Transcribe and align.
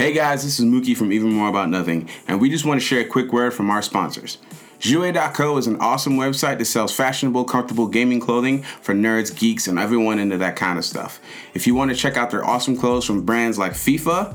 Hey 0.00 0.14
guys, 0.14 0.42
this 0.42 0.58
is 0.58 0.64
Mookie 0.64 0.96
from 0.96 1.12
Even 1.12 1.30
More 1.30 1.50
About 1.50 1.68
Nothing, 1.68 2.08
and 2.26 2.40
we 2.40 2.48
just 2.48 2.64
want 2.64 2.80
to 2.80 2.86
share 2.86 3.02
a 3.02 3.04
quick 3.04 3.34
word 3.34 3.52
from 3.52 3.68
our 3.68 3.82
sponsors. 3.82 4.38
Jouet.co 4.78 5.58
is 5.58 5.66
an 5.66 5.76
awesome 5.76 6.14
website 6.14 6.56
that 6.56 6.64
sells 6.64 6.90
fashionable, 6.90 7.44
comfortable 7.44 7.86
gaming 7.86 8.18
clothing 8.18 8.62
for 8.62 8.94
nerds, 8.94 9.38
geeks, 9.38 9.66
and 9.66 9.78
everyone 9.78 10.18
into 10.18 10.38
that 10.38 10.56
kind 10.56 10.78
of 10.78 10.86
stuff. 10.86 11.20
If 11.52 11.66
you 11.66 11.74
want 11.74 11.90
to 11.90 11.96
check 11.98 12.16
out 12.16 12.30
their 12.30 12.42
awesome 12.42 12.78
clothes 12.78 13.04
from 13.04 13.26
brands 13.26 13.58
like 13.58 13.72
FIFA, 13.72 14.34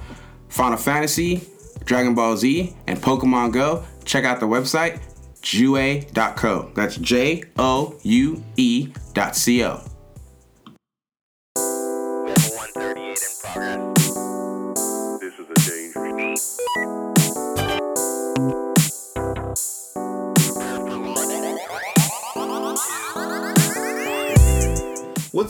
Final 0.50 0.78
Fantasy, 0.78 1.42
Dragon 1.84 2.14
Ball 2.14 2.38
Z, 2.38 2.76
and 2.86 3.00
Pokemon 3.00 3.52
Go, 3.52 3.84
check 4.04 4.24
out 4.24 4.40
the 4.40 4.46
website 4.46 5.00
Jouet.co. 5.42 6.74
That's 6.76 6.98
J 6.98 7.42
O 7.58 7.96
U 8.04 8.44
E 8.56 8.94
dot 9.16 9.36
C 9.36 9.64
O. 9.64 9.82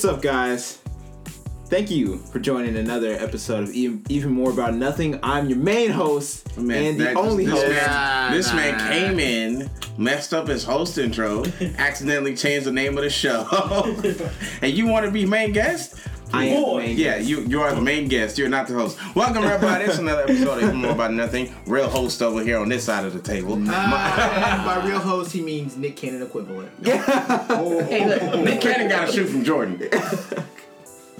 What's 0.05 0.17
up, 0.17 0.21
guys? 0.21 0.77
Thank 1.65 1.89
you 1.89 2.17
for 2.17 2.37
joining 2.37 2.77
another 2.77 3.13
episode 3.13 3.63
of 3.63 3.71
Even, 3.71 4.03
Even 4.07 4.31
More 4.33 4.51
About 4.51 4.75
Nothing. 4.75 5.19
I'm 5.23 5.49
your 5.49 5.57
main 5.57 5.89
host 5.89 6.47
and 6.57 6.69
the 6.69 7.13
only 7.15 7.45
this 7.45 7.53
host. 7.55 7.67
Man, 7.69 8.31
this 8.31 8.53
man 8.53 8.91
came 8.91 9.19
in, 9.19 9.67
messed 9.97 10.31
up 10.31 10.47
his 10.47 10.63
host 10.63 10.99
intro, 10.99 11.43
accidentally 11.79 12.35
changed 12.35 12.67
the 12.67 12.71
name 12.71 12.99
of 12.99 13.03
the 13.03 13.09
show, 13.09 13.47
and 14.61 14.71
you 14.71 14.85
want 14.85 15.07
to 15.07 15.11
be 15.11 15.25
main 15.25 15.53
guest? 15.53 15.95
I 16.33 16.45
am 16.45 16.63
the 16.63 16.77
main 16.77 16.97
Yeah, 16.97 17.17
guest. 17.17 17.29
you 17.29 17.41
you 17.41 17.61
are 17.61 17.73
the 17.73 17.81
main 17.81 18.07
guest. 18.07 18.37
You're 18.37 18.49
not 18.49 18.67
the 18.67 18.73
host. 18.73 18.97
Welcome 19.15 19.43
everybody. 19.43 19.85
It's 19.85 19.97
another 19.99 20.23
episode 20.23 20.63
of 20.63 20.73
More 20.75 20.91
About 20.91 21.13
Nothing. 21.13 21.53
Real 21.65 21.87
host 21.89 22.21
over 22.21 22.43
here 22.43 22.57
on 22.59 22.69
this 22.69 22.83
side 22.83 23.05
of 23.05 23.13
the 23.13 23.19
table. 23.21 23.61
Ah. 23.67 24.55
and 24.57 24.65
by 24.65 24.87
real 24.87 24.99
host, 24.99 25.31
he 25.31 25.41
means 25.41 25.77
Nick 25.77 25.95
Cannon 25.95 26.21
equivalent. 26.23 26.71
Hey, 26.85 28.05
look, 28.07 28.43
Nick 28.43 28.61
Cannon 28.61 28.89
got 28.89 29.09
a 29.09 29.11
shoot 29.11 29.27
from 29.27 29.43
Jordan. 29.43 29.81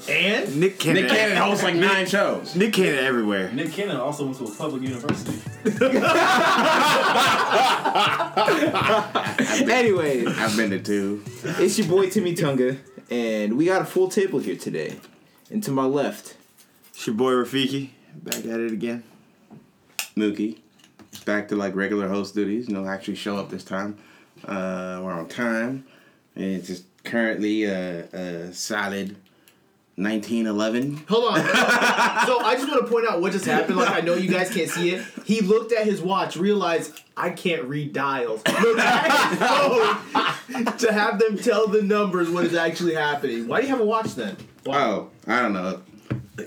And 0.09 0.59
Nick 0.59 0.78
Cannon. 0.80 1.03
Nick 1.03 1.12
Cannon 1.12 1.38
hosts 1.38 1.64
like 1.64 1.75
nine 1.75 2.06
shows. 2.06 2.56
Nick 2.56 2.73
Cannon 2.73 3.03
everywhere. 3.03 3.52
Nick 3.52 3.72
Cannon 3.72 3.97
also 3.97 4.25
went 4.25 4.38
to 4.38 4.45
a 4.45 4.52
public 4.52 4.81
university. 4.84 5.40
Anyways, 9.72 10.28
I've 10.28 10.56
been 10.58 10.69
to 10.72 10.80
two. 10.80 11.23
it's 11.44 11.78
your 11.78 11.88
boy 11.88 12.09
Timmy 12.09 12.34
Tunga, 12.36 12.78
and 13.09 13.58
we 13.58 13.66
got 13.66 13.81
a 13.81 13.86
full 13.86 14.09
table 14.09 14.39
here 14.39 14.56
today. 14.56 14.98
And 15.50 15.64
to 15.64 15.72
my 15.72 15.86
left, 15.86 16.36
It's 16.89 17.06
your 17.06 17.16
boy 17.16 17.31
Rafiki. 17.34 17.89
Back 18.16 18.45
at 18.45 18.59
it 18.59 18.72
again. 18.72 19.03
Mookie. 20.16 20.59
Back 21.25 21.50
to 21.50 21.56
like 21.56 21.75
regular 21.75 22.08
host 22.08 22.36
duties. 22.36 22.67
You 22.67 22.75
know, 22.75 22.88
actually 22.88 23.16
show 23.16 23.38
up 23.38 23.50
this 23.50 23.64
time. 23.64 23.97
Uh, 24.44 25.02
we're 25.03 25.12
on 25.12 25.28
time. 25.28 25.86
And 26.36 26.45
it's 26.45 26.67
just 26.67 26.86
currently 27.03 27.64
a, 27.66 28.06
a 28.06 28.53
solid 28.53 29.16
1911. 29.97 31.05
hold 31.07 31.33
on. 31.33 31.39
so 32.25 32.39
I 32.39 32.55
just 32.55 32.67
want 32.67 32.85
to 32.85 32.91
point 32.91 33.07
out 33.07 33.21
what 33.21 33.31
just 33.31 33.45
happened. 33.45 33.77
Like 33.77 33.95
I 33.95 34.01
know 34.01 34.15
you 34.15 34.29
guys 34.29 34.49
can't 34.49 34.69
see 34.69 34.91
it. 34.91 35.05
He 35.23 35.39
looked 35.39 35.71
at 35.71 35.85
his 35.85 36.01
watch, 36.01 36.35
realized 36.35 36.99
I 37.15 37.29
can't 37.29 37.63
read 37.63 37.93
dials. 37.93 38.41
Looked 38.61 38.79
at 38.79 39.29
his 39.29 40.63
phone 40.63 40.77
to 40.77 40.91
have 40.91 41.17
them 41.17 41.38
tell 41.38 41.67
the 41.67 41.81
numbers 41.81 42.29
what 42.29 42.43
is 42.45 42.53
actually 42.53 42.95
happening. 42.95 43.47
Why 43.47 43.61
do 43.61 43.67
you 43.67 43.71
have 43.71 43.79
a 43.79 43.85
watch 43.85 44.16
then? 44.16 44.35
Why? 44.66 44.83
Oh, 44.83 45.09
I 45.27 45.41
don't 45.41 45.53
know. 45.53 45.81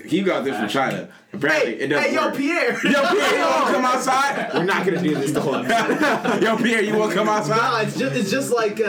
He 0.05 0.21
got 0.21 0.43
this 0.43 0.55
from 0.57 0.67
China. 0.69 1.09
Apparently, 1.33 1.75
Hey, 1.77 1.79
it 1.83 1.87
doesn't 1.87 2.09
hey, 2.09 2.15
yo, 2.15 2.25
work. 2.27 2.35
Pierre. 2.35 2.71
Yo, 2.91 3.09
Pierre, 3.11 3.37
you 3.37 3.45
want 3.45 3.67
to 3.67 3.73
come 3.73 3.85
outside? 3.85 4.51
we're 4.53 4.63
not 4.63 4.85
gonna 4.85 5.01
do 5.01 5.15
this 5.15 5.31
the 5.31 5.41
whole 5.41 5.55
episode. 5.65 6.43
Yo, 6.43 6.57
Pierre, 6.57 6.81
you 6.83 6.95
want 6.97 7.11
to 7.11 7.17
come 7.17 7.25
Nah, 7.27 7.37
outside? 7.37 7.87
it's 7.87 7.97
just 7.97 8.15
it's 8.15 8.31
just 8.31 8.51
like 8.51 8.79
uh 8.79 8.83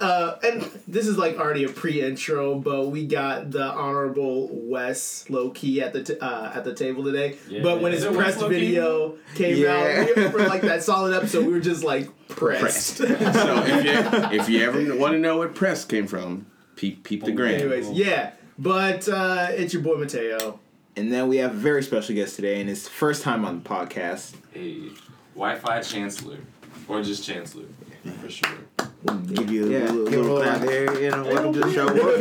uh 0.00 0.38
and 0.42 0.62
this 0.88 1.06
is 1.06 1.16
like 1.18 1.38
already 1.38 1.64
a 1.64 1.68
pre-intro, 1.68 2.56
but 2.58 2.88
we 2.90 3.06
got 3.06 3.50
the 3.50 3.64
honorable 3.64 4.48
Wes 4.52 5.28
low 5.30 5.50
key 5.50 5.80
at 5.82 5.92
the 5.92 6.02
t- 6.02 6.18
uh, 6.18 6.52
at 6.54 6.64
the 6.64 6.74
table 6.74 7.04
today. 7.04 7.36
Yeah. 7.48 7.62
but 7.62 7.80
when 7.80 7.92
his 7.92 8.04
it 8.04 8.10
Wes 8.12 8.16
pressed 8.18 8.40
low-key? 8.40 8.54
video 8.54 9.16
came 9.34 9.56
Yeah. 9.56 10.06
out, 10.08 10.16
we, 10.16 10.28
for 10.30 10.38
like 10.46 10.62
that 10.62 10.82
solid 10.82 11.14
episode, 11.14 11.46
we 11.46 11.52
were 11.52 11.60
just 11.60 11.84
like 11.84 12.08
pressed. 12.28 12.96
So 12.98 13.04
if 13.08 13.84
you, 13.84 14.38
if 14.40 14.48
you 14.48 14.60
ever 14.64 14.96
want 14.96 15.12
to 15.12 15.18
know 15.18 15.38
where 15.38 15.48
press 15.48 15.84
came 15.84 16.06
from, 16.06 16.46
peep, 16.76 17.04
peep 17.04 17.24
the 17.24 17.32
gram. 17.32 17.54
Anyways, 17.54 17.90
yeah. 17.90 18.32
But 18.58 19.08
uh, 19.08 19.48
it's 19.50 19.72
your 19.72 19.82
boy 19.82 19.96
Mateo. 19.96 20.60
and 20.96 21.12
then 21.12 21.28
we 21.28 21.38
have 21.38 21.52
a 21.52 21.56
very 21.56 21.82
special 21.82 22.14
guest 22.14 22.36
today, 22.36 22.60
and 22.60 22.70
it's 22.70 22.86
first 22.88 23.22
time 23.22 23.44
on 23.44 23.62
the 23.62 23.68
podcast. 23.68 24.34
a 24.54 24.90
Wi-Fi 25.34 25.80
chancellor, 25.80 26.38
or 26.86 27.02
just 27.02 27.24
chancellor, 27.24 27.64
for 28.20 28.30
sure. 28.30 28.48
Give 29.04 29.50
you 29.50 29.66
a 29.66 29.70
Yeah, 29.70 29.78
little, 29.80 30.04
give 30.06 30.20
little 30.20 30.36
little- 30.36 30.42
clap 30.42 30.60
there. 30.62 31.02
You 31.02 31.10
know, 31.10 31.24
welcome 31.24 31.52
to 31.52 31.60
the 31.60 31.72
show. 31.72 31.94
Yo, 31.94 32.16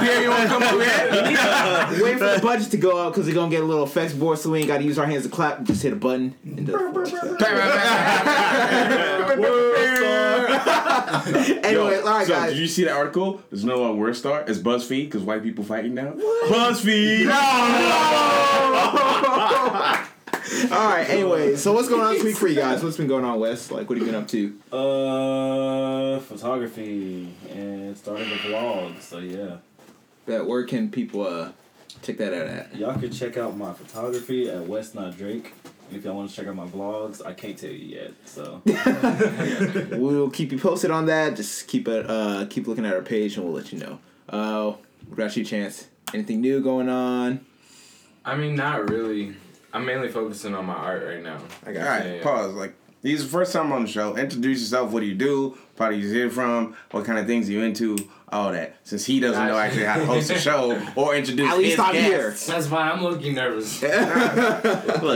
Pierre, 0.00 0.22
you 0.22 0.30
want 0.30 0.42
to 0.44 0.48
come 0.48 0.62
over 0.62 0.82
here? 0.82 1.08
Wait 2.04 2.18
for 2.18 2.24
the 2.34 2.40
budget 2.42 2.70
to 2.70 2.76
go 2.78 2.96
up 2.98 3.12
because 3.12 3.26
we're 3.28 3.34
gonna 3.34 3.50
get 3.50 3.62
a 3.62 3.66
little 3.66 3.84
effects 3.84 4.14
board, 4.14 4.38
so 4.38 4.50
we 4.50 4.60
ain't 4.60 4.68
gotta 4.68 4.84
use 4.84 4.98
our 4.98 5.04
hands 5.06 5.24
to 5.24 5.28
clap. 5.28 5.62
Just 5.64 5.82
hit 5.82 5.92
a 5.92 5.96
button 5.96 6.34
and 6.44 6.66
do 6.66 6.72
Anyway, 11.66 11.98
all 11.98 12.04
right, 12.06 12.26
so 12.26 12.32
guys. 12.32 12.50
did 12.52 12.58
you 12.60 12.66
see 12.66 12.84
the 12.84 12.92
article? 12.92 13.42
There's 13.50 13.64
no 13.64 13.84
uh, 13.84 13.88
one 13.90 13.98
worse 13.98 14.18
star. 14.18 14.44
It's 14.46 14.58
BuzzFeed 14.58 15.06
because 15.06 15.22
white 15.22 15.42
people 15.42 15.64
fighting 15.64 15.94
now. 15.94 16.12
BuzzFeed. 16.48 17.26
All 20.72 20.88
right. 20.88 21.08
Anyway, 21.08 21.56
so 21.56 21.72
what's 21.72 21.88
going 21.88 22.02
on 22.02 22.14
this 22.14 22.22
week 22.24 22.36
for 22.36 22.46
you 22.48 22.54
guys? 22.56 22.82
What's 22.82 22.96
been 22.96 23.06
going 23.08 23.24
on, 23.24 23.40
Wes? 23.40 23.70
Like, 23.70 23.88
what 23.88 23.98
have 23.98 24.06
you 24.06 24.12
been 24.12 24.20
up 24.22 24.28
to? 24.28 24.58
Uh, 24.72 26.20
photography 26.20 27.32
and 27.50 27.96
starting 27.96 28.26
a 28.30 28.36
vlog. 28.36 29.00
So 29.00 29.18
yeah, 29.18 29.56
That 30.26 30.46
where 30.46 30.64
can 30.64 30.90
people 30.90 31.26
uh 31.26 31.50
check 32.02 32.18
that 32.18 32.32
out 32.32 32.46
at? 32.46 32.76
y'all 32.76 32.98
can 32.98 33.10
check 33.10 33.36
out 33.36 33.56
my 33.56 33.72
photography 33.72 34.48
at 34.50 34.66
West 34.66 34.94
Not 34.94 35.16
Drake. 35.16 35.52
If 35.92 36.04
y'all 36.04 36.16
want 36.16 36.30
to 36.30 36.36
check 36.36 36.46
out 36.48 36.54
my 36.56 36.66
vlogs, 36.66 37.24
I 37.24 37.32
can't 37.32 37.56
tell 37.56 37.70
you 37.70 37.96
yet. 37.96 38.12
So 38.24 38.60
We'll 39.96 40.30
keep 40.30 40.52
you 40.52 40.58
posted 40.58 40.90
on 40.90 41.06
that. 41.06 41.36
Just 41.36 41.68
keep 41.68 41.88
it 41.88 42.08
uh 42.08 42.46
keep 42.50 42.66
looking 42.66 42.84
at 42.84 42.94
our 42.94 43.02
page 43.02 43.36
and 43.36 43.44
we'll 43.46 43.54
let 43.54 43.72
you 43.72 43.78
know. 43.78 43.98
Uh, 44.28 44.72
what 45.08 45.12
about 45.18 45.36
you, 45.36 45.44
Chance? 45.44 45.86
Anything 46.14 46.40
new 46.40 46.60
going 46.60 46.88
on? 46.88 47.44
I 48.24 48.34
mean, 48.36 48.56
not 48.56 48.90
really. 48.90 49.34
I'm 49.76 49.84
mainly 49.84 50.08
focusing 50.08 50.54
on 50.54 50.64
my 50.64 50.72
art 50.74 51.04
right 51.04 51.22
now. 51.22 51.38
I 51.66 51.68
All 51.68 51.74
got 51.74 51.84
right, 51.84 52.06
Yeah. 52.16 52.22
pause. 52.22 52.54
Like, 52.54 52.72
this 53.02 53.20
is 53.20 53.24
the 53.26 53.30
first 53.30 53.52
time 53.52 53.72
on 53.72 53.82
the 53.82 53.88
show. 53.88 54.16
Introduce 54.16 54.60
yourself. 54.60 54.90
What 54.90 55.00
do 55.00 55.06
you 55.06 55.14
do? 55.14 55.58
What 55.76 55.90
do 55.90 55.96
you 55.96 56.08
here 56.10 56.30
from? 56.30 56.74
What 56.92 57.04
kind 57.04 57.18
of 57.18 57.26
things 57.26 57.50
you 57.50 57.60
into? 57.62 57.98
All 58.30 58.52
that. 58.52 58.76
Since 58.84 59.04
he 59.04 59.20
doesn't 59.20 59.46
know 59.46 59.58
actually 59.58 59.84
how 59.84 59.98
to 59.98 60.06
host 60.06 60.30
a 60.30 60.38
show 60.38 60.80
or 60.96 61.14
introduce 61.14 61.50
At 61.50 61.58
least 61.58 61.70
his 61.72 61.78
I'm 61.80 61.92
guests. 61.92 62.46
That's 62.46 62.70
why 62.70 62.90
I'm 62.90 63.02
looking 63.02 63.34
nervous. 63.34 63.82
like, 63.82 63.92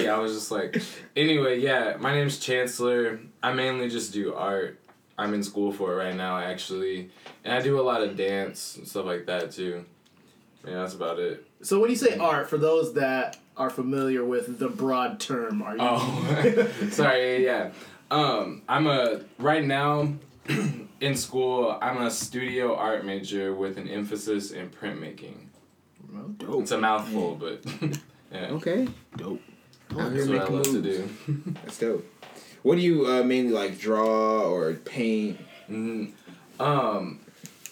I 0.06 0.18
was 0.18 0.34
just 0.34 0.50
like, 0.50 0.80
anyway, 1.16 1.58
yeah. 1.58 1.96
My 1.98 2.12
name's 2.12 2.38
Chancellor. 2.38 3.18
I 3.42 3.54
mainly 3.54 3.88
just 3.88 4.12
do 4.12 4.34
art. 4.34 4.78
I'm 5.16 5.32
in 5.32 5.42
school 5.42 5.72
for 5.72 5.94
it 5.94 5.96
right 5.96 6.14
now, 6.14 6.36
actually, 6.36 7.10
and 7.44 7.54
I 7.54 7.62
do 7.62 7.80
a 7.80 7.82
lot 7.82 8.02
of 8.02 8.14
dance 8.14 8.76
and 8.76 8.86
stuff 8.86 9.06
like 9.06 9.24
that 9.24 9.52
too. 9.52 9.86
Yeah, 10.66 10.74
that's 10.80 10.94
about 10.94 11.18
it. 11.18 11.46
So 11.62 11.80
when 11.80 11.88
you 11.88 11.96
say 11.96 12.18
art, 12.18 12.48
for 12.50 12.58
those 12.58 12.92
that 12.94 13.38
are 13.60 13.68
familiar 13.70 14.24
with 14.24 14.58
the 14.58 14.70
broad 14.70 15.20
term, 15.20 15.60
are 15.60 15.74
you? 15.76 15.82
Oh, 15.82 16.68
sorry. 16.90 17.44
Yeah, 17.44 17.68
yeah. 17.68 17.70
Um, 18.10 18.62
I'm 18.66 18.86
a 18.86 19.20
right 19.38 19.64
now 19.64 20.14
in 21.00 21.14
school. 21.14 21.78
I'm 21.80 21.98
a 21.98 22.10
studio 22.10 22.74
art 22.74 23.04
major 23.04 23.54
with 23.54 23.76
an 23.76 23.86
emphasis 23.86 24.50
in 24.50 24.70
printmaking. 24.70 25.36
dope. 26.38 26.62
It's 26.62 26.70
a 26.70 26.78
mouthful, 26.78 27.34
but 27.36 27.62
yeah, 28.32 28.46
Okay, 28.52 28.88
dope. 29.16 29.42
Out 29.92 30.12
here 30.12 30.24
that's 30.24 30.28
what 30.28 30.36
I 30.36 30.40
making 30.40 30.56
love 30.56 30.64
to 30.66 30.82
do. 30.82 31.08
That's 31.64 31.78
dope. 31.78 32.06
What 32.62 32.76
do 32.76 32.80
you 32.80 33.06
uh, 33.08 33.24
mainly 33.24 33.52
like 33.52 33.76
draw 33.76 34.42
or 34.48 34.74
paint? 34.74 35.40
Mm, 35.68 36.12
um, 36.60 37.18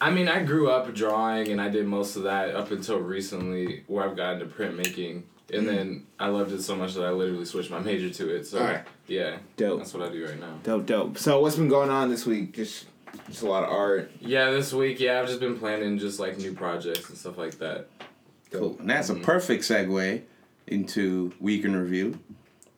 I 0.00 0.10
mean, 0.10 0.26
I 0.26 0.42
grew 0.42 0.68
up 0.68 0.92
drawing, 0.94 1.48
and 1.52 1.60
I 1.60 1.68
did 1.68 1.86
most 1.86 2.16
of 2.16 2.24
that 2.24 2.56
up 2.56 2.72
until 2.72 2.98
recently, 2.98 3.84
where 3.86 4.04
I've 4.04 4.16
gotten 4.16 4.40
to 4.40 4.46
printmaking. 4.46 5.22
And 5.52 5.62
mm. 5.62 5.66
then 5.66 6.06
I 6.18 6.28
loved 6.28 6.52
it 6.52 6.62
so 6.62 6.76
much 6.76 6.94
that 6.94 7.04
I 7.04 7.10
literally 7.10 7.44
switched 7.44 7.70
my 7.70 7.78
major 7.78 8.10
to 8.10 8.34
it. 8.34 8.46
So 8.46 8.58
Alright. 8.58 8.84
yeah, 9.06 9.38
Dope. 9.56 9.78
that's 9.78 9.94
what 9.94 10.06
I 10.08 10.12
do 10.12 10.26
right 10.26 10.38
now. 10.38 10.58
Dope, 10.62 10.86
dope. 10.86 11.18
So 11.18 11.40
what's 11.40 11.56
been 11.56 11.68
going 11.68 11.90
on 11.90 12.10
this 12.10 12.26
week? 12.26 12.54
Just 12.54 12.86
just 13.28 13.42
a 13.42 13.48
lot 13.48 13.64
of 13.64 13.70
art. 13.70 14.10
Yeah, 14.20 14.50
this 14.50 14.72
week, 14.72 15.00
yeah, 15.00 15.20
I've 15.20 15.26
just 15.26 15.40
been 15.40 15.58
planning 15.58 15.98
just 15.98 16.20
like 16.20 16.38
new 16.38 16.52
projects 16.52 17.08
and 17.08 17.16
stuff 17.16 17.38
like 17.38 17.58
that. 17.58 17.88
Cool. 18.50 18.76
And 18.78 18.90
that's 18.90 19.08
a 19.10 19.14
mm-hmm. 19.14 19.24
perfect 19.24 19.64
segue 19.64 20.22
into 20.66 21.32
week 21.40 21.64
in 21.64 21.74
review. 21.76 22.18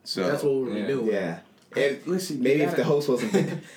So 0.05 0.29
That's 0.29 0.43
what 0.43 0.55
we're 0.55 0.79
Yeah. 0.79 0.87
doing. 0.87 1.07
Yeah. 1.07 1.39
And 1.77 2.01
Listen, 2.05 2.43
maybe 2.43 2.61
you 2.63 2.67
if 2.67 2.75
the 2.75 2.83
host 2.83 3.09
wasn't 3.09 3.33
there. 3.33 3.61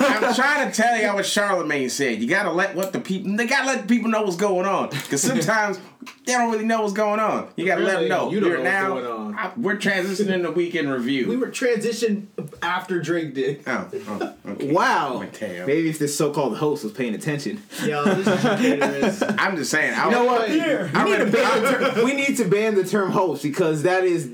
I'm 0.00 0.34
trying 0.34 0.68
to 0.68 0.74
tell 0.74 1.00
y'all 1.00 1.14
what 1.14 1.26
Charlemagne 1.26 1.88
said. 1.88 2.20
You 2.20 2.28
gotta 2.28 2.50
let 2.50 2.74
what 2.74 2.92
the 2.92 2.98
people. 3.00 3.36
They 3.36 3.46
gotta 3.46 3.66
let 3.68 3.86
people 3.86 4.10
know 4.10 4.22
what's 4.22 4.34
going 4.36 4.66
on. 4.66 4.90
Because 4.90 5.22
sometimes 5.22 5.78
they 6.26 6.32
don't 6.32 6.50
really 6.50 6.64
know 6.64 6.82
what's 6.82 6.92
going 6.92 7.20
on. 7.20 7.48
You 7.54 7.66
gotta 7.66 7.82
let 7.82 8.00
them 8.00 8.08
know. 8.08 8.30
you 8.32 8.40
don't 8.40 8.48
Here 8.48 8.58
know 8.58 8.64
now, 8.64 8.94
what's 8.94 9.06
going 9.06 9.20
on. 9.20 9.38
I- 9.38 9.52
we're 9.56 9.76
transitioning 9.76 10.42
to 10.42 10.50
weekend 10.50 10.90
review. 10.90 11.28
We 11.28 11.36
were 11.36 11.48
transitioned 11.48 12.26
after 12.62 13.00
Drake 13.00 13.34
did. 13.34 13.62
Oh, 13.68 13.88
oh, 14.08 14.34
okay. 14.48 14.72
Wow. 14.72 15.20
My. 15.20 15.28
Maybe 15.40 15.88
if 15.88 16.00
this 16.00 16.16
so-called 16.16 16.56
host 16.56 16.82
was 16.82 16.92
paying 16.92 17.14
attention. 17.14 17.62
Yo, 17.84 18.04
this 18.04 18.26
is 18.26 18.40
caterers. 18.42 19.22
I'm 19.38 19.56
just 19.56 19.70
saying. 19.70 19.94
I 19.94 20.06
You 20.06 20.10
know 20.10 20.24
what? 20.24 20.50
Here. 20.50 20.90
I 20.94 21.04
We 21.04 21.10
need, 21.12 21.18
to 21.18 21.30
ban 21.30 21.62
the 21.62 21.70
term, 21.70 22.04
we 22.04 22.14
need 22.14 22.36
to 22.38 22.44
ban 22.46 22.74
the 22.74 22.84
term 22.84 23.10
host 23.12 23.42
because 23.44 23.84
that 23.84 24.02
is 24.04 24.30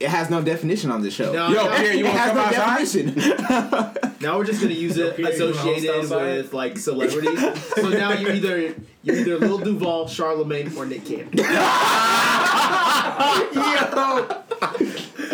it 0.00 0.08
has 0.08 0.30
no 0.30 0.40
definition 0.42 0.90
on 0.90 1.02
the 1.02 1.10
show. 1.10 1.32
No, 1.32 1.48
Yo, 1.48 1.54
no, 1.64 1.76
Pierre, 1.76 1.92
you 1.94 2.06
it 2.06 2.08
want 2.08 2.14
to 2.16 2.20
has 2.20 2.28
come 2.32 2.36
no 2.36 2.42
outside? 2.42 3.14
definition. 3.14 3.96
Now 4.20 4.36
we're 4.36 4.44
just 4.44 4.60
gonna 4.60 4.74
use 4.74 4.98
it 4.98 5.16
Pierre, 5.16 5.32
you 5.32 5.40
wanna 5.44 5.56
host 5.56 5.78
associated 5.78 6.10
with 6.42 6.52
like 6.52 6.76
celebrities. 6.76 7.40
so 7.74 7.88
now 7.88 8.12
you're 8.12 8.32
either 8.32 8.74
you're 9.02 9.16
either 9.16 9.38
Lil 9.38 9.58
Duval, 9.58 10.08
Charlemagne, 10.08 10.76
or 10.76 10.84
Nick 10.84 11.06
Cannon. 11.06 11.30
Yo. 11.38 11.42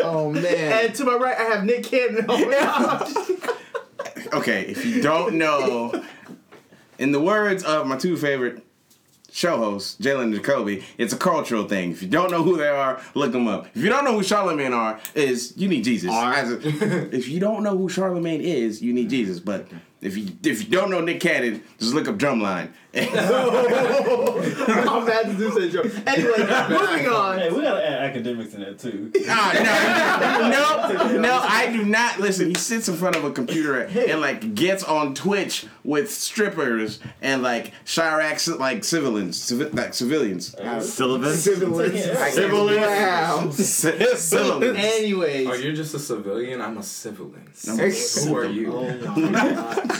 Oh 0.04 0.30
man. 0.32 0.84
And 0.86 0.94
to 0.94 1.04
my 1.04 1.14
right, 1.14 1.36
I 1.36 1.42
have 1.44 1.64
Nick 1.64 1.84
Cannon. 1.84 2.26
Okay, 4.32 4.62
if 4.62 4.84
you 4.84 5.00
don't 5.02 5.34
know, 5.36 6.02
in 6.98 7.12
the 7.12 7.20
words 7.20 7.62
of 7.62 7.86
my 7.86 7.96
two 7.96 8.16
favorite 8.16 8.65
show 9.37 9.59
host, 9.59 10.00
Jalen 10.00 10.35
Jacoby, 10.35 10.83
it's 10.97 11.12
a 11.12 11.17
cultural 11.17 11.69
thing. 11.69 11.93
If 11.93 12.03
you 12.03 12.09
don't 12.09 12.31
know 12.31 12.43
who 12.43 12.56
they 12.56 12.69
are, 12.69 13.03
look 13.15 13.33
them 13.33 13.47
up. 13.47 13.67
If 13.75 13.83
you 13.83 13.91
don't 13.91 14.05
know 14.05 14.15
who 14.15 14.23
Charlemagne 14.23 14.73
are, 14.73 14.99
is 15.15 15.53
you 15.56 15.69
need 15.69 15.85
Jesus. 15.85 16.11
If 16.11 17.29
you 17.29 17.38
don't 17.38 17.62
know 17.62 17.77
who 17.77 17.88
Charlemagne 17.91 18.41
is, 18.41 18.81
you 18.81 18.94
need 18.94 19.11
Jesus. 19.11 19.38
But 19.38 19.69
if 20.00 20.17
you 20.17 20.29
if 20.43 20.65
you 20.65 20.71
don't 20.71 20.91
know 20.91 21.00
Nick 21.00 21.21
Cannon, 21.21 21.62
just 21.79 21.94
look 21.94 22.09
up 22.09 22.17
Drumline. 22.17 22.71
I'm 23.69 25.04
mad 25.04 25.26
to 25.26 25.34
do 25.37 25.50
that 25.50 25.70
joke. 25.70 25.87
Anyway, 26.06 26.38
moving 26.70 27.06
on. 27.12 27.38
Hey, 27.38 27.50
we 27.50 27.60
gotta 27.62 27.87
add 27.87 28.10
academics 28.10 28.54
in 28.54 28.60
that 28.60 28.78
too. 28.78 29.12
Ah, 29.28 30.88
no, 30.94 31.08
no, 31.10 31.20
no, 31.20 31.40
I 31.43 31.70
do 31.72 31.84
not. 31.84 32.20
Listen, 32.20 32.48
he 32.48 32.54
sits 32.54 32.88
in 32.88 32.94
front 32.96 33.16
of 33.16 33.25
a 33.25 33.31
computer 33.32 33.82
and 33.82 34.20
like 34.20 34.54
gets 34.54 34.82
on 34.84 35.14
Twitch 35.14 35.66
with 35.84 36.10
strippers 36.10 37.00
and 37.20 37.43
like 37.43 37.72
Chirac 37.84 38.58
like 38.58 38.84
civilians, 38.84 39.38
civi- 39.38 39.75
like 39.75 39.92
civilians. 39.94 40.54
Sullivan. 40.81 41.34
Civilians. 41.34 42.06
Wow. 42.08 43.50
civilians. 43.50 44.78
Anyways, 44.78 45.46
Oh, 45.49 45.54
you're 45.54 45.75
just 45.75 45.94
a 45.94 45.99
civilian? 45.99 46.60
I'm 46.62 46.78
a 46.78 46.82
civilian. 46.82 47.49
Ex- 47.81 48.25
Who 48.25 48.37
are 48.37 48.44
you? 48.46 48.78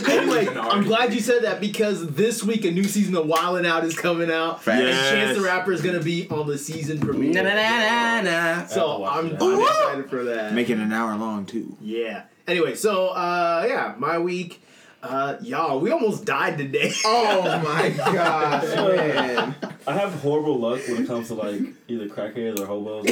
anyway, 0.09 0.47
I'm 0.49 0.85
glad 0.85 1.13
you 1.13 1.21
said 1.21 1.43
that 1.45 1.61
because 1.61 2.07
this 2.15 2.43
week 2.45 2.65
a 2.65 2.71
new 2.71 2.85
season 2.87 3.17
of 3.17 3.27
Wildin' 3.27 3.67
Out 3.67 3.85
is 3.85 3.99
coming 3.99 4.31
out, 4.31 4.63
Facts. 4.63 4.81
and 4.83 4.91
Chance 5.17 5.39
the 5.39 5.45
Rapper 5.45 5.73
is 5.73 5.83
gonna 5.83 6.01
be 6.03 6.29
on 6.29 6.47
the 6.47 6.59
season 6.59 6.99
premiere. 7.01 7.33
Na, 7.33 7.43
na, 7.43 7.55
na, 7.55 8.21
na, 8.21 8.21
na. 8.23 8.67
So 8.67 9.05
I 9.05 9.17
have 9.17 9.25
I'm, 9.33 9.43
I'm 9.43 9.61
excited 9.61 10.11
for 10.11 10.25
that. 10.25 10.53
Making 10.53 10.81
an 10.81 10.93
hour 10.93 11.17
long 11.17 11.47
too. 11.47 11.77
Yeah. 11.81 12.25
Anyway, 12.47 12.75
so 12.75 13.09
uh 13.09 13.65
yeah, 13.69 13.95
my 13.99 14.19
week. 14.19 14.63
Uh 15.03 15.37
y'all, 15.43 15.79
we 15.79 15.91
almost 15.91 16.25
died 16.25 16.57
today. 16.59 16.93
Oh 17.05 17.43
my 17.63 17.91
gosh, 17.91 18.65
man. 18.75 19.55
I 19.87 19.93
have 19.93 20.15
horrible 20.15 20.59
luck 20.59 20.81
when 20.89 21.03
it 21.03 21.07
comes 21.07 21.29
to 21.29 21.35
like 21.35 21.61
either 21.87 22.09
crackheads 22.09 22.59
or 22.59 22.67
hobos. 22.67 23.05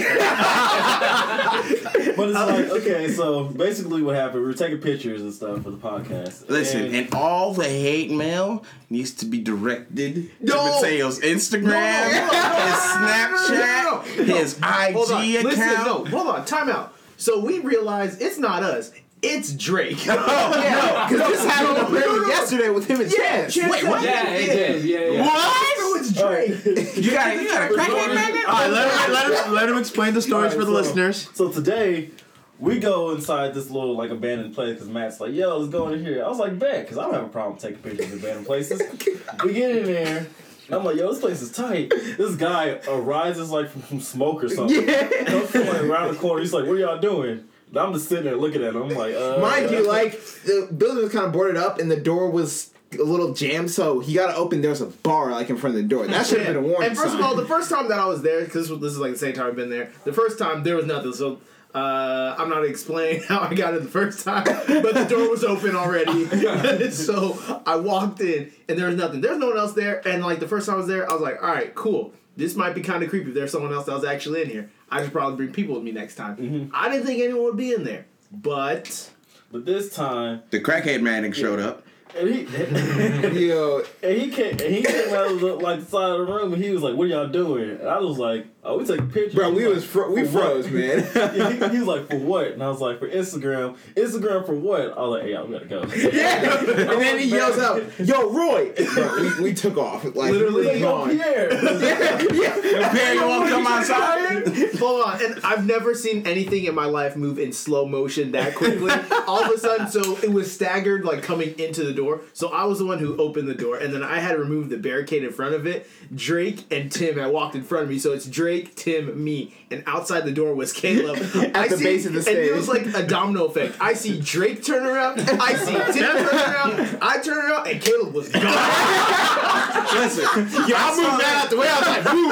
but 2.16 2.28
it's 2.28 2.34
like 2.34 2.70
okay, 2.80 3.08
so 3.12 3.44
basically 3.44 4.02
what 4.02 4.16
happened? 4.16 4.40
We 4.40 4.46
were 4.46 4.54
taking 4.54 4.78
pictures 4.78 5.20
and 5.22 5.32
stuff 5.32 5.62
for 5.62 5.70
the 5.70 5.76
podcast. 5.76 6.48
Listen, 6.48 6.86
and, 6.86 6.94
and 6.96 7.14
all 7.14 7.52
the 7.54 7.68
hate 7.68 8.10
mail 8.10 8.64
needs 8.90 9.12
to 9.14 9.26
be 9.26 9.40
directed 9.40 10.30
No. 10.40 10.54
to 10.80 10.86
Mateo's 10.86 11.20
Instagram, 11.20 11.64
No, 11.64 12.08
no, 12.10 12.26
no, 12.26 12.42
no, 12.42 12.66
his 12.66 12.80
Snapchat, 12.94 13.84
no, 13.84 14.02
no, 14.16 14.24
no. 14.24 14.34
his 14.36 14.56
IG 14.58 14.64
hold 14.94 15.10
on. 15.12 15.22
account. 15.22 15.44
Listen, 15.44 15.84
no, 15.84 16.04
hold 16.06 16.26
on, 16.28 16.44
time 16.44 16.68
out. 16.70 16.94
So 17.16 17.38
we 17.40 17.60
realized 17.60 18.20
it's 18.20 18.38
not 18.38 18.62
us, 18.64 18.90
it's 19.24 19.52
Drake. 19.54 19.98
Oh 20.08 20.60
yeah, 20.62 21.08
because 21.08 21.28
this 21.28 21.44
happened 21.44 21.76
No, 21.76 21.82
no, 21.82 21.88
apparently 21.88 22.20
no. 22.20 22.26
yesterday 22.28 22.68
with 22.70 22.86
him 22.86 23.00
and 23.00 23.10
Chance. 23.10 23.54
Chance 23.54 23.72
Wait, 23.72 23.84
what? 23.84 24.02
Yeah, 24.02 24.28
it 24.30 24.46
did. 24.46 24.84
Yeah, 24.84 24.98
yeah. 25.00 25.20
What? 25.22 25.78
No, 25.78 25.94
it's 26.00 26.12
Drake. 26.12 26.96
You 27.04 27.10
got 27.10 27.36
you 27.42 27.48
got 27.48 27.70
a 27.70 27.74
crackhead 27.74 28.14
magnet? 28.14 28.44
All 28.46 28.52
right, 28.54 28.70
let 28.70 28.90
him, 28.90 29.12
let 29.12 29.46
him, 29.46 29.54
let 29.54 29.68
him 29.68 29.78
explain 29.78 30.14
the 30.14 30.22
stories 30.22 30.52
Alright, 30.52 30.58
for 30.58 30.64
the 30.64 30.66
so- 30.66 30.72
listeners. 30.72 31.28
So 31.34 31.50
today 31.50 32.10
we 32.58 32.78
go 32.78 33.10
inside 33.10 33.52
this 33.54 33.70
little 33.70 33.96
like 33.96 34.10
abandoned 34.10 34.54
place 34.54 34.74
because 34.74 34.88
Matt's 34.88 35.20
like, 35.20 35.32
"Yo, 35.34 35.58
let's 35.58 35.72
go 35.72 35.88
in 35.88 36.04
here." 36.04 36.24
I 36.24 36.28
was 36.28 36.38
like, 36.38 36.58
"Bet," 36.58 36.82
because 36.84 36.98
I 36.98 37.02
don't 37.04 37.14
have 37.14 37.24
a 37.24 37.28
problem 37.28 37.58
taking 37.58 37.78
pictures 37.78 38.12
of 38.12 38.20
abandoned 38.20 38.46
places. 38.46 38.80
we 39.44 39.52
get 39.54 39.76
in 39.76 39.84
there. 39.86 40.26
And 40.66 40.74
I'm 40.76 40.82
like, 40.82 40.96
yo, 40.96 41.10
this 41.12 41.20
place 41.20 41.42
is 41.42 41.52
tight. 41.52 41.90
This 41.90 42.36
guy 42.36 42.80
arises 42.88 43.50
like 43.50 43.68
from, 43.68 43.82
from 43.82 44.00
smoke 44.00 44.42
or 44.44 44.48
something. 44.48 44.86
Comes 45.26 45.50
from 45.50 45.66
like 45.66 45.82
around 45.82 46.14
the 46.14 46.18
corner. 46.18 46.40
He's 46.40 46.54
like, 46.54 46.64
what 46.64 46.72
are 46.76 46.78
y'all 46.78 46.98
doing? 46.98 47.44
And 47.74 47.82
I'm 47.86 47.92
just 47.92 48.08
sitting 48.08 48.24
there 48.24 48.36
looking 48.36 48.62
at 48.62 48.74
him. 48.74 48.82
I'm 48.82 48.88
like, 48.90 49.14
uh. 49.14 49.38
Mind 49.40 49.70
you, 49.70 49.86
like 49.86 50.12
the 50.44 50.68
building 50.76 51.02
was 51.02 51.12
kind 51.12 51.26
of 51.26 51.32
boarded 51.32 51.56
up 51.56 51.78
and 51.80 51.90
the 51.90 51.96
door 51.96 52.30
was 52.30 52.70
a 52.92 53.02
little 53.02 53.34
jammed, 53.34 53.70
so 53.70 53.98
he 53.98 54.14
got 54.14 54.28
to 54.28 54.36
open. 54.36 54.62
There's 54.62 54.80
a 54.80 54.86
bar 54.86 55.32
like 55.32 55.50
in 55.50 55.56
front 55.56 55.74
of 55.76 55.82
the 55.82 55.88
door. 55.88 56.06
That 56.06 56.26
should 56.26 56.38
have 56.42 56.54
been 56.54 56.64
a 56.64 56.66
warning 56.66 56.90
And 56.90 56.96
first 56.96 57.12
sign. 57.12 57.20
of 57.20 57.26
all, 57.26 57.34
the 57.34 57.46
first 57.46 57.68
time 57.68 57.88
that 57.88 57.98
I 57.98 58.06
was 58.06 58.22
there, 58.22 58.44
because 58.44 58.68
this, 58.68 58.78
this 58.78 58.92
is 58.92 58.98
like 58.98 59.12
the 59.12 59.18
same 59.18 59.34
time 59.34 59.46
I've 59.48 59.56
been 59.56 59.70
there, 59.70 59.90
the 60.04 60.12
first 60.12 60.38
time 60.38 60.62
there 60.62 60.76
was 60.76 60.86
nothing. 60.86 61.12
So 61.12 61.40
uh, 61.74 62.36
I'm 62.38 62.48
not 62.48 62.56
gonna 62.56 62.66
explain 62.68 63.22
how 63.28 63.40
I 63.40 63.54
got 63.54 63.74
it 63.74 63.82
the 63.82 63.88
first 63.88 64.24
time, 64.24 64.44
but 64.44 64.94
the 64.94 65.06
door 65.08 65.28
was 65.28 65.42
open 65.42 65.74
already. 65.74 66.26
so 66.92 67.62
I 67.66 67.74
walked 67.76 68.20
in 68.20 68.52
and 68.68 68.78
there 68.78 68.86
was 68.86 68.96
nothing. 68.96 69.20
There's 69.20 69.38
no 69.38 69.48
one 69.48 69.58
else 69.58 69.72
there. 69.72 70.06
And 70.06 70.22
like 70.24 70.38
the 70.38 70.48
first 70.48 70.66
time 70.66 70.76
I 70.76 70.78
was 70.78 70.86
there, 70.86 71.10
I 71.10 71.12
was 71.12 71.22
like, 71.22 71.42
all 71.42 71.50
right, 71.50 71.74
cool. 71.74 72.12
This 72.36 72.54
might 72.56 72.74
be 72.74 72.80
kind 72.80 73.02
of 73.02 73.10
creepy. 73.10 73.28
If 73.28 73.34
there's 73.34 73.52
someone 73.52 73.72
else 73.72 73.86
that 73.86 73.94
was 73.94 74.04
actually 74.04 74.42
in 74.42 74.50
here, 74.50 74.70
I 74.94 75.02
should 75.02 75.12
probably 75.12 75.36
bring 75.36 75.52
people 75.52 75.74
with 75.74 75.82
me 75.84 75.92
next 75.92 76.14
time. 76.14 76.36
Mm-hmm. 76.36 76.70
I 76.74 76.88
didn't 76.88 77.06
think 77.06 77.20
anyone 77.20 77.42
would 77.44 77.56
be 77.56 77.72
in 77.72 77.82
there, 77.84 78.06
but 78.30 79.10
But 79.50 79.64
this 79.66 79.92
time, 79.94 80.42
The 80.50 80.60
crackhead 80.60 81.02
man 81.02 81.30
showed 81.32 81.58
up. 81.60 81.84
and 82.16 82.28
he, 82.28 82.42
Yo, 83.48 83.82
and 84.02 84.16
he 84.20 84.30
came, 84.30 84.52
and 84.52 84.60
he 84.60 84.82
came 84.82 85.12
out 85.12 85.32
of 85.32 85.40
the, 85.40 85.54
like 85.56 85.80
the 85.80 85.86
side 85.86 86.10
of 86.12 86.26
the 86.26 86.32
room, 86.32 86.54
and 86.54 86.62
he 86.62 86.70
was 86.70 86.82
like, 86.82 86.94
"What 86.94 87.04
are 87.04 87.08
y'all 87.08 87.26
doing?" 87.28 87.70
And 87.70 87.88
I 87.88 87.98
was 87.98 88.18
like, 88.18 88.46
"Oh, 88.64 88.78
we 88.78 88.84
taking 88.84 89.10
pictures." 89.10 89.34
bro, 89.34 89.50
we 89.50 89.64
He's 89.64 89.74
was 89.74 89.84
fro- 89.84 90.10
we 90.10 90.24
"For 90.24 90.38
what?" 90.38 90.64
froze, 90.64 90.70
man. 90.70 91.50
he, 91.60 91.68
he 91.70 91.78
was 91.78 91.88
like, 91.88 92.08
"For 92.08 92.18
what?" 92.18 92.48
And 92.48 92.62
I 92.62 92.68
was 92.68 92.80
like, 92.80 92.98
"For 92.98 93.08
Instagram." 93.08 93.76
Instagram 93.94 94.46
for 94.46 94.54
what? 94.54 94.96
I 94.96 95.00
was 95.02 95.10
like, 95.12 95.22
"Hey, 95.22 95.32
y'all, 95.32 95.46
we 95.46 95.52
gotta 95.52 95.66
go." 95.66 95.82
yeah, 96.12 96.60
and 96.60 97.00
then 97.00 97.18
he 97.18 97.26
yells 97.26 97.58
out, 97.58 97.82
"Yo, 97.98 98.30
Roy!" 98.30 98.72
Bro, 98.94 99.20
we, 99.20 99.42
we 99.44 99.54
took 99.54 99.76
off 99.76 100.04
like 100.04 100.32
Literally, 100.32 100.66
we 100.66 100.80
Yo, 100.80 100.80
gone. 100.80 101.10
Pierre. 101.10 101.48
Pierre, 101.48 103.14
you 103.14 103.26
want 103.26 103.44
to 103.48 103.50
come 103.50 103.66
outside? 103.66 104.74
Hold 104.78 105.04
on, 105.04 105.24
and 105.24 105.40
I've 105.44 105.66
never 105.66 105.94
seen 105.94 106.26
anything 106.26 106.64
in 106.64 106.74
my 106.74 106.86
life 106.86 107.16
move 107.16 107.38
in 107.38 107.52
slow 107.52 107.86
motion 107.86 108.32
that 108.32 108.54
quickly. 108.54 108.92
All 109.26 109.42
of 109.44 109.50
a 109.50 109.58
sudden, 109.58 109.88
so 109.88 110.16
it 110.22 110.32
was 110.32 110.52
staggered, 110.52 111.04
like 111.04 111.22
coming 111.22 111.58
into 111.58 111.84
the 111.84 111.92
door. 111.92 112.22
So 112.32 112.48
I 112.52 112.64
was 112.64 112.78
the 112.78 112.86
one 112.86 112.98
who 112.98 113.16
opened 113.16 113.48
the 113.48 113.54
door, 113.54 113.76
and 113.76 113.92
then 113.92 114.02
I 114.02 114.18
had 114.20 114.32
to 114.32 114.38
remove 114.38 114.68
the 114.68 114.76
barricade 114.76 115.24
in 115.24 115.32
front 115.32 115.54
of 115.54 115.66
it. 115.66 115.88
Drake 116.14 116.64
and 116.70 116.90
Tim 116.90 117.18
had 117.18 117.32
walked 117.32 117.54
in 117.54 117.62
front 117.62 117.84
of 117.84 117.90
me, 117.90 117.98
so 117.98 118.12
it's 118.12 118.26
Drake, 118.26 118.53
Tim, 118.62 119.22
me, 119.22 119.52
and 119.74 119.84
outside 119.86 120.24
the 120.24 120.32
door 120.32 120.54
was 120.54 120.72
Caleb 120.72 121.16
At 121.54 121.70
the 121.70 121.76
base 121.82 122.06
of 122.06 122.12
the 122.12 122.22
stage. 122.22 122.36
And 122.36 122.46
it 122.46 122.54
was 122.54 122.68
like 122.68 122.86
a 122.94 123.06
domino 123.06 123.46
effect. 123.46 123.76
I 123.80 123.94
see 123.94 124.20
Drake 124.20 124.64
turn 124.64 124.86
around, 124.86 125.20
I 125.20 125.54
see 125.54 125.72
Tim 125.72 126.16
turn 126.16 126.34
around, 126.34 126.98
I 127.02 127.20
turn 127.20 127.38
around, 127.38 127.66
and 127.68 127.80
Caleb 127.80 128.14
was 128.14 128.28
gone. 128.28 128.42
Listen, 129.94 130.24
Yo, 130.68 130.74
I 130.76 130.96
moved 130.96 131.20
that 131.20 131.42
out 131.44 131.50
the 131.50 131.56
way. 131.56 131.68
I 131.68 131.78
was 131.78 131.88
like, 131.88 132.14
"Ooh." 132.14 132.28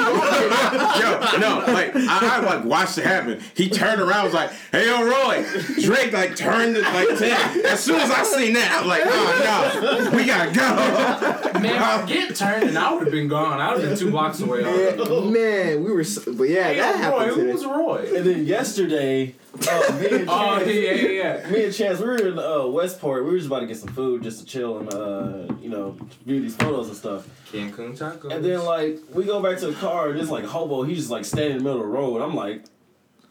yo, 0.99 1.39
no, 1.39 1.73
like 1.73 1.95
I, 1.95 2.37
I 2.37 2.39
like 2.39 2.65
watched 2.65 2.97
it 2.97 3.05
happen. 3.05 3.41
He 3.55 3.69
turned 3.69 4.01
around, 4.01 4.25
was 4.25 4.33
like, 4.33 4.51
"Hey, 4.71 4.87
yo, 4.87 5.03
Roy." 5.03 5.45
Drake 5.81 6.11
like 6.11 6.35
turned 6.35 6.75
it 6.77 6.83
like 6.83 7.09
to 7.19 7.25
him. 7.27 7.65
As 7.65 7.79
soon 7.81 7.99
as 7.99 8.09
I 8.09 8.23
seen 8.23 8.53
that, 8.53 8.79
I'm 8.81 8.87
like, 8.87 9.03
"Oh 9.05 10.09
no, 10.11 10.17
we 10.17 10.25
gotta 10.25 10.51
go." 10.51 11.59
Man, 11.59 11.75
if 11.75 11.81
I 11.81 12.05
get 12.05 12.35
turned 12.35 12.63
and 12.69 12.77
I 12.77 12.93
would 12.93 13.03
have 13.03 13.11
been 13.11 13.27
gone. 13.27 13.59
I 13.59 13.73
would 13.73 13.81
have 13.81 13.89
been 13.91 13.99
two 13.99 14.11
blocks 14.11 14.39
away. 14.39 14.63
already. 14.65 15.31
man, 15.31 15.83
we 15.83 15.91
were, 15.91 16.03
so, 16.03 16.33
but 16.33 16.49
yeah, 16.49 16.67
Hey, 16.67 16.77
that 16.77 16.95
Roy, 16.95 17.01
happened 17.01 17.31
who 17.31 17.32
today. 17.35 17.53
was 17.53 17.65
Roy? 17.65 18.11
And 18.15 18.25
then 18.25 18.45
yesterday, 18.45 19.35
uh, 19.69 19.97
me 19.99 20.07
and 20.09 20.25
Oh, 20.29 20.57
Chance, 20.59 20.67
yeah, 20.67 20.91
yeah, 20.93 21.09
yeah. 21.43 21.49
me 21.49 21.65
and 21.65 21.73
Chance, 21.73 21.99
we 21.99 22.05
were 22.05 22.27
in 22.27 22.39
uh, 22.39 22.65
Westport. 22.67 23.25
We 23.25 23.31
were 23.31 23.37
just 23.37 23.47
about 23.47 23.59
to 23.61 23.67
get 23.67 23.77
some 23.77 23.89
food, 23.89 24.23
just 24.23 24.39
to 24.39 24.45
chill 24.45 24.79
and 24.79 24.93
uh, 24.93 25.53
you 25.61 25.69
know 25.69 25.97
view 26.25 26.41
these 26.41 26.55
photos 26.55 26.87
and 26.87 26.97
stuff. 26.97 27.27
Cancun 27.51 27.97
tacos. 27.97 28.33
And 28.33 28.43
then 28.43 28.63
like 28.65 28.99
we 29.13 29.25
go 29.25 29.41
back 29.41 29.57
to 29.59 29.67
the 29.67 29.73
car, 29.73 30.09
and 30.09 30.19
it's 30.19 30.29
like 30.29 30.45
hobo. 30.45 30.83
He's 30.83 30.97
just 30.97 31.09
like 31.09 31.25
standing 31.25 31.51
in 31.51 31.57
the 31.59 31.63
middle 31.63 31.81
of 31.81 31.85
the 31.87 31.91
road. 31.91 32.21
I'm 32.21 32.35
like, 32.35 32.63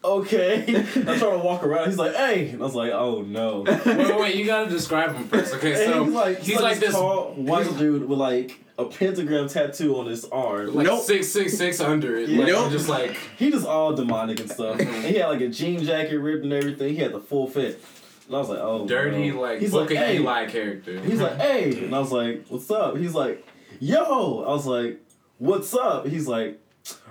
okay. 0.04 0.64
I 0.76 0.82
try 1.18 1.30
to 1.30 1.38
walk 1.38 1.64
around. 1.64 1.88
He's 1.88 1.98
like, 1.98 2.14
hey, 2.14 2.50
and 2.50 2.60
I 2.60 2.64
was 2.64 2.74
like, 2.74 2.92
oh 2.92 3.22
no. 3.22 3.62
Wait, 3.66 3.86
wait, 3.86 4.18
wait, 4.20 4.34
you 4.36 4.46
gotta 4.46 4.70
describe 4.70 5.14
him 5.14 5.24
first. 5.28 5.54
Okay, 5.54 5.84
And 5.84 5.92
so 5.92 6.04
he's 6.04 6.14
like, 6.14 6.38
he's 6.40 6.60
like 6.60 6.78
this 6.78 6.90
this 6.90 6.94
tall 6.94 7.32
white 7.34 7.76
dude 7.78 8.08
with 8.08 8.18
like 8.18 8.58
a 8.78 8.86
pentagram 8.86 9.48
tattoo 9.48 9.98
on 9.98 10.06
his 10.06 10.24
arm. 10.26 10.74
like 10.74 10.86
Nope. 10.86 11.02
six 11.02 11.28
six 11.28 11.56
six 11.56 11.80
under 11.80 12.16
it. 12.16 12.28
Like, 12.28 12.46
Nope. 12.48 12.70
Just 12.72 12.88
like 12.88 13.16
He 13.36 13.50
just 13.50 13.66
all 13.66 13.94
demonic 13.94 14.40
and 14.40 14.50
stuff. 14.50 14.80
and 14.80 15.04
he 15.04 15.14
had 15.16 15.28
like 15.28 15.40
a 15.40 15.48
jean 15.48 15.84
jacket 15.84 16.18
ripped 16.18 16.44
and 16.44 16.52
everything. 16.52 16.94
He 16.94 16.96
had 16.96 17.12
the 17.12 17.20
full 17.20 17.48
fit. 17.48 17.82
And 18.26 18.36
I 18.36 18.38
was 18.38 18.48
like, 18.48 18.60
oh. 18.60 18.86
dirty, 18.86 19.30
no. 19.30 19.40
like 19.40 19.60
He's 19.60 19.72
book 19.72 19.90
like, 19.90 19.98
of 19.98 20.06
hey. 20.06 20.16
Eli 20.16 20.46
character. 20.46 21.00
He's 21.00 21.20
like, 21.20 21.36
hey. 21.40 21.84
And 21.84 21.94
I 21.94 21.98
was 21.98 22.12
like, 22.12 22.46
what's 22.48 22.70
up? 22.70 22.96
He's 22.96 23.14
like, 23.14 23.46
yo. 23.78 24.42
I 24.44 24.48
was 24.48 24.66
like, 24.66 25.00
what's 25.38 25.74
up? 25.74 26.06
He's 26.06 26.26
like, 26.26 26.58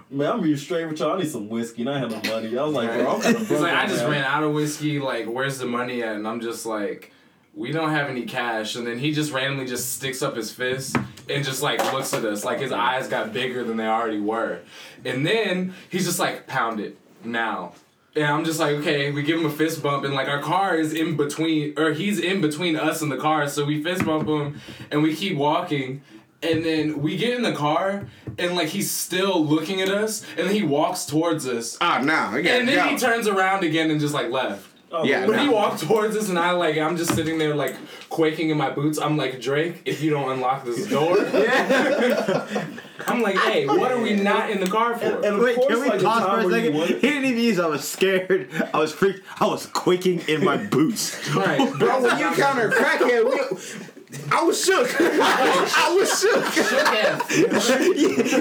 man, 0.10 0.32
I'm 0.32 0.42
really 0.42 0.58
straight 0.58 0.86
with 0.86 1.00
y'all. 1.00 1.14
I 1.16 1.20
need 1.20 1.30
some 1.30 1.48
whiskey 1.48 1.82
and 1.82 1.92
I 1.92 2.00
have 2.00 2.10
no 2.12 2.34
money. 2.34 2.58
I 2.58 2.64
was 2.64 2.74
like, 2.74 2.90
bro, 2.90 3.16
I'm 3.16 3.22
kind 3.22 3.36
of 3.36 3.40
He's 3.42 3.48
broke 3.50 3.62
like, 3.62 3.74
I 3.74 3.88
just 3.88 4.04
now." 4.04 4.10
ran 4.10 4.24
out 4.24 4.44
of 4.44 4.54
whiskey. 4.54 5.00
Like, 5.00 5.28
where's 5.28 5.60
the 5.60 5.66
money 5.68 6.02
at? 6.02 6.16
And 6.16 6.28
I'm 6.28 6.42
just 6.42 6.66
like, 6.66 7.14
we 7.54 7.72
don't 7.72 7.92
have 7.92 8.10
any 8.10 8.24
cash. 8.24 8.76
And 8.76 8.86
then 8.88 9.00
he 9.00 9.12
just 9.12 9.32
randomly 9.32 9.66
just 9.66 9.94
sticks 9.94 10.22
up 10.22 10.36
his 10.36 10.52
fist 10.52 10.96
and 11.30 11.44
just 11.44 11.62
like 11.62 11.80
looks 11.94 12.14
at 12.14 12.26
us. 12.26 12.46
Like 12.46 12.60
his 12.60 12.72
eyes 12.72 13.08
got 13.08 13.34
bigger 13.34 13.64
than 13.64 13.78
they 13.78 13.88
already 13.88 14.20
were. 14.20 14.60
And 15.04 15.26
then 15.26 15.74
he's 15.90 16.06
just 16.06 16.20
like, 16.20 16.48
pound 16.48 16.80
it 16.80 16.98
now. 17.24 17.74
And 18.16 18.26
I'm 18.26 18.44
just 18.44 18.60
like, 18.60 18.76
okay, 18.78 19.10
we 19.12 19.24
give 19.24 19.40
him 19.40 19.46
a 19.46 19.50
fist 19.50 19.82
bump, 19.82 20.04
and 20.04 20.14
like 20.14 20.28
our 20.28 20.42
car 20.42 20.76
is 20.76 20.92
in 20.94 21.16
between, 21.16 21.80
or 21.80 21.94
he's 21.94 22.20
in 22.20 22.42
between 22.42 22.76
us 22.76 23.02
and 23.02 23.10
the 23.10 23.16
car, 23.16 23.48
so 23.48 23.64
we 23.64 23.82
fist 23.82 24.04
bump 24.04 24.28
him, 24.28 24.60
and 24.92 25.02
we 25.02 25.16
keep 25.16 25.38
walking, 25.38 26.02
and 26.44 26.66
then 26.66 27.02
we 27.02 27.16
get 27.16 27.34
in 27.38 27.42
the 27.42 27.54
car, 27.54 28.10
and 28.38 28.54
like 28.54 28.68
he's 28.68 28.92
still 28.92 29.46
looking 29.46 29.80
at 29.80 29.88
us, 29.88 30.26
and 30.38 30.46
then 30.46 30.54
he 30.54 30.62
walks 30.62 31.06
towards 31.06 31.48
us, 31.48 31.78
Ah, 31.80 32.02
nah, 32.04 32.32
I 32.32 32.42
got 32.42 32.60
and 32.60 32.68
then 32.68 32.90
he 32.90 32.98
turns 32.98 33.30
around 33.30 33.64
again 33.64 33.90
and 33.90 34.02
just 34.02 34.14
like 34.14 34.30
left. 34.30 34.68
Oh, 34.94 35.04
Yeah, 35.06 35.26
when 35.26 35.38
no. 35.38 35.44
he 35.44 35.50
walked 35.50 35.80
towards 35.82 36.16
us, 36.18 36.28
and 36.30 36.38
I 36.38 36.52
like 36.52 36.78
I'm 36.78 36.98
just 36.98 37.14
sitting 37.16 37.38
there 37.38 37.56
like 37.56 37.76
quaking 38.10 38.50
in 38.50 38.58
my 38.58 38.70
boots. 38.70 39.00
I'm 39.00 39.16
like 39.16 39.40
Drake, 39.42 39.82
if 39.86 40.02
you 40.04 40.10
don't 40.10 40.30
unlock 40.32 40.66
this 40.66 40.88
door. 40.88 41.18
I'm 43.08 43.22
like, 43.22 43.38
hey, 43.38 43.66
what 43.68 43.92
are 43.92 44.00
we 44.00 44.14
not 44.16 44.50
in 44.52 44.60
the 44.60 44.68
car 44.70 44.96
for? 44.98 45.06
And, 45.06 45.16
and 45.26 45.36
of 45.38 45.42
Wait, 45.42 45.56
course, 45.56 45.68
can 45.74 45.82
we 45.82 45.90
like, 45.90 46.04
pause 46.04 46.24
for 46.44 46.48
a 46.48 46.52
second? 46.52 46.78
went- 46.78 46.90
He 46.92 47.00
didn't 47.00 47.26
even 47.26 47.42
use. 47.42 47.60
I 47.60 47.68
was 47.68 47.88
scared. 47.88 48.50
I 48.74 48.80
was 48.80 48.92
freaked. 48.94 49.22
I 49.40 49.46
was 49.48 49.66
quaking 49.68 50.20
in 50.28 50.44
my 50.44 50.58
boots. 50.58 51.18
right, 51.36 51.58
Bro, 51.80 52.02
when 52.04 52.20
you 52.20 52.32
counter 52.36 52.68
a 52.70 52.72
crackhead, 52.72 53.24
we, 53.26 54.28
I 54.32 54.44
was 54.44 54.64
shook. 54.64 54.88
I 55.00 55.96
was 55.98 56.20
shook. 56.20 56.46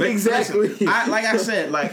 exactly. 0.03 0.87
I, 0.87 1.07
like 1.07 1.25
I 1.25 1.37
said, 1.37 1.71
like 1.71 1.93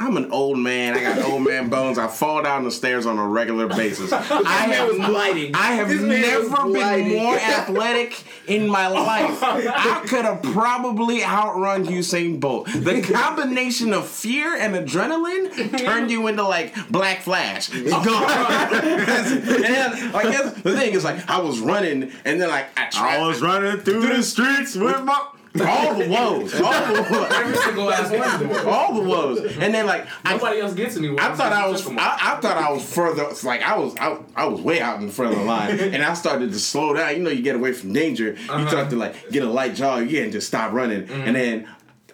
I'm 0.00 0.16
an 0.16 0.30
old 0.30 0.58
man. 0.58 0.94
I 0.94 1.02
got 1.02 1.22
old 1.30 1.42
man 1.42 1.68
bones. 1.68 1.98
I 1.98 2.06
fall 2.06 2.42
down 2.42 2.64
the 2.64 2.70
stairs 2.70 3.04
on 3.06 3.18
a 3.18 3.26
regular 3.26 3.66
basis. 3.66 4.12
I 4.12 4.20
man 4.20 4.70
have, 4.70 4.88
was 4.88 4.96
gliding. 4.98 5.54
I 5.54 5.72
have 5.72 5.88
This 5.88 6.00
never 6.00 6.48
been 6.62 6.72
gliding. 6.72 7.18
more 7.18 7.34
athletic 7.36 8.22
in 8.46 8.68
my 8.68 8.86
life. 8.88 9.42
I 9.42 10.04
could 10.06 10.24
have 10.24 10.42
probably 10.42 11.24
outrun 11.24 11.84
Usain 11.86 12.38
Bolt. 12.40 12.66
The 12.72 13.02
combination 13.12 13.92
of 13.92 14.06
fear 14.06 14.54
and 14.56 14.74
adrenaline 14.74 15.78
turned 15.78 16.10
you 16.10 16.26
into 16.28 16.42
like 16.42 16.74
Black 16.90 17.22
Flash. 17.22 17.68
Gone. 17.68 18.30
and 18.30 19.64
then, 19.64 20.12
like 20.12 20.62
the 20.62 20.76
thing 20.76 20.94
is, 20.94 21.04
like 21.04 21.28
I 21.28 21.38
was 21.40 21.60
running, 21.60 22.10
and 22.24 22.40
then 22.40 22.48
like 22.48 22.66
I 22.78 22.86
tried. 22.86 23.16
I 23.20 23.26
was 23.26 23.40
running 23.42 23.78
through 23.80 24.06
the 24.08 24.22
streets 24.22 24.74
with 24.76 25.02
my. 25.04 25.26
All 25.60 25.94
the 25.94 26.08
woes, 26.08 26.54
all 26.60 26.72
the 26.72 27.08
woes, 27.10 27.28
every 27.32 27.56
single 27.56 27.92
ass 27.92 28.10
one. 28.10 28.66
all 28.66 28.94
the 28.94 29.08
woes, 29.08 29.56
and 29.58 29.74
then 29.74 29.86
like 29.86 30.06
I, 30.24 30.34
Nobody 30.34 30.60
else 30.60 30.74
gets 30.74 30.96
anywhere. 30.96 31.24
I 31.24 31.34
thought 31.34 31.52
I 31.52 31.68
was 31.68 31.86
I, 31.86 32.18
I 32.20 32.40
thought 32.40 32.56
I 32.56 32.70
was 32.70 32.84
further 32.84 33.28
like 33.44 33.62
I 33.62 33.76
was 33.76 33.96
I, 33.96 34.18
I 34.36 34.46
was 34.46 34.60
way 34.60 34.80
out 34.80 35.00
in 35.00 35.10
front 35.10 35.32
of 35.32 35.38
the 35.38 35.44
line. 35.44 35.78
And 35.88 36.04
I 36.04 36.14
started 36.14 36.52
to 36.52 36.58
slow 36.58 36.94
down. 36.94 37.16
You 37.16 37.22
know 37.22 37.30
you 37.30 37.42
get 37.42 37.56
away 37.56 37.72
from 37.72 37.92
danger. 37.92 38.32
You 38.32 38.52
uh-huh. 38.52 38.68
start 38.68 38.90
to 38.90 38.96
like 38.96 39.30
get 39.30 39.42
a 39.42 39.48
light 39.48 39.74
jog 39.74 40.10
yeah 40.10 40.22
and 40.22 40.32
just 40.32 40.46
stop 40.46 40.72
running. 40.72 41.04
Mm-hmm. 41.04 41.22
And 41.22 41.36
then 41.36 41.68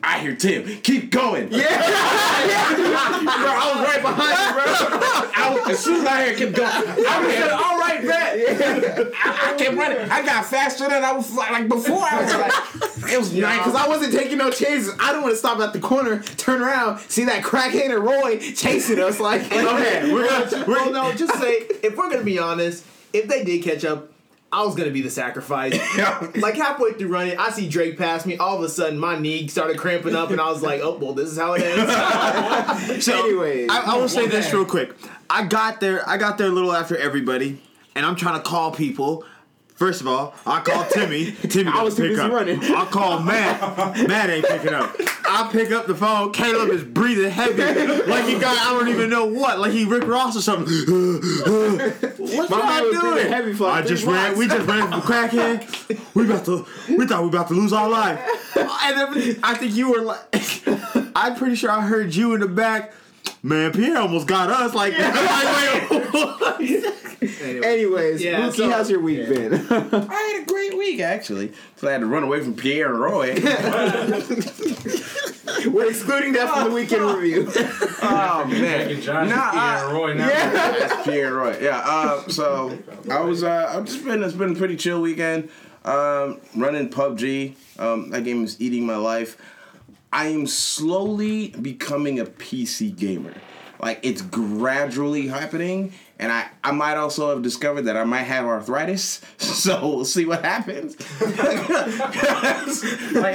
I 0.04 0.18
hear 0.20 0.36
Tim 0.36 0.64
keep 0.82 1.10
going. 1.10 1.48
Yeah, 1.50 1.66
bro, 1.68 3.50
I 3.50 3.72
was 3.74 3.88
right 3.88 4.02
behind 4.02 4.38
you, 4.38 4.52
bro. 4.54 4.64
I 5.36 5.54
was, 5.54 5.70
as 5.70 5.78
soon 5.84 6.00
as 6.02 6.06
I 6.06 6.26
heard 6.26 6.36
keep 6.36 6.54
going, 6.54 6.70
I 6.70 7.20
was 7.20 7.40
like, 7.40 7.52
all 7.52 7.78
right, 7.78 8.02
bet. 8.02 9.12
I, 9.14 9.52
I 9.52 9.54
kept 9.56 9.76
running. 9.76 9.98
I 10.10 10.24
got 10.24 10.44
faster 10.46 10.88
than 10.88 11.04
I 11.04 11.12
was 11.12 11.32
like, 11.34 11.50
like 11.50 11.68
before. 11.68 12.02
I 12.02 12.22
was 12.22 12.34
like, 12.34 13.12
it 13.12 13.18
was 13.18 13.32
nice 13.34 13.58
Because 13.58 13.74
I 13.74 13.88
wasn't 13.88 14.12
taking 14.12 14.38
no 14.38 14.50
chances. 14.50 14.94
I 15.00 15.12
don't 15.12 15.22
want 15.22 15.32
to 15.32 15.38
stop 15.38 15.58
at 15.60 15.72
the 15.72 15.80
corner, 15.80 16.22
turn 16.22 16.62
around, 16.62 16.98
see 17.08 17.24
that 17.24 17.42
crackhead 17.42 17.94
and 17.94 18.04
Roy 18.04 18.38
chasing 18.38 18.98
us. 19.00 19.20
Like, 19.20 19.42
Okay, 19.52 20.12
we're 20.12 20.28
gonna. 20.28 20.64
Well, 20.66 20.92
no, 20.92 21.12
just 21.14 21.34
say 21.40 21.66
if 21.82 21.96
we're 21.96 22.10
gonna 22.10 22.24
be 22.24 22.38
honest, 22.38 22.84
if 23.12 23.26
they 23.28 23.42
did 23.44 23.62
catch 23.62 23.84
up, 23.84 24.08
I 24.54 24.64
was 24.64 24.76
gonna 24.76 24.92
be 24.92 25.02
the 25.02 25.10
sacrifice. 25.10 25.72
like 26.36 26.54
halfway 26.54 26.92
through 26.92 27.08
running, 27.08 27.36
I 27.36 27.50
see 27.50 27.68
Drake 27.68 27.98
pass 27.98 28.24
me. 28.24 28.36
All 28.36 28.56
of 28.56 28.62
a 28.62 28.68
sudden, 28.68 29.00
my 29.00 29.18
knee 29.18 29.48
started 29.48 29.78
cramping 29.78 30.14
up, 30.14 30.30
and 30.30 30.40
I 30.40 30.48
was 30.48 30.62
like, 30.62 30.80
"Oh, 30.80 30.96
well, 30.96 31.12
this 31.12 31.28
is 31.30 31.36
how 31.36 31.54
it 31.54 31.62
ends." 31.62 33.04
So, 33.04 33.24
Anyways. 33.24 33.68
I, 33.70 33.94
I 33.94 33.96
will 33.96 34.08
say 34.08 34.26
this 34.28 34.52
real 34.52 34.64
quick. 34.64 34.94
I 35.28 35.44
got 35.44 35.80
there. 35.80 36.08
I 36.08 36.16
got 36.16 36.38
there 36.38 36.46
a 36.46 36.50
little 36.50 36.72
after 36.72 36.96
everybody, 36.96 37.60
and 37.96 38.06
I'm 38.06 38.14
trying 38.14 38.40
to 38.40 38.48
call 38.48 38.70
people. 38.70 39.24
First 39.74 40.00
of 40.02 40.06
all, 40.06 40.34
I 40.46 40.60
called 40.60 40.88
Timmy. 40.92 41.32
Timmy 41.32 41.70
I 41.74 41.82
was 41.82 41.96
too 41.96 42.02
pick 42.02 42.10
busy 42.12 42.22
up. 42.22 42.30
running. 42.30 42.60
I 42.62 42.84
called 42.86 43.24
Matt. 43.24 44.08
Matt 44.08 44.30
ain't 44.30 44.46
picking 44.46 44.72
up. 44.72 44.94
I 45.26 45.48
pick 45.50 45.72
up 45.72 45.86
the 45.86 45.96
phone. 45.96 46.32
Caleb 46.32 46.68
is 46.70 46.84
breathing 46.84 47.28
heavy, 47.30 47.62
like 48.06 48.24
he 48.24 48.38
got 48.38 48.56
I 48.56 48.78
don't 48.78 48.88
even 48.88 49.10
know 49.10 49.24
what, 49.26 49.58
like 49.58 49.72
he 49.72 49.84
Rick 49.84 50.06
Ross 50.06 50.36
or 50.36 50.42
something. 50.42 50.72
What's 52.18 52.50
My 52.50 52.80
y'all 52.80 52.92
doing? 52.92 53.26
heavy 53.26 53.52
for 53.52 53.68
I 53.68 53.82
just 53.82 54.04
ran. 54.04 54.38
We 54.38 54.46
just 54.46 54.66
ran 54.68 54.88
from 54.90 55.00
crackhead. 55.00 56.14
We 56.14 56.26
about 56.26 56.44
to. 56.44 56.64
We 56.88 57.06
thought 57.06 57.22
we 57.22 57.28
about 57.28 57.48
to 57.48 57.54
lose 57.54 57.72
our 57.72 57.88
life. 57.88 58.20
And 58.56 59.16
then 59.16 59.40
I 59.42 59.54
think 59.54 59.74
you 59.74 59.90
were 59.90 60.02
like, 60.02 60.20
I'm 61.16 61.34
pretty 61.34 61.56
sure 61.56 61.70
I 61.70 61.80
heard 61.80 62.14
you 62.14 62.34
in 62.34 62.40
the 62.40 62.46
back. 62.48 62.92
Man, 63.42 63.72
Pierre 63.72 63.98
almost 63.98 64.26
got 64.28 64.50
us. 64.50 64.72
Like, 64.74 64.96
like 64.96 66.58
wait, 66.60 66.84
Anyways, 67.42 68.22
Yeah, 68.22 68.40
Mookie, 68.48 68.56
so- 68.56 68.70
how's 68.70 68.90
your 68.90 69.00
week 69.00 69.28
been? 69.28 69.54
I 69.70 70.32
had 70.34 70.42
a 70.42 70.46
great 70.46 70.76
week 70.76 71.00
actually. 71.00 71.52
So 71.76 71.88
I 71.88 71.92
had 71.92 72.00
to 72.00 72.06
run 72.06 72.22
away 72.24 72.40
from 72.42 72.54
Pierre 72.54 72.90
and 72.90 73.00
Roy. 73.00 73.34
We're 75.66 75.88
excluding 75.88 76.32
that 76.34 76.50
from 76.52 76.68
the 76.68 76.74
weekend 76.74 77.02
review. 77.20 77.50
oh 78.02 78.44
man, 78.48 78.80
Fucking 78.88 79.00
Josh 79.02 79.28
Nah, 79.30 79.50
Pierre 79.50 79.84
and 79.86 79.92
Roy 79.96 80.14
now. 80.14 80.28
That's 80.28 81.04
Pierre 81.08 81.26
and 81.28 81.36
Roy. 81.36 81.58
Yeah. 81.60 81.78
Uh, 81.84 82.28
so 82.28 82.78
I 83.10 83.20
was. 83.20 83.42
Uh, 83.42 83.72
I've 83.74 83.84
just 83.86 84.04
been. 84.04 84.22
It's 84.22 84.34
been 84.34 84.52
a 84.52 84.54
pretty 84.54 84.76
chill 84.76 85.00
weekend. 85.00 85.48
Um, 85.84 86.40
running 86.54 86.90
PUBG. 86.90 87.54
Um, 87.78 88.10
that 88.10 88.24
game 88.24 88.44
is 88.44 88.60
eating 88.60 88.84
my 88.86 88.96
life. 88.96 89.36
I 90.12 90.26
am 90.28 90.46
slowly 90.46 91.48
becoming 91.48 92.20
a 92.20 92.24
PC 92.26 92.94
gamer. 92.96 93.34
Like 93.80 94.00
it's 94.02 94.22
gradually 94.22 95.26
happening, 95.28 95.92
and 96.18 96.30
I, 96.32 96.48
I 96.62 96.70
might 96.72 96.96
also 96.96 97.30
have 97.30 97.42
discovered 97.42 97.82
that 97.82 97.96
I 97.96 98.04
might 98.04 98.22
have 98.22 98.44
arthritis. 98.46 99.20
So 99.38 99.80
we'll 99.96 100.04
see 100.04 100.24
what 100.26 100.44
happens. 100.44 100.96
like 101.20 101.36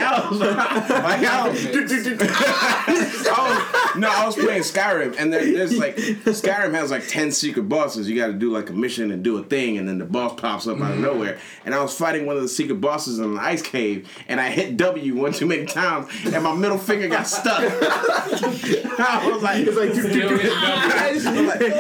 I 0.02 0.28
was, 0.30 0.40
like 0.40 1.24
I 1.24 1.48
was, 1.50 1.66
I 1.68 3.28
was- 3.28 3.96
no, 3.96 4.08
I 4.10 4.26
was 4.26 4.36
playing 4.36 4.62
Skyrim, 4.64 5.16
and 5.18 5.34
there, 5.34 5.44
there's 5.44 5.78
like 5.78 5.96
Skyrim 5.96 6.74
has 6.74 6.92
like 6.92 7.08
ten 7.08 7.32
secret 7.32 7.64
bosses. 7.64 8.08
You 8.10 8.16
got 8.16 8.28
to 8.28 8.34
do 8.34 8.52
like 8.52 8.70
a 8.70 8.74
mission 8.74 9.12
and 9.12 9.24
do 9.24 9.38
a 9.38 9.44
thing, 9.44 9.78
and 9.78 9.88
then 9.88 9.98
the 9.98 10.06
boss 10.06 10.40
pops 10.40 10.68
up 10.68 10.80
out 10.82 10.92
of 10.92 11.00
nowhere. 11.00 11.40
And 11.66 11.74
I 11.74 11.82
was 11.82 11.98
fighting 11.98 12.26
one 12.26 12.36
of 12.36 12.42
the 12.44 12.48
secret 12.50 12.80
bosses 12.82 13.18
in 13.20 13.26
an 13.26 13.40
ice 13.40 13.62
cave, 13.62 14.08
and 14.28 14.40
I 14.40 14.50
hit 14.52 14.78
W 14.78 15.16
one 15.16 15.34
too 15.34 15.46
many 15.48 15.66
times, 15.66 16.08
and 16.26 16.44
my 16.44 16.54
middle 16.56 16.78
finger 16.78 17.08
got 17.08 17.28
stuck. 17.28 17.62
I 17.62 19.30
was 19.32 19.42
like, 19.44 19.66
it's 19.68 19.78
like 19.78 19.94
Still 19.94 21.50
hitting 21.60 21.80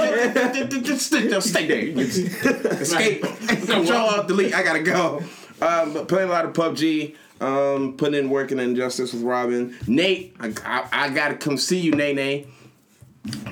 double. 0.79 0.88
Just 0.89 1.07
stay, 1.07 1.29
just 1.29 1.49
stay 1.49 1.67
there. 1.67 2.05
Just 2.05 2.17
escape. 2.81 3.21
Control 3.47 3.91
Alt 3.93 4.27
Delete. 4.27 4.53
I 4.53 4.63
gotta 4.63 4.83
go. 4.83 5.23
Um, 5.61 5.93
but 5.93 6.07
playing 6.07 6.29
a 6.29 6.31
lot 6.31 6.45
of 6.45 6.53
PUBG. 6.53 7.15
Um, 7.41 7.95
putting 7.95 8.19
in 8.19 8.29
work 8.29 8.51
in 8.51 8.59
Injustice 8.59 9.13
with 9.13 9.21
Robin. 9.21 9.73
Nate, 9.87 10.35
I, 10.41 10.53
I, 10.65 10.87
I 10.91 11.09
gotta 11.09 11.35
come 11.35 11.57
see 11.57 11.79
you, 11.79 11.91
Nene. 11.91 12.51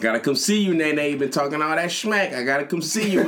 Gotta 0.01 0.19
come 0.19 0.35
see 0.35 0.61
you, 0.61 0.73
Nene. 0.73 1.11
You've 1.11 1.19
been 1.19 1.31
talking 1.31 1.61
all 1.61 1.73
that 1.73 1.89
schmack. 1.89 2.35
I 2.35 2.43
gotta 2.43 2.65
come 2.65 2.81
see 2.81 3.09
you. 3.09 3.21
um, 3.21 3.27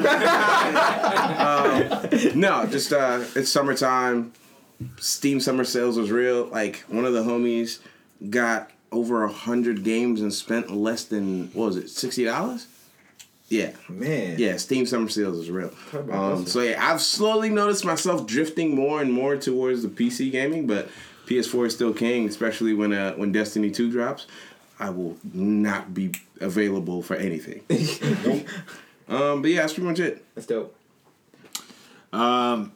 no, 2.37 2.65
just 2.65 2.91
uh, 2.91 3.23
it's 3.35 3.49
summertime. 3.49 4.33
Steam 4.97 5.39
summer 5.39 5.63
sales 5.63 5.97
was 5.97 6.11
real. 6.11 6.47
Like 6.47 6.79
one 6.89 7.05
of 7.05 7.13
the 7.13 7.21
homies 7.23 7.79
got 8.29 8.69
over 8.91 9.23
a 9.23 9.31
hundred 9.31 9.85
games 9.85 10.19
and 10.19 10.33
spent 10.33 10.71
less 10.71 11.05
than 11.05 11.51
what 11.53 11.67
was 11.67 11.77
it, 11.77 11.89
sixty 11.89 12.25
dollars? 12.25 12.67
Yeah. 13.49 13.71
Man. 13.89 14.37
Yeah, 14.37 14.57
Steam 14.57 14.85
Summer 14.85 15.09
Sales 15.09 15.39
is 15.39 15.49
real. 15.51 15.71
Um, 16.11 16.45
so 16.45 16.61
yeah, 16.61 16.77
I've 16.79 17.01
slowly 17.01 17.49
noticed 17.49 17.83
myself 17.83 18.25
drifting 18.25 18.75
more 18.75 19.01
and 19.01 19.11
more 19.11 19.35
towards 19.35 19.81
the 19.81 19.89
PC 19.89 20.31
gaming, 20.31 20.67
but 20.67 20.87
PS4 21.25 21.67
is 21.67 21.75
still 21.75 21.93
king, 21.93 22.27
especially 22.27 22.73
when 22.73 22.93
uh, 22.93 23.13
when 23.13 23.31
Destiny 23.31 23.71
2 23.71 23.91
drops. 23.91 24.27
I 24.79 24.91
will 24.91 25.17
not 25.33 25.93
be 25.93 26.13
available 26.39 27.01
for 27.01 27.15
anything. 27.15 27.61
um, 29.09 29.41
but 29.41 29.51
yeah, 29.51 29.61
that's 29.61 29.73
pretty 29.73 29.89
much 29.89 29.99
it. 29.99 30.23
That's 30.35 30.47
dope. 30.47 30.73
Um, 32.13 32.71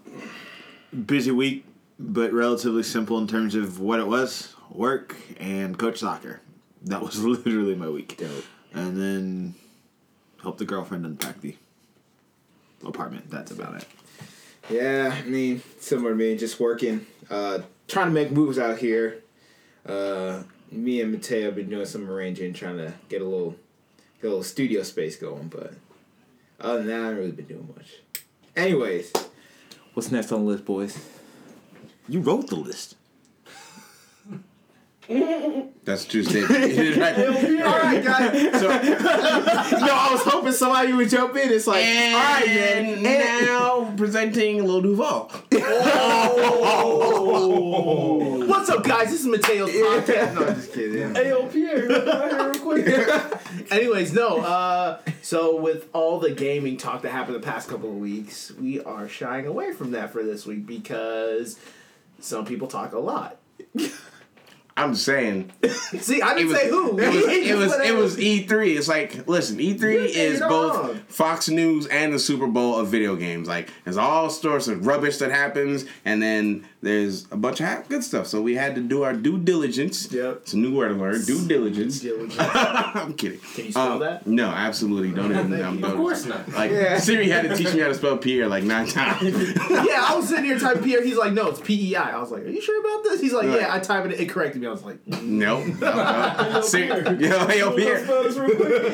busy 1.05 1.31
week, 1.31 1.65
but 1.97 2.33
relatively 2.33 2.83
simple 2.83 3.17
in 3.19 3.27
terms 3.27 3.55
of 3.55 3.79
what 3.79 3.99
it 3.99 4.07
was: 4.07 4.53
work 4.69 5.15
and 5.39 5.77
coach 5.77 5.99
soccer. 5.99 6.41
That 6.83 7.01
was 7.01 7.23
literally 7.23 7.75
my 7.75 7.89
week. 7.89 8.17
Dope. 8.17 8.43
And 8.73 8.97
then 8.97 9.55
help 10.43 10.57
the 10.59 10.65
girlfriend 10.65 11.05
unpack 11.05 11.41
the 11.41 11.55
apartment. 12.85 13.31
That's 13.31 13.49
about 13.49 13.75
it. 13.75 13.87
Yeah, 14.69 15.15
I 15.17 15.27
mean, 15.27 15.61
similar 15.79 16.11
to 16.11 16.15
me, 16.15 16.37
just 16.37 16.59
working, 16.59 17.05
uh, 17.29 17.59
trying 17.87 18.07
to 18.07 18.13
make 18.13 18.31
moves 18.31 18.59
out 18.59 18.77
here. 18.77 19.21
Uh, 19.85 20.43
me 20.71 21.01
and 21.01 21.11
Mateo 21.11 21.45
have 21.45 21.55
been 21.55 21.69
doing 21.69 21.85
some 21.85 22.09
arranging, 22.09 22.53
trying 22.53 22.77
to 22.77 22.93
get 23.09 23.21
a 23.21 23.25
little, 23.25 23.55
get 24.21 24.27
a 24.27 24.29
little 24.29 24.43
studio 24.43 24.83
space 24.83 25.15
going. 25.15 25.47
But 25.47 25.73
other 26.59 26.79
than 26.79 26.87
that, 26.87 26.99
I 26.99 27.03
haven't 27.03 27.17
really 27.17 27.31
been 27.31 27.45
doing 27.45 27.73
much. 27.75 27.95
Anyways, 28.55 29.11
what's 29.93 30.11
next 30.11 30.31
on 30.31 30.45
the 30.45 30.51
list, 30.51 30.65
boys? 30.65 30.97
You 32.07 32.19
wrote 32.19 32.47
the 32.47 32.55
list. 32.55 32.95
That's 35.83 36.05
Tuesday. 36.05 36.41
right. 36.97 37.19
All 37.65 37.79
right, 37.79 38.03
guys. 38.03 38.59
So, 38.59 38.67
no, 38.69 39.93
I 39.93 40.09
was 40.11 40.21
hoping 40.23 40.53
somebody 40.53 40.93
would 40.93 41.09
jump 41.09 41.35
in. 41.35 41.51
It's 41.51 41.67
like, 41.67 41.83
And 41.83 42.15
all 42.15 42.21
right, 42.21 42.45
man. 42.47 42.85
And- 43.05 43.45
now 43.45 43.93
presenting 43.97 44.63
Lil 44.65 44.81
Duval. 44.81 45.29
What's 48.47 48.69
up, 48.69 48.83
guys? 48.83 49.09
This 49.11 49.21
is 49.21 49.25
Mateo's 49.27 49.71
podcast. 49.71 50.35
No, 50.35 50.45
I'm 50.45 50.55
just 50.55 50.71
kidding. 50.73 51.15
Hey, 51.23 51.29
yo, 51.29 51.47
Pierre, 51.47 51.87
come 51.87 52.07
out 52.07 52.29
here 52.31 52.51
real 52.51 52.61
quick. 52.61 53.71
Anyways, 53.71 54.13
no. 54.13 54.37
Uh, 54.39 54.99
so 55.21 55.59
with 55.59 55.89
all 55.93 56.19
the 56.19 56.31
gaming 56.31 56.77
talk 56.77 57.01
that 57.01 57.11
happened 57.11 57.35
the 57.35 57.39
past 57.41 57.67
couple 57.67 57.89
of 57.89 57.97
weeks, 57.97 58.51
we 58.51 58.81
are 58.81 59.07
shying 59.09 59.47
away 59.47 59.73
from 59.73 59.91
that 59.91 60.11
for 60.13 60.23
this 60.23 60.45
week 60.45 60.65
because 60.65 61.59
some 62.19 62.45
people 62.45 62.67
talk 62.67 62.93
a 62.93 62.99
lot. 62.99 63.37
I'm 64.75 64.93
just 64.93 65.05
saying. 65.05 65.51
See, 65.99 66.21
I 66.21 66.33
didn't 66.33 66.49
was, 66.49 66.57
say 66.59 66.69
who. 66.69 66.99
it 66.99 67.13
was, 67.13 67.25
it 67.25 67.57
was, 67.57 67.73
it 67.79 67.95
was 67.95 68.17
E3. 68.17 68.77
It's 68.77 68.87
like, 68.87 69.27
listen, 69.27 69.57
E3 69.57 70.05
is 70.09 70.39
both 70.39 70.75
wrong. 70.75 70.99
Fox 71.07 71.47
News 71.49 71.85
and 71.87 72.11
the 72.13 72.19
Super 72.19 72.47
Bowl 72.47 72.77
of 72.79 72.87
video 72.87 73.15
games. 73.15 73.47
Like, 73.47 73.69
there's 73.83 73.97
all 73.97 74.29
sorts 74.29 74.67
of 74.67 74.87
rubbish 74.87 75.17
that 75.17 75.31
happens, 75.31 75.85
and 76.05 76.21
then 76.21 76.67
there's 76.83 77.25
a 77.31 77.37
bunch 77.37 77.61
of 77.61 77.87
good 77.89 78.03
stuff. 78.03 78.27
So 78.27 78.41
we 78.41 78.55
had 78.55 78.75
to 78.75 78.81
do 78.81 79.03
our 79.03 79.13
due 79.13 79.37
diligence. 79.39 80.11
Yep. 80.11 80.39
It's 80.43 80.53
a 80.53 80.57
new 80.57 80.75
word 80.75 80.91
I 80.91 80.95
learned. 80.95 81.25
Due 81.25 81.47
diligence. 81.47 81.99
Diligence. 82.01 82.35
I'm 82.39 83.13
kidding. 83.13 83.39
Can 83.55 83.65
you 83.65 83.71
spell 83.71 83.93
Um, 83.93 83.99
that? 84.01 84.27
No, 84.27 84.49
absolutely. 84.49 85.11
Don't 85.11 85.31
even. 85.31 85.53
I'm, 85.63 85.75
Of 85.75 85.81
don't- 85.81 85.97
course 85.97 86.25
not. 86.25 86.51
Like 86.51 86.71
Yeah. 86.71 86.97
Siri 86.99 87.29
had 87.29 87.49
to 87.49 87.55
teach 87.55 87.73
me 87.73 87.79
how 87.79 87.87
to 87.87 87.95
spell 87.95 88.17
Pierre 88.17 88.47
like 88.47 88.63
nine 88.63 88.87
times. 88.99 89.23
yeah, 89.23 90.05
I 90.07 90.13
was 90.15 90.27
sitting 90.29 90.45
here 90.45 90.59
typing 90.59 90.83
Pierre. 90.83 91.03
He's 91.03 91.17
like, 91.17 91.33
no, 91.33 91.49
it's 91.49 91.61
P 91.61 91.91
E 91.91 91.95
I. 91.95 92.17
I 92.17 92.19
was 92.19 92.31
like, 92.31 92.43
are 92.43 92.49
you 92.49 92.61
sure 92.61 92.79
about 92.79 93.03
this? 93.03 93.21
He's 93.21 93.33
like, 93.33 93.47
Right. 93.47 93.61
yeah. 93.61 93.73
I 93.73 93.79
typed 93.79 94.11
it. 94.11 94.19
It 94.19 94.29
corrected 94.29 94.61
me. 94.61 94.67
I 94.67 94.71
was 94.71 94.83
like, 94.83 95.05
nope. 95.07 95.65
nope, 95.65 95.79
nope. 95.79 96.63
Siri, 96.63 96.87
yo, 97.25 97.47
yo, 97.49 97.75
Pierre. 97.75 98.03
Spell 98.03 98.23
this 98.23 98.37
real 98.37 98.55
quick. 98.55 98.93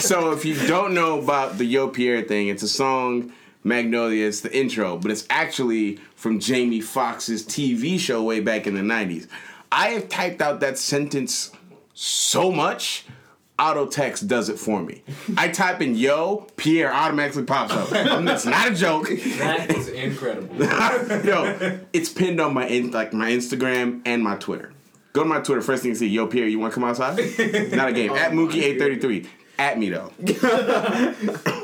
So 0.00 0.32
if 0.32 0.44
you 0.44 0.54
don't 0.66 0.94
know 0.94 1.18
about 1.18 1.58
the 1.58 1.64
Yo 1.64 1.88
Pierre 1.88 2.22
thing, 2.22 2.48
it's 2.48 2.62
a 2.62 2.68
song 2.68 3.32
Magnolia. 3.64 4.26
It's 4.26 4.40
the 4.40 4.56
intro, 4.56 4.96
but 4.96 5.10
it's 5.10 5.26
actually 5.30 5.96
from 6.14 6.40
Jamie 6.40 6.80
Foxx's 6.80 7.44
TV 7.44 7.98
show 7.98 8.22
way 8.22 8.40
back 8.40 8.66
in 8.66 8.74
the 8.74 8.80
'90s. 8.80 9.26
I 9.70 9.90
have 9.90 10.08
typed 10.08 10.40
out 10.40 10.60
that 10.60 10.78
sentence 10.78 11.50
so 11.94 12.50
much. 12.50 13.04
Auto 13.60 13.86
text 13.86 14.28
does 14.28 14.48
it 14.48 14.56
for 14.56 14.80
me. 14.80 15.02
I 15.36 15.48
type 15.48 15.82
in 15.82 15.96
"Yo," 15.96 16.46
Pierre 16.56 16.94
automatically 16.94 17.42
pops 17.42 17.72
up. 17.72 17.88
That's 17.90 18.46
not 18.46 18.70
a 18.70 18.74
joke. 18.74 19.08
That 19.08 19.68
is 19.70 19.88
incredible. 19.88 20.54
Yo, 21.24 21.80
it's 21.92 22.08
pinned 22.08 22.40
on 22.40 22.54
my 22.54 22.68
in, 22.68 22.92
like 22.92 23.12
my 23.12 23.32
Instagram 23.32 24.00
and 24.06 24.22
my 24.22 24.36
Twitter. 24.36 24.72
Go 25.12 25.24
to 25.24 25.28
my 25.28 25.40
Twitter. 25.40 25.60
First 25.60 25.82
thing 25.82 25.90
you 25.90 25.96
see, 25.96 26.06
"Yo, 26.06 26.28
Pierre, 26.28 26.46
you 26.46 26.60
want 26.60 26.72
to 26.72 26.80
come 26.80 26.88
outside?" 26.88 27.16
Not 27.72 27.88
a 27.88 27.92
game. 27.92 28.12
Oh 28.12 28.16
At 28.16 28.30
Mookie833. 28.30 29.26
At 29.58 29.76
me 29.78 29.90
though. 29.90 30.12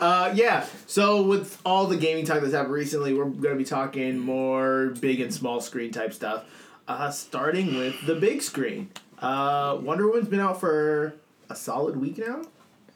uh, 0.00 0.32
yeah. 0.34 0.66
So 0.86 1.22
with 1.22 1.60
all 1.64 1.86
the 1.86 1.96
gaming 1.96 2.24
talk 2.24 2.40
that's 2.40 2.52
happened 2.52 2.72
recently, 2.74 3.14
we're 3.14 3.26
gonna 3.26 3.54
be 3.54 3.64
talking 3.64 4.18
more 4.18 4.88
big 5.00 5.20
and 5.20 5.32
small 5.32 5.60
screen 5.60 5.92
type 5.92 6.12
stuff. 6.12 6.44
Uh, 6.88 7.10
starting 7.10 7.76
with 7.76 7.94
the 8.06 8.14
big 8.16 8.42
screen. 8.42 8.90
Uh, 9.20 9.78
Wonder 9.80 10.06
Woman's 10.08 10.28
been 10.28 10.40
out 10.40 10.60
for 10.60 11.14
a 11.48 11.54
solid 11.56 11.96
week 11.96 12.18
now, 12.18 12.42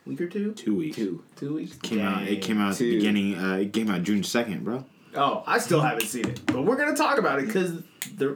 week 0.05 0.21
or 0.21 0.27
two, 0.27 0.53
Two 0.53 0.75
weeks. 0.77 0.97
two. 0.97 1.23
two 1.37 1.55
weeks. 1.55 1.77
Came 1.77 2.01
out. 2.01 2.25
It 2.25 2.43
came 2.43 2.61
out 2.61 2.73
at 2.73 2.77
Two. 2.79 2.91
the 2.91 2.97
beginning. 2.97 3.37
Uh, 3.39 3.55
it 3.57 3.73
came 3.73 3.89
out 3.91 4.03
June 4.03 4.23
second, 4.25 4.65
bro. 4.65 4.85
Oh, 5.15 5.43
I 5.47 5.59
still 5.59 5.81
haven't 5.81 6.07
seen 6.07 6.27
it, 6.29 6.41
but 6.47 6.65
we're 6.65 6.77
gonna 6.77 6.97
talk 6.97 7.19
about 7.19 7.39
it 7.39 7.47
because 7.47 7.83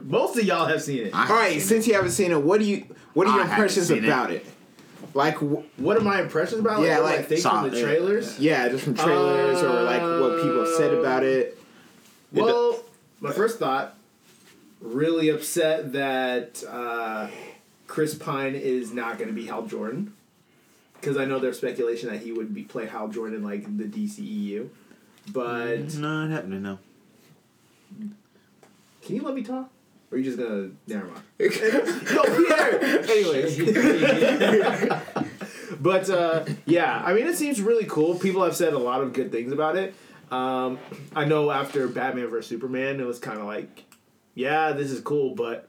most 0.05 0.37
of 0.37 0.43
y'all 0.45 0.65
have 0.65 0.81
seen 0.81 1.07
it. 1.07 1.13
I 1.13 1.27
All 1.29 1.35
right, 1.35 1.61
since 1.61 1.85
you 1.87 1.93
haven't 1.93 2.11
seen 2.11 2.31
it, 2.31 2.41
what 2.41 2.59
do 2.59 2.65
you 2.65 2.85
what 3.13 3.27
are 3.27 3.31
your 3.31 3.41
I 3.41 3.43
haven't 3.43 3.53
impressions 3.55 3.87
seen 3.87 3.97
it. 3.99 4.05
about 4.05 4.31
it? 4.31 4.45
Like, 5.13 5.37
wh- 5.37 5.79
What 5.79 5.97
are 5.97 6.01
my 6.01 6.21
impressions 6.21 6.59
about 6.61 6.81
it? 6.81 6.87
Yeah, 6.87 6.99
what 7.01 7.11
I 7.13 7.15
like, 7.17 7.27
think 7.27 7.41
from 7.41 7.69
the 7.69 7.69
solid, 7.69 7.73
yeah, 7.73 7.81
trailers. 7.83 8.39
yeah, 8.39 8.69
just 8.69 8.83
from 8.83 8.95
trailers 8.95 9.61
or 9.61 9.83
like 9.83 10.01
what 10.01 10.41
people 10.41 10.65
have 10.65 10.75
said 10.75 10.93
about 10.93 11.23
it. 11.23 11.57
Well, 12.31 12.83
my 13.19 13.31
first 13.31 13.59
thought, 13.59 13.95
really 14.81 15.29
upset 15.29 15.93
that 15.93 16.63
uh, 16.67 17.27
Chris 17.87 18.15
Pine 18.15 18.55
is 18.55 18.91
not 18.91 19.17
going 19.19 19.27
to 19.29 19.33
be 19.35 19.45
Hal 19.45 19.67
Jordan. 19.67 20.13
Because 20.95 21.17
I 21.17 21.25
know 21.25 21.37
there's 21.37 21.57
speculation 21.57 22.09
that 22.09 22.21
he 22.21 22.31
would 22.31 22.53
be 22.53 22.63
play 22.63 22.85
Hal 22.87 23.09
Jordan 23.09 23.37
in 23.39 23.43
like 23.43 23.65
the 23.77 23.83
DCEU. 23.83 24.69
But 25.31 25.93
Not 25.95 26.31
happening 26.31 26.63
now. 26.63 26.79
can 29.01 29.15
you 29.15 29.21
let 29.21 29.35
me 29.35 29.43
talk? 29.43 29.69
Or 30.13 30.15
are 30.15 30.19
you 30.19 30.25
just 30.25 30.37
gonna 30.37 30.69
never 30.85 31.07
mind? 31.07 31.23
no, 31.39 31.49
Pierre. 32.23 33.03
Anyways, 33.03 33.57
but 35.81 36.07
uh, 36.07 36.45
yeah, 36.67 37.01
I 37.03 37.13
mean, 37.13 37.25
it 37.25 37.35
seems 37.35 37.59
really 37.59 37.85
cool. 37.85 38.13
People 38.19 38.43
have 38.43 38.55
said 38.55 38.73
a 38.73 38.77
lot 38.77 39.01
of 39.01 39.13
good 39.13 39.31
things 39.31 39.51
about 39.51 39.75
it. 39.75 39.95
Um, 40.29 40.77
I 41.15 41.25
know 41.25 41.49
after 41.49 41.87
Batman 41.87 42.27
vs 42.27 42.47
Superman, 42.47 42.99
it 42.99 43.07
was 43.07 43.17
kind 43.17 43.39
of 43.39 43.47
like, 43.47 43.85
yeah, 44.35 44.73
this 44.73 44.91
is 44.91 45.01
cool, 45.01 45.33
but 45.33 45.67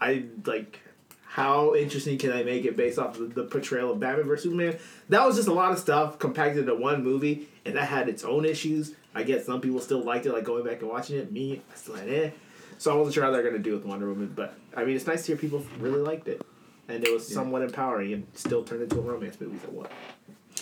I 0.00 0.26
like 0.46 0.78
how 1.26 1.74
interesting 1.74 2.16
can 2.16 2.30
I 2.30 2.44
make 2.44 2.64
it 2.64 2.76
based 2.76 3.00
off 3.00 3.18
of 3.18 3.34
the 3.34 3.42
portrayal 3.42 3.90
of 3.90 3.98
Batman 3.98 4.28
vs 4.28 4.44
Superman? 4.44 4.78
That 5.08 5.26
was 5.26 5.34
just 5.34 5.48
a 5.48 5.52
lot 5.52 5.72
of 5.72 5.80
stuff 5.80 6.20
compacted 6.20 6.60
into 6.60 6.76
one 6.76 7.02
movie, 7.02 7.48
and 7.64 7.74
that 7.74 7.88
had 7.88 8.08
its 8.08 8.22
own 8.22 8.44
issues. 8.44 8.94
I 9.16 9.24
guess 9.24 9.46
some 9.46 9.60
people 9.60 9.80
still 9.80 10.04
liked 10.04 10.26
it, 10.26 10.32
like 10.32 10.44
going 10.44 10.64
back 10.64 10.80
and 10.80 10.88
watching 10.88 11.18
it. 11.18 11.32
Me, 11.32 11.60
I 11.72 11.76
still 11.76 11.96
had 11.96 12.08
eh. 12.08 12.30
So 12.78 12.92
I 12.92 12.96
wasn't 12.96 13.14
sure 13.14 13.24
how 13.24 13.30
they're 13.30 13.42
gonna 13.42 13.58
do 13.58 13.72
with 13.74 13.84
Wonder 13.84 14.08
Woman, 14.08 14.32
but 14.34 14.54
I 14.76 14.84
mean, 14.84 14.96
it's 14.96 15.06
nice 15.06 15.22
to 15.22 15.32
hear 15.32 15.36
people 15.36 15.64
really 15.80 16.00
liked 16.00 16.28
it, 16.28 16.40
and 16.88 17.04
it 17.04 17.12
was 17.12 17.26
somewhat 17.26 17.62
empowering, 17.62 18.12
and 18.12 18.26
still 18.34 18.62
turned 18.64 18.82
into 18.82 18.96
a 18.98 19.00
romance 19.02 19.40
movie. 19.40 19.58
So 19.64 19.70
what? 19.72 19.90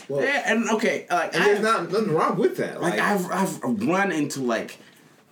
Well, 0.08 0.22
Yeah, 0.22 0.42
and 0.46 0.68
okay, 0.70 1.06
like 1.10 1.34
and 1.34 1.44
there's 1.44 1.58
I- 1.60 1.62
not 1.62 1.90
nothing 1.92 2.12
wrong 2.14 2.36
with 2.36 2.56
that. 2.58 2.80
like 2.80 2.92
Like, 2.98 3.00
I've 3.02 3.30
I've 3.30 3.62
run 3.62 4.12
into 4.12 4.40
like 4.42 4.78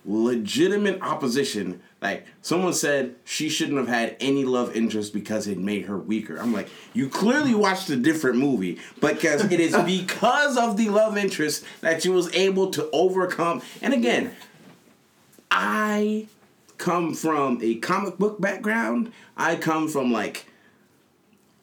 legitimate 0.05 1.01
opposition. 1.01 1.81
Like 2.01 2.27
someone 2.43 2.73
said 2.73 3.15
she 3.23 3.49
shouldn't 3.49 3.77
have 3.79 3.87
had 3.87 4.15
any 4.19 4.43
love 4.45 4.75
interest 4.75 5.11
because 5.13 5.47
it 5.47 5.57
made 5.57 5.85
her 5.85 5.97
weaker. 5.97 6.37
I'm 6.37 6.53
like, 6.53 6.69
you 6.93 7.09
clearly 7.09 7.55
watched 7.55 7.89
a 7.89 7.95
different 7.95 8.37
movie 8.37 8.77
because 9.01 9.43
it 9.51 9.59
is 9.59 9.75
because 9.85 10.55
of 10.57 10.77
the 10.77 10.89
love 10.89 11.17
interest 11.17 11.63
that 11.81 12.03
she 12.03 12.09
was 12.09 12.31
able 12.35 12.69
to 12.71 12.87
overcome. 12.91 13.63
And 13.81 13.91
again, 13.93 14.35
I 15.49 16.27
come 16.77 17.13
from 17.13 17.59
a 17.61 17.75
comic 17.75 18.17
book 18.17 18.39
background. 18.39 19.11
I 19.37 19.55
come 19.55 19.87
from 19.87 20.11
like 20.11 20.45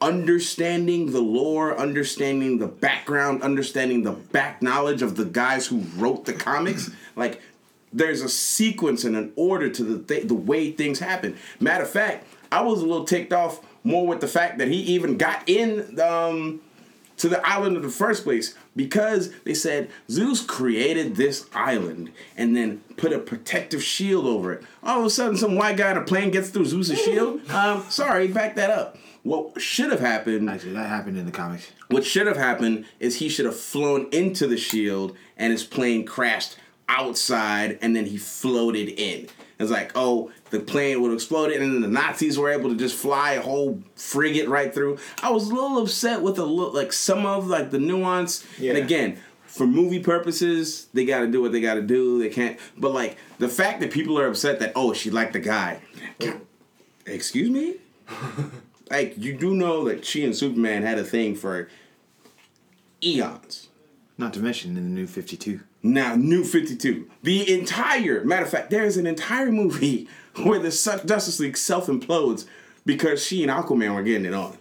understanding 0.00 1.12
the 1.12 1.20
lore, 1.20 1.78
understanding 1.78 2.58
the 2.58 2.66
background, 2.66 3.42
understanding 3.42 4.02
the 4.02 4.12
back 4.12 4.60
knowledge 4.60 5.00
of 5.00 5.16
the 5.16 5.24
guys 5.24 5.66
who 5.68 5.84
wrote 5.96 6.24
the 6.24 6.32
comics. 6.32 6.90
Like, 7.14 7.42
there's 7.92 8.22
a 8.22 8.28
sequence 8.30 9.04
and 9.04 9.14
an 9.14 9.34
order 9.36 9.68
to 9.68 9.84
the 9.84 9.98
th- 10.02 10.28
the 10.28 10.34
way 10.34 10.70
things 10.70 10.98
happen. 10.98 11.36
Matter 11.60 11.84
of 11.84 11.90
fact, 11.90 12.26
I 12.50 12.62
was 12.62 12.80
a 12.80 12.86
little 12.86 13.04
ticked 13.04 13.34
off 13.34 13.60
more 13.84 14.06
with 14.06 14.22
the 14.22 14.28
fact 14.28 14.56
that 14.56 14.68
he 14.68 14.76
even 14.76 15.18
got 15.18 15.46
in 15.46 16.00
um, 16.00 16.62
to 17.22 17.28
the 17.28 17.46
island 17.48 17.76
in 17.76 17.82
the 17.82 17.88
first 17.88 18.24
place 18.24 18.56
because 18.74 19.30
they 19.44 19.54
said 19.54 19.88
Zeus 20.10 20.44
created 20.44 21.14
this 21.14 21.46
island 21.54 22.10
and 22.36 22.56
then 22.56 22.78
put 22.96 23.12
a 23.12 23.18
protective 23.20 23.80
shield 23.80 24.26
over 24.26 24.52
it. 24.52 24.64
All 24.82 24.98
of 24.98 25.06
a 25.06 25.10
sudden, 25.10 25.36
some 25.36 25.54
white 25.54 25.76
guy 25.76 25.92
in 25.92 25.96
a 25.96 26.02
plane 26.02 26.32
gets 26.32 26.50
through 26.50 26.64
Zeus's 26.64 27.00
shield. 27.00 27.40
Um, 27.52 27.84
sorry, 27.88 28.26
back 28.26 28.56
that 28.56 28.70
up. 28.70 28.96
What 29.22 29.60
should 29.60 29.92
have 29.92 30.00
happened 30.00 30.50
Actually, 30.50 30.72
that 30.72 30.88
happened 30.88 31.16
in 31.16 31.26
the 31.26 31.30
comics. 31.32 31.70
what 31.88 32.04
should 32.04 32.26
have 32.26 32.36
happened 32.36 32.86
is 32.98 33.16
he 33.16 33.28
should 33.28 33.46
have 33.46 33.56
flown 33.56 34.08
into 34.10 34.48
the 34.48 34.56
shield 34.56 35.16
and 35.36 35.52
his 35.52 35.62
plane 35.62 36.04
crashed 36.04 36.56
outside 36.88 37.78
and 37.80 37.94
then 37.94 38.06
he 38.06 38.16
floated 38.16 38.88
in. 38.88 39.28
It's 39.62 39.70
like, 39.70 39.92
oh, 39.94 40.30
the 40.50 40.60
plane 40.60 41.00
would 41.00 41.12
explode, 41.12 41.52
and 41.52 41.62
then 41.62 41.80
the 41.80 41.88
Nazis 41.88 42.38
were 42.38 42.50
able 42.50 42.70
to 42.70 42.76
just 42.76 42.96
fly 42.96 43.32
a 43.32 43.40
whole 43.40 43.82
frigate 43.96 44.48
right 44.48 44.72
through. 44.72 44.98
I 45.22 45.30
was 45.30 45.48
a 45.48 45.54
little 45.54 45.78
upset 45.78 46.22
with 46.22 46.38
a 46.38 46.44
look, 46.44 46.74
like 46.74 46.92
some 46.92 47.24
of 47.24 47.46
like 47.46 47.70
the 47.70 47.78
nuance. 47.78 48.44
Yeah. 48.58 48.74
And 48.74 48.78
again, 48.78 49.18
for 49.46 49.66
movie 49.66 50.00
purposes, 50.00 50.86
they 50.94 51.04
got 51.04 51.20
to 51.20 51.26
do 51.26 51.42
what 51.42 51.52
they 51.52 51.60
got 51.60 51.74
to 51.74 51.82
do. 51.82 52.18
They 52.18 52.30
can't. 52.30 52.58
But 52.76 52.92
like 52.92 53.18
the 53.38 53.48
fact 53.48 53.80
that 53.80 53.90
people 53.90 54.18
are 54.18 54.26
upset 54.26 54.58
that 54.60 54.72
oh, 54.74 54.92
she 54.92 55.10
liked 55.10 55.34
the 55.34 55.40
guy. 55.40 55.82
Excuse 57.06 57.50
me. 57.50 57.76
like 58.90 59.14
you 59.18 59.36
do 59.36 59.54
know 59.54 59.84
that 59.84 60.04
she 60.04 60.24
and 60.24 60.34
Superman 60.34 60.82
had 60.82 60.98
a 60.98 61.04
thing 61.04 61.34
for 61.34 61.68
eons. 63.02 63.68
Not 64.16 64.32
to 64.34 64.40
mention 64.40 64.76
in 64.76 64.84
the 64.84 64.90
new 64.90 65.06
52. 65.06 65.60
Now, 65.82 66.14
New 66.14 66.44
52. 66.44 67.08
The 67.22 67.52
entire, 67.52 68.24
matter 68.24 68.44
of 68.44 68.50
fact, 68.50 68.70
there's 68.70 68.96
an 68.96 69.06
entire 69.06 69.50
movie 69.50 70.08
where 70.42 70.58
the 70.58 70.70
Justice 70.70 71.40
League 71.40 71.56
self 71.56 71.86
implodes 71.86 72.46
because 72.86 73.24
she 73.24 73.42
and 73.42 73.50
Aquaman 73.50 73.94
were 73.94 74.02
getting 74.02 74.26
it 74.26 74.34
on. 74.34 74.56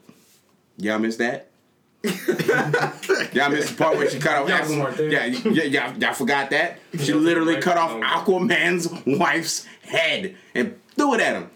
Y'all 0.78 1.00
missed 1.00 1.20
that? 1.20 1.48
y'all 2.04 3.50
missed 3.52 3.70
the 3.70 3.76
part 3.78 3.96
where 3.96 4.10
she 4.10 4.18
cut 4.18 4.42
off 4.42 4.50
Y'all 4.50 4.60
Aquaman. 4.60 4.98
there. 4.98 5.10
Yeah, 5.10 5.26
yeah, 5.26 5.64
y'all, 5.64 5.98
y'all 5.98 6.14
forgot 6.14 6.50
that? 6.50 6.80
She 6.98 7.14
literally 7.14 7.62
cut 7.62 7.78
off 7.78 7.92
Aquaman's 7.92 8.90
wife's 9.06 9.66
head 9.84 10.36
and 10.56 10.80
threw 10.96 11.14
it 11.14 11.22
at 11.22 11.36
him. 11.36 11.52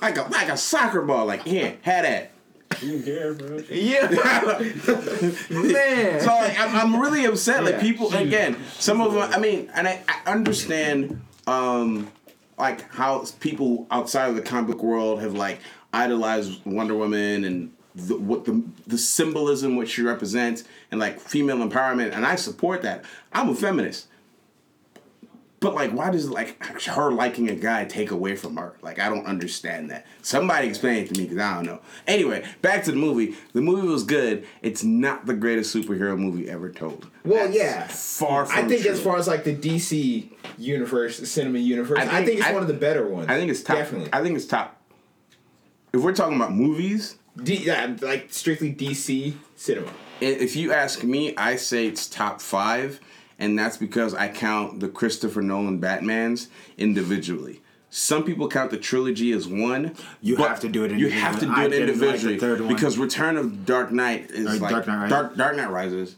Like 0.00 0.16
a, 0.16 0.22
like 0.22 0.48
a 0.48 0.56
soccer 0.56 1.02
ball. 1.02 1.26
Like, 1.26 1.42
here, 1.44 1.76
had 1.82 2.04
that. 2.04 2.30
You 2.82 3.00
care, 3.02 3.34
bro. 3.34 3.58
Yeah, 3.70 4.08
man. 5.50 6.20
So 6.20 6.26
like, 6.26 6.58
I'm, 6.58 6.76
I'm 6.94 7.00
really 7.00 7.24
upset. 7.24 7.64
Like 7.64 7.74
Yeah. 7.76 7.80
people 7.80 8.14
again, 8.14 8.56
some 8.78 9.00
of 9.00 9.12
them. 9.14 9.22
I 9.32 9.38
mean, 9.38 9.70
and 9.74 9.88
I, 9.88 10.02
I 10.08 10.30
understand, 10.30 11.20
um, 11.46 12.10
like 12.58 12.90
how 12.92 13.24
people 13.40 13.86
outside 13.90 14.28
of 14.30 14.36
the 14.36 14.42
comic 14.42 14.68
book 14.68 14.82
world 14.82 15.20
have 15.20 15.34
like 15.34 15.60
idolized 15.92 16.60
Wonder 16.64 16.94
Woman 16.94 17.44
and 17.44 17.72
the, 17.94 18.16
what 18.16 18.44
the 18.44 18.62
the 18.86 18.98
symbolism 18.98 19.76
which 19.76 19.90
she 19.90 20.02
represents 20.02 20.64
and 20.90 21.00
like 21.00 21.20
female 21.20 21.58
empowerment, 21.58 22.12
and 22.12 22.24
I 22.26 22.36
support 22.36 22.82
that. 22.82 23.04
I'm 23.32 23.48
a 23.48 23.54
feminist. 23.54 24.06
But 25.60 25.74
like, 25.74 25.90
why 25.90 26.10
does 26.10 26.30
like 26.30 26.62
her 26.86 27.10
liking 27.10 27.50
a 27.50 27.54
guy 27.56 27.84
take 27.84 28.12
away 28.12 28.36
from 28.36 28.56
her? 28.56 28.74
Like, 28.80 29.00
I 29.00 29.08
don't 29.08 29.26
understand 29.26 29.90
that. 29.90 30.06
Somebody 30.22 30.68
explain 30.68 30.98
it 31.02 31.08
to 31.12 31.18
me 31.20 31.24
because 31.26 31.38
I 31.38 31.54
don't 31.56 31.66
know. 31.66 31.80
Anyway, 32.06 32.44
back 32.62 32.84
to 32.84 32.92
the 32.92 32.96
movie. 32.96 33.34
The 33.54 33.60
movie 33.60 33.88
was 33.88 34.04
good. 34.04 34.46
It's 34.62 34.84
not 34.84 35.26
the 35.26 35.34
greatest 35.34 35.74
superhero 35.74 36.16
movie 36.16 36.48
ever 36.48 36.70
told. 36.70 37.08
Well, 37.24 37.50
yeah. 37.50 37.88
Far 37.88 38.46
from. 38.46 38.64
I 38.64 38.68
think 38.68 38.82
true. 38.82 38.92
as 38.92 39.00
far 39.02 39.16
as 39.16 39.26
like 39.26 39.42
the 39.42 39.54
DC 39.56 40.30
universe, 40.58 41.28
cinema 41.28 41.58
universe, 41.58 41.98
I 41.98 42.02
I 42.02 42.06
think- 42.06 42.26
think, 42.26 42.38
it's 42.38 42.48
I- 42.48 42.52
one 42.52 42.62
of 42.62 42.68
the 42.68 42.74
better 42.74 43.08
ones. 43.08 43.28
I 43.28 43.36
think 43.36 43.50
it's 43.50 43.62
top. 43.64 43.78
Definitely. 43.78 44.10
I 44.12 44.22
think 44.22 44.36
it's 44.36 44.46
top. 44.46 44.80
If 45.92 46.02
we're 46.02 46.14
talking 46.14 46.36
about 46.36 46.52
movies, 46.52 47.16
D, 47.42 47.56
yeah, 47.56 47.96
like 48.00 48.28
strictly 48.32 48.72
DC 48.72 49.34
cinema. 49.56 49.90
if 50.20 50.54
you 50.54 50.72
ask 50.72 51.02
me, 51.02 51.34
I 51.36 51.56
say 51.56 51.86
it's 51.86 52.06
top 52.08 52.40
five, 52.40 53.00
and 53.38 53.58
that's 53.58 53.76
because 53.76 54.14
I 54.14 54.28
count 54.28 54.80
the 54.80 54.88
Christopher 54.88 55.42
Nolan 55.42 55.80
Batmans 55.80 56.48
individually. 56.76 57.60
Some 57.90 58.24
people 58.24 58.48
count 58.48 58.70
the 58.70 58.76
trilogy 58.76 59.32
as 59.32 59.48
one. 59.48 59.94
You 60.20 60.36
have 60.36 60.60
to 60.60 60.68
do 60.68 60.84
it 60.84 60.92
You 60.92 61.08
have 61.08 61.38
to 61.40 61.46
do 61.46 61.52
individually. 61.52 61.64
It 61.64 61.70
didn't 61.70 61.70
like 61.70 61.70
the 61.70 61.80
individually 61.80 62.38
third 62.38 62.60
one. 62.60 62.74
because 62.74 62.98
Return 62.98 63.36
of 63.38 63.64
Dark 63.64 63.90
Knight 63.90 64.30
is 64.30 64.46
Or 64.46 64.58
like 64.58 64.70
Dark 64.70 64.86
Knight 64.86 64.96
Rises. 64.96 65.10
Dark, 65.10 65.36
Dark 65.36 65.56
Knight 65.56 65.70
Rises. 65.70 66.16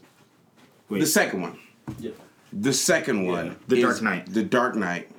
Wait, 0.89 0.99
The 0.99 1.05
second 1.05 1.41
one. 1.41 1.57
Yeah. 1.99 2.11
The 2.51 2.73
second 2.73 3.25
one. 3.25 3.55
The 3.69 3.77
is 3.77 3.83
Dark 3.83 4.01
Knight. 4.01 4.33
The 4.33 4.43
Dark 4.43 4.75
Knight 4.75 5.09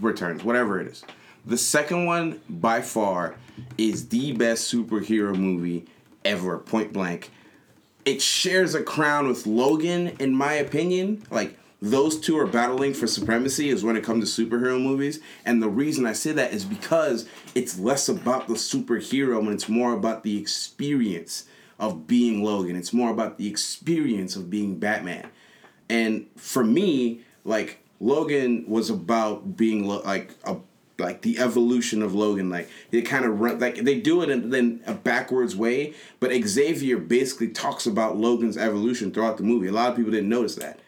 Returns, 0.00 0.42
whatever 0.44 0.80
it 0.80 0.86
is. 0.86 1.04
The 1.44 1.58
second 1.58 2.06
one, 2.06 2.40
by 2.48 2.80
far, 2.80 3.34
is 3.76 4.08
the 4.08 4.32
best 4.32 4.72
superhero 4.72 5.36
movie 5.36 5.86
ever, 6.24 6.58
point 6.58 6.92
blank. 6.92 7.30
It 8.04 8.22
shares 8.22 8.74
a 8.74 8.82
crown 8.82 9.28
with 9.28 9.46
Logan, 9.46 10.16
in 10.18 10.34
my 10.34 10.54
opinion. 10.54 11.22
Like, 11.30 11.58
those 11.80 12.18
two 12.18 12.38
are 12.38 12.46
battling 12.46 12.94
for 12.94 13.06
supremacy 13.06 13.68
is 13.68 13.84
when 13.84 13.96
it 13.96 14.02
comes 14.02 14.34
to 14.34 14.46
superhero 14.46 14.82
movies. 14.82 15.20
And 15.44 15.62
the 15.62 15.68
reason 15.68 16.06
I 16.06 16.12
say 16.12 16.32
that 16.32 16.52
is 16.52 16.64
because 16.64 17.28
it's 17.54 17.78
less 17.78 18.08
about 18.08 18.48
the 18.48 18.54
superhero 18.54 19.38
and 19.38 19.50
it's 19.50 19.68
more 19.68 19.92
about 19.92 20.24
the 20.24 20.38
experience 20.38 21.44
of 21.78 22.06
being 22.06 22.42
Logan. 22.42 22.74
It's 22.74 22.92
more 22.92 23.10
about 23.10 23.38
the 23.38 23.48
experience 23.48 24.34
of 24.34 24.50
being 24.50 24.78
Batman. 24.78 25.28
And 25.88 26.26
for 26.36 26.64
me, 26.64 27.20
like 27.44 27.84
Logan 28.00 28.64
was 28.66 28.90
about 28.90 29.56
being 29.56 29.86
like 29.86 30.34
a 30.44 30.56
like 30.98 31.22
the 31.22 31.38
evolution 31.38 32.02
of 32.02 32.14
Logan. 32.14 32.50
Like 32.50 32.68
they 32.90 33.02
kind 33.02 33.24
of 33.24 33.40
run 33.40 33.58
like 33.58 33.76
they 33.76 34.00
do 34.00 34.22
it 34.22 34.30
in 34.30 34.50
then 34.50 34.82
a 34.86 34.94
backwards 34.94 35.54
way, 35.56 35.94
but 36.20 36.32
Xavier 36.32 36.98
basically 36.98 37.48
talks 37.48 37.86
about 37.86 38.16
Logan's 38.16 38.56
evolution 38.56 39.12
throughout 39.12 39.36
the 39.36 39.44
movie. 39.44 39.68
A 39.68 39.72
lot 39.72 39.90
of 39.90 39.96
people 39.96 40.12
didn't 40.12 40.28
notice 40.28 40.56
that. 40.56 40.80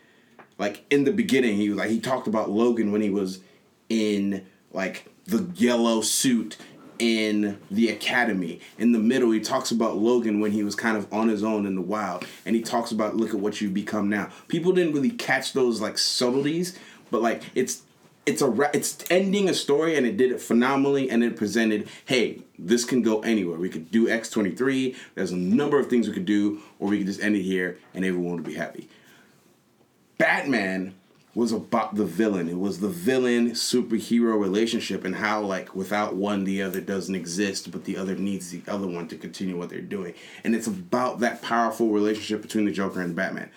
Like 0.58 0.84
in 0.90 1.04
the 1.04 1.12
beginning, 1.12 1.56
he 1.56 1.68
was 1.68 1.78
like 1.78 1.90
he 1.90 2.00
talked 2.00 2.26
about 2.26 2.50
Logan 2.50 2.92
when 2.92 3.00
he 3.00 3.10
was 3.10 3.40
in 3.88 4.46
like 4.72 5.06
the 5.26 5.48
yellow 5.54 6.00
suit 6.00 6.56
in 6.98 7.58
the 7.70 7.88
academy. 7.88 8.60
In 8.78 8.92
the 8.92 8.98
middle, 8.98 9.30
he 9.30 9.40
talks 9.40 9.70
about 9.70 9.96
Logan 9.96 10.38
when 10.38 10.52
he 10.52 10.62
was 10.62 10.74
kind 10.74 10.96
of 10.96 11.10
on 11.12 11.28
his 11.28 11.42
own 11.42 11.66
in 11.66 11.74
the 11.74 11.80
wild, 11.80 12.26
and 12.44 12.54
he 12.54 12.62
talks 12.62 12.90
about 12.92 13.16
look 13.16 13.30
at 13.30 13.40
what 13.40 13.60
you've 13.60 13.72
become 13.72 14.08
now. 14.08 14.28
People 14.48 14.72
didn't 14.72 14.92
really 14.92 15.10
catch 15.10 15.52
those 15.52 15.80
like 15.80 15.96
subtleties, 15.96 16.78
but 17.10 17.22
like 17.22 17.42
it's 17.54 17.82
it's 18.26 18.42
a 18.42 18.70
it's 18.74 19.04
ending 19.10 19.48
a 19.48 19.54
story 19.54 19.96
and 19.96 20.06
it 20.06 20.16
did 20.16 20.30
it 20.30 20.40
phenomenally 20.40 21.10
and 21.10 21.24
it 21.24 21.36
presented 21.36 21.88
hey 22.04 22.42
this 22.58 22.84
can 22.84 23.02
go 23.02 23.20
anywhere 23.20 23.58
we 23.58 23.68
could 23.68 23.90
do 23.90 24.06
x23 24.06 24.94
there's 25.14 25.32
a 25.32 25.36
number 25.36 25.80
of 25.80 25.88
things 25.88 26.06
we 26.06 26.12
could 26.12 26.26
do 26.26 26.60
or 26.78 26.88
we 26.88 26.98
could 26.98 27.06
just 27.06 27.22
end 27.22 27.34
it 27.34 27.42
here 27.42 27.78
and 27.94 28.04
everyone 28.04 28.34
would 28.34 28.44
be 28.44 28.54
happy 28.54 28.88
Batman 30.20 30.94
was 31.34 31.50
about 31.50 31.94
the 31.94 32.04
villain. 32.04 32.46
It 32.46 32.58
was 32.58 32.80
the 32.80 32.90
villain 32.90 33.52
superhero 33.52 34.38
relationship 34.38 35.02
and 35.02 35.16
how 35.16 35.40
like 35.40 35.74
without 35.74 36.14
one 36.14 36.44
the 36.44 36.60
other 36.60 36.82
doesn't 36.82 37.14
exist, 37.14 37.70
but 37.70 37.84
the 37.84 37.96
other 37.96 38.14
needs 38.14 38.50
the 38.50 38.62
other 38.68 38.86
one 38.86 39.08
to 39.08 39.16
continue 39.16 39.56
what 39.56 39.70
they're 39.70 39.80
doing. 39.80 40.12
And 40.44 40.54
it's 40.54 40.66
about 40.66 41.20
that 41.20 41.40
powerful 41.40 41.88
relationship 41.88 42.42
between 42.42 42.66
the 42.66 42.70
Joker 42.70 43.00
and 43.00 43.16
Batman. 43.16 43.50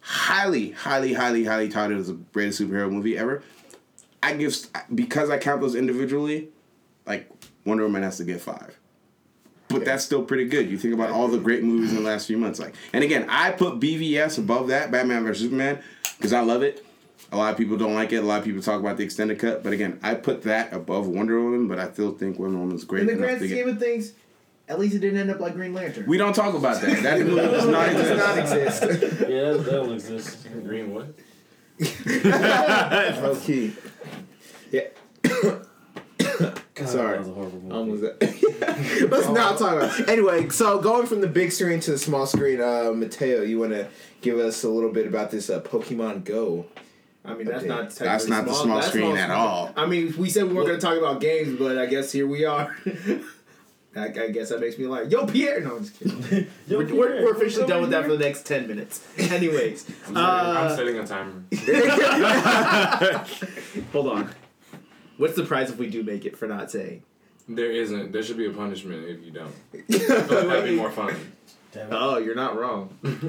Highly, 0.00 0.70
highly, 0.70 1.12
highly, 1.12 1.44
highly 1.44 1.68
touted 1.68 1.98
as 1.98 2.06
the 2.06 2.14
greatest 2.14 2.62
superhero 2.62 2.90
movie 2.90 3.18
ever. 3.18 3.42
I 4.22 4.34
give 4.34 4.54
because 4.94 5.30
I 5.30 5.38
count 5.38 5.60
those 5.60 5.74
individually, 5.74 6.48
like 7.06 7.30
Wonder 7.64 7.84
Woman 7.84 8.02
has 8.02 8.18
to 8.18 8.24
get 8.24 8.40
five. 8.40 8.78
But 9.68 9.84
that's 9.84 10.04
still 10.04 10.24
pretty 10.24 10.46
good. 10.46 10.68
You 10.68 10.76
think 10.76 10.94
about 10.94 11.10
all 11.10 11.28
the 11.28 11.38
great 11.38 11.62
movies 11.62 11.90
in 11.90 11.96
the 11.96 12.02
last 12.02 12.26
few 12.26 12.36
months, 12.36 12.58
like, 12.58 12.74
and 12.92 13.04
again, 13.04 13.26
I 13.28 13.52
put 13.52 13.78
BVS 13.78 14.36
above 14.38 14.68
that, 14.68 14.90
Batman 14.90 15.22
vs 15.22 15.42
Superman, 15.44 15.80
because 16.18 16.32
I 16.32 16.40
love 16.40 16.62
it. 16.62 16.84
A 17.30 17.36
lot 17.36 17.52
of 17.52 17.56
people 17.56 17.76
don't 17.76 17.94
like 17.94 18.12
it. 18.12 18.16
A 18.16 18.22
lot 18.22 18.40
of 18.40 18.44
people 18.44 18.60
talk 18.60 18.80
about 18.80 18.96
the 18.96 19.04
extended 19.04 19.38
cut, 19.38 19.62
but 19.62 19.72
again, 19.72 20.00
I 20.02 20.14
put 20.14 20.42
that 20.42 20.72
above 20.72 21.06
Wonder 21.06 21.40
Woman. 21.40 21.68
But 21.68 21.78
I 21.78 21.92
still 21.92 22.12
think 22.12 22.40
Wonder 22.40 22.58
Woman's 22.58 22.82
great 22.84 23.02
In 23.02 23.06
the 23.06 23.14
grand 23.14 23.38
scheme 23.38 23.50
get. 23.50 23.68
of 23.68 23.78
things, 23.78 24.12
at 24.68 24.80
least 24.80 24.96
it 24.96 24.98
didn't 24.98 25.20
end 25.20 25.30
up 25.30 25.38
like 25.38 25.54
Green 25.54 25.72
Lantern. 25.72 26.06
We 26.06 26.18
don't 26.18 26.34
talk 26.34 26.54
about 26.54 26.80
that. 26.80 27.02
That 27.04 27.20
movie 27.26 27.36
does 27.36 27.66
not 27.68 28.38
exist. 28.38 28.82
Yeah, 28.82 29.52
that, 29.52 29.64
that'll 29.64 29.92
exist. 29.92 30.48
Green 30.64 30.92
what? 30.92 31.14
Low 31.80 33.36
key. 33.42 33.72
Yeah. 34.70 34.88
God, 36.74 36.88
Sorry. 36.88 37.12
That 37.12 37.18
was 37.18 37.28
a 37.28 37.32
horrible 37.32 37.60
movie. 37.60 37.74
Almost 37.74 38.02
that. 38.02 39.08
Let's 39.10 39.28
not 39.28 39.58
talk 39.58 39.76
about. 39.76 40.00
It. 40.00 40.08
Anyway, 40.08 40.48
so 40.48 40.78
going 40.80 41.06
from 41.06 41.20
the 41.20 41.26
big 41.26 41.52
screen 41.52 41.80
to 41.80 41.90
the 41.92 41.98
small 41.98 42.26
screen, 42.26 42.60
uh, 42.60 42.92
Mateo, 42.94 43.42
you 43.42 43.58
want 43.58 43.72
to 43.72 43.88
give 44.20 44.38
us 44.38 44.64
a 44.64 44.68
little 44.68 44.92
bit 44.92 45.06
about 45.06 45.30
this 45.30 45.50
uh, 45.50 45.60
Pokemon 45.60 46.24
Go? 46.24 46.66
I 47.24 47.34
mean, 47.34 47.46
that's 47.46 47.64
not 47.64 47.90
That's 47.90 47.96
technically 47.96 48.30
not 48.30 48.44
the 48.46 48.54
small 48.54 48.76
that's 48.76 48.88
screen 48.88 49.16
at 49.16 49.30
all. 49.30 49.70
I 49.76 49.86
mean, 49.86 50.14
we 50.16 50.30
said 50.30 50.44
we 50.44 50.54
weren't 50.54 50.68
going 50.68 50.80
to 50.80 50.86
talk 50.86 50.96
about 50.96 51.20
games, 51.20 51.58
but 51.58 51.76
I 51.76 51.86
guess 51.86 52.12
here 52.12 52.26
we 52.26 52.44
are. 52.46 52.74
I, 53.96 54.06
I 54.06 54.30
guess 54.30 54.50
that 54.50 54.60
makes 54.60 54.78
me 54.78 54.86
like, 54.86 55.10
yo, 55.10 55.26
Pierre. 55.26 55.60
No, 55.60 55.76
I'm 55.76 55.84
just 55.84 55.98
kidding. 55.98 56.22
Yo, 56.68 56.78
we're, 56.78 56.94
we're, 56.94 57.24
we're 57.24 57.34
officially 57.34 57.66
done 57.66 57.80
with 57.80 57.90
that 57.90 58.04
for 58.04 58.12
the 58.12 58.18
next 58.18 58.46
10 58.46 58.68
minutes. 58.68 59.04
Anyways, 59.18 59.84
I'm, 60.06 60.16
uh, 60.16 60.76
setting, 60.76 61.00
I'm 61.00 61.06
setting 61.06 61.06
a 61.06 61.06
timer. 61.06 61.42
hold 63.92 64.06
on. 64.06 64.30
What's 65.16 65.34
the 65.34 65.42
price 65.44 65.70
if 65.70 65.76
we 65.76 65.90
do 65.90 66.04
make 66.04 66.24
it 66.24 66.38
for 66.38 66.46
not 66.46 66.70
saying? 66.70 67.02
There 67.48 67.70
isn't. 67.70 68.12
There 68.12 68.22
should 68.22 68.36
be 68.36 68.46
a 68.46 68.52
punishment 68.52 69.08
if 69.08 69.24
you 69.24 69.32
don't. 69.32 69.52
That'd 69.88 70.64
be 70.64 70.76
more 70.76 70.92
fun. 70.92 71.16
Damn 71.72 71.88
it. 71.88 71.92
Oh, 71.92 72.18
you're 72.18 72.36
not 72.36 72.56
wrong. 72.56 72.96
anyway, 73.04 73.24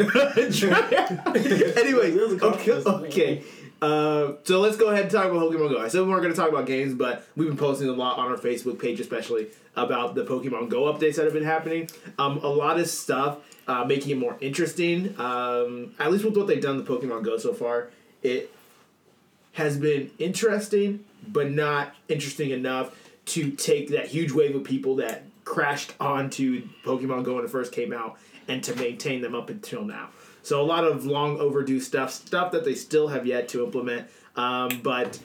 okay. 2.39 2.71
okay. 2.71 3.43
Uh, 3.81 4.33
so 4.43 4.59
let's 4.59 4.77
go 4.77 4.89
ahead 4.89 5.03
and 5.03 5.11
talk 5.11 5.31
about 5.31 5.51
Pokemon 5.51 5.71
Go. 5.71 5.79
I 5.79 5.87
said 5.87 6.01
we 6.01 6.09
weren't 6.09 6.21
going 6.21 6.33
to 6.33 6.39
talk 6.39 6.49
about 6.49 6.67
games, 6.67 6.93
but 6.93 7.25
we've 7.35 7.47
been 7.47 7.57
posting 7.57 7.89
a 7.89 7.93
lot 7.93 8.19
on 8.19 8.27
our 8.27 8.37
Facebook 8.37 8.79
page, 8.79 8.99
especially 8.99 9.47
about 9.75 10.13
the 10.13 10.23
Pokemon 10.23 10.69
Go 10.69 10.83
updates 10.83 11.15
that 11.15 11.25
have 11.25 11.33
been 11.33 11.43
happening. 11.43 11.89
Um, 12.19 12.37
a 12.43 12.47
lot 12.47 12.79
of 12.79 12.87
stuff 12.87 13.39
uh, 13.67 13.83
making 13.83 14.11
it 14.11 14.17
more 14.19 14.37
interesting. 14.39 15.19
Um, 15.19 15.95
at 15.97 16.11
least 16.11 16.23
with 16.23 16.37
what 16.37 16.45
they've 16.45 16.61
done 16.61 16.77
with 16.77 16.87
Pokemon 16.87 17.23
Go 17.23 17.37
so 17.37 17.53
far, 17.53 17.89
it 18.21 18.53
has 19.53 19.77
been 19.77 20.11
interesting, 20.19 21.03
but 21.27 21.49
not 21.49 21.95
interesting 22.07 22.51
enough 22.51 22.95
to 23.25 23.51
take 23.51 23.89
that 23.89 24.07
huge 24.07 24.31
wave 24.31 24.55
of 24.55 24.63
people 24.63 24.97
that 24.97 25.23
crashed 25.43 25.93
onto 25.99 26.67
Pokemon 26.85 27.23
Go 27.23 27.35
when 27.35 27.45
it 27.45 27.49
first 27.49 27.71
came 27.71 27.93
out 27.93 28.19
and 28.47 28.63
to 28.63 28.75
maintain 28.75 29.21
them 29.21 29.33
up 29.33 29.49
until 29.49 29.83
now. 29.83 30.09
So 30.43 30.61
a 30.61 30.63
lot 30.63 30.83
of 30.83 31.05
long 31.05 31.39
overdue 31.39 31.79
stuff, 31.79 32.11
stuff 32.11 32.51
that 32.51 32.65
they 32.65 32.75
still 32.75 33.07
have 33.09 33.25
yet 33.25 33.47
to 33.49 33.63
implement. 33.63 34.07
Um, 34.35 34.79
but 34.81 35.19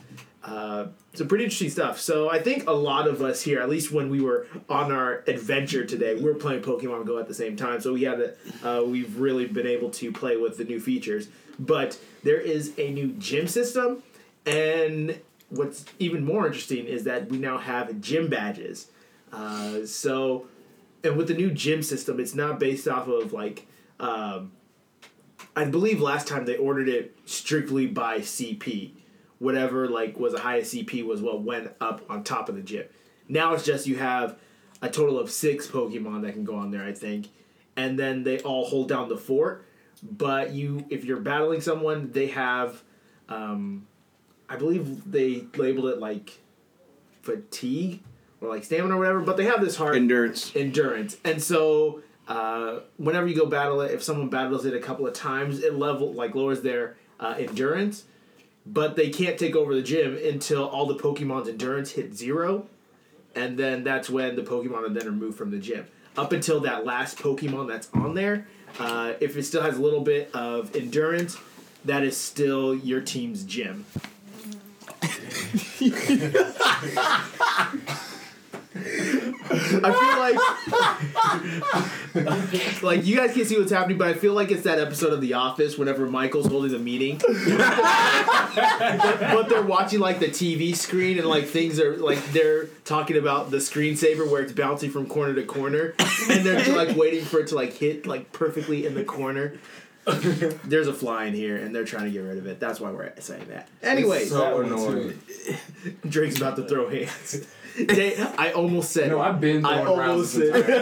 uh, 0.46 0.87
some 1.14 1.26
pretty 1.26 1.44
interesting 1.44 1.70
stuff. 1.70 1.98
So 1.98 2.31
I 2.31 2.40
think 2.40 2.68
a 2.68 2.72
lot 2.72 3.09
of 3.09 3.20
us 3.20 3.42
here, 3.42 3.61
at 3.61 3.68
least 3.68 3.90
when 3.90 4.11
we 4.11 4.20
were 4.20 4.46
on 4.68 4.92
our 4.92 5.24
adventure 5.26 5.85
today, 5.85 6.14
we 6.14 6.22
were 6.22 6.35
playing 6.35 6.62
Pokemon 6.62 7.07
Go 7.07 7.18
at 7.18 7.26
the 7.26 7.35
same 7.35 7.57
time. 7.57 7.81
So 7.81 7.94
we 7.94 8.02
had 8.02 8.20
a, 8.20 8.35
uh, 8.62 8.85
we've 8.85 9.18
really 9.18 9.46
been 9.46 9.66
able 9.66 9.90
to 9.90 10.12
play 10.12 10.37
with 10.37 10.57
the 10.57 10.64
new 10.64 10.79
features. 10.79 11.29
But 11.59 11.98
there 12.22 12.40
is 12.40 12.72
a 12.79 12.92
new 12.92 13.09
gym 13.12 13.48
system, 13.48 14.02
and 14.44 15.18
what's 15.48 15.87
even 15.98 16.24
more 16.24 16.46
interesting 16.46 16.85
is 16.85 17.05
that 17.05 17.29
we 17.29 17.38
now 17.38 17.57
have 17.59 18.00
gym 18.00 18.29
badges. 18.29 18.88
Uh, 19.33 19.87
so, 19.87 20.46
and 21.02 21.16
with 21.16 21.29
the 21.29 21.35
new 21.35 21.50
gym 21.50 21.83
system, 21.83 22.20
it's 22.20 22.35
not 22.35 22.61
based 22.61 22.87
off 22.87 23.09
of 23.09 23.33
like. 23.33 23.66
Um, 23.98 24.52
I 25.57 25.64
believe 25.64 26.01
last 26.03 26.29
time 26.29 26.45
they 26.45 26.57
ordered 26.57 26.88
it 26.88 27.16
strictly 27.25 27.87
by 27.87 28.19
CP. 28.19 28.90
Whatever 29.38 29.88
like 29.88 30.19
was 30.19 30.35
the 30.35 30.40
highest 30.40 30.75
CP 30.75 31.05
was 31.05 31.23
what 31.23 31.42
went 31.42 31.73
up 31.81 32.05
on 32.11 32.23
top 32.23 32.49
of 32.51 32.55
the 32.55 32.61
gym. 32.62 32.85
Now 33.29 33.55
it's 33.55 33.64
just 33.64 33.87
you 33.87 33.97
have 33.97 34.38
a 34.83 34.88
total 34.90 35.19
of 35.19 35.31
six 35.31 35.66
Pokemon 35.66 36.23
that 36.23 36.35
can 36.35 36.45
go 36.45 36.55
on 36.57 36.71
there, 36.71 36.85
I 36.85 36.92
think, 36.92 37.29
and 37.77 37.99
then 37.99 38.23
they 38.23 38.38
all 38.40 38.66
hold 38.66 38.88
down 38.88 39.09
the 39.09 39.16
fort. 39.16 39.64
But 40.03 40.53
you, 40.53 40.85
if 40.90 41.05
you're 41.07 41.21
battling 41.21 41.62
someone, 41.62 42.12
they 42.12 42.27
have, 42.29 42.83
um, 43.31 43.87
I 44.49 44.57
believe 44.57 45.11
they 45.11 45.47
labeled 45.57 45.87
it 45.87 45.99
like 45.99 46.38
fatigue 47.23 48.03
or 48.40 48.49
like 48.51 48.64
stamina 48.64 48.95
or 48.95 48.99
whatever. 48.99 49.21
But 49.21 49.38
they 49.38 49.45
have 49.45 49.62
this 49.62 49.77
hard 49.77 49.97
Endurance. 49.97 50.55
endurance. 50.55 51.16
And 51.25 51.42
so 51.42 52.03
uh, 52.29 52.81
whenever 52.97 53.27
you 53.27 53.37
go 53.37 53.47
battle 53.47 53.81
it, 53.81 53.93
if 53.93 54.03
someone 54.03 54.29
battles 54.29 54.67
it 54.67 54.75
a 54.75 54.81
couple 54.81 55.07
of 55.07 55.15
times, 55.15 55.62
it 55.62 55.75
level 55.75 56.12
like 56.12 56.35
lowers 56.35 56.62
their 56.62 56.97
uh, 57.21 57.35
endurance. 57.39 58.05
But 58.65 58.97
they 58.97 59.11
can't 59.11 59.39
take 59.39 59.55
over 59.55 59.75
the 59.75 59.83
gym 59.83 60.17
until 60.17 60.67
all 60.67 60.87
the 60.87 60.97
Pokemon's 60.97 61.49
endurance 61.49 61.93
hit 61.93 62.15
zero, 62.15 62.67
and 63.37 63.57
then 63.57 63.85
that's 63.85 64.11
when 64.11 64.35
the 64.35 64.43
Pokemon 64.43 64.85
are 64.85 64.89
then 64.89 65.07
removed 65.07 65.39
from 65.39 65.53
the 65.53 65.59
gym. 65.59 65.87
Up 66.17 66.33
until 66.33 66.61
that 66.61 66.85
last 66.85 67.19
Pokemon 67.19 67.69
that's 67.69 67.89
on 67.93 68.15
there, 68.15 68.49
uh, 68.81 69.12
if 69.21 69.37
it 69.37 69.45
still 69.45 69.62
has 69.62 69.79
a 69.79 69.81
little 69.81 70.01
bit 70.01 70.31
of 70.35 70.75
endurance, 70.75 71.37
that 71.85 72.03
is 72.03 72.17
still 72.17 72.75
your 72.75 73.01
team's 73.01 73.45
gym. 73.45 73.85
I 79.51 80.35
feel 82.15 82.23
like 82.23 82.83
like 82.83 83.05
you 83.07 83.17
guys 83.17 83.33
can't 83.35 83.47
see 83.47 83.59
what's 83.59 83.71
happening, 83.71 83.99
but 83.99 84.09
I 84.09 84.15
feel 84.15 84.33
like 84.33 84.51
it's 84.51 84.63
that 84.63 84.79
episode 84.79 85.13
of 85.13 85.21
The 85.21 85.35
Office 85.35 85.77
whenever 85.79 86.07
Michael's 86.07 86.47
holding 86.47 86.73
the 86.73 86.79
meeting, 86.79 87.19
but, 87.19 87.37
but 89.21 89.49
they're 89.49 89.63
watching 89.63 90.01
like 90.01 90.19
the 90.19 90.29
TV 90.29 90.75
screen 90.75 91.19
and 91.19 91.27
like 91.27 91.47
things 91.47 91.79
are 91.79 91.97
like 91.97 92.25
they're 92.33 92.67
talking 92.85 93.17
about 93.17 93.51
the 93.51 93.59
screensaver 93.59 94.31
where 94.31 94.43
it's 94.43 94.53
bouncing 94.53 94.91
from 94.91 95.07
corner 95.07 95.35
to 95.35 95.43
corner, 95.45 95.95
and 96.31 96.45
they're 96.45 96.77
like 96.77 96.97
waiting 96.97 97.25
for 97.25 97.41
it 97.41 97.49
to 97.49 97.55
like 97.55 97.73
hit 97.73 98.07
like 98.07 98.33
perfectly 98.33 98.87
in 98.87 98.95
the 98.95 99.05
corner. 99.05 99.59
There's 100.07 100.87
a 100.87 100.95
fly 100.95 101.25
in 101.25 101.35
here, 101.35 101.57
and 101.57 101.75
they're 101.75 101.85
trying 101.85 102.05
to 102.05 102.11
get 102.11 102.21
rid 102.21 102.39
of 102.39 102.47
it. 102.47 102.61
That's 102.61 102.79
why 102.79 102.93
we're 102.93 103.13
saying 103.19 103.47
that. 103.49 103.69
Anyway, 103.83 104.27
so 104.27 104.61
annoying. 104.61 105.21
Drake's 106.09 106.37
about 106.37 106.55
to 106.57 106.69
throw 106.69 106.89
hands. 106.89 107.45
Jay, 107.77 108.17
I 108.39 108.53
almost 108.53 108.93
said. 108.93 109.11
No. 109.11 109.21
I've 109.21 109.41
been 109.41 109.65
I 109.65 109.85
almost 109.85 109.99
rounds 109.99 110.31
said. 110.33 110.55
this 110.55 110.81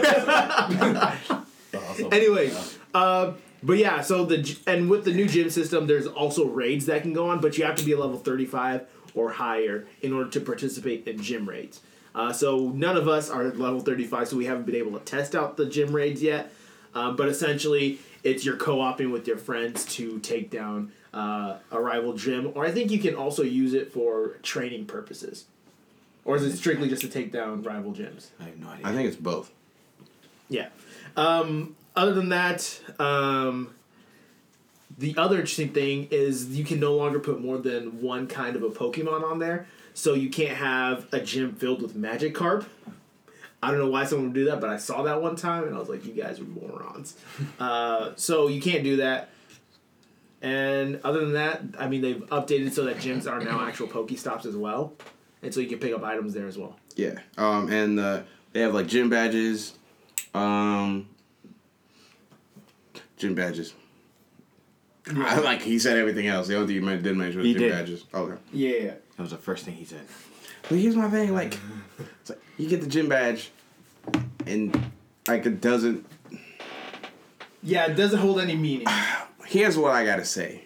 it. 1.99 2.13
anyway, 2.13 2.51
uh, 2.93 3.33
but 3.61 3.77
yeah, 3.77 4.01
so 4.01 4.25
the 4.25 4.57
and 4.67 4.89
with 4.89 5.05
the 5.05 5.13
new 5.13 5.27
gym 5.27 5.49
system, 5.49 5.87
there's 5.87 6.07
also 6.07 6.45
raids 6.45 6.85
that 6.85 7.01
can 7.01 7.13
go 7.13 7.29
on, 7.29 7.41
but 7.41 7.57
you 7.57 7.65
have 7.65 7.75
to 7.75 7.83
be 7.83 7.91
a 7.91 7.99
level 7.99 8.17
35 8.17 8.85
or 9.13 9.31
higher 9.31 9.87
in 10.01 10.13
order 10.13 10.29
to 10.29 10.39
participate 10.39 11.07
in 11.07 11.21
gym 11.21 11.47
raids. 11.47 11.81
Uh, 12.13 12.31
so 12.31 12.69
none 12.69 12.95
of 12.95 13.07
us 13.07 13.29
are 13.29 13.45
level 13.45 13.81
35, 13.81 14.29
so 14.29 14.37
we 14.37 14.45
haven't 14.45 14.65
been 14.65 14.75
able 14.75 14.97
to 14.97 15.03
test 15.03 15.35
out 15.35 15.57
the 15.57 15.65
gym 15.65 15.93
raids 15.93 16.21
yet. 16.21 16.51
Um, 16.93 17.17
but 17.17 17.27
essentially, 17.27 17.99
it's 18.23 18.45
you're 18.45 18.55
co-oping 18.55 19.11
with 19.11 19.27
your 19.27 19.37
friends 19.37 19.83
to 19.95 20.19
take 20.19 20.49
down 20.49 20.93
uh, 21.13 21.57
a 21.71 21.81
rival 21.81 22.13
gym, 22.13 22.53
or 22.55 22.65
I 22.65 22.71
think 22.71 22.89
you 22.89 22.99
can 22.99 23.15
also 23.15 23.43
use 23.43 23.73
it 23.73 23.91
for 23.91 24.37
training 24.43 24.85
purposes. 24.85 25.45
Or 26.25 26.35
is 26.35 26.43
it 26.43 26.57
strictly 26.57 26.89
just 26.89 27.03
to 27.03 27.07
take 27.07 27.31
down 27.31 27.61
rival 27.61 27.93
gyms? 27.93 28.29
I 28.39 28.45
have 28.45 28.59
no 28.59 28.67
idea. 28.69 28.87
I 28.87 28.93
think 28.93 29.07
it's 29.07 29.15
both. 29.15 29.51
Yeah. 30.49 30.69
Um, 31.15 31.75
other 31.95 32.13
than 32.13 32.29
that, 32.29 32.79
um, 32.99 33.75
the 34.97 35.15
other 35.17 35.35
interesting 35.35 35.69
thing 35.69 36.07
is 36.11 36.57
you 36.57 36.65
can 36.65 36.79
no 36.79 36.95
longer 36.95 37.19
put 37.19 37.41
more 37.41 37.57
than 37.57 38.01
one 38.01 38.27
kind 38.27 38.55
of 38.55 38.63
a 38.63 38.69
Pokemon 38.69 39.23
on 39.23 39.39
there. 39.39 39.67
So 39.93 40.13
you 40.13 40.29
can't 40.29 40.57
have 40.57 41.07
a 41.13 41.19
gym 41.19 41.55
filled 41.55 41.81
with 41.81 41.95
Magikarp. 41.95 42.65
I 43.63 43.71
don't 43.71 43.79
know 43.79 43.89
why 43.89 44.05
someone 44.05 44.27
would 44.27 44.35
do 44.35 44.45
that, 44.45 44.59
but 44.59 44.69
I 44.69 44.77
saw 44.77 45.03
that 45.03 45.21
one 45.21 45.35
time 45.35 45.63
and 45.63 45.75
I 45.75 45.79
was 45.79 45.89
like, 45.89 46.05
you 46.05 46.13
guys 46.13 46.39
are 46.39 46.43
morons. 46.43 47.15
uh, 47.59 48.11
so 48.15 48.47
you 48.47 48.61
can't 48.61 48.83
do 48.83 48.97
that. 48.97 49.29
And 50.41 50.99
other 51.03 51.21
than 51.21 51.33
that, 51.33 51.61
I 51.79 51.87
mean, 51.87 52.01
they've 52.01 52.23
updated 52.29 52.73
so 52.73 52.83
that 52.85 52.97
gyms 52.97 53.29
are 53.29 53.39
now 53.39 53.65
actual 53.65 53.87
Pokestops 53.87 54.45
as 54.45 54.55
well. 54.55 54.93
And 55.45 55.53
so 55.53 55.59
you 55.59 55.67
can 55.67 55.77
pick 55.79 55.93
up 55.93 56.03
items 56.03 56.33
there 56.33 56.47
as 56.47 56.57
well. 56.57 56.75
Yeah. 56.95 57.19
Um, 57.37 57.71
and 57.71 57.99
uh, 57.99 58.23
they 58.51 58.61
have 58.61 58.73
like 58.73 58.87
gym 58.87 59.09
badges. 59.11 59.73
Um, 60.33 61.07
gym 63.17 63.35
badges. 63.35 63.73
I, 65.15 65.39
like 65.39 65.61
he 65.61 65.77
said 65.77 65.97
everything 65.97 66.25
else. 66.25 66.47
The 66.47 66.55
only 66.55 66.67
thing 66.67 66.75
you 66.77 66.81
men- 66.81 67.03
didn't 67.03 67.19
mention 67.19 67.37
was 67.39 67.45
He 67.45 67.53
gym 67.53 67.61
did. 67.61 67.71
badges. 67.73 68.05
Okay. 68.11 68.41
Yeah. 68.51 68.85
That 69.17 69.21
was 69.21 69.29
the 69.31 69.37
first 69.37 69.65
thing 69.65 69.75
he 69.75 69.85
said. 69.85 70.01
But 70.67 70.79
here's 70.79 70.95
my 70.95 71.09
thing, 71.11 71.31
like, 71.31 71.59
it's 72.21 72.31
like 72.31 72.39
you 72.57 72.67
get 72.67 72.81
the 72.81 72.87
gym 72.87 73.07
badge, 73.07 73.51
and 74.47 74.91
like 75.27 75.45
it 75.45 75.61
doesn't. 75.61 76.07
Yeah, 77.61 77.85
it 77.85 77.93
doesn't 77.93 78.17
hold 78.19 78.39
any 78.39 78.55
meaning. 78.55 78.87
Here's 79.45 79.77
what 79.77 79.91
I 79.91 80.03
gotta 80.05 80.25
say. 80.25 80.63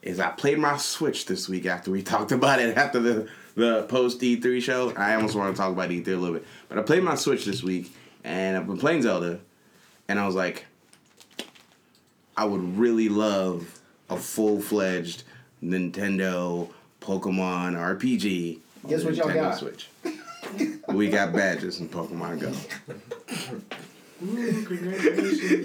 Is 0.00 0.20
I 0.20 0.28
played 0.30 0.58
my 0.60 0.76
Switch 0.76 1.26
this 1.26 1.48
week 1.48 1.66
after 1.66 1.90
we 1.90 2.02
talked 2.14 2.30
about 2.30 2.60
it 2.60 2.76
after 2.78 3.00
the 3.00 3.28
the 3.54 3.84
post 3.84 4.20
E3 4.20 4.62
show. 4.62 4.92
I 4.96 5.14
almost 5.14 5.34
want 5.34 5.54
to 5.54 5.60
talk 5.60 5.72
about 5.72 5.90
E3 5.90 6.06
a 6.06 6.16
little 6.16 6.34
bit, 6.34 6.46
but 6.68 6.78
I 6.78 6.82
played 6.82 7.02
my 7.02 7.14
Switch 7.14 7.44
this 7.44 7.62
week, 7.62 7.92
and 8.22 8.56
I've 8.56 8.66
been 8.66 8.78
playing 8.78 9.02
Zelda, 9.02 9.40
and 10.08 10.18
I 10.18 10.26
was 10.26 10.34
like, 10.34 10.66
I 12.36 12.44
would 12.44 12.76
really 12.76 13.08
love 13.08 13.80
a 14.10 14.16
full 14.16 14.60
fledged 14.60 15.22
Nintendo 15.62 16.68
Pokemon 17.00 17.74
RPG. 17.74 18.58
Guess 18.88 19.00
the 19.00 19.06
what 19.06 19.16
y'all 19.16 19.32
got? 19.32 19.56
Switch. 19.56 19.88
we 20.88 21.08
got 21.08 21.32
badges 21.32 21.80
in 21.80 21.88
Pokemon 21.88 22.40
Go. 22.40 22.52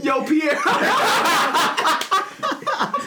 Yo, 0.04 0.24
Pierre! 0.26 0.58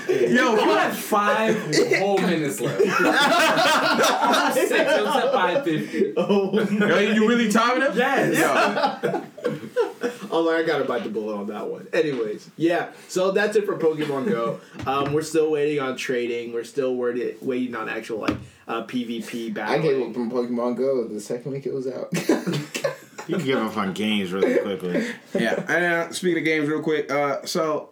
Yo, 0.08 0.54
you 0.54 0.70
had 0.70 0.94
five 0.94 1.56
whole 1.98 2.18
minutes 2.18 2.60
left. 2.60 2.78
Six, 4.54 4.70
it 4.70 5.04
was 5.04 5.16
at 5.16 5.31
five 5.42 5.64
fifty. 5.64 6.12
Yo, 6.16 6.98
you 6.98 7.28
really 7.28 7.50
timing 7.50 7.82
him? 7.82 7.96
Yes. 7.96 8.38
Yo, 8.38 9.24
Oh, 10.30 10.50
I 10.56 10.62
gotta 10.62 10.84
bite 10.84 11.04
the 11.04 11.10
bullet 11.10 11.36
on 11.36 11.46
that 11.48 11.68
one. 11.68 11.88
Anyways, 11.92 12.50
yeah. 12.56 12.90
So 13.08 13.30
that's 13.30 13.56
it 13.56 13.64
for 13.66 13.76
Pokemon 13.76 14.28
Go. 14.28 14.60
Um, 14.86 15.12
we're 15.12 15.22
still 15.22 15.50
waiting 15.50 15.80
on 15.80 15.96
trading. 15.96 16.52
We're 16.52 16.64
still 16.64 16.94
waiting 16.96 17.36
waiting 17.40 17.74
on 17.74 17.88
actual 17.88 18.18
like 18.18 18.36
uh, 18.68 18.84
PvP 18.84 19.52
back. 19.52 19.68
I 19.68 19.76
battling. 19.78 19.98
gave 19.98 20.08
up 20.08 20.14
from 20.14 20.30
Pokemon 20.30 20.76
Go 20.76 21.06
the 21.06 21.20
second 21.20 21.52
week 21.52 21.66
it 21.66 21.72
was 21.74 21.86
out. 21.86 22.08
You 23.28 23.36
can 23.36 23.46
give 23.46 23.58
up 23.58 23.76
on 23.76 23.92
games 23.92 24.32
really 24.32 24.58
quickly. 24.58 25.06
yeah. 25.34 25.64
And 25.68 25.84
uh, 25.84 26.12
speaking 26.12 26.38
of 26.38 26.44
games, 26.44 26.68
real 26.68 26.82
quick, 26.82 27.10
uh, 27.10 27.44
so 27.46 27.90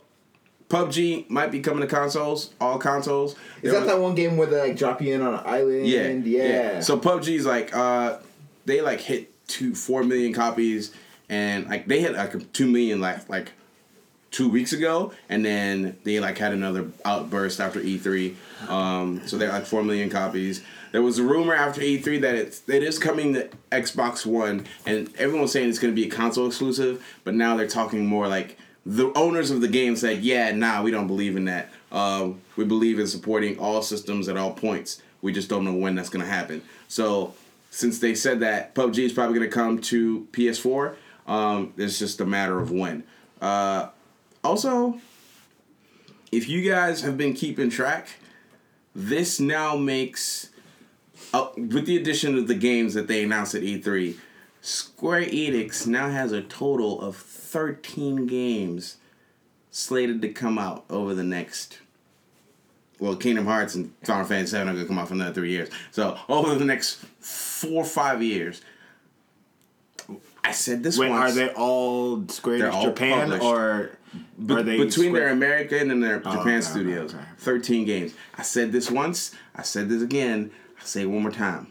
PUBG 0.71 1.29
might 1.29 1.51
be 1.51 1.61
coming 1.61 1.81
to 1.83 1.87
consoles, 1.87 2.51
all 2.61 2.79
consoles. 2.79 3.35
Is 3.61 3.73
that 3.73 3.81
was- 3.81 3.89
that 3.89 4.01
one 4.01 4.15
game 4.15 4.37
where 4.37 4.47
they 4.47 4.61
like 4.61 4.77
drop 4.79 5.03
you 5.03 5.13
in 5.15 5.21
on 5.21 5.35
an 5.35 5.41
island? 5.45 5.87
Yeah, 5.87 6.09
yeah. 6.25 6.81
So 6.81 6.99
PUBG's 6.99 7.45
like, 7.45 7.75
uh, 7.77 8.19
they 8.65 8.81
like 8.81 9.01
hit 9.01 9.31
two, 9.49 9.75
four 9.75 10.03
million 10.05 10.33
copies, 10.33 10.93
and 11.29 11.69
like 11.69 11.87
they 11.87 12.01
hit 12.01 12.15
like 12.15 12.53
two 12.53 12.67
million 12.71 13.01
like 13.01 13.29
like 13.29 13.53
two 14.31 14.49
weeks 14.49 14.73
ago, 14.73 15.13
and 15.29 15.45
then 15.45 15.99
they 16.05 16.21
like 16.21 16.39
had 16.39 16.53
another 16.53 16.87
outburst 17.05 17.61
after 17.61 17.81
E3. 17.81 18.37
Um, 18.69 19.23
so 19.27 19.37
they're 19.37 19.49
like 19.51 19.67
four 19.67 19.83
million 19.83 20.09
copies. 20.09 20.63
There 20.93 21.03
was 21.03 21.19
a 21.19 21.25
rumor 21.25 21.55
after 21.55 21.81
E3 21.81 22.21
that 22.23 22.35
it's 22.37 22.63
it 22.69 22.83
is 22.85 22.99
coming 22.99 23.35
to 23.35 23.49
Xbox 23.73 24.25
One, 24.25 24.67
and 24.87 25.13
everyone's 25.19 25.51
saying 25.53 25.69
it's 25.69 25.79
going 25.81 25.93
to 25.95 26.01
be 26.01 26.07
a 26.07 26.11
console 26.11 26.47
exclusive. 26.47 27.05
But 27.25 27.35
now 27.35 27.57
they're 27.57 27.67
talking 27.67 28.07
more 28.07 28.29
like 28.29 28.57
the 28.87 29.13
owners 29.15 29.51
of 29.51 29.61
the 29.61 29.69
game 29.69 29.97
said, 29.97 30.23
"Yeah, 30.23 30.53
nah, 30.53 30.83
we 30.83 30.91
don't 30.91 31.07
believe 31.07 31.37
in 31.37 31.45
that. 31.47 31.71
Um, 31.93 32.41
we 32.57 32.65
believe 32.65 32.99
in 32.99 33.07
supporting 33.07 33.59
all 33.59 33.83
systems 33.83 34.29
at 34.29 34.37
all 34.37 34.53
points. 34.53 35.03
We 35.23 35.33
just 35.33 35.49
don't 35.49 35.65
know 35.65 35.75
when 35.75 35.95
that's 35.95 36.09
gonna 36.09 36.25
happen." 36.25 36.63
So, 36.89 37.35
since 37.71 37.99
they 37.99 38.15
said 38.15 38.41
that 38.41 38.75
PUBG 38.75 39.05
is 39.05 39.13
probably 39.13 39.39
gonna 39.39 39.51
come 39.51 39.81
to 39.83 40.27
PS4, 40.33 40.97
um, 41.27 41.73
it's 41.77 41.99
just 41.99 42.21
a 42.21 42.27
matter 42.27 42.59
of 42.59 42.71
when. 42.71 43.05
Uh, 43.41 43.89
also, 44.43 44.99
if 46.33 46.49
you 46.49 46.69
guys 46.69 47.03
have 47.03 47.17
been 47.17 47.35
keeping 47.35 47.71
track, 47.71 48.09
this 48.95 49.41
now 49.41 49.77
makes, 49.77 50.51
uh, 51.33 51.49
with 51.57 51.87
the 51.87 51.97
addition 51.97 52.37
of 52.37 52.49
the 52.49 52.55
games 52.55 52.95
that 52.95 53.07
they 53.09 53.23
announced 53.23 53.55
at 53.55 53.63
E3, 53.63 54.17
Square 54.63 55.27
Enix 55.27 55.87
now 55.87 56.11
has 56.11 56.33
a 56.33 56.43
total 56.43 57.01
of 57.01 57.17
13 57.17 58.27
games 58.27 58.99
slated 59.71 60.21
to 60.23 60.29
come 60.29 60.59
out 60.59 60.85
over 60.91 61.15
the 61.15 61.25
next. 61.25 61.79
Well, 62.99 63.17
Kingdom 63.17 63.47
Hearts 63.47 63.75
and 63.75 63.93
Final 64.05 64.27
Fantasy 64.27 64.57
VII 64.57 64.63
are 64.63 64.65
going 64.67 64.77
to 64.79 64.85
come 64.87 64.99
out 64.99 65.09
for 65.09 65.15
another 65.15 65.33
three 65.33 65.51
years. 65.51 65.71
So, 65.91 66.19
over 66.29 66.55
the 66.55 66.67
next 66.67 66.97
four 67.21 67.83
or 67.83 67.87
five 67.87 68.23
years. 68.23 68.61
I 70.45 70.53
said 70.53 70.83
this 70.83 70.99
Wait, 70.99 71.11
once. 71.11 71.33
are 71.33 71.35
they 71.35 71.49
all 71.53 72.27
Square 72.29 72.59
Enix 72.61 72.73
all 72.73 72.85
Japan 72.85 73.21
published. 73.31 73.45
or 73.45 73.91
Be- 74.45 74.55
are 74.55 74.63
they 74.63 74.77
between 74.79 75.13
their 75.13 75.29
American 75.29 75.91
and 75.91 76.03
their 76.03 76.17
oh, 76.25 76.33
Japan 76.33 76.47
okay, 76.47 76.61
studios. 76.61 77.15
okay. 77.15 77.25
13 77.39 77.85
games. 77.87 78.15
I 78.37 78.43
said 78.43 78.73
this 78.73 78.91
once, 78.91 79.35
I 79.55 79.63
said 79.63 79.89
this 79.89 80.03
again, 80.03 80.51
I 80.81 80.85
say 80.85 81.03
it 81.03 81.07
one 81.07 81.23
more 81.23 81.31
time. 81.31 81.70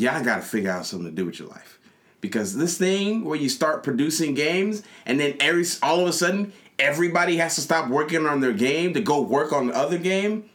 Y'all 0.00 0.24
gotta 0.24 0.40
figure 0.40 0.70
out 0.70 0.86
something 0.86 1.10
to 1.10 1.14
do 1.14 1.26
with 1.26 1.38
your 1.38 1.48
life. 1.48 1.78
Because 2.22 2.56
this 2.56 2.78
thing 2.78 3.22
where 3.22 3.36
you 3.36 3.50
start 3.50 3.82
producing 3.82 4.32
games 4.32 4.82
and 5.04 5.20
then 5.20 5.36
every 5.40 5.66
all 5.82 6.00
of 6.00 6.08
a 6.08 6.12
sudden 6.14 6.54
everybody 6.78 7.36
has 7.36 7.54
to 7.56 7.60
stop 7.60 7.90
working 7.90 8.24
on 8.24 8.40
their 8.40 8.54
game 8.54 8.94
to 8.94 9.02
go 9.02 9.20
work 9.20 9.52
on 9.52 9.66
the 9.66 9.76
other 9.76 9.98
game 9.98 10.48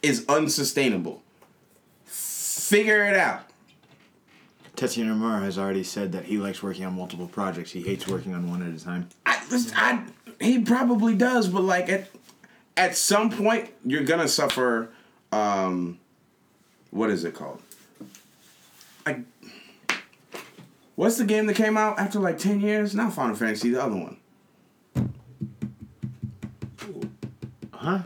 is 0.00 0.24
unsustainable. 0.28 1.24
Figure 2.04 3.04
it 3.04 3.16
out. 3.16 3.42
Tetsuya 4.76 5.06
Nomura 5.06 5.42
has 5.42 5.58
already 5.58 5.82
said 5.82 6.12
that 6.12 6.26
he 6.26 6.38
likes 6.38 6.62
working 6.62 6.84
on 6.84 6.94
multiple 6.94 7.26
projects. 7.26 7.72
He 7.72 7.82
hates 7.82 8.06
working 8.06 8.32
on 8.32 8.48
one 8.48 8.62
at 8.62 8.80
a 8.80 8.84
time. 8.84 9.08
I, 9.26 9.42
I 9.74 10.04
he 10.40 10.60
probably 10.60 11.16
does, 11.16 11.48
but 11.48 11.62
like 11.62 11.88
at 11.88 12.10
at 12.76 12.96
some 12.96 13.30
point 13.30 13.70
you're 13.84 14.04
gonna 14.04 14.28
suffer. 14.28 14.90
Um, 15.32 15.98
what 16.90 17.10
is 17.10 17.24
it 17.24 17.34
called? 17.34 17.60
Like, 19.06 19.20
what's 20.94 21.18
the 21.18 21.24
game 21.24 21.46
that 21.46 21.56
came 21.56 21.76
out 21.76 21.98
after 21.98 22.18
like 22.18 22.38
ten 22.38 22.60
years? 22.60 22.94
Not 22.94 23.12
Final 23.12 23.36
Fantasy, 23.36 23.70
the 23.70 23.82
other 23.82 23.96
one. 23.96 24.16
Huh? 27.72 28.02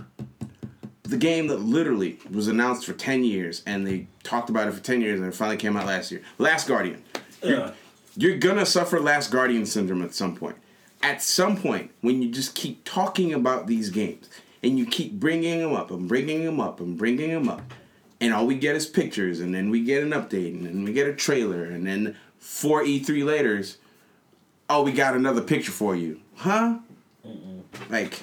The 1.05 1.17
game 1.17 1.47
that 1.47 1.61
literally 1.61 2.19
was 2.31 2.49
announced 2.49 2.85
for 2.85 2.93
ten 2.93 3.25
years, 3.25 3.63
and 3.67 3.87
they 3.87 4.09
talked 4.23 4.51
about 4.51 4.69
it 4.69 4.75
for 4.75 4.83
ten 4.83 5.01
years, 5.01 5.21
and 5.21 5.29
it 5.29 5.35
finally 5.35 5.57
came 5.57 5.77
out 5.77 5.87
last 5.87 6.11
year. 6.11 6.23
Last 6.39 6.69
Guardian. 6.69 7.03
Yeah. 7.43 7.57
Uh. 7.57 7.73
You're 8.17 8.39
gonna 8.39 8.67
suffer 8.67 8.99
Last 8.99 9.31
Guardian 9.31 9.65
syndrome 9.65 10.03
at 10.03 10.13
some 10.13 10.35
point. 10.35 10.57
At 11.03 11.23
some 11.23 11.57
point, 11.57 11.93
when 12.01 12.21
you 12.21 12.31
just 12.31 12.57
keep 12.57 12.85
talking 12.85 13.33
about 13.33 13.69
these 13.69 13.91
games 13.91 14.29
and 14.61 14.77
you 14.77 14.85
keep 14.85 15.13
bringing 15.13 15.61
them 15.61 15.73
up 15.73 15.93
and 15.93 16.09
bringing 16.09 16.45
them 16.45 16.59
up 16.59 16.81
and 16.81 16.99
bringing 16.99 17.31
them 17.33 17.49
up, 17.49 17.63
and 18.21 18.35
all 18.35 18.45
we 18.45 18.57
get 18.57 18.75
is 18.75 18.87
pictures, 18.87 19.39
and 19.39 19.55
then 19.55 19.71
we 19.71 19.85
get 19.85 20.03
an 20.03 20.11
update, 20.11 20.53
and 20.53 20.67
then 20.67 20.83
we 20.83 20.93
get 20.93 21.07
a 21.07 21.13
trailer, 21.13 21.63
and 21.63 21.87
then 21.87 22.17
four 22.39 22.83
E3 22.83 23.25
later, 23.25 23.63
oh, 24.71 24.83
we 24.83 24.93
got 24.93 25.15
another 25.15 25.41
picture 25.41 25.73
for 25.73 25.95
you, 25.97 26.21
huh? 26.37 26.79
Like, 27.91 28.21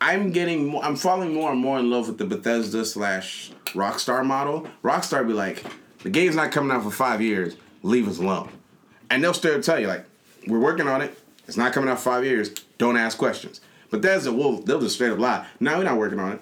I'm 0.00 0.32
getting, 0.32 0.66
more, 0.66 0.84
I'm 0.84 0.96
falling 0.96 1.32
more 1.32 1.50
and 1.52 1.60
more 1.60 1.78
in 1.78 1.90
love 1.90 2.08
with 2.08 2.18
the 2.18 2.24
Bethesda 2.24 2.84
slash 2.84 3.52
Rockstar 3.66 4.24
model. 4.24 4.68
Rockstar 4.82 5.26
be 5.26 5.32
like, 5.32 5.64
the 6.02 6.10
game's 6.10 6.36
not 6.36 6.52
coming 6.52 6.70
out 6.70 6.82
for 6.82 6.90
five 6.90 7.22
years. 7.22 7.56
Leave 7.82 8.08
us 8.08 8.18
alone, 8.18 8.50
and 9.10 9.22
they'll 9.22 9.34
still 9.34 9.60
tell 9.62 9.78
you 9.78 9.86
like, 9.86 10.04
we're 10.46 10.58
working 10.58 10.88
on 10.88 11.02
it. 11.02 11.18
It's 11.46 11.56
not 11.56 11.72
coming 11.72 11.90
out 11.90 11.98
for 11.98 12.04
five 12.10 12.24
years. 12.24 12.50
Don't 12.78 12.96
ask 12.96 13.18
questions. 13.18 13.60
Bethesda 13.90 14.32
will 14.32 14.60
they'll 14.62 14.80
just 14.80 14.94
straight 14.94 15.12
up 15.12 15.18
lie. 15.18 15.46
No, 15.60 15.76
we're 15.78 15.84
not 15.84 15.98
working 15.98 16.18
on 16.18 16.32
it, 16.32 16.40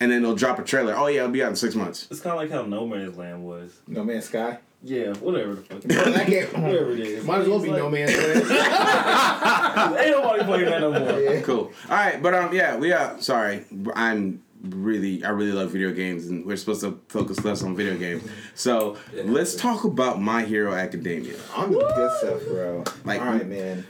and 0.00 0.10
then 0.10 0.22
they'll 0.22 0.36
drop 0.36 0.58
a 0.58 0.62
trailer. 0.62 0.94
Oh 0.96 1.08
yeah, 1.08 1.20
it'll 1.20 1.32
be 1.32 1.42
out 1.42 1.50
in 1.50 1.56
six 1.56 1.74
months. 1.74 2.06
It's 2.10 2.20
kind 2.20 2.34
of 2.34 2.40
like 2.40 2.50
how 2.50 2.62
No 2.64 2.86
Man's 2.86 3.16
Land 3.16 3.44
was. 3.44 3.80
No 3.86 4.04
Man's 4.04 4.26
Sky. 4.26 4.58
Yeah, 4.88 5.14
whatever 5.14 5.54
the 5.56 5.62
fuck. 5.62 5.82
that 5.82 6.26
game 6.28 6.46
whatever 6.62 6.92
it 6.92 7.00
is. 7.00 7.24
might 7.24 7.40
as 7.40 7.48
well 7.48 7.58
be 7.58 7.70
It's 7.70 7.78
No 7.78 7.90
Man's 7.90 8.16
Land. 8.16 9.98
Ain't 9.98 10.10
nobody 10.12 10.44
playing 10.44 10.64
that 10.66 10.80
no 10.80 10.92
more. 10.92 11.40
Cool. 11.42 11.72
All 11.90 11.96
right, 11.96 12.22
but 12.22 12.34
um, 12.34 12.54
yeah, 12.54 12.76
we 12.76 12.92
are. 12.92 13.20
Sorry, 13.20 13.64
I'm 13.94 14.42
really, 14.62 15.24
I 15.24 15.30
really 15.30 15.50
love 15.52 15.70
video 15.70 15.92
games, 15.92 16.26
and 16.26 16.46
we're 16.46 16.56
supposed 16.56 16.82
to 16.82 17.00
focus 17.08 17.44
less 17.44 17.62
on 17.64 17.74
video 17.74 17.96
games. 17.96 18.22
So 18.54 18.96
let's 19.24 19.56
talk 19.56 19.82
about 19.84 20.20
My 20.22 20.44
Hero 20.44 20.72
Academia. 20.72 21.34
On 21.56 21.72
the 21.72 21.78
good 21.78 22.18
stuff, 22.18 22.44
bro. 22.46 22.84
Like- 23.04 23.20
All 23.20 23.26
right, 23.26 23.46
man. 23.46 23.84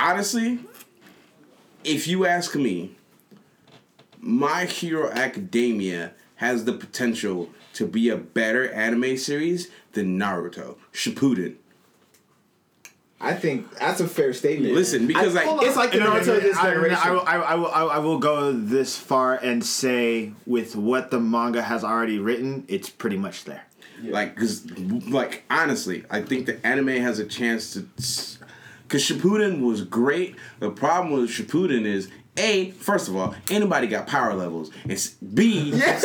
honestly, 0.00 0.58
if 1.84 2.08
you 2.08 2.26
ask 2.26 2.56
me, 2.56 2.96
My 4.18 4.64
Hero 4.64 5.08
Academia 5.10 6.14
has 6.36 6.64
the 6.64 6.72
potential 6.72 7.50
to 7.74 7.86
be 7.86 8.08
a 8.08 8.16
better 8.16 8.70
anime 8.72 9.16
series 9.16 9.68
than 9.92 10.18
Naruto 10.18 10.76
Shippuden. 10.92 11.56
I 13.22 13.34
think 13.34 13.70
that's 13.78 14.00
a 14.00 14.08
fair 14.08 14.32
statement. 14.32 14.72
Listen, 14.74 15.06
because 15.06 15.34
like 15.34 15.46
it's 15.62 15.76
like 15.76 15.92
the 15.92 15.98
No, 15.98 16.06
no, 16.06 16.12
no, 16.14 16.20
Naruto 16.20 16.40
this 16.40 16.56
generation. 16.58 16.98
I, 17.02 17.10
will- 17.10 17.20
I, 17.26 17.36
will- 17.36 17.44
I, 17.46 17.54
will, 17.54 17.66
I 17.68 17.82
will- 17.82 17.90
I 17.90 17.98
will 17.98 18.18
go 18.18 18.52
this 18.52 18.96
far 18.96 19.34
and 19.34 19.62
say, 19.64 20.32
with 20.46 20.74
what 20.74 21.10
the 21.10 21.20
manga 21.20 21.60
has 21.62 21.84
already 21.84 22.18
written, 22.18 22.64
it's 22.68 22.88
pretty 22.88 23.18
much 23.18 23.44
there. 23.44 23.64
Like, 24.02 24.34
cause, 24.34 24.64
like, 24.70 25.44
honestly, 25.50 26.04
I 26.10 26.22
think 26.22 26.46
the 26.46 26.64
anime 26.66 26.88
has 26.88 27.18
a 27.18 27.26
chance 27.26 27.74
to. 27.74 27.86
Cause 28.88 29.02
Shippuden 29.06 29.60
was 29.60 29.82
great. 29.82 30.36
The 30.58 30.70
problem 30.70 31.12
with 31.12 31.28
Shippuden 31.30 31.84
is 31.84 32.08
a 32.40 32.70
first 32.72 33.08
of 33.08 33.16
all, 33.16 33.34
anybody 33.50 33.86
got 33.86 34.06
power 34.06 34.34
levels. 34.34 34.70
It's 34.84 35.10
B. 35.10 35.70
Yes. 35.80 36.02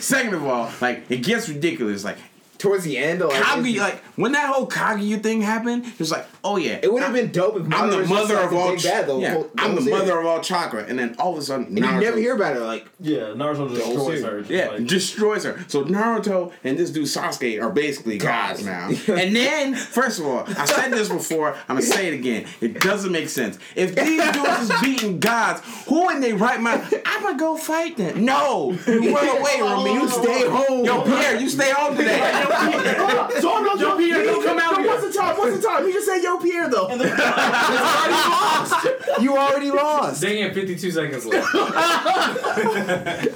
Second 0.04 0.34
of 0.34 0.44
all, 0.44 0.70
like 0.80 1.10
it 1.10 1.18
gets 1.18 1.48
ridiculous. 1.48 2.04
Like 2.04 2.18
Towards 2.58 2.84
the 2.84 2.96
end, 2.98 3.20
like, 3.20 3.30
Kaguya, 3.42 3.68
it's- 3.70 3.78
like 3.78 4.02
when 4.16 4.32
that 4.32 4.46
whole 4.52 4.66
Kaguya 4.66 5.22
thing 5.22 5.42
happened, 5.42 5.84
it 5.86 5.98
was 5.98 6.10
like, 6.10 6.26
oh 6.42 6.56
yeah, 6.56 6.78
it 6.82 6.92
would 6.92 7.02
have 7.02 7.12
been 7.12 7.30
dope 7.32 7.56
if 7.56 7.72
I'm 7.72 7.90
the 7.90 8.06
mother 8.06 8.34
like, 8.36 8.44
of 8.44 8.50
the 8.50 8.56
all. 8.56 8.70
big 8.70 8.78
Ch- 8.80 8.84
bad, 8.84 9.06
the 9.06 9.18
yeah, 9.18 9.32
whole- 9.34 9.50
I'm 9.58 9.74
the 9.74 9.82
whole 9.82 9.90
mother 9.90 10.18
of 10.18 10.26
all 10.26 10.40
chakra, 10.40 10.84
and 10.88 10.98
then 10.98 11.14
all 11.18 11.32
of 11.32 11.38
a 11.38 11.42
sudden, 11.42 11.66
And 11.66 11.76
you 11.78 11.82
never 11.82 12.16
hear 12.18 12.34
about 12.34 12.56
it. 12.56 12.60
Like, 12.60 12.86
Yeah, 13.00 13.20
Naruto 13.34 13.68
destroys 13.74 14.22
her. 14.24 14.38
just 14.40 14.50
Yeah, 14.50 14.68
like- 14.68 14.86
destroys 14.86 15.44
her. 15.44 15.64
So 15.68 15.84
Naruto 15.84 16.52
and 16.64 16.78
this 16.78 16.90
dude 16.90 17.04
Sasuke 17.06 17.62
are 17.62 17.70
basically 17.70 18.18
gods 18.18 18.64
now. 18.64 18.88
and 19.08 19.36
then, 19.36 19.74
first 19.74 20.18
of 20.18 20.26
all, 20.26 20.44
I 20.58 20.64
said 20.64 20.92
this 20.92 21.08
before. 21.08 21.52
I'm 21.68 21.76
gonna 21.76 21.82
say 21.82 22.08
it 22.08 22.14
again. 22.14 22.46
It 22.60 22.80
doesn't 22.80 23.12
make 23.12 23.28
sense. 23.28 23.58
If 23.74 23.94
these 23.94 24.22
dudes 24.32 24.70
is 24.70 24.80
beating 24.80 25.20
gods, 25.20 25.60
who 25.88 26.08
in 26.10 26.20
they 26.20 26.32
right 26.32 26.60
mind? 26.60 26.82
I'm 27.04 27.22
gonna 27.22 27.38
go 27.38 27.56
fight 27.56 27.96
them. 27.96 28.24
No, 28.24 28.72
you 28.86 29.14
run 29.14 29.28
away 29.40 29.56
from 29.58 29.84
me. 29.84 29.92
You 29.94 30.08
stay 30.08 30.48
home. 30.48 30.84
Yo, 30.84 31.02
Pierre, 31.02 31.36
you 31.40 31.48
stay 31.50 31.70
home 31.72 31.96
today. 31.96 32.44
So 33.40 33.62
no, 33.62 33.74
Yo, 33.74 33.96
Pierre, 33.96 34.24
don't 34.24 34.44
come 34.44 34.58
out 34.58 34.78
here. 34.78 34.86
What's 34.86 35.06
the 35.06 35.12
time? 35.12 35.36
What's 35.36 35.56
the 35.56 35.62
time? 35.66 35.86
He 35.86 35.92
just 35.92 36.06
said 36.06 36.22
Yo 36.22 36.38
Pierre 36.38 36.68
though. 36.68 36.88
you 39.20 39.36
already 39.36 39.70
lost. 39.70 40.22
Dang 40.22 40.38
it, 40.38 40.54
52 40.54 40.90
seconds 40.90 41.26
left. 41.26 41.48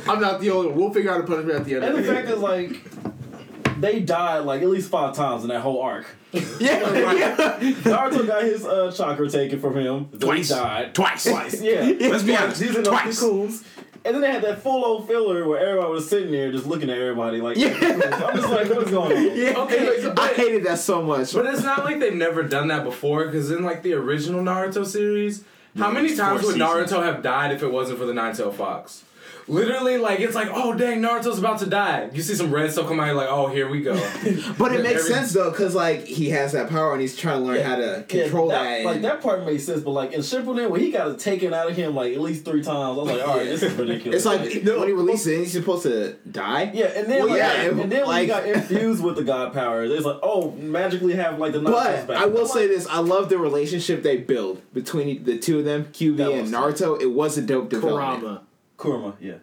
I'm 0.09 0.20
not 0.20 0.40
the 0.40 0.51
only 0.51 0.68
one. 0.68 0.77
We'll 0.77 0.92
figure 0.92 1.12
out 1.12 1.20
a 1.20 1.25
punishment 1.25 1.61
at 1.61 1.64
the 1.64 1.75
end. 1.77 1.85
And 1.85 1.99
of 1.99 2.05
the 2.05 2.12
fact 2.12 2.29
is, 2.29 2.38
like, 2.38 3.81
they 3.81 4.01
died 4.01 4.40
like 4.40 4.62
at 4.62 4.68
least 4.68 4.90
five 4.90 5.14
times 5.14 5.42
in 5.42 5.49
that 5.49 5.61
whole 5.61 5.81
arc. 5.81 6.07
yeah, 6.33 7.59
Naruto 7.59 8.27
got 8.27 8.44
his 8.44 8.64
uh, 8.64 8.92
chakra 8.92 9.29
taken 9.29 9.61
from 9.61 9.77
him. 9.77 10.07
Twice. 10.18 10.49
He 10.49 10.55
died. 10.55 10.94
Twice. 10.94 11.25
Twice. 11.29 11.61
Yeah. 11.61 11.92
Let's 12.09 12.23
be 12.23 12.37
honest. 12.37 12.61
These 12.61 12.70
are 12.70 12.83
those 12.83 12.87
Twice. 12.87 13.20
cocoons. 13.20 13.64
And 14.04 14.14
then 14.14 14.22
they 14.22 14.32
had 14.32 14.42
that 14.42 14.62
full 14.62 14.84
old 14.84 15.06
filler 15.06 15.46
where 15.46 15.58
everybody 15.58 15.90
was 15.90 16.08
sitting 16.08 16.32
there 16.32 16.50
just 16.50 16.66
looking 16.66 16.88
at 16.88 16.96
everybody 16.96 17.40
like, 17.40 17.56
I'm 17.58 18.36
just 18.36 18.48
like, 18.48 18.68
what 18.70 18.84
is 18.84 18.90
going 18.90 19.16
on? 19.16 19.36
yeah. 19.36 19.58
Okay, 19.58 20.10
I 20.16 20.28
hated 20.34 20.64
that 20.64 20.78
so 20.78 21.02
much. 21.02 21.34
But 21.34 21.46
it's 21.46 21.62
not 21.62 21.84
like 21.84 22.00
they've 22.00 22.14
never 22.14 22.42
done 22.42 22.68
that 22.68 22.84
before, 22.84 23.26
because 23.26 23.50
in 23.50 23.62
like 23.62 23.82
the 23.82 23.92
original 23.92 24.42
Naruto 24.42 24.86
series, 24.86 25.44
how 25.76 25.90
many 25.90 26.16
times 26.16 26.42
would 26.42 26.54
seasons. 26.54 26.62
Naruto 26.62 27.02
have 27.02 27.22
died 27.22 27.52
if 27.52 27.62
it 27.62 27.70
wasn't 27.70 27.98
for 27.98 28.06
the 28.06 28.14
Nine 28.14 28.34
Tail 28.34 28.52
Fox? 28.52 29.04
Literally 29.50 29.98
like 29.98 30.20
it's 30.20 30.34
like 30.34 30.48
oh 30.52 30.72
dang 30.74 31.00
Naruto's 31.00 31.38
about 31.38 31.58
to 31.60 31.66
die. 31.66 32.08
You 32.12 32.22
see 32.22 32.34
some 32.34 32.50
red 32.52 32.70
stuff 32.70 32.86
come 32.88 33.00
out, 33.00 33.06
you're 33.06 33.14
like 33.14 33.28
oh 33.28 33.48
here 33.48 33.68
we 33.68 33.82
go. 33.82 33.94
But 34.58 34.72
it 34.72 34.82
makes 34.82 35.00
Every- 35.00 35.12
sense 35.14 35.32
though, 35.32 35.50
cause 35.52 35.74
like 35.74 36.04
he 36.04 36.30
has 36.30 36.52
that 36.52 36.68
power 36.70 36.92
and 36.92 37.00
he's 37.00 37.16
trying 37.16 37.40
to 37.40 37.46
learn 37.46 37.56
Yeah. 37.56 37.62
how 37.68 37.76
to 37.76 38.04
control 38.08 38.48
yeah, 38.48 38.62
that. 38.62 38.84
Like 38.84 38.96
and- 38.96 39.04
that 39.04 39.20
part 39.22 39.44
made 39.44 39.58
sense, 39.60 39.82
but 39.82 39.90
like 39.90 40.12
in 40.12 40.20
Shippuden, 40.20 40.70
when 40.70 40.80
he 40.80 40.90
got 40.90 41.08
it 41.08 41.18
taken 41.18 41.52
out 41.52 41.68
of 41.70 41.76
him 41.76 41.94
like 41.94 42.12
at 42.14 42.20
least 42.20 42.44
three 42.44 42.62
times, 42.62 42.68
I 42.78 42.90
was 43.02 43.08
like, 43.10 43.26
all 43.26 43.36
right, 43.38 43.44
this 43.46 43.62
is 43.62 43.72
ridiculous. 43.78 44.16
It's 44.16 44.26
like 44.26 44.40
when 44.40 44.88
he 44.88 44.92
releases 44.94 45.26
it, 45.26 45.38
he's 45.40 45.52
supposed 45.52 45.82
to 45.82 46.14
die. 46.30 46.70
Yeah, 46.72 46.86
and 46.86 47.08
then 47.10 47.18
Well, 47.20 47.28
like, 47.28 47.38
yeah, 47.38 47.52
and, 47.62 47.80
it- 47.80 47.90
then 47.90 48.01
when 48.01 48.09
like- 48.09 48.20
he 48.22 48.26
got 48.28 48.46
infused 48.46 49.03
with 49.03 49.16
the 49.16 49.24
god 49.24 49.53
powers, 49.53 49.90
it's 49.90 50.05
like, 50.07 50.18
oh, 50.22 50.53
magically 50.53 51.14
have 51.14 51.38
like 51.38 51.53
the 51.53 51.61
But 51.61 52.07
back. 52.07 52.16
I 52.16 52.26
will 52.26 52.42
I'm 52.42 52.46
say 52.46 52.61
like, 52.68 52.70
this: 52.76 52.86
I 52.86 52.98
love 52.98 53.28
the 53.28 53.38
relationship 53.38 54.03
they 54.03 54.16
build 54.18 54.62
between 54.72 55.24
the 55.24 55.38
two 55.38 55.59
of 55.59 55.64
them, 55.64 55.86
Kyuubi 55.86 56.32
and 56.38 56.42
was- 56.42 56.51
Naruto. 56.53 57.01
It 57.01 57.07
was 57.12 57.36
a 57.36 57.42
dope 57.42 57.68
development. 57.70 58.20
Kurama. 58.22 58.42
Kurama, 58.81 59.14
yeah. 59.20 59.35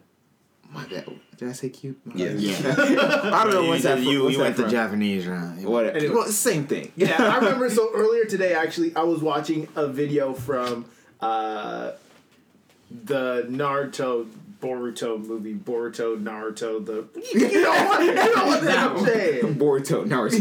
My 0.70 0.84
bad. 0.86 1.08
Did 1.38 1.48
I 1.48 1.52
say 1.52 1.70
cute? 1.70 1.98
Yeah. 2.14 2.28
I 2.32 3.44
don't 3.44 3.52
know 3.52 3.68
what's 3.68 3.84
that. 3.84 4.00
You, 4.00 4.24
what's 4.24 4.32
you 4.32 4.38
that 4.38 4.44
went 4.44 4.56
the? 4.56 4.68
Japanese 4.68 5.26
round. 5.26 5.64
What? 5.64 5.96
Anyway. 5.96 6.14
Well, 6.14 6.26
same 6.26 6.66
thing. 6.66 6.92
Yeah, 6.96 7.16
I 7.18 7.36
remember. 7.42 7.70
So 7.70 7.90
earlier 7.94 8.24
today, 8.24 8.52
actually, 8.52 8.94
I 8.94 9.02
was 9.02 9.22
watching 9.22 9.68
a 9.76 9.86
video 9.86 10.34
from 10.34 10.84
uh, 11.20 11.92
the 12.90 13.46
Naruto 13.48 14.28
Boruto 14.60 15.24
movie, 15.24 15.54
Boruto 15.54 16.20
Naruto. 16.22 16.84
The 16.84 17.06
you 17.32 17.62
know 17.62 17.70
what? 17.70 18.04
You 18.04 18.14
know 18.14 18.46
what 18.46 18.68
I'm 18.68 19.04
saying? 19.06 19.54
Boruto, 19.54 20.04
Naruto. 20.04 20.40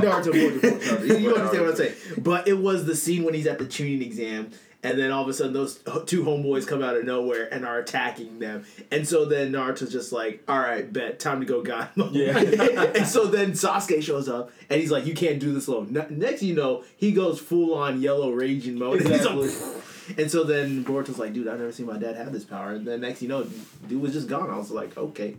Naruto, 0.00 0.32
Boruto, 0.32 0.60
Boruto. 0.60 1.06
You, 1.06 1.16
you 1.16 1.34
understand 1.34 1.62
what 1.62 1.70
I'm 1.70 1.76
saying? 1.76 1.94
But 2.18 2.48
it 2.48 2.58
was 2.58 2.84
the 2.84 2.96
scene 2.96 3.22
when 3.22 3.34
he's 3.34 3.46
at 3.46 3.58
the 3.58 3.64
Chunin 3.64 4.02
exam. 4.02 4.50
And 4.80 4.96
then 4.96 5.10
all 5.10 5.24
of 5.24 5.28
a 5.28 5.32
sudden, 5.32 5.52
those 5.54 5.80
two 6.06 6.22
homeboys 6.22 6.64
come 6.64 6.84
out 6.84 6.96
of 6.96 7.04
nowhere 7.04 7.52
and 7.52 7.66
are 7.66 7.80
attacking 7.80 8.38
them. 8.38 8.64
And 8.92 9.08
so 9.08 9.24
then 9.24 9.50
Naruto's 9.50 9.90
just 9.90 10.12
like, 10.12 10.44
"All 10.46 10.58
right, 10.60 10.90
bet, 10.92 11.18
time 11.18 11.40
to 11.40 11.46
go 11.46 11.62
God 11.62 11.88
mode." 11.96 12.12
Yeah. 12.14 12.38
and 12.94 13.04
so 13.04 13.26
then 13.26 13.52
Sasuke 13.52 14.00
shows 14.02 14.28
up 14.28 14.52
and 14.70 14.80
he's 14.80 14.92
like, 14.92 15.04
"You 15.04 15.14
can't 15.14 15.40
do 15.40 15.52
this 15.52 15.66
alone." 15.66 15.88
Next, 16.10 16.44
you 16.44 16.54
know, 16.54 16.84
he 16.96 17.10
goes 17.10 17.40
full 17.40 17.74
on 17.74 18.00
yellow 18.00 18.30
raging 18.30 18.78
mode. 18.78 19.00
And, 19.02 19.08
he's 19.08 19.16
Exactly. 19.26 19.48
like, 19.48 20.18
and 20.18 20.30
so 20.30 20.44
then 20.44 20.84
Boruto's 20.84 21.18
like, 21.18 21.32
"Dude, 21.32 21.48
I've 21.48 21.58
never 21.58 21.72
seen 21.72 21.86
my 21.86 21.98
dad 21.98 22.14
have 22.14 22.32
this 22.32 22.44
power." 22.44 22.70
And 22.74 22.86
then 22.86 23.00
next, 23.00 23.20
you 23.20 23.28
know, 23.28 23.46
dude 23.88 24.00
was 24.00 24.12
just 24.12 24.28
gone. 24.28 24.48
I 24.48 24.56
was 24.58 24.70
like, 24.70 24.96
"Okay, 24.96 25.34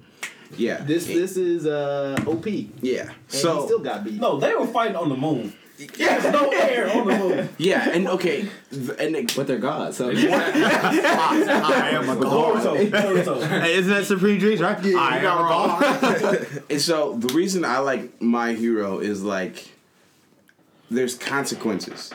Yeah. 0.57 0.81
this 0.83 1.05
this 1.07 1.37
is 1.37 1.65
uh 1.65 2.21
OP." 2.27 2.45
And 2.45 2.73
Yeah. 2.81 3.09
he 3.29 3.37
So 3.37 3.65
still 3.67 3.79
got 3.79 4.03
beat. 4.03 4.15
No, 4.19 4.37
they 4.37 4.53
were 4.53 4.67
fighting 4.67 4.97
on 4.97 5.07
the 5.07 5.15
moon. 5.17 5.53
There's 5.87 6.23
no 6.25 6.49
air 6.49 6.89
on 6.91 7.07
the 7.07 7.17
moon. 7.17 7.49
yeah, 7.57 7.89
and 7.89 8.07
okay, 8.09 8.49
and 8.71 9.15
it- 9.15 9.33
But 9.35 9.47
they're 9.47 9.57
gods. 9.57 9.95
So 9.97 10.09
I 10.11 10.13
am 11.93 12.09
a 12.09 12.15
god. 12.15 12.63
Naruto, 12.63 12.89
Naruto. 12.89 13.47
Hey, 13.61 13.75
isn't 13.75 13.91
that 13.93 14.05
Supreme 14.05 14.37
Dreams, 14.39 14.59
right? 14.61 14.77
I 14.77 15.17
am 15.19 15.25
a 15.25 15.49
god. 15.49 16.47
And 16.69 16.81
so 16.81 17.13
the 17.15 17.33
reason 17.33 17.63
I 17.63 17.79
like 17.79 18.21
my 18.21 18.53
hero 18.53 18.99
is 18.99 19.23
like 19.23 19.69
there's 20.91 21.15
consequences. 21.15 22.11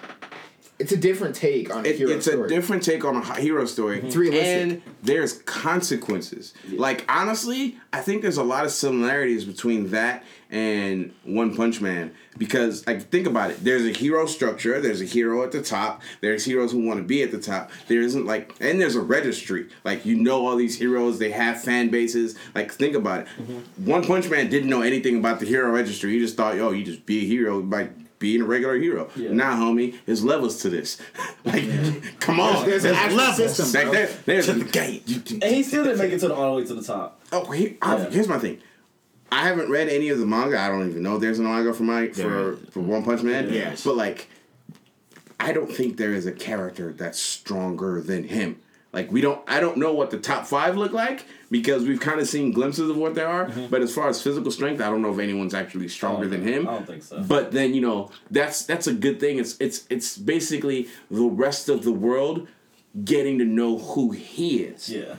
It's 0.79 0.91
a 0.93 0.97
different 0.97 1.37
take 1.37 1.75
on 1.75 1.85
a 1.87 1.89
It, 1.89 1.97
hero 1.97 2.11
it's 2.13 2.27
story. 2.27 2.47
a 2.47 2.49
different 2.49 2.83
take 2.83 3.05
on 3.05 3.17
a 3.17 3.41
hero 3.41 3.65
story. 3.65 3.99
Mm-hmm. 3.99 4.07
It's 4.09 4.17
realistic. 4.17 4.47
And 4.47 4.83
there's 5.03 5.35
consequences. 5.43 6.55
Like 6.73 7.05
honestly, 7.09 7.79
I 7.93 8.01
think 8.01 8.23
there's 8.23 8.37
a 8.39 8.43
lot 8.43 8.65
of 8.65 8.71
similarities 8.71 9.45
between 9.45 9.91
that 9.91 10.25
and 10.51 11.13
One 11.25 11.57
Punch 11.57 11.81
Man 11.81 12.13
because 12.39 12.87
like 12.87 13.03
think 13.11 13.27
about 13.27 13.51
it. 13.51 13.63
There's 13.65 13.85
a 13.85 13.93
hero 13.93 14.27
structure, 14.27 14.81
there's 14.81 15.01
a 15.01 15.05
hero 15.05 15.43
at 15.45 15.53
the 15.53 15.63
top, 15.63 16.03
there's 16.21 16.45
heroes 16.45 16.73
who 16.73 16.85
want 16.87 16.99
to 16.99 17.05
be 17.05 17.23
at 17.23 17.31
the 17.31 17.41
top. 17.41 17.71
There 17.89 18.01
isn't 18.01 18.27
like 18.27 18.55
and 18.61 18.81
there's 18.81 18.97
a 18.97 19.01
registry. 19.01 19.69
Like 19.85 20.05
you 20.05 20.17
know 20.17 20.47
all 20.47 20.57
these 20.57 20.79
heroes, 20.79 21.19
they 21.19 21.31
have 21.31 21.63
fan 21.63 21.89
bases. 21.89 22.37
Like 22.55 22.73
think 22.73 22.95
about 22.95 23.21
it. 23.23 23.27
Mm-hmm. 23.41 23.87
One 23.87 24.05
Punch 24.05 24.29
Man 24.29 24.49
didn't 24.49 24.71
know 24.71 24.83
anything 24.83 25.17
about 25.19 25.41
the 25.41 25.47
hero 25.47 25.71
registry. 25.71 26.13
He 26.13 26.19
just 26.19 26.37
thought, 26.37 26.57
yo, 26.57 26.71
you 26.71 26.85
just 26.85 27.07
be 27.07 27.25
a 27.25 27.27
hero 27.27 27.61
by 27.63 27.91
being 28.25 28.41
a 28.41 28.45
regular 28.47 28.77
hero. 28.79 29.11
Yeah. 29.17 29.33
Nah, 29.33 29.55
homie, 29.57 29.97
there's 30.07 30.25
levels 30.25 30.63
to 30.63 30.71
this. 30.71 30.99
like, 31.45 31.63
come 32.21 32.41
on. 32.41 32.65
There's 32.65 32.87
an 32.87 32.95
actual 32.95 33.19
levels. 33.19 33.55
system, 33.55 33.83
Like, 33.83 33.93
there- 33.93 34.11
there's 34.25 34.47
the 34.47 34.65
gate. 34.65 35.07
And 35.31 35.45
he 35.55 35.63
still 35.63 35.85
didn't 35.85 35.99
make 35.99 36.11
it 36.11 36.21
to 36.21 36.29
the 36.29 36.35
all 36.35 36.55
the 36.57 36.63
way 36.63 36.67
to 36.67 36.73
the 36.73 36.83
top. 36.83 37.21
Oh, 37.33 37.51
he, 37.51 37.77
I- 37.83 37.99
Yeah. 37.99 38.09
here's 38.11 38.27
my 38.29 38.39
thing. 38.39 38.61
I 39.31 39.47
haven't 39.47 39.71
read 39.71 39.91
any 39.91 40.09
of 40.09 40.19
the 40.19 40.25
manga. 40.25 40.59
I 40.59 40.69
don't 40.69 40.89
even 40.89 41.03
know 41.03 41.17
if 41.17 41.21
there's 41.21 41.39
a 41.39 41.43
manga 41.43 41.75
for 41.75 41.83
my 41.83 42.09
for, 42.09 42.57
for 42.71 42.81
One 42.81 43.03
Punch 43.05 43.23
Man. 43.23 43.53
Yes. 43.53 43.85
But 43.85 43.97
like, 43.97 44.29
I 45.39 45.53
don't 45.53 45.71
think 45.71 45.99
there 45.99 46.15
is 46.15 46.25
a 46.25 46.33
character 46.33 46.95
that's 46.95 47.19
stronger 47.21 48.01
than 48.01 48.25
him. 48.25 48.61
Like 48.95 49.11
we 49.11 49.21
don't. 49.21 49.43
I 49.49 49.61
don't 49.61 49.77
know 49.77 49.93
what 49.93 50.11
the 50.11 50.19
top 50.19 50.47
five 50.47 50.77
look 50.77 50.93
like 50.93 51.27
because 51.51 51.85
we've 51.85 52.01
kind 52.01 52.21
of 52.21 52.29
seen 52.29 52.53
glimpses 52.53 52.89
of 52.89 52.97
what 52.97 53.15
they 53.15 53.25
are. 53.25 53.47
Mm-hmm. 53.47 53.67
But 53.67 53.83
as 53.83 53.93
far 53.93 54.09
as 54.09 54.23
physical 54.23 54.51
strength, 54.53 54.81
I 54.81 54.89
don't 54.89 55.03
know 55.03 55.13
if 55.13 55.19
anyone's 55.19 55.53
actually 55.53 55.89
stronger 55.89 56.29
than 56.29 56.47
him. 56.47 56.69
I 56.69 56.75
don't 56.75 56.87
think 56.87 57.03
so. 57.03 57.23
But 57.23 57.51
then 57.53 57.75
you 57.75 57.81
know 57.81 58.11
that's 58.31 58.65
that's 58.65 58.87
a 58.87 58.95
good 58.95 59.19
thing. 59.19 59.39
It's 59.39 59.57
it's 59.61 59.85
it's 59.91 60.17
basically 60.17 60.89
the 61.11 61.25
rest 61.25 61.69
of 61.69 61.83
the 61.83 61.93
world 61.93 62.47
getting 63.05 63.39
to 63.39 63.45
know 63.45 63.79
who 63.79 64.13
he 64.13 64.59
is. 64.59 64.89
yeah. 64.89 65.17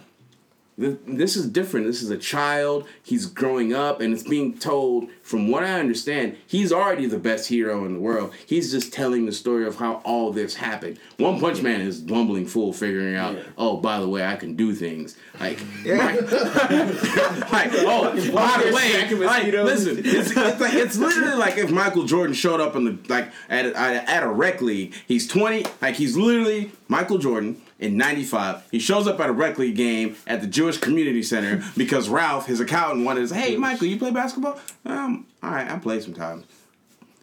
Th- 0.80 0.98
This 1.08 1.36
is 1.38 1.48
different. 1.48 1.86
This 1.88 2.02
is 2.02 2.10
a 2.10 2.18
child. 2.18 2.86
He's 3.04 3.26
growing 3.28 3.74
up, 3.74 4.02
and 4.02 4.14
it's 4.14 4.24
being 4.24 4.58
told. 4.58 5.10
From 5.22 5.50
what 5.50 5.64
I 5.64 5.80
understand, 5.80 6.38
he's 6.46 6.72
already 6.72 7.08
the 7.08 7.18
best 7.18 7.48
hero 7.50 7.84
in 7.86 7.94
the 7.94 8.00
world. 8.00 8.32
He's 8.46 8.72
just 8.72 8.94
telling 8.94 9.26
the 9.26 9.32
story 9.32 9.66
of 9.66 9.78
how 9.78 9.96
all 10.04 10.32
this 10.32 10.54
happened. 10.54 11.00
One 11.18 11.40
Punch 11.40 11.64
Man 11.64 11.82
is 11.82 12.00
bumbling 12.00 12.46
fool, 12.46 12.72
figuring 12.74 13.16
out. 13.16 13.36
Yeah. 13.36 13.44
Oh, 13.58 13.78
by 13.78 14.00
the 14.00 14.08
way, 14.08 14.24
I 14.24 14.36
can 14.36 14.56
do 14.56 14.76
things. 14.76 15.16
Like, 15.40 15.60
like, 15.84 16.22
like, 16.32 17.72
oh, 17.74 18.14
by 18.34 18.64
the 18.64 18.72
way, 18.74 19.26
like, 19.26 19.48
listen, 19.52 19.98
it's, 20.00 20.32
it's 20.32 20.62
like 20.62 20.74
it's 20.74 20.98
literally 20.98 21.36
like 21.36 21.58
if 21.58 21.72
Michael 21.72 22.04
Jordan 22.04 22.36
showed 22.36 22.62
up 22.62 22.76
in 22.76 22.86
the 22.86 22.98
like 23.10 23.32
at 23.50 23.66
a, 23.66 23.76
at 23.76 24.24
a 24.24 24.28
rec 24.30 24.62
league. 24.62 24.94
He's 25.08 25.28
twenty, 25.28 25.66
like 25.82 25.96
he's 25.96 26.16
literally 26.16 26.72
Michael 26.88 27.18
Jordan 27.18 27.62
in 27.80 27.98
'95. 27.98 28.68
He 28.72 28.80
shows 28.80 29.08
up 29.08 29.20
at 29.20 29.30
a 29.30 29.34
rec 29.34 29.58
league 29.58 29.76
game 29.76 30.16
at 30.28 30.42
the 30.42 30.48
Jewish 30.48 30.78
Community 30.78 31.24
Center 31.24 31.64
because 31.78 32.10
Ralph, 32.10 32.48
his 32.48 32.60
accountant, 32.60 33.06
wanted 33.06 33.22
to 33.22 33.28
say, 33.30 33.40
"Hey, 33.40 33.58
Michael, 33.58 33.88
you 33.88 33.98
play 33.98 34.12
basketball? 34.12 34.60
Um, 34.86 35.28
all 35.44 35.52
right, 35.52 35.70
I 35.70 35.78
play 35.78 36.00
sometimes." 36.00 36.46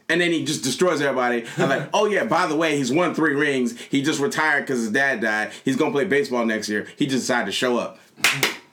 And 0.08 0.20
then 0.20 0.30
he 0.30 0.44
just 0.44 0.62
destroys 0.62 1.00
everybody. 1.00 1.46
I'm 1.56 1.70
like, 1.70 1.88
oh 1.94 2.06
yeah, 2.06 2.24
by 2.24 2.46
the 2.46 2.56
way, 2.56 2.76
he's 2.76 2.92
won 2.92 3.14
three 3.14 3.34
rings. 3.34 3.80
He 3.80 4.02
just 4.02 4.20
retired 4.20 4.62
because 4.62 4.80
his 4.80 4.90
dad 4.90 5.20
died. 5.20 5.52
He's 5.64 5.76
gonna 5.76 5.92
play 5.92 6.04
baseball 6.04 6.44
next 6.44 6.68
year. 6.68 6.86
He 6.96 7.06
just 7.06 7.22
decided 7.22 7.46
to 7.46 7.52
show 7.52 7.78
up. 7.78 7.98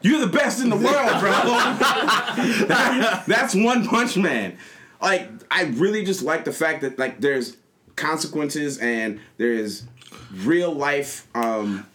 You're 0.02 0.20
the 0.20 0.28
best 0.28 0.62
in 0.62 0.70
the 0.70 0.76
world, 0.76 1.20
bro. 1.20 1.32
That's 3.28 3.54
One 3.54 3.86
Punch 3.86 4.18
Man. 4.18 4.58
Like, 5.02 5.30
I 5.52 5.64
really 5.64 6.04
just 6.06 6.22
like 6.24 6.46
the 6.46 6.52
fact 6.52 6.82
that 6.82 7.00
like 7.00 7.20
there's 7.20 7.58
consequences 7.96 8.78
and 8.78 9.20
there's 9.38 9.84
real 10.34 10.72
life. 10.74 11.28
um 11.36 11.86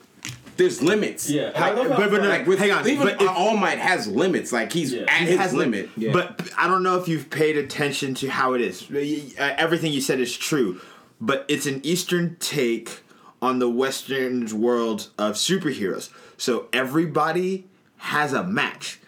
There's 0.56 0.80
limits. 0.80 1.28
Yeah. 1.28 1.46
Like, 1.46 1.56
I 1.56 1.68
how- 1.74 1.74
but- 1.88 2.10
but 2.10 2.22
no, 2.22 2.28
like 2.28 2.46
with, 2.46 2.60
hang 2.60 2.70
on, 2.70 2.86
even 2.88 3.04
but 3.06 3.20
if- 3.20 3.28
All 3.28 3.56
Might 3.56 3.78
has 3.78 4.06
limits. 4.06 4.52
Like 4.52 4.72
he's 4.72 4.92
Yeah. 4.92 5.02
at 5.08 5.22
It 5.22 5.28
his 5.30 5.38
has 5.38 5.52
li- 5.52 5.58
limit. 5.60 5.90
But 6.12 6.40
I 6.56 6.68
don't 6.68 6.82
know 6.84 6.96
if 6.98 7.08
you've 7.08 7.28
paid 7.30 7.56
attention 7.56 8.14
to 8.14 8.28
how 8.28 8.54
it 8.54 8.60
is. 8.60 8.84
Uh, 8.90 9.54
Everything 9.58 9.92
you 9.92 10.00
said 10.00 10.20
is 10.20 10.36
true, 10.36 10.80
but 11.20 11.44
it's 11.48 11.66
an 11.66 11.80
Eastern 11.82 12.36
take 12.38 13.00
on 13.42 13.58
the 13.58 13.68
Western 13.68 14.46
world 14.60 15.08
of 15.18 15.34
superheroes. 15.34 16.08
So 16.36 16.66
everybody 16.72 17.66
has 17.98 18.32
a 18.32 18.44
match. 18.44 19.00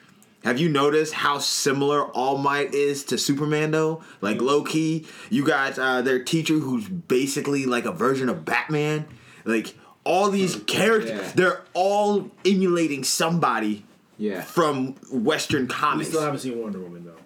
Have 0.47 0.61
you 0.61 0.69
noticed 0.69 1.13
how 1.13 1.39
similar 1.39 2.05
All 2.05 2.39
Might 2.39 2.73
is 2.73 3.03
to 3.07 3.19
Superman 3.19 3.73
though? 3.73 4.05
Like 4.21 4.41
low 4.41 4.63
key, 4.63 5.05
you 5.29 5.45
got 5.45 5.77
uh, 5.77 6.03
their 6.03 6.23
teacher 6.23 6.55
who's 6.55 6.89
basically 6.89 7.67
like 7.67 7.85
a 7.85 7.91
version 7.91 8.29
of 8.29 8.45
Batman. 8.45 9.07
Like 9.45 9.75
all 10.05 10.31
these 10.31 10.55
characters, 10.69 11.11
Yeah. 11.11 11.33
they're 11.35 11.63
all 11.75 12.31
emulating 12.45 13.03
somebody 13.03 13.85
yeah. 14.19 14.41
from 14.43 14.95
Western 15.11 15.67
comics. 15.67 16.11
we 16.11 16.13
still 16.13 16.23
haven't 16.23 16.39
seen 16.39 16.63
Wonder 16.63 16.79
Woman 16.79 17.05
though. 17.05 17.17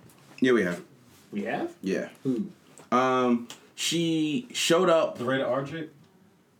Yeah, 0.41 0.53
we 0.53 0.62
have. 0.62 0.81
We 1.31 1.45
have. 1.45 1.75
Yeah. 1.83 2.09
Who? 2.23 2.47
Um, 2.91 3.49
she 3.75 4.49
showed 4.55 4.89
up. 4.89 5.18
The 5.18 5.27
rated 5.27 5.45
R 5.45 5.62
chick? 5.64 5.91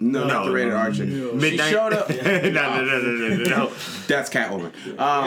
No, 0.03 0.26
not 0.26 0.46
the 0.46 0.51
rated 0.53 0.72
R 0.72 0.90
chick. 0.90 1.11
She 1.11 1.30
Midnight- 1.32 1.70
showed 1.70 1.92
up. 1.92 2.09
no, 2.09 2.16
no, 2.16 2.51
no, 2.51 2.84
no, 2.84 2.98
no, 3.12 3.28
no, 3.36 3.44
no. 3.44 3.72
That's 4.09 4.30
Catwoman. 4.30 4.72
Um, 4.98 5.26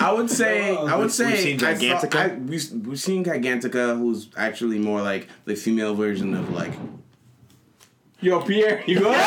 I 0.00 0.12
would 0.14 0.30
say, 0.30 0.74
I 0.76 0.96
would 0.96 1.10
say. 1.12 1.26
We've 1.26 1.38
seen 1.40 1.64
I 1.64 1.74
thought- 1.74 2.10
Gigantica? 2.10 2.16
I, 2.16 2.34
we've, 2.36 2.86
we've 2.86 3.00
seen 3.00 3.24
Gigantica, 3.24 3.96
who's 3.98 4.28
actually 4.36 4.78
more 4.78 5.02
like 5.02 5.28
the 5.44 5.54
female 5.54 5.94
version 5.94 6.34
of 6.34 6.50
like. 6.50 6.72
Yo, 8.22 8.40
Pierre, 8.42 8.82
you 8.86 8.98
good? 9.00 9.14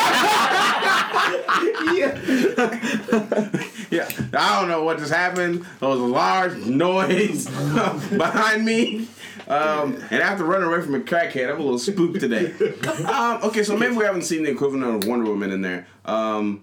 Yeah, 3.90 4.08
I 4.32 4.58
don't 4.60 4.68
know 4.68 4.82
what 4.82 4.98
just 4.98 5.12
happened. 5.12 5.64
There 5.78 5.88
was 5.88 6.00
a 6.00 6.04
large 6.04 6.56
noise 6.66 7.46
behind 7.46 8.64
me. 8.64 9.06
Um, 9.48 9.94
and 10.10 10.22
after 10.22 10.44
running 10.44 10.68
away 10.68 10.80
from 10.80 10.94
a 10.94 11.00
crackhead, 11.00 11.50
I'm 11.50 11.60
a 11.60 11.62
little 11.62 11.78
spooked 11.78 12.20
today. 12.20 12.52
Um, 13.04 13.42
okay, 13.44 13.62
so 13.62 13.76
maybe 13.76 13.94
we 13.96 14.04
haven't 14.04 14.22
seen 14.22 14.42
the 14.42 14.50
equivalent 14.50 15.04
of 15.04 15.08
Wonder 15.08 15.26
Woman 15.26 15.50
in 15.50 15.62
there. 15.62 15.86
Um, 16.04 16.62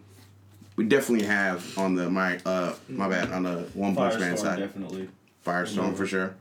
we 0.75 0.85
definitely 0.85 1.25
have 1.25 1.77
on 1.77 1.95
the 1.95 2.09
my 2.09 2.39
uh 2.45 2.73
my 2.89 3.07
bad 3.07 3.31
on 3.31 3.43
the 3.43 3.59
One 3.73 3.95
Punch 3.95 4.19
Man 4.19 4.37
side. 4.37 4.59
definitely. 4.59 5.09
Firestorm 5.45 5.95
for 5.95 6.07
sure. 6.07 6.35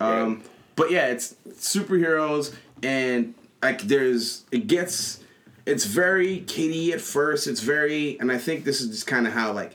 Um, 0.00 0.42
but 0.76 0.90
yeah, 0.90 1.06
it's 1.06 1.34
superheroes 1.50 2.54
and 2.82 3.34
like 3.62 3.82
there's 3.82 4.44
it 4.52 4.66
gets 4.66 5.20
it's 5.66 5.84
very 5.84 6.40
kiddie 6.40 6.92
at 6.92 7.00
first. 7.00 7.46
It's 7.46 7.60
very 7.60 8.18
and 8.20 8.30
I 8.30 8.38
think 8.38 8.64
this 8.64 8.80
is 8.80 8.88
just 8.88 9.06
kind 9.06 9.26
of 9.26 9.32
how 9.32 9.52
like 9.52 9.72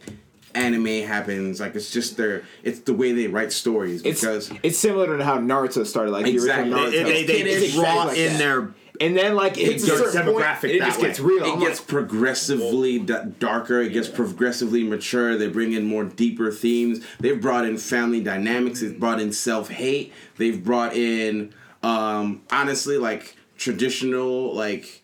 anime 0.60 1.08
happens. 1.08 1.60
Like 1.60 1.76
it's 1.76 1.92
just 1.92 2.18
their 2.18 2.44
it's 2.64 2.80
the 2.82 2.94
way 2.94 3.12
they 3.14 3.28
write 3.28 3.52
stories 3.52 4.04
because 4.04 4.52
it's 4.64 4.78
similar 4.78 5.18
to 5.18 5.24
how 5.24 5.38
Naruto 5.40 5.86
started. 5.86 6.12
Like 6.12 6.28
Exactly. 6.28 6.70
the 6.70 6.76
original 6.78 6.92
They, 6.92 7.24
Naruto. 7.24 7.28
they, 7.28 7.42
they, 7.44 7.50
It's 7.52 7.74
draw 7.74 8.04
like 8.06 8.18
in 8.18 8.34
that. 8.34 8.38
their 8.40 8.74
and 9.02 9.16
then 9.16 9.34
like 9.36 9.58
it 9.58 9.66
hits 9.72 9.84
a 9.84 9.88
Their 9.88 9.98
certain 10.12 10.34
point, 10.34 10.44
demographic 10.46 10.70
it 10.76 10.80
just 10.80 11.00
way. 11.00 11.08
gets 11.08 11.20
real. 11.22 11.46
it 11.46 11.54
I'm 11.54 11.60
gets 11.60 11.80
like, 11.80 11.88
progressively 11.88 13.00
d- 13.00 13.14
darker. 13.40 13.80
It 13.82 13.94
gets 13.94 14.10
progressively 14.10 14.84
mature. 14.84 15.38
They 15.38 15.48
bring 15.48 15.72
in 15.72 15.86
more 15.86 16.04
deeper 16.04 16.52
themes. 16.52 17.06
They've 17.20 17.40
brought 17.40 17.66
in 17.66 17.78
family 17.78 18.22
dynamics. 18.22 18.82
They've 18.82 19.00
brought 19.00 19.22
in 19.22 19.32
self 19.32 19.70
hate. 19.70 20.12
They've 20.38 20.62
brought 20.62 20.96
in 20.96 21.54
um, 21.82 22.42
honestly 22.52 22.98
like 22.98 23.38
traditional 23.58 24.54
like 24.54 25.02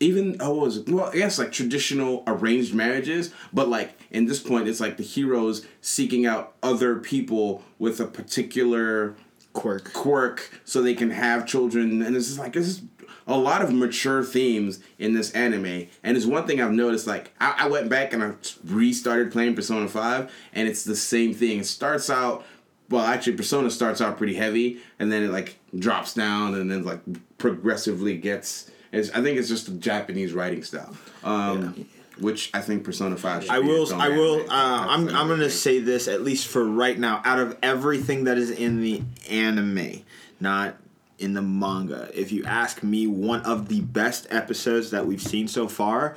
even 0.00 0.36
oh 0.40 0.54
was 0.54 0.80
well 0.80 1.06
I 1.06 1.16
guess 1.16 1.38
like 1.38 1.52
traditional 1.52 2.22
arranged 2.26 2.74
marriages, 2.74 3.32
but 3.52 3.68
like 3.68 3.98
in 4.10 4.26
this 4.26 4.40
point 4.40 4.68
it's 4.68 4.80
like 4.80 4.96
the 4.96 5.02
heroes 5.02 5.66
seeking 5.80 6.26
out 6.26 6.54
other 6.62 6.96
people 6.96 7.62
with 7.78 8.00
a 8.00 8.06
particular 8.06 9.14
quirk. 9.52 9.92
quirk 9.92 10.60
so 10.64 10.82
they 10.82 10.94
can 10.94 11.10
have 11.10 11.46
children 11.46 12.02
and 12.02 12.16
it's 12.16 12.26
just 12.26 12.38
like 12.38 12.52
this 12.52 12.66
is 12.66 12.82
a 13.26 13.38
lot 13.38 13.62
of 13.62 13.72
mature 13.72 14.22
themes 14.22 14.80
in 14.98 15.14
this 15.14 15.30
anime 15.30 15.86
and 16.02 16.16
it's 16.16 16.26
one 16.26 16.44
thing 16.46 16.60
i've 16.60 16.72
noticed 16.72 17.06
like 17.06 17.32
I, 17.40 17.54
I 17.60 17.68
went 17.68 17.88
back 17.88 18.12
and 18.12 18.22
i 18.22 18.32
restarted 18.64 19.32
playing 19.32 19.54
persona 19.54 19.88
5 19.88 20.32
and 20.52 20.68
it's 20.68 20.84
the 20.84 20.96
same 20.96 21.32
thing 21.32 21.60
it 21.60 21.66
starts 21.66 22.10
out 22.10 22.44
well 22.90 23.04
actually 23.04 23.36
persona 23.36 23.70
starts 23.70 24.00
out 24.00 24.18
pretty 24.18 24.34
heavy 24.34 24.80
and 24.98 25.10
then 25.10 25.22
it 25.22 25.30
like 25.30 25.56
drops 25.78 26.14
down 26.14 26.54
and 26.54 26.70
then 26.70 26.82
like 26.82 27.00
progressively 27.38 28.16
gets 28.16 28.70
it's, 28.94 29.10
i 29.10 29.22
think 29.22 29.38
it's 29.38 29.48
just 29.48 29.66
the 29.66 29.72
japanese 29.72 30.32
writing 30.32 30.62
style 30.62 30.96
um, 31.22 31.86
which 32.18 32.50
i 32.54 32.60
think 32.60 32.84
persona 32.84 33.16
5 33.16 33.50
I 33.50 33.58
will. 33.58 33.92
I 33.94 34.08
will. 34.08 34.40
Uh, 34.42 34.86
I'm. 34.88 35.08
I'm 35.08 35.28
gonna 35.28 35.34
another 35.34 35.50
say 35.50 35.80
this 35.80 36.08
at 36.08 36.22
least 36.22 36.46
for 36.46 36.64
right 36.64 36.98
now. 36.98 37.20
Out 37.24 37.38
of 37.38 37.56
everything 37.62 38.24
that 38.24 38.38
is 38.38 38.50
in 38.50 38.80
the 38.80 39.02
anime, 39.28 40.02
not 40.40 40.76
in 41.18 41.34
the 41.34 41.42
manga, 41.42 42.10
if 42.12 42.32
you 42.32 42.44
ask 42.44 42.82
me, 42.82 43.06
one 43.06 43.40
of 43.42 43.68
the 43.68 43.80
best 43.80 44.26
episodes 44.30 44.90
that 44.90 45.06
we've 45.06 45.22
seen 45.22 45.48
so 45.48 45.68
far, 45.68 46.16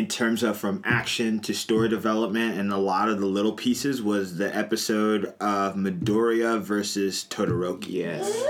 in 0.00 0.06
terms 0.06 0.42
of 0.42 0.56
from 0.56 0.80
action 0.82 1.40
to 1.40 1.52
story 1.52 1.86
development 1.86 2.58
and 2.58 2.72
a 2.72 2.76
lot 2.78 3.10
of 3.10 3.20
the 3.20 3.26
little 3.26 3.52
pieces, 3.52 4.02
was 4.02 4.38
the 4.38 4.56
episode 4.56 5.26
of 5.40 5.74
Midoriya 5.74 6.58
versus 6.58 7.26
Todoroki. 7.28 7.88
Yes. 7.90 8.42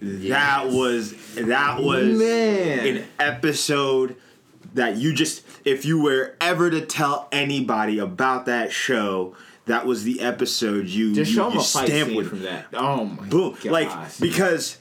That 0.00 0.68
was 0.68 1.14
that 1.34 1.82
was 1.82 2.16
Man. 2.16 2.86
an 2.86 3.04
episode 3.18 4.14
that 4.74 4.96
you 4.96 5.12
just 5.12 5.42
if 5.64 5.84
you 5.84 6.00
were 6.00 6.36
ever 6.40 6.70
to 6.70 6.86
tell 6.86 7.26
anybody 7.32 7.98
about 7.98 8.46
that 8.46 8.70
show, 8.70 9.34
that 9.66 9.86
was 9.86 10.04
the 10.04 10.20
episode 10.20 10.86
you 10.86 11.12
Just 11.12 11.32
you, 11.32 11.52
you 11.52 11.60
stamp 11.60 12.14
with. 12.14 12.28
from 12.28 12.42
that. 12.42 12.66
Oh 12.72 13.04
my 13.06 13.24
Boom. 13.24 13.54
gosh. 13.54 13.64
Like 13.64 14.18
because 14.20 14.78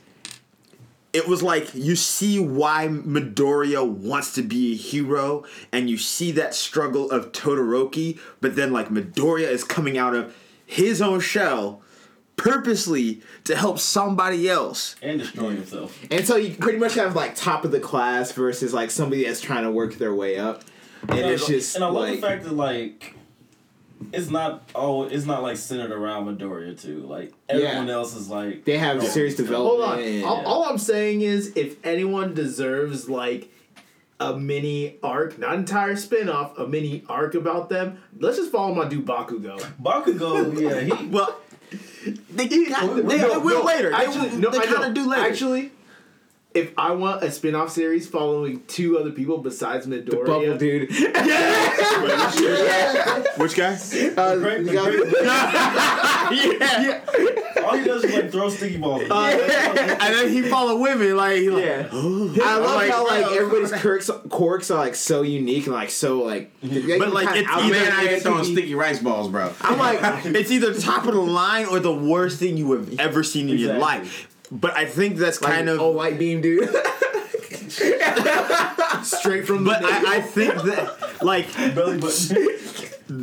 it 1.13 1.27
was 1.27 1.43
like 1.43 1.73
you 1.75 1.95
see 1.95 2.39
why 2.39 2.87
Midoriya 2.87 3.87
wants 3.87 4.33
to 4.33 4.41
be 4.41 4.73
a 4.73 4.75
hero, 4.75 5.45
and 5.71 5.89
you 5.89 5.97
see 5.97 6.31
that 6.31 6.55
struggle 6.55 7.09
of 7.11 7.31
Todoroki, 7.31 8.19
but 8.41 8.55
then 8.55 8.73
like 8.73 8.89
Midoriya 8.89 9.47
is 9.47 9.63
coming 9.63 9.97
out 9.97 10.15
of 10.15 10.35
his 10.65 11.01
own 11.01 11.19
shell 11.19 11.81
purposely 12.35 13.21
to 13.43 13.55
help 13.55 13.79
somebody 13.79 14.49
else. 14.49 14.95
And 15.01 15.19
destroying 15.19 15.57
himself. 15.57 15.97
And 16.09 16.25
so 16.25 16.35
you 16.35 16.55
pretty 16.55 16.79
much 16.79 16.95
have 16.95 17.15
like 17.15 17.35
top 17.35 17.63
of 17.63 17.71
the 17.71 17.79
class 17.79 18.31
versus 18.31 18.73
like 18.73 18.91
somebody 18.91 19.23
that's 19.23 19.39
trying 19.39 19.63
to 19.63 19.71
work 19.71 19.95
their 19.95 20.13
way 20.13 20.37
up. 20.37 20.63
And 21.09 21.19
it's 21.19 21.45
just 21.45 21.75
and 21.75 21.83
I 21.83 21.87
love 21.87 22.09
like 22.09 22.15
the 22.15 22.27
fact 22.27 22.43
that 22.43 22.53
like 22.53 23.15
it's 24.11 24.29
not 24.29 24.69
oh 24.75 25.03
it's 25.03 25.25
not 25.25 25.41
like 25.43 25.57
centered 25.57 25.91
around 25.91 26.25
Midoriya 26.37 26.79
too. 26.79 26.99
Like 27.01 27.31
everyone 27.47 27.87
Yeah. 27.87 27.93
else 27.93 28.15
is 28.15 28.29
like 28.29 28.65
they 28.65 28.77
have 28.77 28.97
Oh, 28.97 29.05
serious 29.05 29.35
Hold 29.37 29.47
development. 29.47 29.91
on. 29.91 29.99
and- 29.99 30.25
All, 30.25 30.45
all 30.45 30.63
I'm 30.65 30.77
saying 30.77 31.21
is, 31.21 31.53
if 31.55 31.83
anyone 31.85 32.33
deserves 32.33 33.09
like 33.09 33.49
a 34.19 34.37
mini 34.37 34.97
arc, 35.03 35.37
not 35.39 35.55
entire 35.55 35.95
spin-off, 35.95 36.57
a 36.57 36.65
mini 36.67 37.03
arc 37.09 37.35
about 37.35 37.69
them, 37.69 37.97
let's 38.19 38.37
just 38.37 38.51
follow 38.51 38.73
my 38.73 38.87
dude 38.87 39.05
Bakugo. 39.05 39.59
Bakugo. 39.81 40.59
Yeah, 40.59 40.79
he 40.95 41.07
Well, 41.09 41.39
they, 42.31 42.47
got, 42.69 42.95
they, 42.95 43.17
No, 43.17 43.29
they 43.33 43.37
will 43.37 43.59
no, 43.59 43.65
later. 43.65 43.91
Actually, 43.93 44.29
they 44.29 44.37
no, 44.37 44.49
they 44.51 44.59
kind 44.59 44.71
know. 44.71 44.87
of 44.87 44.93
do 44.93 45.09
later. 45.09 45.23
Actually, 45.23 45.71
if 46.53 46.71
I 46.77 46.91
want 46.91 47.23
a 47.23 47.31
spin-off 47.31 47.71
series 47.71 48.07
following 48.07 48.61
two 48.67 48.97
other 48.99 49.11
people 49.11 49.39
besides 49.39 49.87
Midoriya, 49.87 50.05
the 50.09 50.15
Bubble 50.17 50.57
dude. 50.57 50.89
which 53.39 53.55
guy? 53.55 53.77
Uh, 54.21 54.35
Great- 54.37 54.65
you 54.65 54.73
got- 54.73 54.93
yeah. 56.33 57.01
all 57.65 57.77
he 57.77 57.83
does 57.83 58.03
is 58.03 58.13
like 58.13 58.31
throw 58.31 58.49
sticky 58.49 58.77
balls. 58.77 59.01
and 59.01 59.11
then 60.13 60.29
he 60.29 60.41
follow 60.43 60.77
women 60.77 61.15
like 61.17 61.37
he 61.37 61.49
like. 61.49 61.65
Yeah. 61.65 61.87
I 61.91 62.57
love 62.57 62.75
like, 62.75 62.91
how 62.91 63.07
like 63.07 63.25
everybody's 63.31 63.71
quirks 63.81 64.09
quirks 64.29 64.69
are 64.71 64.77
like 64.77 64.95
so 64.95 65.21
unique 65.23 65.65
and 65.65 65.73
like 65.75 65.89
so 65.89 66.21
like 66.23 66.51
But, 66.61 67.13
like, 67.13 67.35
it's 67.35 67.49
either- 67.49 67.73
man, 67.73 67.91
I 67.91 68.03
it's 68.03 68.13
ain't 68.13 68.23
throwing 68.23 68.43
sticky 68.43 68.75
rice 68.75 68.99
balls, 68.99 69.29
bro. 69.29 69.51
I'm 69.61 69.77
like 69.79 70.25
It's 70.35 70.51
either 70.51 70.73
top 70.79 71.05
of 71.07 71.13
the 71.13 71.21
line 71.21 71.65
or 71.67 71.79
the 71.79 71.93
worst 71.93 72.39
thing 72.39 72.57
you 72.57 72.71
have 72.73 72.99
ever 72.99 73.23
seen 73.23 73.49
in 73.49 73.57
your 73.57 73.77
life. 73.77 74.29
But 74.53 74.77
I 74.77 74.85
think 74.85 75.17
that's 75.17 75.41
like 75.41 75.53
kind 75.53 75.69
of. 75.69 75.79
oh 75.81 75.91
light 75.91 76.19
beam 76.19 76.41
dude. 76.41 76.69
straight 79.03 79.47
from 79.47 79.63
but 79.63 79.81
the 79.81 79.87
I, 79.87 80.03
I 80.17 80.21
think 80.21 80.53
that 80.53 81.23
like 81.23 81.53
Belly 81.75 81.97
button. 81.99 82.37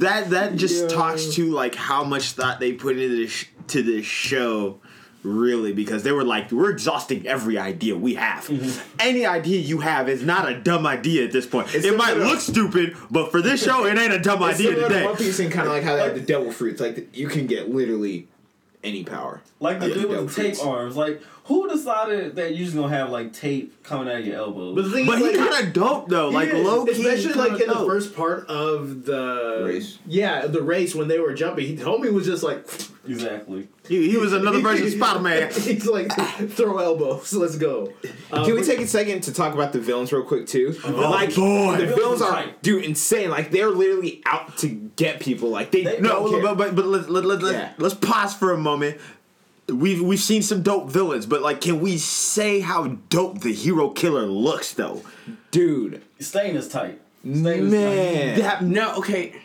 that 0.01 0.31
that 0.31 0.57
just 0.57 0.83
Yeah. 0.83 0.89
talks 0.89 1.35
to 1.35 1.51
like 1.51 1.75
how 1.75 2.05
much 2.05 2.33
thought 2.33 2.59
they 2.61 2.73
put 2.73 2.99
into 2.99 3.17
this 3.17 3.45
to 3.69 3.83
this 3.83 4.05
show 4.05 4.81
really 5.23 5.73
because 5.73 6.03
they 6.03 6.13
were 6.13 6.25
like 6.25 6.51
we're 6.51 6.71
exhausting 6.71 7.27
every 7.27 7.59
idea 7.59 7.95
we 7.95 8.15
have 8.15 8.47
mm-hmm. 8.49 8.81
any 8.99 9.27
idea 9.27 9.61
you 9.61 9.81
have 9.81 10.09
is 10.09 10.23
not 10.23 10.49
a 10.51 10.59
dumb 10.59 10.87
idea 10.87 11.25
at 11.27 11.33
this 11.33 11.47
point 11.47 11.73
it 11.75 11.97
might 11.97 12.09
similar- 12.09 12.27
look 12.27 12.41
stupid 12.41 12.97
but 13.11 13.31
for 13.31 13.41
this 13.43 13.63
show 13.63 13.85
it 13.87 13.97
ain't 13.99 14.13
a 14.13 14.19
dumb 14.19 14.43
It's 14.43 14.55
idea 14.59 14.71
similar 14.71 14.89
to 14.89 14.95
today 14.95 15.07
One 15.07 15.17
Piece 15.17 15.39
and 15.39 15.53
kind 15.53 15.67
of 15.69 15.75
like 15.75 15.83
how 15.83 15.97
they 15.97 16.03
have 16.05 16.15
the 16.15 16.21
devil 16.23 16.51
fruits. 16.51 16.81
Like 16.81 17.15
you 17.17 17.29
can 17.29 17.47
get 17.47 17.69
literally 17.69 18.29
any 18.83 19.05
power. 19.05 19.43
Like 19.59 19.81
the 19.81 19.89
Yeah, 19.89 19.95
dude 19.95 20.09
with 20.11 20.35
the 20.35 20.43
tape 20.43 20.65
arms. 20.65 20.97
Like 20.97 21.23
who 21.51 21.69
decided 21.69 22.37
that 22.37 22.55
you're 22.55 22.65
just 22.65 22.77
gonna 22.77 22.89
have 22.97 23.11
like 23.11 23.33
tape 23.33 23.83
coming 23.83 24.09
out 24.09 24.21
of 24.21 24.27
your 24.27 24.37
elbows? 24.37 24.75
But 24.77 24.85
the 24.85 24.91
thing 24.91 25.07
but 25.07 25.21
is, 25.21 25.31
he 25.33 25.37
like, 25.37 25.51
kind 25.51 25.67
of 25.67 25.73
dope 25.73 26.09
though 26.09 26.29
like 26.31 26.49
Yeah, 26.53 26.59
low 26.59 26.85
key 26.87 26.93
especially 26.93 27.35
like 27.35 27.61
in 27.61 27.69
the 27.69 27.75
first 27.87 28.15
part 28.15 28.47
of 28.49 29.05
the 29.05 29.65
Race. 29.67 29.99
Yeah, 30.07 30.47
the 30.47 30.63
race 30.63 30.95
when 30.95 31.09
they 31.09 31.19
were 31.19 31.35
jumping, 31.35 31.67
he, 31.67 31.77
homie 31.77 32.13
was 32.13 32.25
just 32.25 32.43
like, 32.43 32.65
exactly. 33.09 33.69
he, 33.89 34.11
he 34.11 34.17
was 34.17 34.33
another 34.33 34.61
version 34.69 34.87
of 34.87 34.93
Spider-Man 35.01 35.53
He's 35.53 35.87
like, 35.87 36.13
throw 36.53 36.79
elbows, 36.79 37.33
let's 37.35 37.57
go. 37.57 37.93
Um, 38.33 38.45
Can 38.45 38.55
we 38.55 38.63
take 38.63 38.79
a 38.79 38.87
second 38.87 39.23
to 39.23 39.33
talk 39.35 39.53
about 39.53 39.73
the 39.73 39.81
villains 39.81 40.13
real 40.13 40.23
quick 40.23 40.47
too? 40.47 40.71
like 40.85 41.35
boy. 41.35 41.73
the 41.77 41.87
The 41.87 41.87
villains 41.87 41.95
villains 41.97 42.23
are 42.23 42.31
right. 42.31 42.63
dude 42.63 42.85
insane. 42.85 43.31
Like 43.31 43.51
they're 43.51 43.71
literally 43.71 44.23
out 44.27 44.57
to 44.59 44.69
get 44.69 45.19
people. 45.21 45.51
Like 45.51 45.73
they, 45.73 45.83
They- 45.83 45.93
don't 46.01 46.03
No, 46.03 46.31
care. 46.31 46.43
but 46.43 46.57
but 46.57 46.77
but 46.77 46.87
let's 46.87 47.09
let, 47.09 47.25
let, 47.25 47.43
let, 47.43 47.55
Yeah. 47.55 47.73
let's 47.79 47.95
pause 47.95 48.35
for 48.35 48.53
a 48.53 48.59
moment. 48.59 48.99
We've 49.69 50.03
we've 50.03 50.19
seen 50.21 50.43
some 50.43 50.63
dope 50.63 50.91
villains, 50.91 51.27
but 51.27 51.43
like, 51.43 51.61
can 51.61 51.81
we 51.81 51.97
say 51.99 52.61
how 52.61 52.87
dope 53.09 53.41
the 53.41 53.53
hero 53.53 53.91
killer 53.91 54.27
looks 54.27 54.73
though? 54.75 55.03
dude, 55.53 56.03
Stain 56.19 56.57
is 56.57 56.69
tight. 56.69 57.01
Stain 57.23 57.47
is 57.47 57.71
man. 57.73 58.39
That 58.41 58.63
No, 58.65 58.97
okay. 58.97 59.41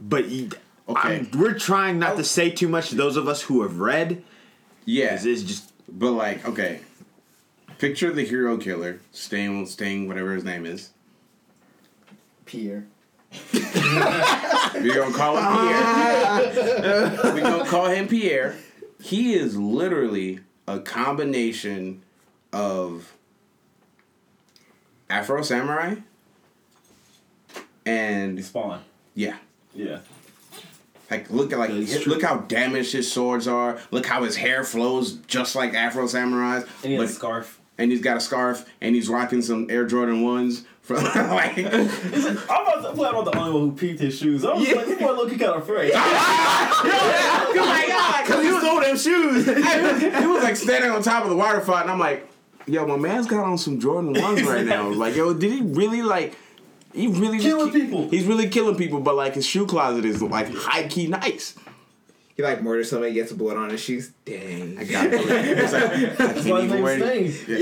But 0.00 0.26
he, 0.26 0.50
Okay. 0.88 1.08
I'm- 1.16 1.30
we're 1.36 1.54
trying 1.58 1.98
not 1.98 2.14
to 2.14 2.20
oh. 2.20 2.22
say 2.22 2.50
too 2.50 2.68
much 2.68 2.88
to 2.90 2.94
those 2.94 3.16
of 3.16 3.28
us 3.28 3.42
who 3.42 3.62
have 3.62 3.78
read. 3.78 4.22
Yeah. 4.84 5.12
This 5.12 5.24
is 5.26 5.44
just 5.44 5.72
But 5.88 6.12
like, 6.12 6.48
okay, 6.48 6.80
picture 7.78 8.10
the 8.12 8.24
hero 8.24 8.56
killer, 8.56 9.00
Sting, 9.12 9.66
Sting, 9.66 10.08
whatever 10.08 10.32
his 10.34 10.44
name 10.44 10.64
is. 10.66 10.90
Pierre. 12.46 12.86
We're 13.52 14.94
gonna 14.94 15.14
call 15.14 15.36
him 15.36 15.44
Pierre. 15.68 17.20
We're 17.34 17.40
gonna 17.40 17.66
call 17.66 17.86
him 17.86 18.08
Pierre. 18.08 18.56
He 19.02 19.34
is 19.34 19.56
literally 19.56 20.40
a 20.66 20.80
combination 20.80 22.02
of 22.52 23.12
Afro 25.10 25.42
Samurai 25.42 25.96
and 27.86 28.42
Spawn. 28.44 28.82
yeah. 29.14 29.36
Yeah. 29.74 30.00
Like 31.10 31.30
look 31.30 31.52
at 31.52 31.58
like 31.58 31.70
look 32.06 32.22
how 32.22 32.38
damaged 32.38 32.92
his 32.92 33.10
swords 33.10 33.46
are. 33.48 33.78
Look 33.90 34.04
how 34.04 34.24
his 34.24 34.36
hair 34.36 34.62
flows 34.64 35.12
just 35.26 35.54
like 35.54 35.72
Afro 35.72 36.06
Samurai's. 36.06 36.64
And 36.82 36.92
he 36.92 36.94
has 36.94 37.04
But- 37.04 37.10
a 37.10 37.14
scarf. 37.14 37.60
and 37.78 37.90
he's 37.90 38.02
got 38.02 38.16
a 38.18 38.20
scarf 38.20 38.68
and 38.82 38.94
he's 38.94 39.08
rocking 39.08 39.40
some 39.40 39.68
Air 39.70 39.86
Jordan 39.86 40.22
ones 40.22 40.64
from 40.88 41.04
like 41.04 41.14
like, 41.14 41.56
I'm 41.66 41.76
about 41.76 42.82
to 42.82 42.92
play. 42.94 43.08
I'm 43.08 43.14
not 43.14 43.24
the 43.26 43.38
only 43.38 43.52
one 43.52 43.70
who 43.70 43.72
peeped 43.76 44.00
his 44.00 44.18
shoes. 44.18 44.44
I 44.44 44.54
was 44.54 44.66
Yeah. 44.66 44.74
like, 44.76 44.86
this 44.86 44.98
boy 44.98 45.12
looking 45.12 45.38
kind 45.38 45.52
of 45.52 45.62
afraid. 45.62 45.92
oh 45.94 47.52
my 47.54 47.84
god, 47.86 48.26
Cause 48.26 48.42
he 48.42 48.58
stole 48.58 48.80
them 48.80 48.96
shoes. 48.96 49.44
he 50.20 50.26
was 50.26 50.42
like 50.42 50.56
standing 50.56 50.90
on 50.90 51.02
top 51.02 51.24
of 51.24 51.30
the 51.30 51.36
water 51.36 51.60
fountain. 51.60 51.82
and 51.82 51.90
I'm 51.92 51.98
like, 51.98 52.26
yo, 52.66 52.86
my 52.86 52.96
man's 52.96 53.26
got 53.26 53.44
on 53.44 53.58
some 53.58 53.78
Jordan 53.80 54.14
ones 54.20 54.42
right 54.44 54.64
now. 54.64 54.88
Like, 54.88 55.14
yo, 55.14 55.34
did 55.34 55.52
he 55.52 55.60
really 55.62 56.02
like? 56.02 56.34
He 56.94 57.06
really 57.06 57.38
Killing 57.38 57.70
ki- 57.70 57.80
people. 57.82 58.08
He's 58.08 58.24
really 58.24 58.48
killing 58.48 58.76
people, 58.76 59.00
but 59.00 59.14
like 59.14 59.34
his 59.34 59.44
shoe 59.46 59.66
closet 59.66 60.04
is 60.06 60.22
like 60.22 60.52
high 60.54 60.88
key 60.88 61.06
nice. 61.06 61.54
He 62.38 62.44
like 62.44 62.62
murders 62.62 62.88
somebody, 62.88 63.14
gets 63.14 63.32
a 63.32 63.34
blood 63.34 63.56
on 63.56 63.68
his 63.68 63.80
shoes. 63.80 64.12
Dang. 64.24 64.78
I 64.78 64.84
got 64.84 65.06
it. 65.06 65.14
It's 65.14 65.72
like, 65.72 65.82
I 65.92 65.98
That's 66.06 66.44
can't 66.44 66.46
why 66.50 66.60
even 66.62 66.70
his 66.70 66.80
wear 66.80 66.98
name's. 67.00 67.40
Stains. 67.40 67.60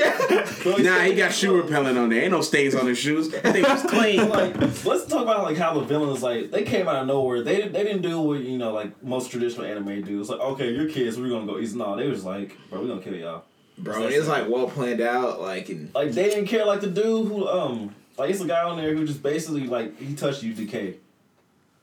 Yeah. 0.66 0.83
Nah, 0.83 1.01
he 1.01 1.14
got 1.14 1.33
shoe 1.33 1.57
repellent 1.57 1.97
on 1.97 2.11
there. 2.11 2.20
Ain't 2.22 2.33
no 2.33 2.43
stains 2.43 2.74
on 2.74 2.87
his 2.87 2.99
shoes. 2.99 3.31
That 3.31 3.55
thing 3.55 3.62
was 3.62 3.83
clean. 3.85 4.29
like 4.29 4.55
let's 4.85 5.07
talk 5.07 5.22
about 5.22 5.45
like 5.45 5.57
how 5.57 5.72
the 5.72 5.81
villains 5.81 6.22
like 6.22 6.51
they 6.51 6.62
came 6.62 6.89
out 6.89 6.97
of 6.97 7.07
nowhere. 7.07 7.43
They 7.43 7.57
didn't 7.57 7.72
they 7.72 7.85
didn't 7.85 8.03
do 8.03 8.20
what 8.20 8.41
you 8.41 8.59
know 8.59 8.74
like 8.74 9.03
most 9.03 9.31
traditional 9.31 9.64
anime 9.64 10.03
do. 10.03 10.20
It's 10.20 10.29
like 10.29 10.41
okay, 10.41 10.70
you're 10.70 10.91
kids, 10.91 11.18
we're 11.18 11.31
gonna 11.31 11.47
go 11.47 11.59
easy. 11.59 11.79
No, 11.79 11.97
they 11.97 12.09
was 12.09 12.27
like, 12.27 12.55
bro, 12.68 12.83
we 12.83 12.89
gonna 12.89 13.01
kill 13.01 13.14
y'all. 13.14 13.45
Bro, 13.79 14.03
and 14.05 14.12
it's 14.12 14.29
like 14.29 14.47
well 14.47 14.68
planned 14.68 15.01
out, 15.01 15.41
like 15.41 15.70
and 15.70 15.89
Like 15.95 16.12
they 16.12 16.24
didn't 16.29 16.49
care. 16.49 16.66
Like 16.66 16.83
the 16.83 16.89
dude 16.91 17.29
who 17.29 17.49
um 17.49 17.95
like 18.18 18.29
it's 18.29 18.43
a 18.43 18.47
guy 18.47 18.62
on 18.62 18.77
there 18.77 18.95
who 18.95 19.07
just 19.07 19.22
basically 19.22 19.66
like 19.68 19.99
he 19.99 20.14
touched 20.14 20.43
you 20.43 20.53
decay. 20.53 20.97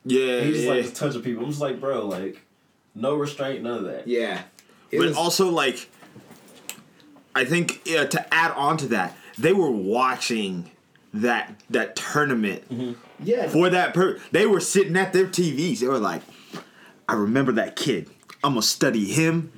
Yeah, 0.06 0.41
He 0.41 0.52
just 0.52 0.66
yeah. 0.66 0.74
like 0.74 0.94
touching 0.94 1.24
people. 1.24 1.44
I'm 1.44 1.50
just 1.50 1.62
like 1.62 1.80
bro, 1.80 2.06
like 2.06 2.39
no 2.96 3.16
restraint, 3.16 3.64
none 3.64 3.78
of 3.80 3.84
that. 3.86 4.08
yeah. 4.08 4.41
It 4.91 4.98
but 5.00 5.08
was- 5.08 5.18
also 5.18 5.50
like 5.50 5.89
I 7.36 7.46
think 7.46 7.82
yeah, 7.86 8.06
to 8.06 8.34
add 8.34 8.52
on 8.52 8.78
to 8.78 8.88
that, 8.89 9.18
they 9.38 9.54
were 9.54 9.72
watching 9.72 10.70
that 11.16 11.60
that 11.70 11.96
tournament 11.96 12.68
mm-hmm. 12.70 12.94
Yeah. 13.24 13.48
for 13.48 13.70
that 13.70 13.94
per 13.94 14.20
they 14.32 14.46
were 14.46 14.60
sitting 14.60 14.96
at 14.98 15.14
their 15.14 15.26
TVs. 15.28 15.80
They 15.80 15.88
were 15.88 15.98
like, 16.00 16.22
I 17.10 17.14
remember 17.14 17.52
that 17.54 17.76
kid. 17.76 18.10
I'm 18.44 18.52
gonna 18.54 18.62
study 18.62 19.06
him. 19.06 19.52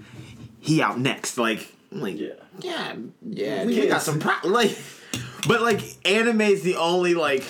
He 0.60 0.82
out 0.82 1.00
next. 1.00 1.38
Like, 1.38 1.68
I'm 1.92 2.00
like 2.02 2.18
Yeah. 2.20 2.30
yeah, 2.60 2.96
yeah, 3.30 3.66
we 3.66 3.76
kids. 3.76 3.88
got 3.92 4.02
some 4.02 4.20
pro- 4.20 4.50
like, 4.50 4.78
but 5.48 5.62
like 5.62 5.82
anime 6.06 6.42
is 6.42 6.64
the 6.64 6.76
only 6.78 7.14
like 7.14 7.44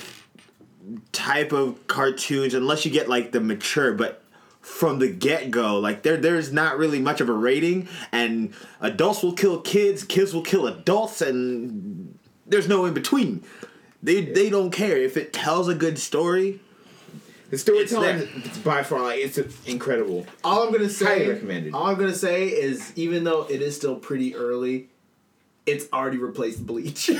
type 1.11 1.51
of 1.51 1.86
cartoons 1.88 2.53
unless 2.55 2.83
you 2.86 2.91
get 2.91 3.07
like 3.09 3.31
the 3.31 3.39
mature, 3.41 3.93
but 3.93 4.23
from 4.66 4.97
the 4.99 5.07
get 5.07 5.51
go, 5.51 5.80
like 5.80 6.01
there 6.03 6.18
there's 6.18 6.51
not 6.51 6.78
really 6.78 6.99
much 6.99 7.22
of 7.22 7.30
a 7.30 7.34
rating, 7.34 7.88
and 8.11 8.51
adults 8.82 9.22
will 9.24 9.34
kill 9.34 9.61
kids, 9.61 10.03
kids 10.03 10.34
will 10.34 10.41
kill 10.41 10.66
adults, 10.68 11.22
and 11.22 12.18
there's 12.47 12.68
no 12.68 12.86
in 12.86 12.93
between. 12.93 13.43
They 14.01 14.22
they 14.26 14.49
don't 14.49 14.72
care 14.72 14.97
if 14.97 15.18
it 15.18 15.32
tells 15.34 15.68
a 15.70 15.76
good 15.76 15.97
story. 15.99 16.59
the 17.51 17.57
storytelling 17.57 18.28
It's 18.43 18.57
is 18.57 18.63
by 18.63 18.82
far 18.84 19.01
like 19.03 19.20
it's 19.20 19.38
incredible. 19.68 20.26
All 20.43 20.63
I'm 20.66 20.72
gonna 20.74 20.89
say, 20.89 21.05
Highly 21.05 21.30
recommended. 21.30 21.74
all 21.74 21.86
I'm 21.86 21.95
gonna 21.97 22.13
say 22.13 22.47
is, 22.47 22.91
even 22.95 23.24
though 23.24 23.43
it 23.49 23.61
is 23.61 23.76
still 23.76 23.95
pretty 23.95 24.36
early, 24.36 24.89
it's 25.68 25.86
already 25.93 26.18
replaced 26.18 26.66
Bleach. 26.66 27.11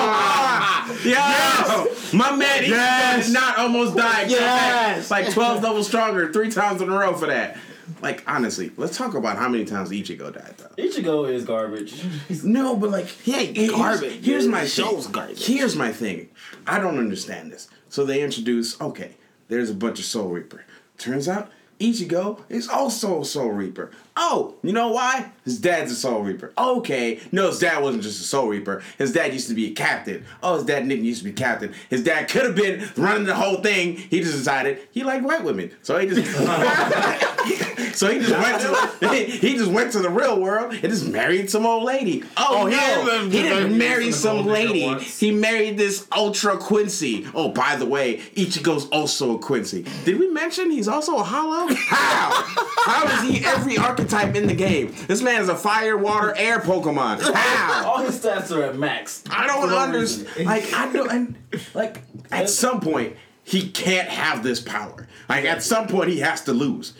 Oh! 0.00 0.57
Yeah, 1.04 1.84
my 2.12 2.34
man, 2.36 2.64
he 2.64 2.70
Yes. 2.70 3.26
did 3.26 3.34
not 3.34 3.58
almost 3.58 3.96
die. 3.96 4.24
Yes. 4.28 5.10
like 5.10 5.30
twelve 5.32 5.62
double 5.62 5.84
stronger 5.84 6.32
three 6.32 6.50
times 6.50 6.80
in 6.82 6.88
a 6.88 6.98
row 6.98 7.14
for 7.14 7.26
that. 7.26 7.56
Like 8.02 8.22
honestly, 8.26 8.70
let's 8.76 8.96
talk 8.96 9.14
about 9.14 9.38
how 9.38 9.48
many 9.48 9.64
times 9.64 9.90
Ichigo 9.90 10.32
died 10.32 10.54
though. 10.58 10.82
Ichigo 10.82 11.28
is 11.32 11.44
garbage. 11.44 12.02
No, 12.44 12.76
but 12.76 12.90
like 12.90 13.06
He 13.06 13.34
ain't 13.34 13.56
here's- 13.56 13.72
garbage. 13.76 14.24
Here's 14.24 14.46
my 14.46 14.66
show's 14.66 15.06
garbage. 15.06 15.44
Here's 15.46 15.74
my 15.76 15.90
thing. 15.92 16.28
I 16.66 16.78
don't 16.78 16.98
understand 16.98 17.50
this. 17.50 17.68
So 17.88 18.04
they 18.04 18.22
introduce 18.22 18.80
okay, 18.80 19.12
there's 19.48 19.70
a 19.70 19.74
bunch 19.74 19.98
of 19.98 20.04
Soul 20.04 20.28
Reaper. 20.28 20.64
Turns 20.98 21.28
out 21.28 21.50
Ichigo 21.78 22.40
is 22.48 22.68
also 22.68 23.22
a 23.22 23.24
Soul 23.24 23.50
Reaper. 23.50 23.90
Oh, 24.16 24.56
you 24.62 24.72
know 24.72 24.88
why? 24.88 25.30
His 25.44 25.60
dad's 25.60 25.92
a 25.92 25.94
Soul 25.94 26.22
Reaper. 26.22 26.52
Okay, 26.58 27.20
no, 27.30 27.48
his 27.48 27.60
dad 27.60 27.82
wasn't 27.82 28.02
just 28.02 28.20
a 28.20 28.24
Soul 28.24 28.48
Reaper. 28.48 28.82
His 28.98 29.12
dad 29.12 29.32
used 29.32 29.48
to 29.48 29.54
be 29.54 29.70
a 29.70 29.74
captain. 29.74 30.24
Oh, 30.42 30.56
his 30.56 30.64
dad 30.64 30.86
Nick 30.86 31.00
used 31.00 31.20
to 31.20 31.24
be 31.24 31.32
captain. 31.32 31.72
His 31.88 32.02
dad 32.02 32.28
could 32.28 32.44
have 32.44 32.56
been 32.56 32.88
running 32.96 33.24
the 33.24 33.34
whole 33.34 33.62
thing. 33.62 33.96
He 33.96 34.20
just 34.20 34.36
decided 34.36 34.80
he 34.90 35.04
liked 35.04 35.24
white 35.24 35.44
women, 35.44 35.70
so 35.82 35.98
he 35.98 36.06
just 36.06 36.18
so 37.98 38.10
he 38.10 38.18
just 38.20 38.32
went 38.32 38.60
to 39.00 39.08
he 39.24 39.54
just 39.56 39.70
went 39.70 39.92
to 39.92 39.98
the 40.00 40.08
real 40.10 40.40
world 40.40 40.72
and 40.72 40.82
just 40.82 41.08
married 41.08 41.50
some 41.50 41.66
old 41.66 41.82
lady. 41.84 42.22
Oh, 42.36 42.46
Oh, 42.62 42.66
he 42.66 42.76
no, 42.76 43.04
didn't- 43.04 43.30
he 43.32 43.42
didn't 43.42 43.76
marry 43.78 44.12
some 44.12 44.38
a 44.38 44.42
gold 44.44 44.56
digger 44.56 44.72
lady. 44.88 45.04
He 45.04 45.30
married 45.32 45.76
this 45.78 46.06
Ultra 46.12 46.56
Quincy. 46.56 47.26
Oh, 47.34 47.48
by 47.50 47.76
the 47.76 47.86
way, 47.86 48.18
Ichigo's 48.36 48.86
also 48.90 49.36
a 49.36 49.38
Quincy. 49.38 49.84
Did 50.04 50.18
we 50.18 50.28
mention 50.28 50.70
he's 50.70 50.88
also 50.88 51.16
a 51.18 51.22
Hollow? 51.22 51.72
How? 51.74 52.44
How 52.86 53.06
is 53.06 53.28
he 53.28 53.44
every 53.44 53.76
archetype 53.78 54.34
in 54.34 54.46
the 54.46 54.54
game? 54.54 54.94
This 55.06 55.20
man 55.22 55.42
is 55.42 55.48
a 55.48 55.56
fire, 55.56 55.96
water, 55.96 56.32
air 56.36 56.60
Pokemon. 56.60 57.20
How? 57.34 57.86
All 57.90 57.98
his 57.98 58.18
stats 58.20 58.54
are 58.56 58.62
at 58.62 58.76
max. 58.76 59.22
I 59.30 59.46
don't 59.46 59.68
no 59.68 59.78
understand. 59.78 60.46
Like 60.46 60.72
I 60.72 60.92
don't. 60.92 61.10
And, 61.10 61.36
like 61.74 62.02
at 62.30 62.48
some 62.50 62.80
point, 62.80 63.16
he 63.44 63.68
can't 63.70 64.08
have 64.08 64.42
this 64.42 64.60
power. 64.60 65.06
Like 65.28 65.44
at 65.44 65.62
some 65.62 65.86
point, 65.88 66.10
he 66.10 66.20
has 66.20 66.42
to 66.44 66.52
lose. 66.52 66.94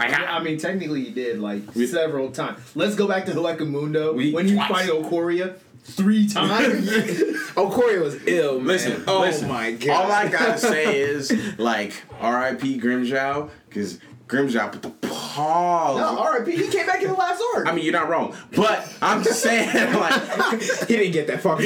Like, 0.00 0.12
I, 0.18 0.24
I 0.38 0.42
mean, 0.42 0.58
technically, 0.58 1.04
he 1.04 1.10
did 1.10 1.38
like 1.40 1.74
We- 1.74 1.86
several 1.86 2.30
times. 2.30 2.58
Let's 2.74 2.94
go 2.94 3.06
back 3.06 3.26
to 3.26 3.34
Mundo 3.64 4.14
We- 4.14 4.32
when 4.32 4.48
you 4.48 4.56
twice. 4.56 4.68
fight 4.70 4.88
Ulquiorra 4.90 5.56
three 5.84 6.26
times. 6.28 6.88
Ulquiorra 7.54 8.02
was 8.02 8.26
ill, 8.26 8.58
man. 8.58 8.66
Listen, 8.66 9.04
oh 9.06 9.20
listen. 9.20 9.48
my 9.48 9.72
god. 9.72 10.04
All 10.06 10.12
I 10.12 10.28
gotta 10.28 10.58
say 10.58 11.00
is 11.00 11.32
like 11.58 11.92
R.I.P. 12.20 12.80
Grimmjow 12.80 13.50
because 13.68 13.98
Grimmjow 14.30 14.70
put 14.72 14.82
the 14.82 14.90
paws. 15.08 15.96
no, 15.98 16.18
R.I.P. 16.20 16.52
He 16.56 16.68
came 16.68 16.86
back 16.86 17.02
in 17.02 17.08
the 17.08 17.14
last 17.14 17.42
arc. 17.54 17.66
I 17.66 17.72
mean, 17.72 17.84
you're 17.84 17.92
not 17.92 18.08
wrong, 18.08 18.34
but 18.54 18.88
I'm 19.02 19.22
just 19.24 19.42
saying, 19.42 19.66
like, 19.94 20.62
he 20.88 20.96
didn't 20.96 21.12
get 21.12 21.26
that 21.26 21.40
far. 21.40 21.56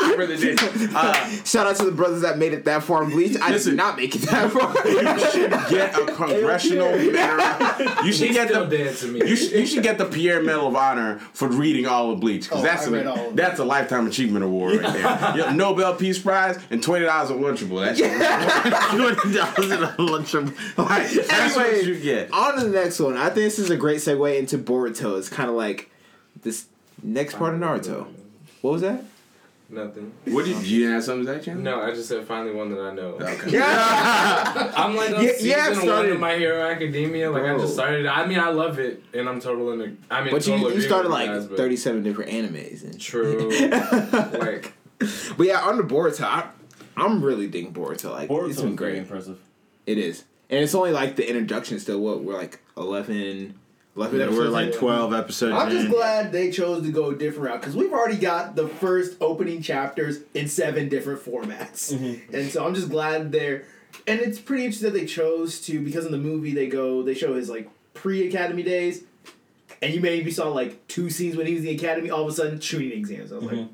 I 0.00 0.14
really 0.16 0.36
did. 0.36 0.58
Uh, 0.94 1.26
Shout 1.44 1.66
out 1.66 1.76
to 1.76 1.84
the 1.84 1.92
brothers 1.92 2.22
that 2.22 2.38
made 2.38 2.52
it 2.52 2.64
that 2.64 2.82
far 2.82 3.04
in 3.04 3.10
Bleach. 3.10 3.36
I 3.40 3.50
Listen. 3.50 3.72
did 3.72 3.76
not 3.76 3.96
make 3.96 4.14
it 4.14 4.22
that 4.22 4.50
far. 4.50 4.74
you 4.88 5.30
should 5.30 5.50
get 5.70 5.98
a 5.98 6.06
congressional 6.12 6.90
medal. 7.12 8.04
You 8.04 8.12
should 8.12 8.26
He's 8.28 8.36
get 8.36 8.48
still 8.48 8.66
the. 8.66 9.08
me. 9.08 9.28
You 9.28 9.36
should, 9.36 9.52
you 9.52 9.66
should 9.66 9.82
get 9.82 9.98
the 9.98 10.04
Pierre 10.06 10.42
Medal 10.42 10.68
of 10.68 10.76
Honor 10.76 11.18
for 11.32 11.48
reading 11.48 11.86
all 11.86 12.10
of 12.10 12.20
Bleach 12.20 12.44
because 12.44 12.60
Oh, 12.60 12.62
that's 12.62 12.86
I 12.86 12.90
read 12.90 13.06
all 13.06 13.30
a 13.30 13.32
that's 13.34 13.58
a 13.60 13.64
lifetime 13.64 14.06
achievement 14.06 14.44
award 14.44 14.76
right 14.80 14.92
there. 14.92 15.02
You 15.36 15.42
have 15.44 15.54
Nobel 15.56 15.94
Peace 15.94 16.18
Prize 16.18 16.58
and 16.70 16.82
twenty 16.82 17.04
dollars 17.04 17.30
of 17.30 17.36
lunchable. 17.38 17.84
That's, 17.84 18.00
twenty 18.00 19.34
Dollars 19.36 19.70
in 19.70 19.82
a 19.82 19.94
lunchroom. 20.10 20.47
like, 20.76 21.10
that's 21.10 21.56
what 21.56 21.66
Anyway, 21.66 21.84
you 21.84 21.98
get. 22.00 22.32
On 22.32 22.56
to 22.58 22.64
the 22.64 22.70
next 22.70 23.00
one. 23.00 23.16
I 23.16 23.24
think 23.26 23.36
this 23.36 23.58
is 23.58 23.70
a 23.70 23.76
great 23.76 23.98
segue 23.98 24.38
into 24.38 24.58
Boruto. 24.58 25.18
It's 25.18 25.28
kind 25.28 25.48
of 25.48 25.56
like 25.56 25.90
this 26.42 26.66
next 27.02 27.36
part 27.36 27.54
of 27.54 27.60
Naruto. 27.60 28.06
What 28.62 28.72
was 28.72 28.82
that? 28.82 29.04
Nothing. 29.70 30.12
What 30.24 30.46
did 30.46 30.62
you 30.66 30.88
have 30.88 31.04
something 31.04 31.26
to 31.26 31.38
say, 31.40 31.44
Chan? 31.44 31.62
No, 31.62 31.82
I 31.82 31.90
just 31.90 32.08
said 32.08 32.24
finally 32.26 32.54
one 32.54 32.70
that 32.70 32.80
I 32.80 32.94
know. 32.94 33.18
Okay. 33.20 33.58
I'm 33.62 34.96
like 34.96 35.10
on 35.10 35.22
Yeah, 35.22 35.32
season 35.32 35.46
yeah, 35.46 35.56
I've 35.66 35.76
one 35.76 35.82
started- 35.82 36.12
of 36.12 36.20
My 36.20 36.36
Hero 36.36 36.62
Academia. 36.70 37.30
Like 37.30 37.42
I 37.44 37.58
just 37.58 37.74
started. 37.74 38.06
I 38.06 38.24
mean, 38.26 38.38
I 38.38 38.48
love 38.48 38.78
it, 38.78 39.02
and 39.12 39.28
I'm 39.28 39.40
total 39.40 39.72
in. 39.72 39.80
A, 39.82 40.14
I 40.14 40.22
mean, 40.24 40.32
But 40.32 40.46
you, 40.46 40.52
total 40.54 40.60
you 40.70 40.74
agree 40.76 40.86
started 40.86 41.10
like 41.10 41.26
guys, 41.28 41.46
37 41.48 42.02
different 42.02 42.30
animes. 42.30 42.82
And 42.82 42.98
True. 42.98 43.50
like 44.38 44.72
But 45.36 45.46
yeah, 45.46 45.60
on 45.60 45.76
the 45.76 45.82
Boruto, 45.84 46.22
I, 46.24 46.48
I'm 46.96 47.22
really 47.22 47.46
digging 47.46 47.74
Boruto. 47.74 48.10
Like, 48.10 48.30
Boruto's 48.30 48.52
it's 48.52 48.62
been 48.62 48.74
very 48.74 48.92
great. 48.92 49.02
impressive. 49.02 49.38
It 49.86 49.98
is. 49.98 50.24
And 50.50 50.60
it's 50.60 50.74
only 50.74 50.92
like 50.92 51.16
the 51.16 51.28
introduction 51.28 51.78
still. 51.78 52.00
What? 52.00 52.22
We're 52.22 52.36
like 52.36 52.60
11, 52.76 53.58
11 53.96 54.18
Yeah, 54.18 54.24
episodes. 54.24 54.46
we're 54.46 54.52
like 54.52 54.72
twelve 54.74 55.12
episodes. 55.12 55.54
I'm 55.54 55.70
just 55.70 55.88
glad 55.88 56.32
they 56.32 56.50
chose 56.50 56.82
to 56.84 56.92
go 56.92 57.10
a 57.10 57.14
different 57.14 57.50
route 57.50 57.60
because 57.60 57.76
we've 57.76 57.92
already 57.92 58.16
got 58.16 58.56
the 58.56 58.68
first 58.68 59.16
opening 59.20 59.60
chapters 59.60 60.20
in 60.34 60.48
seven 60.48 60.88
different 60.88 61.20
formats, 61.20 61.92
mm-hmm. 61.92 62.34
and 62.34 62.50
so 62.50 62.64
I'm 62.66 62.74
just 62.74 62.88
glad 62.88 63.32
they're. 63.32 63.64
And 64.06 64.20
it's 64.20 64.38
pretty 64.38 64.64
interesting 64.64 64.92
that 64.92 64.98
they 64.98 65.06
chose 65.06 65.60
to 65.62 65.80
because 65.82 66.06
in 66.06 66.12
the 66.12 66.18
movie 66.18 66.54
they 66.54 66.68
go 66.68 67.02
they 67.02 67.14
show 67.14 67.34
his 67.34 67.50
like 67.50 67.68
pre 67.94 68.28
academy 68.28 68.62
days, 68.62 69.02
and 69.82 69.92
you 69.92 70.00
maybe 70.00 70.30
saw 70.30 70.48
like 70.48 70.86
two 70.86 71.10
scenes 71.10 71.36
when 71.36 71.46
he 71.46 71.54
was 71.54 71.62
in 71.62 71.70
the 71.70 71.74
academy. 71.74 72.10
All 72.10 72.22
of 72.22 72.28
a 72.28 72.32
sudden 72.32 72.58
Chunin 72.58 72.92
exams. 72.92 73.32
I 73.32 73.36
was 73.36 73.44
like, 73.44 73.56
mm-hmm. 73.56 73.72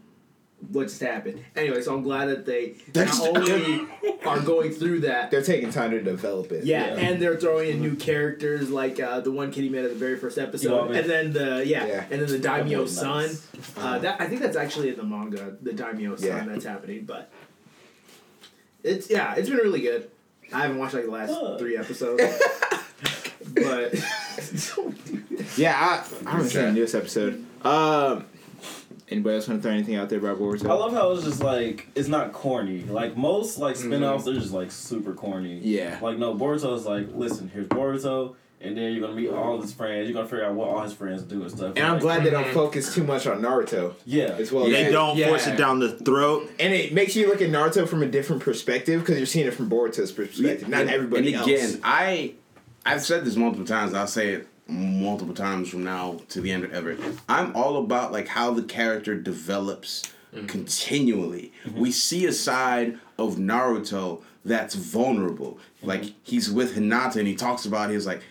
What 0.72 0.84
just 0.88 1.00
happened. 1.00 1.44
Anyway, 1.56 1.80
so 1.82 1.94
I'm 1.94 2.02
glad 2.02 2.26
that 2.26 2.46
they 2.46 2.74
That's- 2.92 3.18
not 3.18 3.36
only 3.36 3.86
are 4.26 4.40
going 4.40 4.72
through 4.72 5.00
that. 5.00 5.30
They're 5.30 5.42
taking 5.42 5.70
time 5.70 5.90
to 5.92 6.00
develop 6.02 6.52
it. 6.52 6.64
Yeah, 6.64 6.86
Yeah. 6.94 7.00
and 7.00 7.20
they're 7.22 7.36
throwing 7.36 7.70
in 7.70 7.80
new 7.80 7.96
characters 7.96 8.70
like 8.70 8.98
uh, 9.00 9.20
the 9.20 9.30
one 9.32 9.50
kid 9.52 9.62
he 9.64 9.68
met 9.68 9.84
at 9.84 9.90
the 9.90 9.96
very 9.98 10.16
first 10.16 10.38
episode, 10.38 10.90
and 10.92 11.08
then 11.08 11.32
the 11.32 11.64
yeah, 11.66 11.86
Yeah. 11.86 12.04
and 12.10 12.20
then 12.22 12.28
the 12.28 12.38
daimyo 12.38 12.82
was 12.82 12.96
son. 12.96 13.22
nice. 13.22 13.46
Uh, 13.76 13.98
that 13.98 14.20
I 14.20 14.26
think 14.28 14.40
that's 14.40 14.56
actually 14.56 14.88
in 14.90 14.96
the 14.96 15.02
manga, 15.04 15.56
the 15.62 15.72
daimyo 15.72 16.16
son 16.16 16.26
Yeah. 16.28 16.44
that's 16.44 16.64
happening. 16.64 17.04
But 17.04 17.30
it's 18.82 19.10
yeah, 19.10 19.34
it's 19.34 19.48
been 19.48 19.58
really 19.58 19.80
good. 19.80 20.10
I 20.52 20.62
haven't 20.62 20.78
watched 20.78 20.94
like 20.94 21.04
the 21.06 21.10
last 21.10 21.30
Oh. 21.34 21.56
three 21.58 21.76
episodes, 21.76 22.22
but 23.54 23.94
Yeah, 25.56 25.74
I, 25.74 26.04
I 26.26 26.30
haven't 26.32 26.48
seen 26.48 26.62
the 26.64 26.72
newest 26.72 26.94
episode. 26.94 27.44
Um, 27.64 28.26
anybody 29.14 29.36
else 29.36 29.48
want 29.48 29.60
to 29.60 29.62
throw 29.62 29.72
anything 29.72 29.96
out 29.96 30.08
there 30.08 30.18
about 30.18 30.38
Boruto? 30.38 30.68
I 30.68 30.74
love 30.74 30.92
how 30.92 31.12
it's 31.12 31.24
just 31.24 31.42
like 31.42 31.88
it's 31.94 32.08
not 32.08 32.32
corny. 32.32 32.82
Like 32.82 33.16
most 33.16 33.58
like 33.58 33.76
mm-hmm. 33.76 33.88
spin-offs, 33.88 34.24
they're 34.24 34.34
just 34.34 34.52
like 34.52 34.70
super 34.70 35.14
corny. 35.14 35.58
Yeah. 35.62 35.98
Like 36.02 36.18
no, 36.18 36.34
Boruto's 36.34 36.84
like, 36.84 37.08
listen, 37.14 37.48
here's 37.48 37.66
Boruto, 37.68 38.34
and 38.60 38.76
then 38.76 38.92
you're 38.92 39.00
gonna 39.00 39.18
meet 39.20 39.30
all 39.30 39.54
of 39.56 39.62
his 39.62 39.72
friends. 39.72 40.08
You're 40.08 40.14
gonna 40.14 40.28
figure 40.28 40.44
out 40.44 40.54
what 40.54 40.68
all 40.68 40.82
his 40.82 40.92
friends 40.92 41.22
do 41.22 41.42
and 41.42 41.50
stuff. 41.50 41.74
and 41.76 41.84
I'm 41.86 41.92
Like, 41.94 42.00
glad 42.02 42.24
they 42.24 42.30
don't 42.30 42.44
mm-hmm. 42.44 42.54
focus 42.54 42.94
too 42.94 43.04
much 43.04 43.26
on 43.26 43.40
Naruto 43.40 43.94
Yeah. 44.04 44.36
as 44.38 44.50
well. 44.52 44.68
They 44.68 44.90
don't 44.90 45.16
Yeah. 45.16 45.28
force 45.28 45.46
it 45.46 45.56
down 45.56 45.78
the 45.80 45.92
throat. 45.92 46.50
And 46.58 46.72
it 46.74 46.92
makes 46.92 47.14
you 47.16 47.28
look 47.28 47.40
at 47.40 47.50
Naruto 47.50 47.88
from 47.88 48.02
a 48.02 48.06
different 48.06 48.42
perspective 48.42 49.00
because 49.00 49.16
you're 49.18 49.26
seeing 49.26 49.46
it 49.46 49.54
from 49.54 49.70
Boruto's 49.70 50.12
perspective, 50.12 50.68
not 50.68 50.82
And- 50.82 50.90
everybody 50.90 51.28
and 51.28 51.36
else. 51.36 51.46
again, 51.46 51.80
I 51.84 52.34
I've 52.86 53.02
said 53.02 53.24
this 53.24 53.36
multiple 53.36 53.64
times. 53.66 53.94
I'll 53.94 54.06
say 54.06 54.34
it 54.34 54.48
multiple 54.66 55.34
times 55.34 55.68
from 55.68 55.84
now 55.84 56.20
to 56.30 56.40
the 56.40 56.50
end 56.50 56.64
of 56.64 56.72
ever. 56.72 56.96
I'm 57.28 57.54
all 57.54 57.76
about 57.76 58.12
like 58.12 58.28
how 58.28 58.52
the 58.52 58.62
character 58.62 59.14
develops 59.14 60.02
mm-hmm. 60.34 60.46
continually. 60.46 61.52
Mm-hmm. 61.64 61.80
We 61.80 61.92
see 61.92 62.26
a 62.26 62.32
side 62.32 62.98
of 63.18 63.36
Naruto 63.36 64.22
that's 64.44 64.74
vulnerable. 64.74 65.58
Mm-hmm. 65.78 65.86
Like 65.88 66.04
he's 66.22 66.50
with 66.50 66.76
Hinata 66.76 67.16
and 67.16 67.28
he 67.28 67.34
talks 67.34 67.66
about 67.66 67.90
he's 67.90 68.06
like 68.06 68.22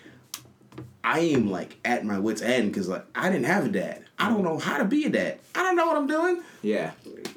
I 1.03 1.19
am 1.19 1.49
like 1.49 1.77
at 1.83 2.05
my 2.05 2.17
wits 2.17 2.41
end 2.41 2.71
because 2.71 2.87
like 2.87 3.05
I 3.13 3.29
didn't 3.29 3.45
have 3.45 3.65
a 3.65 3.69
dad. 3.69 4.02
I 4.19 4.29
don't 4.29 4.43
know 4.43 4.57
how 4.57 4.77
to 4.77 4.85
be 4.85 5.05
a 5.05 5.09
dad. 5.09 5.39
I 5.55 5.63
don't 5.63 5.75
know 5.75 5.87
what 5.87 5.97
I'm 5.97 6.07
doing. 6.07 6.41
yeah. 6.61 6.91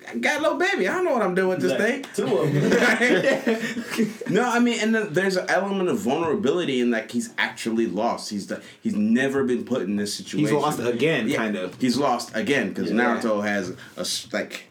I 0.09 0.14
got 0.18 0.39
a 0.39 0.43
little 0.43 0.59
baby. 0.59 0.87
I 0.87 0.95
don't 0.95 1.05
know 1.05 1.12
what 1.14 1.22
I'm 1.22 1.35
doing 1.35 1.49
with 1.49 1.61
this 1.61 1.77
thing. 1.77 2.05
Two 2.14 2.39
of 2.39 2.53
them. 2.53 4.12
no, 4.31 4.49
I 4.49 4.61
mean, 4.61 4.79
and 4.81 4.95
then 4.95 5.12
there's 5.12 5.37
an 5.37 5.51
element 5.51 5.89
of 5.89 5.99
vulnerability 5.99 6.81
in 6.81 6.91
that 6.93 7.11
he's 7.11 7.31
actually 7.39 7.87
lost. 7.89 8.31
He's 8.31 8.47
the, 8.47 8.62
he's 8.81 8.95
never 8.95 9.43
been 9.43 9.64
put 9.64 9.83
in 9.83 9.97
this 9.97 10.14
situation. 10.14 10.55
He's 10.55 10.62
lost 10.62 10.79
again, 10.79 11.29
Yeah, 11.29 11.39
kind 11.39 11.57
of. 11.57 11.81
He's 11.81 11.97
lost 11.97 12.31
again 12.37 12.68
because 12.68 12.93
Yeah. 12.93 13.16
Naruto 13.16 13.43
has 13.45 13.70
a 13.97 14.07
like. 14.37 14.68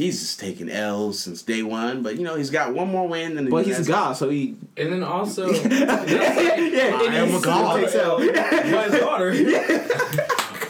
He's 0.00 0.18
just 0.18 0.40
taken 0.40 0.70
L's 0.70 1.18
since 1.18 1.42
day 1.42 1.62
one, 1.62 2.02
but 2.02 2.16
you 2.16 2.24
know 2.24 2.34
he's 2.34 2.48
got 2.48 2.72
one 2.72 2.88
more 2.88 3.06
win. 3.06 3.36
And 3.36 3.50
But 3.50 3.66
he's 3.66 3.80
a 3.80 3.84
god, 3.84 4.14
so 4.14 4.30
he. 4.30 4.56
And 4.78 4.90
then 4.90 5.02
also, 5.02 5.50
yeah, 5.52 6.96
I 6.98 7.04
am 7.16 7.34
a 7.34 7.40
god. 7.42 7.80
Takes 7.80 7.96
out. 7.96 8.18
By 8.18 8.88
his 8.88 8.98
daughter. 8.98 9.34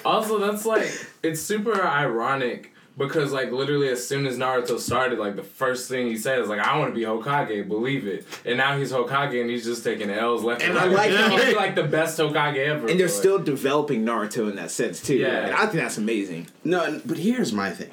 also 0.05 0.39
that's 0.39 0.67
like 0.67 0.91
it's 1.23 1.41
super 1.41 1.81
ironic 1.81 2.73
because 2.99 3.33
like 3.33 3.53
literally 3.53 3.89
as 3.89 4.05
soon 4.05 4.27
as 4.27 4.37
Naruto 4.37 4.81
started, 4.81 5.21
like 5.21 5.37
the 5.37 5.45
first 5.45 5.89
thing 5.89 6.09
he 6.09 6.17
said 6.19 6.41
is 6.41 6.49
like, 6.49 6.59
"I 6.59 6.77
want 6.79 6.93
to 6.93 6.99
be 6.99 7.07
Hokage, 7.07 7.69
believe 7.69 8.09
it." 8.09 8.27
And 8.45 8.59
now 8.59 8.77
he's 8.77 8.91
Hokage 8.91 9.41
and 9.41 9.49
he's 9.49 9.65
just 9.65 9.85
taking 9.85 10.11
L's 10.11 10.43
left 10.43 10.63
And 10.63 10.77
and 10.77 10.93
right. 10.93 11.09
like 11.09 11.11
how- 11.13 11.37
he's 11.37 11.55
like 11.55 11.77
the 11.77 11.85
best 11.85 12.19
Hokage 12.19 12.57
ever. 12.57 12.89
And 12.89 12.99
they're 12.99 13.07
but- 13.07 13.13
still 13.15 13.39
developing 13.39 14.05
Naruto 14.05 14.51
in 14.51 14.57
that 14.57 14.73
sense 14.73 15.01
too. 15.01 15.15
Yeah. 15.19 15.47
and 15.47 15.55
I 15.55 15.61
think 15.67 15.75
that's 15.85 15.99
amazing. 15.99 16.49
No, 16.65 17.01
but 17.07 17.17
here's 17.17 17.53
my 17.53 17.71
thing. 17.71 17.93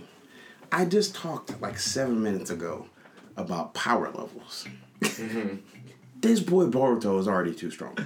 I 0.72 0.86
just 0.86 1.16
talked 1.16 1.60
like 1.62 1.80
seven 1.80 2.22
minutes 2.22 2.50
ago 2.50 2.88
about 3.36 3.74
power 3.74 4.06
levels. 4.06 4.68
Mm-hmm. 5.02 5.58
this 6.22 6.40
boy 6.40 6.66
Boruto 6.66 7.20
is 7.20 7.28
already 7.28 7.54
too 7.54 7.72
strong. 7.72 7.98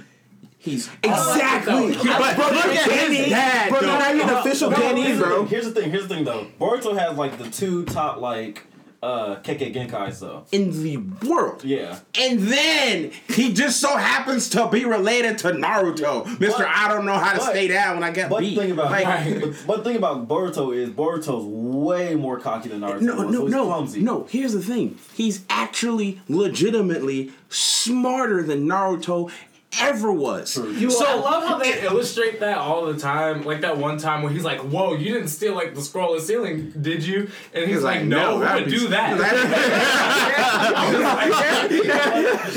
He's 0.58 0.88
oh, 1.04 1.32
Exactly. 1.32 1.94
But 2.04 2.38
look 2.38 2.66
at 2.66 3.10
his 3.10 3.28
dad, 3.30 3.68
Bro, 3.70 3.80
not 3.80 4.14
even 4.14 4.28
official 4.28 4.70
No, 4.70 4.94
here's 4.94 5.18
the 5.18 5.24
bro. 5.24 5.38
thing, 5.38 5.46
Here's 5.48 5.64
the 5.64 5.72
thing. 5.72 5.90
Here's 5.90 6.06
the 6.06 6.14
thing, 6.14 6.24
though. 6.24 6.46
Boruto 6.60 6.96
has 6.96 7.18
like 7.18 7.36
the 7.38 7.50
two 7.50 7.84
top 7.86 8.18
like 8.18 8.62
uh 9.02 9.36
Kekkei 9.42 9.74
Genkai, 9.74 10.16
though. 10.20 10.44
in 10.52 10.82
the 10.84 10.96
world. 11.26 11.64
Yeah. 11.64 11.98
And 12.16 12.38
then 12.38 13.10
he 13.28 13.52
just 13.52 13.80
so 13.80 13.96
happens 13.96 14.48
to 14.50 14.68
be 14.68 14.84
related 14.84 15.38
to 15.38 15.48
Naruto. 15.50 16.24
Mister, 16.38 16.62
But- 16.62 16.68
I 16.68 16.86
don't 16.88 17.04
know 17.04 17.14
how 17.18 17.32
to 17.32 17.38
but- 17.38 17.50
stay 17.50 17.66
down 17.66 17.96
when 17.96 18.04
I 18.04 18.12
get 18.12 18.30
But 18.30 18.40
beat. 18.40 18.56
thing 18.56 18.70
about 18.70 18.92
like, 18.92 19.04
but, 19.40 19.54
but 19.66 19.76
the 19.78 19.82
thing 19.84 19.96
about 19.96 20.28
Boruto 20.28 20.72
is 20.76 20.90
Boruto's 20.90 21.44
way 21.44 22.14
more 22.14 22.38
cocky 22.38 22.68
than 22.68 22.80
Naruto. 22.80 23.00
no, 23.00 23.16
was, 23.16 23.32
no, 23.34 23.40
so 23.40 23.46
no, 23.48 23.64
clumsy. 23.66 24.00
no. 24.02 24.24
Here's 24.30 24.52
the 24.52 24.62
thing. 24.62 24.96
He's 25.14 25.44
actually 25.50 26.20
legitimately 26.28 27.32
smarter 27.48 28.42
than 28.44 28.66
Naruto 28.68 29.30
ever 29.80 30.12
was. 30.12 30.56
You, 30.56 30.90
So- 30.90 31.06
I 31.06 31.14
love 31.14 31.44
how 31.44 31.58
they 31.58 31.82
illustrate 31.82 32.40
that 32.40 32.58
all 32.58 32.86
the 32.86 32.98
time. 32.98 33.42
Like 33.42 33.62
that 33.62 33.78
one 33.78 33.98
time 33.98 34.22
where 34.22 34.32
he's 34.32 34.44
like, 34.44 34.60
"Whoa, 34.60 34.94
you 34.94 35.12
didn't 35.14 35.28
steal 35.28 35.54
like 35.54 35.74
the 35.74 35.82
scroll 35.82 36.14
of 36.14 36.22
sealing, 36.22 36.72
did 36.80 37.04
you?" 37.04 37.28
And 37.54 37.64
he's, 37.66 37.76
He's 37.76 37.82
like, 37.82 38.00
like, 38.00 38.06
"No, 38.06 38.38
"No, 38.38 38.38
who 38.38 38.44
that'd 38.44 38.68
do 38.68 38.88
that?" 38.88 39.18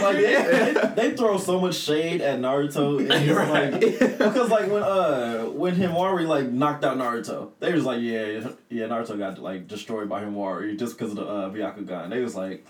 Like, 0.00 0.16
they, 0.16 0.92
they 0.96 1.16
throw 1.16 1.38
so 1.38 1.60
much 1.60 1.74
shade 1.74 2.20
at 2.20 2.38
Naruto, 2.38 2.98
and 3.00 3.12
it's 3.12 3.50
like 3.50 3.80
because 4.18 4.50
like 4.50 4.70
when 4.70 4.82
uh 4.82 5.44
when 5.46 5.74
Himawari 5.74 6.26
like 6.26 6.50
knocked 6.50 6.84
out 6.84 6.96
Naruto, 6.96 7.50
they 7.60 7.72
was 7.72 7.84
like 7.84 8.00
yeah 8.00 8.48
yeah 8.68 8.86
Naruto 8.86 9.18
got 9.18 9.38
like 9.38 9.68
destroyed 9.68 10.08
by 10.08 10.22
Himawari 10.22 10.78
just 10.78 10.96
because 10.98 11.10
of 11.12 11.16
the 11.18 11.26
uh, 11.26 11.50
Byakugan. 11.50 12.10
They 12.10 12.20
was 12.20 12.34
like, 12.34 12.64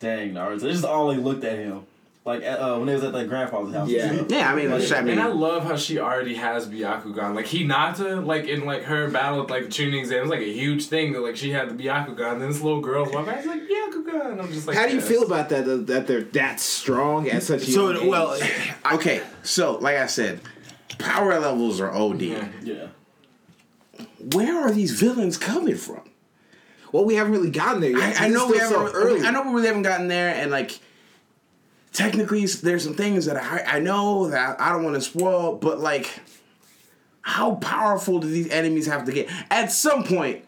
dang 0.00 0.32
Naruto. 0.34 0.60
They 0.60 0.72
just 0.72 0.84
all 0.84 1.08
like 1.08 1.18
looked 1.18 1.44
at 1.44 1.58
him 1.58 1.82
like 2.24 2.42
uh, 2.42 2.76
when 2.76 2.86
they 2.86 2.94
was 2.94 3.04
at 3.04 3.12
their 3.12 3.26
grandfather's 3.26 3.74
house. 3.74 3.88
Yeah. 3.88 4.24
yeah, 4.28 4.50
I 4.50 4.54
mean, 4.54 4.70
Like, 4.70 4.90
I 4.92 5.00
mean, 5.02 5.12
And 5.12 5.20
I 5.20 5.26
love 5.26 5.64
how 5.64 5.76
she 5.76 5.98
already 5.98 6.34
has 6.36 6.66
Byakugan. 6.66 7.34
Like 7.34 7.44
Hinata, 7.46 8.24
like 8.24 8.46
in 8.46 8.64
like 8.64 8.84
her 8.84 9.10
battle 9.10 9.40
with 9.42 9.50
like 9.50 9.64
the 9.64 9.68
Chunin 9.68 9.98
exam, 9.98 10.18
it 10.18 10.20
was 10.22 10.30
like 10.30 10.40
a 10.40 10.52
huge 10.52 10.86
thing 10.86 11.12
that 11.12 11.20
like 11.20 11.36
she 11.36 11.50
had 11.50 11.68
the 11.68 11.74
Byakugan. 11.84 12.32
And 12.32 12.40
then 12.40 12.48
this 12.50 12.62
little 12.62 12.80
girl's 12.80 13.10
walking 13.12 13.26
back, 13.32 13.42
she's 13.42 13.48
like 13.50 13.62
Byakugan. 13.68 14.32
And 14.32 14.40
I'm 14.40 14.50
just 14.52 14.66
like, 14.66 14.76
How 14.76 14.86
do 14.86 14.92
you 14.92 15.00
yes. 15.00 15.08
feel 15.08 15.22
about 15.24 15.50
that? 15.50 15.66
That 15.66 15.86
that 15.88 16.06
they're 16.06 16.22
that 16.22 16.60
strong 16.60 17.28
at 17.28 17.42
such 17.42 17.68
a 17.68 17.70
young 17.70 17.94
So 17.96 18.02
age? 18.02 18.08
well, 18.08 18.40
okay. 18.94 19.22
So, 19.42 19.76
like 19.76 19.96
I 19.96 20.06
said, 20.06 20.40
power 20.98 21.38
levels 21.38 21.78
are 21.80 21.92
OD. 21.92 22.22
yeah. 22.62 22.86
Where 24.32 24.58
are 24.66 24.70
these 24.72 24.92
villains 24.92 25.36
coming 25.36 25.76
from? 25.76 26.00
well, 26.92 27.04
we 27.04 27.16
haven't 27.16 27.32
really 27.32 27.50
gotten 27.50 27.80
there 27.80 27.90
yet. 27.90 28.20
I, 28.20 28.26
I 28.26 28.28
know 28.28 28.46
we 28.46 28.56
haven't. 28.56 28.72
so 28.72 28.92
early. 28.92 29.26
I 29.26 29.30
know 29.32 29.42
we 29.42 29.50
really 29.52 29.66
haven't 29.66 29.82
gotten 29.82 30.06
there, 30.08 30.32
and 30.34 30.50
like, 30.52 30.78
technically, 31.94 32.44
there's 32.44 32.84
some 32.84 32.92
things 32.94 33.24
that 33.24 33.36
I 33.38 33.76
I 33.76 33.78
know 33.80 34.28
that 34.28 34.60
I 34.60 34.70
don't 34.72 34.84
want 34.84 34.96
to 34.96 35.00
spoil, 35.00 35.56
but 35.56 35.80
like, 35.80 36.10
how 37.22 37.54
powerful 37.54 38.18
do 38.18 38.28
these 38.28 38.50
enemies 38.50 38.86
have 38.86 39.04
to 39.06 39.12
get? 39.12 39.30
At 39.50 39.72
some 39.72 40.04
point, 40.04 40.44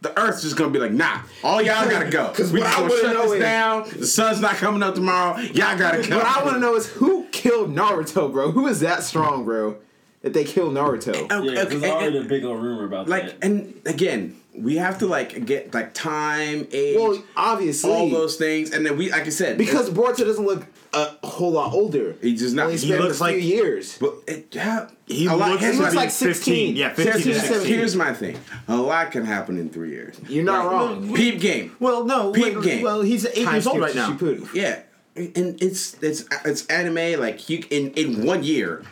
the 0.00 0.18
Earth's 0.18 0.42
just 0.42 0.56
gonna 0.56 0.70
be 0.70 0.78
like, 0.78 0.92
nah, 0.92 1.20
all 1.44 1.60
y'all 1.60 1.88
gotta 1.90 2.08
go. 2.10 2.28
Because 2.30 2.52
we 2.52 2.60
what 2.60 2.66
just 2.68 2.78
I 2.78 2.80
gonna 2.80 2.90
wanna 2.94 3.02
shut 3.02 3.14
know 3.14 3.22
this 3.24 3.32
is- 3.32 3.40
down. 3.42 3.88
The 4.00 4.06
sun's 4.06 4.40
not 4.40 4.54
coming 4.56 4.82
up 4.82 4.94
tomorrow. 4.94 5.38
Y'all 5.38 5.76
gotta 5.76 6.06
go. 6.08 6.16
What 6.16 6.26
I 6.26 6.42
want 6.42 6.54
to 6.56 6.60
know 6.60 6.76
is 6.76 6.86
who 6.86 7.24
killed 7.32 7.74
Naruto, 7.74 8.30
bro. 8.32 8.50
Who 8.52 8.66
is 8.68 8.80
that 8.80 9.02
strong, 9.02 9.44
bro? 9.44 9.76
That 10.22 10.32
they 10.32 10.44
killed 10.44 10.74
Naruto. 10.74 11.26
Oh, 11.30 11.38
okay, 11.42 11.54
Yeah, 11.54 11.64
there's 11.64 11.82
already 11.84 12.16
and- 12.18 12.26
a 12.26 12.28
big 12.28 12.44
old 12.44 12.62
rumor 12.62 12.84
about 12.84 13.08
like, 13.08 13.24
that. 13.26 13.44
and 13.44 13.80
again, 13.84 14.36
we 14.58 14.76
have 14.76 14.98
to 14.98 15.06
like 15.06 15.44
get 15.46 15.72
like 15.74 15.94
time, 15.94 16.66
age, 16.72 16.96
Well, 16.96 17.22
obviously, 17.36 17.90
all 17.90 18.08
those 18.10 18.36
things, 18.36 18.72
and 18.72 18.84
then 18.86 18.96
we, 18.96 19.10
like 19.10 19.26
I 19.26 19.28
said, 19.30 19.58
because 19.58 19.90
Boruto 19.90 20.18
doesn't 20.24 20.44
look 20.44 20.64
a 20.92 21.08
whole 21.26 21.52
lot 21.52 21.74
older. 21.74 22.14
He 22.22 22.34
just 22.36 22.54
not- 22.54 22.70
he 22.70 22.78
spent 22.78 23.00
looks 23.02 23.20
a 23.20 23.24
few 23.26 23.34
like- 23.36 23.44
years. 23.44 23.98
But 23.98 24.14
it, 24.26 24.48
yeah, 24.52 24.88
he 25.06 25.26
a 25.26 25.34
lot 25.34 25.50
looks, 25.50 25.62
can 25.62 25.72
he 25.72 25.78
looks 25.78 25.92
happen. 25.92 25.96
like 25.96 26.10
16. 26.10 26.76
Yeah, 26.76 26.94
Here's, 26.94 27.06
15 27.08 27.22
to 27.22 27.28
here's- 27.28 27.48
16. 27.48 27.74
here's 27.78 27.96
my 27.96 28.14
thing. 28.14 28.38
A 28.68 28.76
lot 28.76 29.10
can 29.12 29.24
happen 29.26 29.58
in 29.58 29.68
three 29.68 29.90
years. 29.90 30.16
You're 30.28 30.44
not 30.44 30.70
wrong. 30.70 31.12
Peep 31.14 31.40
game. 31.40 31.76
Well, 31.80 32.04
no. 32.04 32.32
Peep 32.32 32.54
wait, 32.56 32.62
game. 32.64 32.82
Well, 32.82 33.02
he's 33.02 33.26
eight 33.26 33.44
Time 33.44 33.54
years 33.54 33.66
old 33.66 33.80
right 33.80 33.94
now. 33.94 34.10
Shippuden. 34.12 34.48
Yeah, 34.54 34.80
and 35.16 35.60
it's 35.62 35.94
it's 36.02 36.24
it's 36.46 36.64
anime. 36.66 37.20
Like 37.20 37.48
you 37.50 37.62
in 37.70 37.90
in 37.92 38.24
one 38.24 38.42
year, 38.42 38.82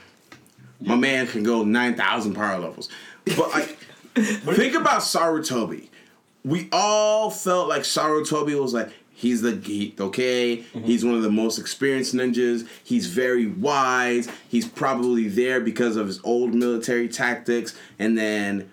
my 0.81 0.97
man 0.97 1.27
can 1.27 1.43
go 1.43 1.65
nine 1.65 1.95
thousand 1.95 2.35
power 2.35 2.59
levels. 2.59 2.89
But 3.25 3.51
like, 3.51 3.79
think 4.15 4.75
about 4.75 5.03
Sarutobi. 5.03 5.89
We 6.45 6.69
all 6.73 7.31
felt 7.31 7.69
like 7.69 7.83
Sarutobi 7.83 8.61
was 8.61 8.75
like. 8.75 8.91
He's 9.17 9.43
the 9.43 9.53
geek, 9.53 10.01
okay. 10.01 10.57
Mm-hmm. 10.59 10.83
He's 10.83 11.05
one 11.05 11.15
of 11.15 11.23
the 11.23 11.31
most 11.31 11.57
experienced 11.57 12.15
ninjas. 12.15 12.67
He's 12.83 13.07
very 13.07 13.47
wise. 13.47 14.29
He's 14.49 14.67
probably 14.67 15.29
there 15.29 15.61
because 15.61 15.95
of 15.95 16.09
his 16.09 16.21
old 16.25 16.53
military 16.53 17.09
tactics. 17.09 17.77
And 18.01 18.19
then 18.19 18.69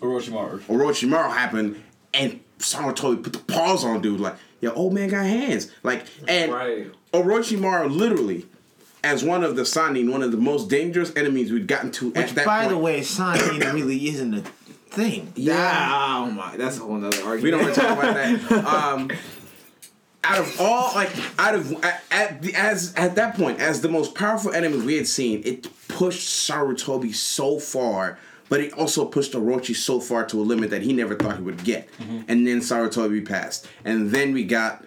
Orochimaru. 0.00 0.60
Orochimaru 0.62 1.30
happened, 1.30 1.82
and 2.14 2.40
Sarutobi 2.58 3.22
put 3.22 3.32
the 3.34 3.38
paws 3.40 3.84
on 3.84 4.00
dude. 4.00 4.18
Like, 4.18 4.36
your 4.60 4.74
old 4.74 4.94
man 4.94 5.10
got 5.10 5.26
hands. 5.26 5.70
Like, 5.82 6.06
and 6.26 6.50
Right. 6.50 6.90
Orochimaru 7.12 7.94
literally 7.94 8.46
as 9.04 9.22
one 9.24 9.44
of 9.44 9.56
the 9.56 9.62
Sannin, 9.62 10.10
one 10.10 10.22
of 10.22 10.30
the 10.32 10.36
most 10.38 10.68
dangerous 10.68 11.14
enemies 11.16 11.52
we'd 11.52 11.66
gotten 11.68 11.90
to 11.92 12.08
at 12.14 12.24
Which, 12.24 12.32
that 12.34 12.46
by 12.46 12.60
point. 12.64 12.70
the 12.70 12.78
way, 12.78 13.02
Sonic 13.02 13.62
really 13.72 14.08
isn't 14.08 14.34
a 14.34 14.40
thing. 14.90 15.32
Yeah. 15.36 16.16
Oh 16.26 16.30
my, 16.30 16.56
that's 16.56 16.78
a 16.78 16.80
whole 16.80 16.96
nother 16.96 17.16
argument. 17.18 17.42
We 17.42 17.50
don't 17.50 17.62
want 17.62 17.74
to 17.74 17.80
talk 17.80 17.98
about 17.98 18.14
that. 18.14 18.64
Um, 18.68 19.10
out 20.24 20.40
of 20.40 20.60
all, 20.60 20.92
like, 20.94 21.10
out 21.38 21.54
of 21.54 21.72
at, 21.84 22.02
at 22.10 22.42
the 22.42 22.54
as 22.54 22.92
at 22.96 23.14
that 23.14 23.36
point, 23.36 23.60
as 23.60 23.80
the 23.80 23.88
most 23.88 24.14
powerful 24.14 24.52
enemy 24.52 24.78
we 24.78 24.96
had 24.96 25.06
seen, 25.06 25.42
it 25.44 25.68
pushed 25.88 26.26
Sarutobi 26.50 27.14
so 27.14 27.58
far, 27.58 28.18
but 28.48 28.60
it 28.60 28.72
also 28.72 29.04
pushed 29.06 29.32
Orochi 29.32 29.74
so 29.74 30.00
far 30.00 30.26
to 30.26 30.40
a 30.40 30.42
limit 30.42 30.70
that 30.70 30.82
he 30.82 30.92
never 30.92 31.14
thought 31.14 31.36
he 31.36 31.42
would 31.42 31.62
get. 31.64 31.88
And 32.26 32.46
then 32.46 32.58
Sarutobi 32.60 33.26
passed, 33.26 33.68
and 33.84 34.10
then 34.10 34.32
we 34.32 34.44
got 34.44 34.84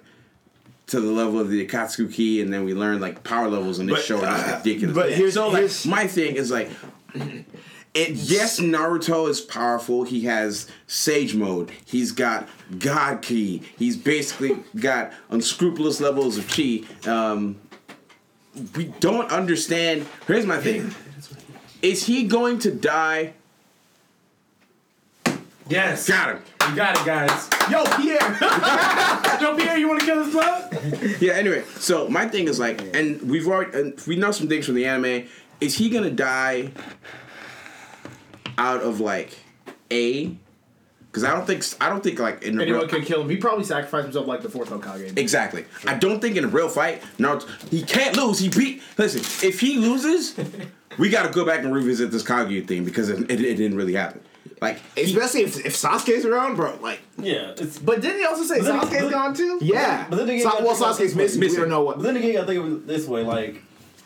to 0.91 0.99
the 1.01 1.11
level 1.11 1.39
of 1.39 1.49
the 1.49 1.65
Akatsuki, 1.65 2.41
and 2.41 2.53
then 2.53 2.65
we 2.65 2.73
learn 2.73 2.99
like 2.99 3.23
power 3.23 3.47
levels 3.49 3.79
in 3.79 3.85
this 3.87 3.95
But, 3.97 4.05
show, 4.05 4.17
and 4.17 4.25
uh, 4.27 4.43
it's 4.57 4.65
ridiculous. 4.65 4.95
but 4.95 5.11
here's- 5.13 5.33
so 5.35 5.47
like 5.47 5.57
here's- 5.57 5.85
my 5.85 6.05
thing 6.07 6.35
is 6.35 6.51
like 6.51 6.69
It 7.93 8.11
Yes, 8.11 8.59
Naruto 8.59 9.29
is 9.29 9.41
powerful. 9.41 10.03
He 10.03 10.21
has 10.21 10.67
Sage 10.87 11.35
Mode. 11.35 11.71
He's 11.85 12.13
got 12.13 12.47
God 12.79 13.21
Ki. 13.21 13.61
He's 13.77 13.97
basically 13.97 14.57
got 14.79 15.11
unscrupulous 15.29 15.99
levels 15.99 16.37
of 16.37 16.47
Chi. 16.47 16.83
Um, 17.05 17.57
we 18.77 18.85
don't 19.01 19.29
understand. 19.29 20.05
Here's 20.25 20.45
my 20.45 20.57
thing: 20.57 20.93
Is 21.81 22.05
he 22.05 22.23
going 22.27 22.59
to 22.59 22.71
die? 22.71 23.33
Yes. 25.71 26.07
Got 26.07 26.35
him. 26.35 26.43
You 26.69 26.75
got 26.75 26.99
it, 26.99 27.05
guys. 27.05 27.49
Yo, 27.71 27.83
Pierre. 27.95 28.19
Yo, 29.41 29.55
Pierre, 29.55 29.77
you 29.77 29.87
want 29.87 30.01
to 30.01 30.05
kill 30.05 30.23
this 30.23 30.33
bug? 30.33 31.21
Yeah. 31.21 31.33
Anyway, 31.33 31.63
so 31.77 32.09
my 32.09 32.27
thing 32.27 32.47
is 32.47 32.59
like, 32.59 32.95
and 32.95 33.21
we've 33.21 33.47
already 33.47 33.79
and 33.79 33.99
we 34.05 34.17
know 34.17 34.31
some 34.31 34.47
things 34.49 34.65
from 34.65 34.75
the 34.75 34.85
anime. 34.85 35.27
Is 35.61 35.77
he 35.77 35.89
gonna 35.89 36.09
die 36.11 36.71
out 38.57 38.81
of 38.81 38.99
like 38.99 39.37
a? 39.91 40.35
Because 41.07 41.23
I 41.23 41.33
don't 41.33 41.45
think 41.45 41.63
I 41.79 41.89
don't 41.89 42.03
think 42.03 42.19
like 42.19 42.43
in 42.43 42.59
Anyone 42.59 42.81
real, 42.81 42.89
could 42.89 43.05
kill 43.05 43.21
him. 43.21 43.29
He 43.29 43.37
probably 43.37 43.63
sacrificed 43.63 44.05
himself 44.05 44.27
like 44.27 44.41
the 44.41 44.49
fourth 44.49 44.69
Hokage. 44.69 45.17
Exactly. 45.17 45.65
I 45.85 45.95
don't 45.95 46.19
think 46.21 46.35
in 46.35 46.45
a 46.45 46.47
real 46.47 46.69
fight, 46.69 47.01
Naruto, 47.17 47.47
he 47.69 47.83
can't 47.83 48.15
lose. 48.17 48.39
He 48.39 48.49
beat. 48.49 48.81
Listen, 48.97 49.21
if 49.47 49.59
he 49.59 49.77
loses, 49.77 50.35
we 50.97 51.09
got 51.09 51.23
to 51.23 51.29
go 51.29 51.45
back 51.45 51.63
and 51.63 51.73
revisit 51.73 52.11
this 52.11 52.23
Kaguya 52.23 52.67
thing 52.67 52.85
because 52.85 53.09
it, 53.09 53.29
it, 53.29 53.41
it 53.41 53.55
didn't 53.55 53.77
really 53.77 53.93
happen. 53.93 54.21
Like, 54.61 54.79
Especially 54.95 55.41
if, 55.41 55.65
if 55.65 55.73
Sasuke's 55.75 56.23
around, 56.23 56.55
bro. 56.55 56.77
Like, 56.81 56.99
Yeah, 57.17 57.53
it's 57.57 57.79
But 57.79 58.01
didn't 58.01 58.19
he 58.19 58.25
also 58.25 58.43
say 58.43 58.59
But 58.59 58.65
then- 58.89 59.01
but- 59.05 59.11
gone 59.11 59.33
too? 59.33 59.57
yeah. 59.61 60.05
But 60.09 60.17
then 60.17 60.29
again, 60.29 60.43
Sa- 60.43 60.59
you 60.59 60.65
well, 60.65 60.75
Sasuke's 60.75 61.13
about 61.13 61.23
missing. 61.23 61.39
missing. 61.39 61.41
We 61.41 61.55
don't 61.57 61.69
know 61.69 61.81
what. 61.81 61.97
But 61.97 62.03
then 62.03 62.17
again, 62.17 62.37
I 62.41 62.45
think 62.45 62.59
of 62.63 62.71
it 62.71 62.87
this 62.87 63.07
way: 63.07 63.23
like 63.23 63.63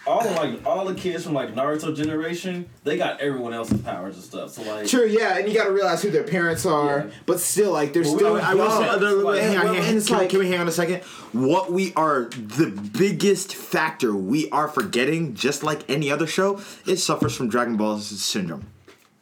all 0.07 0.23
the 0.23 0.29
like 0.31 0.65
all 0.65 0.85
the 0.85 0.93
kids 0.95 1.25
from 1.25 1.33
like 1.33 1.53
Naruto 1.55 1.93
generation, 1.93 2.69
they 2.85 2.95
got 2.95 3.19
everyone 3.19 3.53
else's 3.53 3.81
powers 3.81 4.15
and 4.15 4.23
stuff. 4.23 4.51
So 4.51 4.61
like, 4.61 4.87
True, 4.87 5.05
yeah, 5.07 5.37
and 5.39 5.49
you 5.49 5.53
got 5.53 5.65
to 5.65 5.73
realize 5.73 6.01
who 6.01 6.09
their 6.09 6.23
parents 6.23 6.65
are, 6.65 6.99
Yeah. 7.09 7.13
but 7.25 7.41
still, 7.41 7.73
like, 7.73 7.91
they're 7.91 8.03
Well, 8.03 8.15
still. 8.15 8.33
don't- 8.35 8.43
I 8.45 8.53
will 8.53 8.69
say, 8.71 8.79
Well, 8.79 8.99
the- 8.99 9.09
like, 9.15 9.41
hang 9.41 9.57
on, 9.57 9.63
well, 9.65 9.73
hang 9.73 9.81
on. 9.83 9.87
and 9.89 9.97
it's 9.97 10.07
Can, 10.07 10.17
like- 10.19 10.29
can 10.29 10.39
we 10.39 10.47
hang 10.47 10.59
on 10.61 10.67
a 10.69 10.71
second? 10.71 11.01
What 11.33 11.73
we 11.73 11.91
are, 11.97 12.29
the 12.29 12.67
biggest 12.67 13.53
factor 13.55 14.15
we 14.15 14.49
are 14.51 14.69
forgetting, 14.69 15.33
just 15.33 15.63
like 15.63 15.81
any 15.89 16.09
other 16.09 16.27
show, 16.27 16.61
it 16.85 16.95
suffers 16.97 17.35
from 17.35 17.49
Dragon 17.49 17.75
Ball 17.75 17.99
syndrome. 17.99 18.67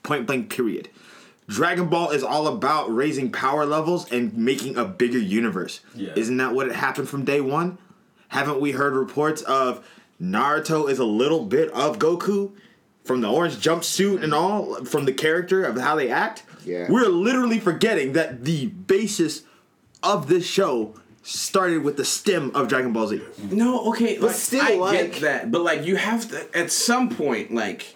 Point 0.04 0.28
blank, 0.28 0.50
period. 0.50 0.90
Dragon 1.48 1.88
Ball 1.88 2.12
is 2.12 2.24
all 2.24 2.48
about 2.48 2.94
raising 2.94 3.32
power 3.32 3.66
levels 3.66 4.10
and 4.12 4.36
making 4.38 4.78
a 4.78 4.86
bigger 4.86 5.20
universe. 5.20 5.82
Yeah. 5.96 6.14
Isn't 6.16 6.38
that 6.38 6.54
what 6.54 6.68
it 6.68 6.76
happened 6.76 7.10
from 7.10 7.26
day 7.26 7.42
one? 7.42 7.78
Haven't 8.30 8.60
we 8.62 8.72
heard 8.72 8.94
reports 8.94 9.42
of 9.44 9.86
Naruto 10.22 10.90
is 10.90 11.00
a 11.00 11.06
little 11.06 11.46
bit 11.46 11.70
of 11.72 12.00
Goku? 12.00 12.52
From 13.04 13.20
the 13.20 13.30
orange 13.30 13.56
jumpsuit 13.58 14.24
and 14.24 14.34
all, 14.34 14.86
from 14.86 15.04
the 15.04 15.12
character 15.12 15.66
of 15.66 15.78
how 15.78 15.96
they 15.98 16.10
act? 16.10 16.44
Yeah. 16.64 16.88
We're 16.90 17.10
literally 17.10 17.60
forgetting 17.60 18.14
that 18.14 18.46
the 18.46 18.68
basis 18.68 19.42
of 20.02 20.30
this 20.30 20.46
show 20.48 20.96
started 21.22 21.84
with 21.84 21.98
the 21.98 22.06
stem 22.06 22.52
of 22.56 22.70
Dragon 22.70 22.94
Ball 22.94 23.08
Z. 23.08 23.22
no, 23.52 23.90
okay, 23.90 24.18
But 24.18 24.28
like, 24.28 24.36
still, 24.38 24.62
I 24.64 24.76
like- 24.76 25.12
get 25.12 25.22
that, 25.22 25.52
but 25.52 25.64
like, 25.64 25.86
you 25.86 25.98
have 25.98 26.30
to 26.32 26.58
at 26.58 26.72
some 26.72 27.10
point, 27.10 27.54
like, 27.54 27.96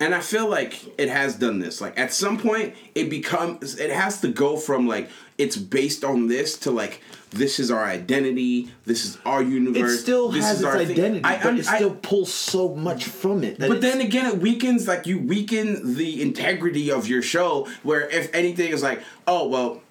and 0.00 0.14
I 0.14 0.20
feel 0.20 0.48
like 0.48 0.80
it 0.98 1.08
has 1.08 1.34
done 1.36 1.58
this. 1.58 1.80
Like, 1.80 1.98
at 1.98 2.12
some 2.12 2.38
point, 2.38 2.74
it 2.94 3.10
becomes, 3.10 3.78
it 3.78 3.90
has 3.90 4.20
to 4.20 4.28
go 4.28 4.56
from 4.56 4.86
like 4.86 5.10
it's 5.38 5.56
based 5.56 6.04
on 6.04 6.26
this 6.28 6.56
to 6.58 6.70
like 6.70 7.00
this 7.30 7.58
is 7.60 7.70
our 7.70 7.84
identity, 7.84 8.70
this 8.86 9.04
is 9.04 9.18
our 9.26 9.42
universe. 9.42 9.92
It 9.92 9.98
still 9.98 10.30
this 10.30 10.44
has 10.44 10.56
is 10.56 10.62
its 10.62 10.66
our 10.66 10.76
identity, 10.78 11.24
I- 11.24 11.36
but 11.36 11.46
I'm- 11.46 11.58
it 11.58 11.68
I- 11.68 11.76
still 11.76 11.94
pulls 11.94 12.32
so 12.32 12.74
much 12.74 13.04
from 13.04 13.44
it. 13.44 13.58
that 13.58 13.68
But 13.68 13.80
then 13.80 14.00
again, 14.00 14.26
it 14.26 14.38
weakens 14.38 14.88
like 14.88 15.06
you 15.06 15.18
weaken 15.18 15.94
the 15.96 16.22
integrity 16.22 16.90
of 16.90 17.06
your 17.08 17.22
show. 17.22 17.68
Where 17.82 18.08
if 18.08 18.34
anything 18.34 18.72
is 18.72 18.82
like, 18.82 19.02
oh 19.26 19.46
well, 19.48 19.82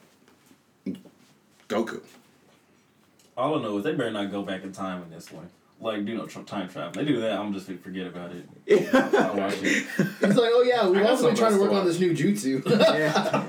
Goku. 1.69 2.01
all 3.37 3.59
I 3.59 3.61
know 3.61 3.77
is 3.77 3.83
they 3.83 3.91
better 3.93 4.09
not 4.11 4.31
go 4.31 4.41
back 4.41 4.63
in 4.63 4.71
time 4.71 5.03
in 5.03 5.09
this 5.11 5.31
one. 5.31 5.49
Like, 5.79 6.05
do 6.05 6.17
no 6.17 6.25
tr- 6.25 6.39
time 6.41 6.67
travel. 6.69 6.91
They 6.93 7.05
do 7.05 7.21
that, 7.21 7.39
I'm 7.39 7.53
just 7.53 7.67
gonna 7.67 7.77
forget 7.79 8.07
about 8.07 8.31
it. 8.31 8.93
I'll 8.95 9.35
watch 9.37 9.53
it. 9.61 9.85
He's 9.85 10.35
like, 10.35 10.49
oh 10.51 10.63
yeah, 10.67 10.87
we've 10.89 11.01
got 11.03 11.11
also 11.11 11.27
been 11.27 11.35
something 11.35 11.35
trying 11.35 11.51
to 11.51 11.57
else 11.57 11.61
work 11.61 11.71
to 11.71 11.77
on 11.77 11.85
this 11.85 11.99
new 11.99 12.13
jutsu. 12.13 12.63
Yeah. 12.97 13.45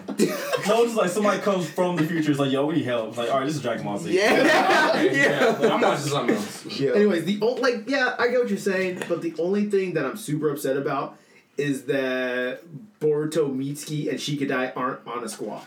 No, 0.67 0.83
it's 0.83 0.93
just 0.93 0.97
like 0.97 1.09
somebody 1.11 1.41
comes 1.41 1.71
from 1.71 1.97
the 1.97 2.05
future. 2.05 2.31
It's 2.31 2.39
like, 2.41 2.53
yo, 2.53 2.67
we 2.67 2.75
need 2.75 2.85
help. 2.85 3.09
It's 3.11 3.17
like, 3.19 3.31
all 3.31 3.39
right, 3.39 3.47
this 3.47 3.57
is 3.57 3.63
Dragon 3.63 3.85
Ball 3.85 3.99
Z. 3.99 4.15
yeah. 4.15 4.93
Okay, 4.95 5.17
yeah. 5.23 5.57
I'm 5.75 5.81
watching 5.81 6.05
something 6.07 6.37
else. 6.37 6.67
yeah. 6.79 6.91
Anyways, 6.93 7.25
the 7.25 7.39
o- 7.41 7.55
like, 7.55 7.89
yeah, 7.89 8.15
I 8.19 8.29
get 8.29 8.41
what 8.41 8.51
you're 8.51 8.59
saying, 8.59 9.03
but 9.09 9.23
the 9.23 9.35
only 9.39 9.71
thing 9.71 9.95
that 9.95 10.05
I'm 10.05 10.17
super 10.19 10.51
upset 10.51 10.77
about 10.77 11.17
is 11.57 11.85
that 11.85 12.61
Boruto, 13.01 13.49
Mitsuki, 13.57 14.11
and 14.11 14.19
Shikadai 14.19 14.73
aren't 14.77 15.07
on 15.07 15.25
a 15.25 15.29
squad. 15.31 15.65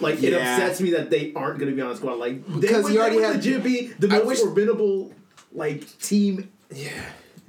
Like, 0.00 0.20
it 0.22 0.32
Yeah. 0.32 0.56
upsets 0.56 0.80
me 0.80 0.90
that 0.90 1.10
they 1.10 1.32
aren't 1.34 1.58
going 1.60 1.70
to 1.70 1.76
be 1.76 1.82
on 1.82 1.92
a 1.92 1.96
squad. 1.96 2.14
Like, 2.18 2.44
they 2.46 2.60
Because 2.60 2.84
would, 2.84 2.94
you 2.94 3.00
already 3.00 3.16
they 3.18 3.26
would 3.26 3.36
had- 3.36 3.44
legit 3.44 3.62
be 3.62 3.86
the 3.98 4.08
I 4.12 4.18
most 4.18 4.26
wish- 4.26 4.40
formidable 4.40 5.12
like 5.54 5.98
team 6.00 6.50
Yeah. 6.74 6.90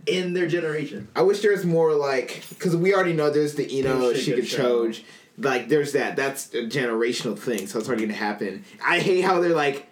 in 0.05 0.33
their 0.33 0.47
generation. 0.47 1.07
I 1.15 1.23
wish 1.23 1.41
there 1.41 1.51
was 1.51 1.65
more 1.65 1.93
like 1.93 2.43
because 2.49 2.75
we 2.75 2.93
already 2.93 3.13
know 3.13 3.29
there's 3.29 3.55
the 3.55 3.71
Ino 3.77 4.13
Shika 4.13 4.39
Shika 4.39 5.01
Like 5.37 5.67
there's 5.67 5.93
that. 5.93 6.15
That's 6.15 6.53
a 6.53 6.63
generational 6.67 7.37
thing, 7.37 7.67
so 7.67 7.79
it's 7.79 7.87
already 7.87 8.05
gonna 8.05 8.13
happen. 8.17 8.63
I 8.85 8.99
hate 8.99 9.21
how 9.21 9.39
they're 9.41 9.55
like 9.55 9.87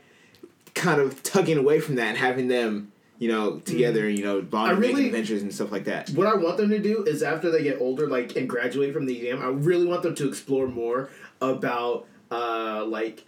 kind 0.76 1.02
of 1.02 1.22
tugging 1.24 1.58
away 1.58 1.80
from 1.80 1.96
that 1.96 2.08
and 2.10 2.18
having 2.18 2.48
them, 2.48 2.92
you 3.20 3.30
know, 3.30 3.60
together 3.60 4.08
and 4.08 4.18
you 4.18 4.24
know, 4.24 4.42
bonding, 4.42 4.78
I 4.78 4.80
really- 4.80 5.06
adventures 5.08 5.42
and 5.42 5.54
stuff 5.54 5.72
like 5.72 5.86
that. 5.86 6.10
What 6.12 6.28
I 6.28 6.36
want 6.36 6.58
them 6.58 6.70
to 6.70 6.80
do 6.80 7.04
is 7.04 7.22
after 7.24 7.52
they 7.52 7.64
get 7.64 7.80
older, 7.82 8.08
like 8.08 8.36
and 8.36 8.48
graduate 8.48 8.94
from 8.94 9.06
the 9.06 9.18
exam, 9.18 9.42
I 9.42 9.48
really 9.50 9.86
want 9.86 10.04
them 10.04 10.16
to 10.16 10.28
explore 10.28 10.68
more 10.68 11.10
about 11.42 12.06
uh 12.32 12.86
like 12.88 13.26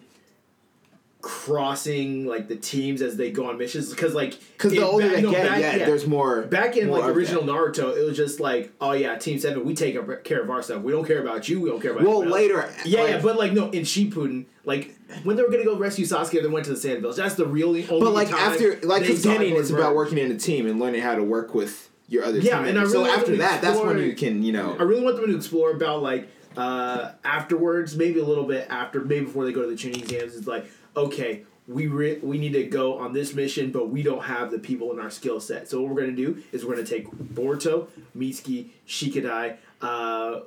crossing 1.26 2.28
like 2.28 2.48
the 2.48 2.56
teams 2.56 3.02
as 3.02 3.18
they 3.18 3.32
go 3.32 3.50
on 3.50 3.58
missions 3.58 3.90
because 3.90 4.14
like 4.14 4.38
Because 4.54 4.74
the 4.74 4.84
older 4.84 5.08
back- 5.08 5.16
they 5.16 5.22
no, 5.24 5.32
get, 5.32 5.48
back- 5.50 5.60
yeah, 5.60 5.78
there's 5.86 6.06
more. 6.06 6.44
Back 6.44 6.78
in 6.78 6.88
more 6.88 7.00
like 7.00 7.16
original 7.16 7.42
that. 7.44 7.52
Naruto, 7.52 7.98
it 7.98 8.04
was 8.06 8.16
just 8.16 8.40
like, 8.40 8.72
oh 8.80 8.92
yeah, 8.92 9.18
Team 9.18 9.40
Seven, 9.40 9.66
we 9.66 9.74
take 9.74 9.96
care 10.24 10.42
of 10.44 10.50
our 10.52 10.62
stuff. 10.62 10.84
We 10.84 10.92
don't 10.92 11.06
care 11.06 11.20
about 11.22 11.50
you. 11.50 11.60
We 11.62 11.70
don't 11.70 11.82
care 11.82 11.92
about. 11.94 12.04
Well, 12.04 12.24
later, 12.24 12.72
Yeah, 12.86 13.02
like- 13.02 13.10
yeah, 13.12 13.22
but 13.24 13.38
like 13.38 13.54
no, 13.54 13.72
in 13.72 13.82
Shippuden, 13.82 14.46
like 14.66 14.96
when 15.24 15.36
they 15.36 15.42
were 15.42 15.50
gonna 15.50 15.66
go 15.66 15.76
rescue 15.78 16.06
Sasuke, 16.06 16.42
they 16.42 16.48
went 16.48 16.66
to 16.66 16.72
the 16.74 16.78
Sand 16.78 17.02
Village. 17.02 17.18
That's 17.18 17.34
the 17.36 17.48
really 17.48 17.88
only. 17.90 18.02
But 18.06 18.14
like 18.14 18.32
after, 18.32 18.80
like 18.82 19.08
beginning, 19.08 19.56
it's 19.56 19.72
about 19.72 19.96
working 19.96 20.20
in 20.20 20.32
a 20.32 20.38
team 20.38 20.68
and 20.68 20.80
learning 20.80 21.02
how 21.02 21.16
to 21.16 21.24
work 21.24 21.56
with 21.56 21.90
your 22.08 22.24
other 22.24 22.38
Yeah, 22.38 22.60
team 22.60 22.68
and 22.68 22.78
I 22.78 22.82
really 22.82 22.94
so 22.94 23.02
want 23.02 23.18
after 23.18 23.36
that, 23.38 23.64
that's 23.64 23.80
when 23.80 23.98
you 23.98 24.14
can, 24.14 24.44
you 24.44 24.54
know. 24.54 24.76
I 24.80 24.84
really 24.84 25.02
want 25.04 25.16
them 25.16 25.26
to 25.26 25.36
explore 25.36 25.72
about 25.72 26.04
like 26.04 26.28
uh, 26.56 27.12
afterwards, 27.24 27.98
maybe 27.98 28.20
a 28.20 28.24
little 28.24 28.44
bit 28.46 28.68
after, 28.70 29.02
maybe 29.02 29.26
before 29.26 29.44
they 29.46 29.52
go 29.52 29.64
to 29.64 29.68
the 29.68 29.76
Chunin 29.76 29.98
exams. 30.04 30.36
It's 30.38 30.48
like, 30.48 30.66
okay, 30.96 31.44
we 31.68 31.88
re- 31.88 32.20
we 32.22 32.38
need 32.38 32.54
to 32.54 32.64
go 32.64 32.98
on 33.00 33.14
this 33.14 33.34
mission, 33.34 33.72
but 33.72 33.90
we 33.90 34.04
don't 34.04 34.24
have 34.26 34.52
the 34.52 34.60
people 34.60 34.92
in 34.92 35.00
our 35.00 35.10
skill 35.10 35.40
set. 35.40 35.68
So 35.68 35.82
what 35.82 35.94
we're 35.94 36.02
gonna 36.02 36.14
do 36.14 36.44
is 36.52 36.66
we're 36.66 36.76
gonna 36.76 36.88
take 36.88 37.10
Boruto, 37.12 37.88
Mitsuki, 38.18 38.68
Shikadai, 38.88 39.58
uh, 39.82 40.42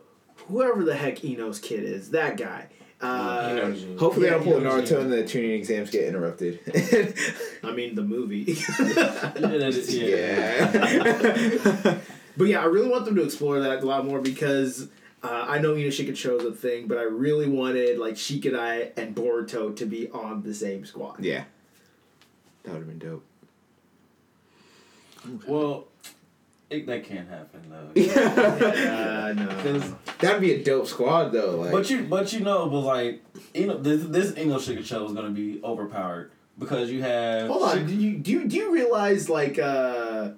whoever 0.49 0.85
the 0.85 0.95
heck 0.95 1.25
Ino's 1.25 1.59
kid 1.59 1.83
is, 1.85 2.11
that 2.11 2.37
guy. 2.37 2.69
Uh, 3.01 3.71
He. 3.71 3.97
Hopefully, 3.97 4.27
Yeah, 4.27 4.39
they 4.39 4.45
don't 4.51 4.61
pull 4.63 4.71
Naruto 4.73 4.91
you. 4.91 4.99
and 4.99 5.13
the 5.13 5.23
Chunin 5.23 5.55
exams 5.57 5.91
get 5.91 6.05
interrupted. 6.07 6.59
I 7.63 7.73
mean 7.73 7.95
the 7.95 8.03
movie. 8.03 8.45
Yeah, 8.79 9.33
that 9.37 9.63
is- 9.63 9.95
yeah. 9.97 10.73
yeah. 10.75 11.99
But 12.37 12.45
yeah, 12.47 12.61
I 12.63 12.67
really 12.67 12.89
want 12.89 13.05
them 13.05 13.17
to 13.17 13.23
explore 13.25 13.59
that 13.59 13.83
a 13.83 13.87
lot 13.87 14.05
more 14.07 14.21
because 14.21 14.87
uh, 15.23 15.47
I 15.49 15.59
know 15.59 15.75
Ino 15.77 15.89
Shikachou 15.89 16.39
is 16.39 16.45
a 16.45 16.53
thing, 16.53 16.87
but 16.87 16.99
I 16.99 17.03
really 17.03 17.49
wanted 17.49 17.99
like 17.99 18.15
Shikadai 18.15 18.93
and 18.97 19.15
Boruto 19.15 19.75
to 19.77 19.87
be 19.87 20.09
on 20.11 20.43
the 20.43 20.55
same 20.55 20.85
squad. 20.85 21.25
yeah. 21.25 21.45
That 22.65 22.73
would 22.73 22.79
have 22.81 22.89
been 22.89 22.99
dope. 22.99 23.25
Well, 25.47 25.87
it, 26.71 26.87
that 26.87 27.05
can't 27.05 27.29
happen 27.29 27.63
though. 27.71 28.01
Uh, 28.03 29.33
no. 29.35 29.49
'Cause- 29.63 29.93
That'd 30.21 30.41
be 30.41 30.53
a 30.55 30.63
dope 30.65 30.87
squad 30.87 31.31
though. 31.31 31.57
Like, 31.61 31.73
but 31.73 31.89
you, 31.91 32.03
but 32.05 32.33
you 32.33 32.41
know, 32.41 32.69
but 32.69 32.81
like, 32.81 33.23
you 33.55 33.67
know, 33.69 33.79
this 33.79 34.05
this 34.07 34.37
Ino-Shika-Cho 34.37 35.05
is 35.07 35.13
gonna 35.13 35.31
be 35.31 35.61
overpowered 35.63 36.33
because 36.59 36.91
you 36.91 37.03
have. 37.03 37.49
Hold 37.49 37.63
on, 37.63 37.79
Shik- 37.79 37.87
do 37.89 37.95
you 37.95 38.17
do 38.19 38.31
you, 38.33 38.45
do 38.49 38.57
you 38.57 38.73
realize 38.75 39.29
like 39.29 39.59
uh 39.59 40.31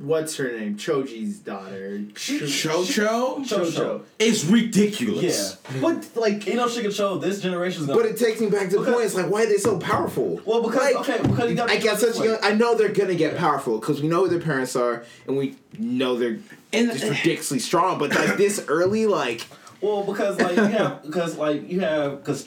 what's 0.00 0.36
her 0.36 0.50
name? 0.50 0.76
Choji's 0.76 1.38
daughter. 1.38 2.00
Chocho 2.14 3.44
Cho-Cho. 3.46 4.02
is 4.18 4.46
ridiculous. 4.46 5.58
Yeah. 5.72 5.80
But 5.80 6.08
like, 6.16 6.46
You 6.46 6.54
know, 6.54 6.68
she 6.68 6.82
could 6.82 6.94
show 6.94 7.18
this 7.18 7.40
generation's 7.40 7.86
gonna. 7.86 8.00
But 8.00 8.10
it 8.10 8.16
takes 8.18 8.40
me 8.40 8.48
back 8.48 8.70
to 8.70 8.78
the 8.78 8.90
point. 8.90 9.04
It's 9.04 9.14
like, 9.14 9.30
why 9.30 9.42
are 9.44 9.46
they 9.46 9.58
so 9.58 9.78
powerful? 9.78 10.40
well, 10.44 10.62
because 10.62 10.94
Like, 10.94 11.08
okay, 11.08 11.22
because 11.22 11.50
you 11.50 11.56
got. 11.56 11.70
I 11.70 11.76
guess 11.76 12.00
such 12.00 12.18
young. 12.24 12.38
I 12.42 12.52
know 12.52 12.74
they're 12.74 12.88
gonna 12.88 13.14
get 13.14 13.36
powerful 13.36 13.78
because 13.78 14.00
we 14.02 14.08
know 14.08 14.20
who 14.24 14.28
their 14.28 14.40
parents 14.40 14.74
are, 14.74 15.04
and 15.26 15.36
we 15.36 15.56
know 15.78 16.16
they're 16.16 16.38
And- 16.72 16.90
just 16.90 17.04
ridiculously 17.08 17.58
strong. 17.58 17.98
But 17.98 18.14
like 18.14 18.36
this 18.36 18.64
early, 18.68 19.06
like 19.06 19.46
Well, 19.82 20.04
because 20.04 20.38
like 20.40 20.56
you 20.56 20.62
have, 20.78 21.02
because 21.02 21.36
like 21.36 21.68
you 21.70 21.80
have, 21.80 22.18
because 22.24 22.44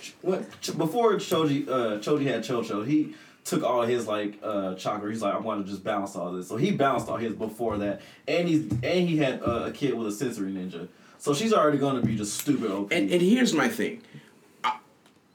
before 0.77 1.15
Choji, 1.15 1.67
uh, 1.67 1.99
Choji 1.99 2.25
had 2.25 2.43
Chocho, 2.43 2.85
he 2.85 3.15
took 3.45 3.63
all 3.63 3.81
his 3.83 4.07
like 4.07 4.39
uh 4.43 4.75
chakra. 4.75 5.09
He's 5.09 5.21
like, 5.21 5.33
I 5.33 5.39
want 5.39 5.65
to 5.65 5.71
just 5.71 5.83
balance 5.83 6.15
all 6.15 6.31
this. 6.31 6.47
So 6.47 6.57
he 6.57 6.71
balanced 6.71 7.09
all 7.09 7.17
his 7.17 7.33
before 7.33 7.77
that, 7.79 8.01
and 8.27 8.47
he's 8.47 8.71
and 8.71 9.09
he 9.09 9.17
had 9.17 9.41
uh, 9.41 9.65
a 9.65 9.71
kid 9.71 9.93
with 9.93 10.07
a 10.07 10.11
sensory 10.11 10.51
ninja. 10.51 10.87
So 11.17 11.33
she's 11.33 11.53
already 11.53 11.77
going 11.77 11.99
to 11.99 12.05
be 12.05 12.15
just 12.15 12.39
stupid 12.39 12.71
OP. 12.71 12.91
And 12.91 13.11
and 13.11 13.21
here's 13.21 13.53
my 13.53 13.67
thing. 13.67 14.01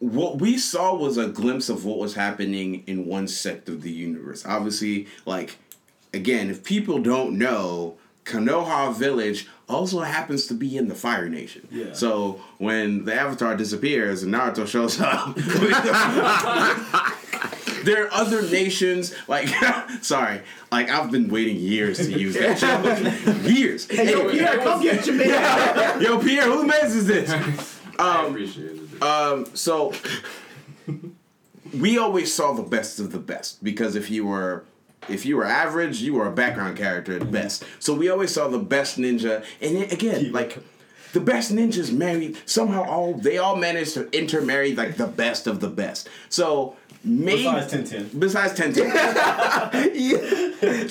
What 0.00 0.38
we 0.38 0.58
saw 0.58 0.94
was 0.94 1.16
a 1.16 1.26
glimpse 1.26 1.68
of 1.68 1.84
what 1.84 1.98
was 1.98 2.14
happening 2.14 2.84
in 2.86 3.06
one 3.06 3.26
sect 3.26 3.68
of 3.68 3.82
the 3.82 3.90
universe. 3.90 4.46
Obviously, 4.46 5.08
like 5.26 5.56
again, 6.14 6.50
if 6.50 6.64
people 6.64 7.00
don't 7.00 7.36
know, 7.36 7.96
Konoha 8.28 8.94
Village 8.94 9.48
also 9.68 10.00
happens 10.00 10.46
to 10.46 10.54
be 10.54 10.76
in 10.76 10.88
the 10.88 10.94
Fire 10.94 11.28
Nation. 11.28 11.66
Yeah. 11.70 11.92
So 11.92 12.40
when 12.58 13.04
the 13.04 13.14
Avatar 13.14 13.56
disappears 13.56 14.22
and 14.22 14.34
Naruto 14.34 14.66
shows 14.66 15.00
up, 15.00 15.34
there 17.84 18.04
are 18.06 18.12
other 18.12 18.42
nations. 18.42 19.14
Like, 19.28 19.48
sorry, 20.02 20.42
like 20.70 20.90
I've 20.90 21.10
been 21.10 21.28
waiting 21.28 21.56
years 21.56 21.98
to 21.98 22.18
use 22.18 22.34
that 22.34 22.58
show. 23.44 23.48
years. 23.48 23.88
hey, 23.90 24.10
yo, 24.10 24.30
Pierre, 24.30 24.58
come 24.58 24.82
get 24.82 25.06
your 25.06 25.16
man. 25.16 26.00
Yo, 26.02 26.18
Pierre, 26.20 26.44
who 26.44 26.66
mess 26.66 26.94
is 26.94 27.06
this? 27.06 27.30
I 27.98 28.24
Um, 28.24 28.30
appreciate 28.30 28.76
it. 28.76 29.02
um, 29.02 29.46
so 29.54 29.92
we 31.78 31.98
always 31.98 32.32
saw 32.32 32.52
the 32.52 32.62
best 32.62 32.98
of 33.00 33.12
the 33.12 33.18
best 33.18 33.62
because 33.62 33.96
if 33.96 34.10
you 34.10 34.26
were 34.26 34.64
if 35.08 35.24
you 35.26 35.36
were 35.36 35.44
average, 35.44 36.00
you 36.00 36.14
were 36.14 36.26
a 36.26 36.32
background 36.32 36.76
character 36.76 37.14
at 37.16 37.30
best. 37.30 37.64
So 37.78 37.94
we 37.94 38.08
always 38.08 38.32
saw 38.32 38.48
the 38.48 38.58
best 38.58 38.98
ninja, 38.98 39.44
and 39.60 39.76
it, 39.78 39.92
again, 39.92 40.32
like 40.32 40.58
the 41.12 41.20
best 41.20 41.52
ninjas 41.52 41.90
married 41.92 42.36
somehow 42.44 42.84
all 42.84 43.14
they 43.14 43.38
all 43.38 43.56
managed 43.56 43.94
to 43.94 44.08
intermarry 44.16 44.74
like 44.74 44.96
the 44.96 45.06
best 45.06 45.46
of 45.46 45.60
the 45.60 45.68
best. 45.68 46.08
So 46.28 46.76
maybe 47.02 47.44
Besides 47.44 47.72
Tenten. 47.72 48.20
besides 48.20 48.52
Tenten, 48.60 48.90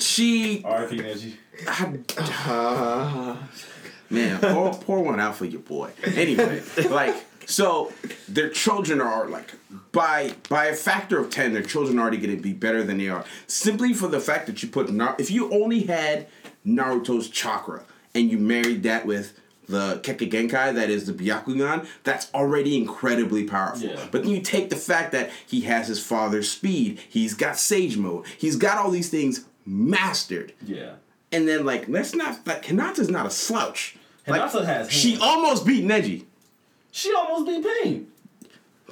she 0.00 0.62
R.I.P. 0.64 0.96
Neji. 0.98 1.34
Uh, 2.46 3.36
man, 4.10 4.38
pour, 4.40 4.74
pour 4.74 5.02
one 5.04 5.20
out 5.20 5.36
for 5.36 5.44
your 5.44 5.60
boy. 5.60 5.90
Anyway, 6.14 6.62
like, 6.90 7.14
so 7.48 7.90
their 8.28 8.50
children 8.50 9.00
are 9.00 9.26
like 9.26 9.54
by 9.90 10.34
by 10.50 10.66
a 10.66 10.74
factor 10.74 11.18
of 11.18 11.30
ten, 11.30 11.54
their 11.54 11.62
children 11.62 11.98
are 11.98 12.02
already 12.02 12.18
going 12.18 12.36
to 12.36 12.42
be 12.42 12.52
better 12.52 12.84
than 12.84 12.98
they 12.98 13.08
are 13.08 13.24
simply 13.46 13.94
for 13.94 14.06
the 14.06 14.20
fact 14.20 14.46
that 14.46 14.62
you 14.62 14.68
put 14.68 14.90
if 15.18 15.30
you 15.30 15.50
only 15.50 15.84
had 15.84 16.28
Naruto's 16.66 17.30
chakra 17.30 17.84
and 18.14 18.30
you 18.30 18.38
married 18.38 18.82
that 18.82 19.06
with 19.06 19.38
the 19.66 20.00
Kekkei 20.02 20.30
Genkai, 20.30 20.74
that 20.74 20.90
is 20.90 21.06
the 21.06 21.12
Byakugan, 21.12 21.86
that's 22.04 22.32
already 22.34 22.76
incredibly 22.76 23.44
powerful. 23.44 23.88
Yeah. 23.88 24.06
But 24.10 24.22
then 24.22 24.32
you 24.32 24.40
take 24.40 24.70
the 24.70 24.76
fact 24.76 25.12
that 25.12 25.30
he 25.46 25.62
has 25.62 25.88
his 25.88 26.04
father's 26.04 26.50
speed, 26.50 27.00
he's 27.08 27.34
got 27.34 27.58
Sage 27.58 27.96
Mode, 27.96 28.26
he's 28.36 28.56
got 28.56 28.78
all 28.78 28.90
these 28.90 29.08
things 29.08 29.46
mastered. 29.64 30.52
Yeah. 30.62 30.92
And 31.32 31.48
then 31.48 31.64
like 31.64 31.88
let's 31.88 32.14
not 32.14 32.46
like 32.46 32.64
Hinata's 32.64 33.08
not 33.08 33.24
a 33.24 33.30
slouch. 33.30 33.96
Like, 34.26 34.42
Hinata 34.42 34.66
has 34.66 34.92
she 34.92 35.18
almost 35.18 35.64
beat 35.64 35.86
Neji. 35.86 36.24
She 36.90 37.12
almost 37.14 37.46
beat 37.46 37.66
Pain. 37.82 38.08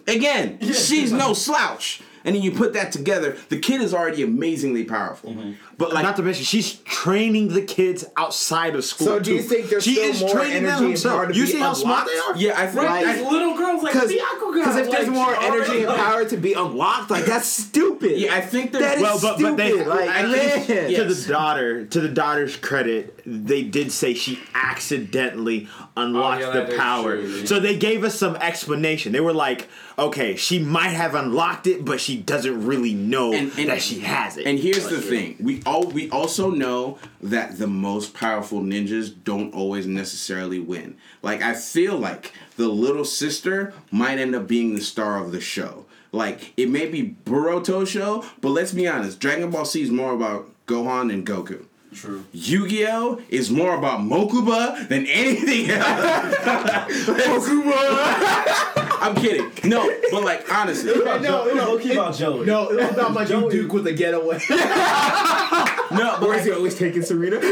Again, 0.06 0.58
she's 0.72 1.12
no 1.12 1.32
slouch. 1.32 2.02
And 2.24 2.34
then 2.34 2.42
you 2.42 2.50
put 2.50 2.72
that 2.72 2.90
together, 2.90 3.36
the 3.50 3.58
kid 3.60 3.80
is 3.80 3.94
already 3.94 4.24
amazingly 4.24 4.82
powerful. 4.82 5.30
Mm-hmm. 5.30 5.52
But 5.78 5.92
like 5.94 6.02
Not 6.02 6.16
to 6.16 6.22
mention, 6.22 6.44
she's 6.44 6.72
training 6.80 7.54
the 7.54 7.62
kids 7.62 8.04
outside 8.16 8.74
of 8.74 8.84
school. 8.84 9.06
So 9.06 9.20
do 9.20 9.32
you 9.34 9.42
too. 9.42 9.48
think 9.48 9.68
there's 9.70 9.84
she 9.84 9.94
still 9.94 10.10
is 10.10 10.20
more 10.22 10.30
training 10.30 10.64
them 10.64 10.72
energy 10.72 10.84
and 10.86 10.90
herself. 10.94 11.14
power 11.14 11.26
to 11.28 11.34
You 11.38 11.44
be 11.44 11.50
see 11.52 11.58
how 11.60 11.72
smart 11.72 12.08
they 12.12 12.18
are? 12.18 12.36
yeah, 12.36 12.60
I 12.60 12.66
think 12.66 12.82
Right. 12.84 13.06
I- 13.06 13.12
These 13.18 13.30
little 13.30 13.56
girls 13.56 13.82
like 13.84 13.92
Because 13.92 14.10
Byakugan. 14.10 14.54
because 14.54 14.76
if 14.76 14.90
there's 14.90 15.06
like, 15.08 15.14
more 15.16 15.36
energy 15.36 15.84
and 15.84 15.94
power 15.94 16.24
to 16.24 16.36
be 16.36 16.52
unlocked, 16.54 17.12
like 17.12 17.26
that's 17.26 17.46
stupid. 17.46 18.18
yeah, 18.18 18.34
I 18.34 18.40
think 18.40 18.72
there's 18.72 18.82
That 18.84 18.96
is 18.96 19.02
Well, 19.02 19.18
but, 19.22 19.40
but 19.40 19.56
they, 19.56 19.68
stupid. 19.70 19.86
Like, 19.86 20.10
at 20.10 20.22
man. 20.28 20.32
least 20.32 20.68
Yeah. 20.68 20.98
to 20.98 21.14
the 21.14 21.28
daughter, 21.32 21.86
to 21.86 22.00
the 22.00 22.08
daughter's 22.08 22.56
credit, 22.56 23.20
they 23.24 23.62
did 23.62 23.92
say 23.92 24.14
she 24.14 24.40
accidentally 24.52 25.68
unlocked 25.96 26.42
Oh, 26.42 26.52
yeah, 26.52 26.64
the 26.66 26.76
power. 26.76 27.16
true. 27.16 27.46
So 27.46 27.58
they 27.58 27.76
gave 27.76 28.04
us 28.04 28.14
some 28.14 28.36
explanation. 28.36 29.12
They 29.12 29.20
were 29.20 29.32
like, 29.32 29.68
"Okay, 29.98 30.36
she 30.36 30.58
might 30.58 30.90
have 30.90 31.14
unlocked 31.14 31.66
it, 31.66 31.84
but 31.84 32.00
she 32.00 32.16
doesn't 32.16 32.66
really 32.66 32.92
know 32.94 33.32
And- 33.32 33.50
and- 33.58 33.68
that 33.70 33.80
she 33.82 34.00
has 34.00 34.36
it." 34.36 34.46
And 34.46 34.58
here's 34.58 34.88
the 34.88 35.00
thing: 35.00 35.36
we 35.40 35.62
all 35.64 35.84
we 35.86 36.10
also 36.10 36.50
know 36.50 36.98
that 37.22 37.58
the 37.58 37.66
most 37.66 38.12
powerful 38.14 38.60
ninjas 38.60 39.12
don't 39.24 39.54
always 39.54 39.86
necessarily 39.86 40.58
win. 40.60 40.96
Like 41.22 41.42
I 41.42 41.54
feel 41.54 41.96
like 41.96 42.32
the 42.56 42.68
little 42.68 43.04
sister 43.04 43.72
might 43.90 44.18
end 44.18 44.34
up 44.34 44.46
being 44.46 44.74
the 44.74 44.82
star 44.82 45.22
of 45.22 45.32
the 45.32 45.40
show. 45.40 45.86
Like 46.12 46.52
it 46.56 46.70
may 46.70 46.86
be 46.86 47.16
Boruto 47.24 47.86
show, 47.86 48.24
but 48.40 48.50
let's 48.50 48.72
be 48.72 48.86
honest: 48.86 49.18
Dragon 49.18 49.50
Ball 49.50 49.64
Z 49.64 49.80
is 49.82 49.90
more 49.90 50.12
about 50.14 50.50
Gohan 50.66 51.12
and 51.12 51.24
Goku. 51.26 51.64
True. 51.94 52.24
Yu-Gi-Oh 52.32 53.20
is 53.28 53.50
more 53.50 53.74
about 53.76 54.00
Mokuba 54.00 54.88
than 54.88 55.06
anything 55.06 55.70
else. 55.70 55.84
Mokuba. 57.06 58.82
I'm 59.00 59.14
kidding. 59.14 59.50
No, 59.68 59.88
but 60.10 60.22
like 60.24 60.50
honestly, 60.52 60.92
No, 60.94 61.18
no, 61.18 61.44
no. 61.54 61.78
Keep 61.78 61.92
about 61.92 62.14
Joey. 62.16 62.46
No, 62.46 62.68
it 62.70 62.76
was 62.76 62.90
about 62.90 63.12
my 63.12 63.24
Joey- 63.30 63.50
Duke 63.50 63.72
with 63.72 63.84
the 63.84 63.92
getaway. 63.92 64.38
no, 64.50 66.16
but 66.18 66.22
Or 66.22 66.28
like, 66.28 66.38
is 66.40 66.44
he 66.46 66.52
always 66.52 66.74
taking 66.76 67.02
Serena? 67.02 67.36
or 67.36 67.42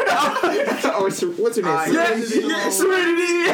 what's 1.10 1.20
her 1.20 1.62
name? 1.62 1.94
Yeah, 1.94 2.68
Serenity. 2.70 3.52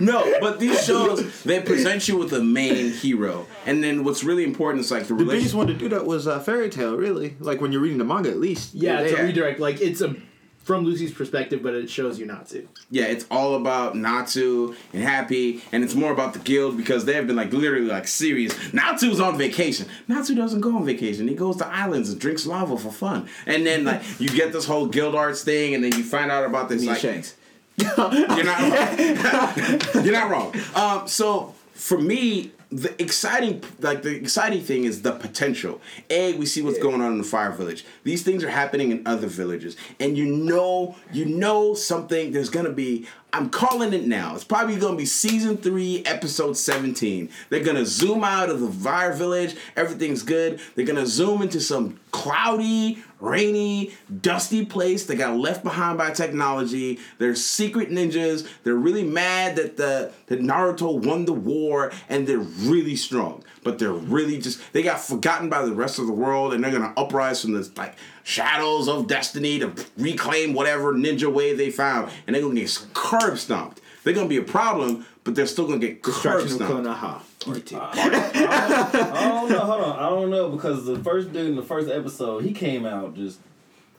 No, 0.00 0.24
but 0.40 0.58
these 0.58 0.84
shows 0.84 1.42
they 1.42 1.60
present 1.60 2.08
you 2.08 2.16
with 2.16 2.32
a 2.32 2.42
main 2.42 2.92
hero, 2.92 3.46
and 3.66 3.82
then 3.84 4.04
what's 4.04 4.24
really 4.24 4.44
important 4.44 4.84
is 4.84 4.90
like 4.90 5.06
the 5.06 5.14
the 5.14 5.24
biggest 5.24 5.54
one 5.54 5.66
to 5.66 5.74
do 5.74 5.88
that 5.90 6.04
was 6.06 6.26
uh, 6.26 6.38
Fairy 6.40 6.68
Tail, 6.70 6.96
really. 6.96 7.36
Like 7.40 7.60
when 7.60 7.72
you're 7.72 7.80
reading 7.80 7.98
the 7.98 8.04
manga, 8.04 8.30
at 8.30 8.38
least. 8.38 8.74
yeah, 8.74 9.00
it's 9.00 9.12
Yeah. 9.12 9.20
a 9.22 9.26
redirect. 9.26 9.60
Like 9.60 9.80
it's 9.80 10.00
a 10.00 10.14
from 10.66 10.84
Lucy's 10.84 11.12
perspective, 11.12 11.62
but 11.62 11.74
it 11.74 11.88
shows 11.88 12.18
you 12.18 12.26
Natsu. 12.26 12.66
Yeah, 12.90 13.04
it's 13.04 13.24
all 13.30 13.54
about 13.54 13.94
Natsu 13.94 14.74
and 14.92 15.00
Happy, 15.00 15.62
and 15.70 15.84
it's 15.84 15.94
more 15.94 16.10
about 16.10 16.32
the 16.32 16.40
guild 16.40 16.76
because 16.76 17.04
they 17.04 17.12
have 17.12 17.28
been 17.28 17.36
like 17.36 17.52
literally 17.52 17.86
like 17.86 18.08
serious. 18.08 18.52
Natsu's 18.72 19.20
on 19.20 19.38
vacation. 19.38 19.86
Natsu 20.08 20.34
doesn't 20.34 20.60
go 20.60 20.76
on 20.76 20.84
vacation. 20.84 21.28
He 21.28 21.36
goes 21.36 21.56
to 21.58 21.66
islands 21.68 22.10
and 22.10 22.20
drinks 22.20 22.46
lava 22.46 22.76
for 22.76 22.90
fun, 22.90 23.28
and 23.46 23.64
then 23.64 23.84
like 23.84 24.02
you 24.18 24.28
get 24.28 24.52
this 24.52 24.66
whole 24.66 24.86
guild 24.86 25.14
arts 25.14 25.44
thing, 25.44 25.76
and 25.76 25.84
then 25.84 25.92
you 25.92 26.02
find 26.02 26.32
out 26.32 26.44
about 26.44 26.68
this 26.68 26.84
like 26.84 26.98
Shanks. 26.98 27.36
You're 27.76 27.94
not 27.96 28.60
wrong. 28.60 29.80
You're 30.04 30.12
not 30.12 30.30
wrong. 30.30 30.54
Um, 30.74 31.06
so 31.06 31.54
for 31.74 31.98
me, 31.98 32.50
the 32.76 33.00
exciting 33.00 33.62
like 33.80 34.02
the 34.02 34.14
exciting 34.14 34.60
thing 34.60 34.84
is 34.84 35.02
the 35.02 35.12
potential. 35.12 35.80
A, 36.10 36.34
we 36.36 36.44
see 36.44 36.60
what's 36.60 36.78
going 36.78 37.00
on 37.00 37.12
in 37.12 37.18
the 37.18 37.24
fire 37.24 37.50
village. 37.50 37.84
These 38.04 38.22
things 38.22 38.44
are 38.44 38.50
happening 38.50 38.90
in 38.90 39.06
other 39.06 39.26
villages. 39.26 39.76
And 39.98 40.16
you 40.16 40.26
know, 40.26 40.96
you 41.12 41.24
know 41.24 41.74
something, 41.74 42.32
there's 42.32 42.50
gonna 42.50 42.72
be 42.72 43.06
I'm 43.32 43.50
calling 43.50 43.92
it 43.92 44.06
now. 44.06 44.34
It's 44.34 44.44
probably 44.44 44.76
gonna 44.76 44.96
be 44.96 45.04
season 45.04 45.56
three, 45.56 46.02
episode 46.06 46.56
17. 46.56 47.28
They're 47.50 47.64
gonna 47.64 47.84
zoom 47.84 48.24
out 48.24 48.48
of 48.48 48.60
the 48.60 48.70
fire 48.70 49.12
village, 49.12 49.56
everything's 49.76 50.22
good. 50.22 50.60
They're 50.74 50.86
gonna 50.86 51.06
zoom 51.06 51.42
into 51.42 51.60
some 51.60 51.98
cloudy, 52.12 53.02
rainy, 53.20 53.92
dusty 54.22 54.64
place 54.64 55.04
that 55.06 55.16
got 55.16 55.36
left 55.36 55.64
behind 55.64 55.98
by 55.98 56.12
technology. 56.12 56.98
They're 57.18 57.34
secret 57.34 57.90
ninjas. 57.90 58.48
They're 58.64 58.74
really 58.74 59.04
mad 59.04 59.56
that 59.56 59.76
the 59.76 60.12
that 60.26 60.40
Naruto 60.40 61.04
won 61.04 61.24
the 61.26 61.32
war, 61.32 61.92
and 62.08 62.26
they're 62.26 62.38
really 62.38 62.96
strong. 62.96 63.44
But 63.66 63.80
they're 63.80 63.92
really 63.92 64.38
just 64.38 64.60
they 64.72 64.84
got 64.84 65.00
forgotten 65.00 65.48
by 65.48 65.64
the 65.64 65.72
rest 65.72 65.98
of 65.98 66.06
the 66.06 66.12
world, 66.12 66.54
and 66.54 66.62
they're 66.62 66.70
gonna 66.70 66.92
uprise 66.96 67.42
from 67.42 67.52
this 67.52 67.76
like 67.76 67.96
shadows 68.22 68.86
of 68.88 69.08
destiny 69.08 69.58
to 69.58 69.72
reclaim 69.96 70.54
whatever 70.54 70.94
ninja 70.94 71.26
way 71.26 71.52
they 71.52 71.72
found, 71.72 72.12
and 72.26 72.34
they're 72.36 72.42
gonna 72.42 72.54
get 72.54 72.86
curb 72.94 73.36
stomped. 73.38 73.80
They're 74.04 74.14
gonna 74.14 74.28
be 74.28 74.36
a 74.36 74.42
problem, 74.42 75.04
but 75.24 75.34
they're 75.34 75.48
still 75.48 75.66
gonna 75.66 75.80
get 75.80 76.00
curb 76.00 76.14
Destruction 76.14 76.62
of 76.62 76.68
stomped. 76.68 76.86
Konoha. 76.86 77.20
Part 77.44 77.66
two. 77.66 77.76
I 77.80 79.28
don't 79.28 79.50
know. 79.50 79.58
Hold 79.58 79.82
on. 79.82 79.98
I 79.98 80.08
don't 80.08 80.30
know 80.30 80.50
because 80.50 80.86
the 80.86 81.00
first 81.00 81.32
dude 81.32 81.48
in 81.48 81.56
the 81.56 81.62
first 81.62 81.90
episode, 81.90 82.44
he 82.44 82.52
came 82.52 82.86
out 82.86 83.16
just. 83.16 83.40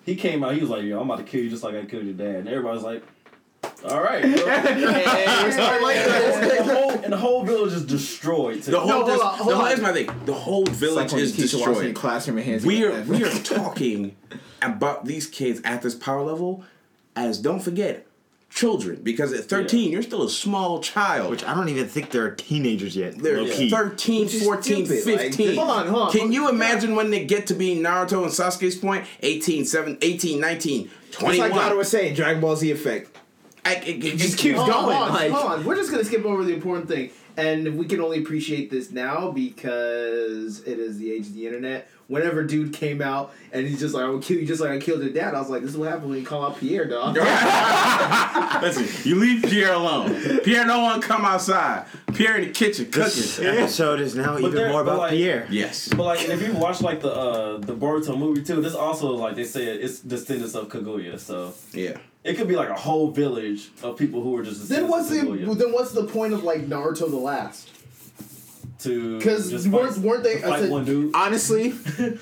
He 0.06 0.16
came 0.16 0.42
out. 0.46 0.54
He 0.54 0.62
was 0.62 0.70
like, 0.70 0.84
"Yo, 0.84 1.02
I'm 1.02 1.10
about 1.12 1.18
to 1.18 1.30
kill 1.30 1.44
you 1.44 1.50
just 1.50 1.64
like 1.64 1.76
I 1.76 1.84
killed 1.84 2.06
your 2.06 2.14
dad." 2.14 2.36
And 2.38 2.48
everybody's 2.48 2.84
like, 2.84 3.04
"All 3.90 4.02
right." 4.02 4.22
bro." 4.22 4.32
and, 4.32 4.84
the 6.70 6.74
whole, 6.76 6.92
and 6.92 7.14
the 7.14 7.18
whole 7.18 7.44
village 7.44 7.74
is 7.74 7.86
destroyed. 7.86 8.62
The 8.64 8.80
whole, 8.80 8.88
No, 8.90 8.96
hold 9.04 9.08
dis- 9.08 9.22
on, 9.22 9.38
hold 9.38 9.40
the 9.40 9.56
whole 9.56 9.64
on. 9.64 9.68
here's 9.70 9.82
my 9.82 9.94
thing. 9.94 10.10
The 10.26 10.34
whole 10.34 10.62
It's 10.64 10.70
like 10.72 10.78
village 10.80 11.12
when 11.14 11.22
is 11.22 11.36
the 11.36 11.42
teacher 11.44 11.58
walks 11.58 11.68
in 11.68 11.74
the 11.74 11.80
destroyed. 11.82 11.96
classroom 11.96 12.38
hands 12.38 12.66
We 12.66 12.84
are 12.86 13.02
we 13.04 13.24
are 13.24 13.30
talking 13.44 14.16
about 14.62 15.06
these 15.06 15.28
kids 15.28 15.62
at 15.64 15.82
this 15.82 15.96
power 15.96 16.24
level 16.24 16.64
as 17.16 17.40
don't 17.40 17.60
forget 17.60 18.06
children 18.50 19.02
because 19.04 19.34
at 19.34 19.44
13 19.44 19.92
you're 19.92 20.02
still 20.02 20.24
a 20.24 20.30
small 20.30 20.80
child 20.80 21.30
Which 21.30 21.44
I 21.44 21.54
don't 21.54 21.68
even 21.70 21.88
think 21.88 22.12
they're 22.12 22.32
teenagers 22.32 22.96
yet. 22.96 23.18
they're 23.18 23.42
low 23.44 23.54
key. 23.54 23.70
13 23.70 24.28
14 24.30 24.86
stupid, 24.86 25.06
like, 25.06 25.20
15 25.34 25.56
Hold 25.58 25.70
on, 25.70 25.88
hold 25.88 26.02
on. 26.04 26.12
can 26.12 26.32
you 26.32 26.50
imagine 26.50 26.96
when 26.96 27.12
they 27.12 27.26
get 27.26 27.48
to 27.48 27.54
be 27.54 27.76
naruto 27.78 28.24
and 28.24 28.32
sasuke's 28.32 28.76
point 28.76 29.06
18 29.22 29.66
7 29.66 29.98
18 30.02 30.40
19 30.40 30.90
Just 31.12 31.22
like 31.22 31.38
21 31.38 31.52
Dada 31.52 31.76
was 31.76 31.90
saying, 31.90 32.16
Dragon 32.16 32.42
Ball 32.42 32.56
Z 32.56 32.72
effect. 32.72 33.16
I, 33.68 33.74
it, 33.86 34.04
it 34.04 34.18
Just 34.18 34.38
keeps 34.38 34.58
Hold 34.58 34.70
going. 34.72 34.84
hold 34.96 34.96
on, 35.10 35.14
like- 35.14 35.32
hold 35.32 35.52
on. 35.52 35.66
We're 35.66 35.76
just 35.76 35.92
gonna 35.92 36.04
skip 36.06 36.24
over 36.26 36.44
the 36.44 36.54
important 36.54 36.88
thing, 36.88 37.12
and 37.36 37.78
we 37.78 37.86
can 37.86 38.00
only 38.02 38.20
appreciate 38.20 38.70
this 38.72 38.92
now 38.92 39.32
because 39.32 40.60
it 40.66 40.80
is 40.80 40.98
the 40.98 41.12
age 41.12 41.28
of 41.28 41.34
the 41.34 41.46
internet. 41.46 41.90
Whenever 42.08 42.42
dude 42.42 42.72
came 42.72 43.02
out 43.02 43.34
and 43.52 43.68
he's 43.68 43.82
just 43.82 43.94
like, 43.94 44.06
"I 44.06 44.08
will 44.10 44.20
kill 44.22 44.38
you," 44.38 44.46
just 44.48 44.62
like 44.62 44.72
I 44.72 44.80
killed 44.80 45.02
your 45.04 45.12
dad. 45.12 45.36
I 45.36 45.40
was 45.42 45.50
like, 45.50 45.62
"This 45.62 45.72
is 45.72 45.78
what 45.78 45.90
happened 45.90 46.10
when 46.12 46.20
you 46.20 46.26
call 46.26 46.46
out 46.46 46.58
Pierre, 46.58 46.86
dog." 46.86 47.18
listen 48.62 48.88
you 49.08 49.16
leave 49.20 49.44
pierre 49.44 49.74
alone 49.74 50.40
pierre 50.40 50.66
no 50.66 50.82
one 50.82 51.00
come 51.02 51.24
outside 51.26 51.86
pierre 52.14 52.38
in 52.38 52.48
the 52.48 52.54
kitchen 52.54 52.86
cooking. 52.86 53.02
This 53.04 53.36
cooking 53.38 53.52
episode 53.60 54.00
is 54.00 54.16
now 54.16 54.38
even 54.40 54.72
more 54.72 54.82
about 54.82 54.98
like- 55.00 55.12
Pierre. 55.12 55.46
yes 55.50 55.90
But 55.90 56.04
like, 56.04 56.28
if 56.28 56.42
you 56.42 56.54
watch 56.54 56.82
like 56.82 57.02
the 57.02 57.12
uh 57.14 57.58
the 57.58 57.76
Boruto 57.76 58.18
movie 58.18 58.42
too, 58.44 58.62
this 58.62 58.74
also 58.74 59.12
like 59.12 59.36
they 59.36 59.44
say 59.44 59.66
it's 59.66 60.00
descendants 60.00 60.56
of 60.56 60.70
Kaguya, 60.70 61.20
so 61.20 61.54
yeah 61.74 61.98
it 62.28 62.36
could 62.38 62.48
be 62.48 62.56
like 62.56 62.70
a 62.70 62.76
whole 62.76 63.10
village 63.12 63.70
of 63.82 63.98
people 63.98 64.22
who 64.22 64.36
are 64.38 64.44
just 64.44 64.68
Then 64.70 64.88
what's 64.88 65.10
the 65.10 65.18
Kaguya 65.18 65.58
then 65.58 65.72
what's 65.72 65.92
the 65.92 66.04
point 66.06 66.34
of 66.34 66.44
like 66.44 66.68
Naruto 66.68 67.10
the 67.10 67.16
Last? 67.18 67.70
to 68.80 69.18
Because 69.18 69.50
just 69.50 69.68
weren't, 69.68 69.96
fight- 69.96 70.04
weren't 70.04 70.24
they? 70.24 70.40
to 70.40 70.46
I 70.46 70.50
fight 70.50 70.60
said- 70.62 70.70
one 70.72 70.86
dude. 70.86 71.16
Honestly, 71.16 71.72
uh, 72.02 72.16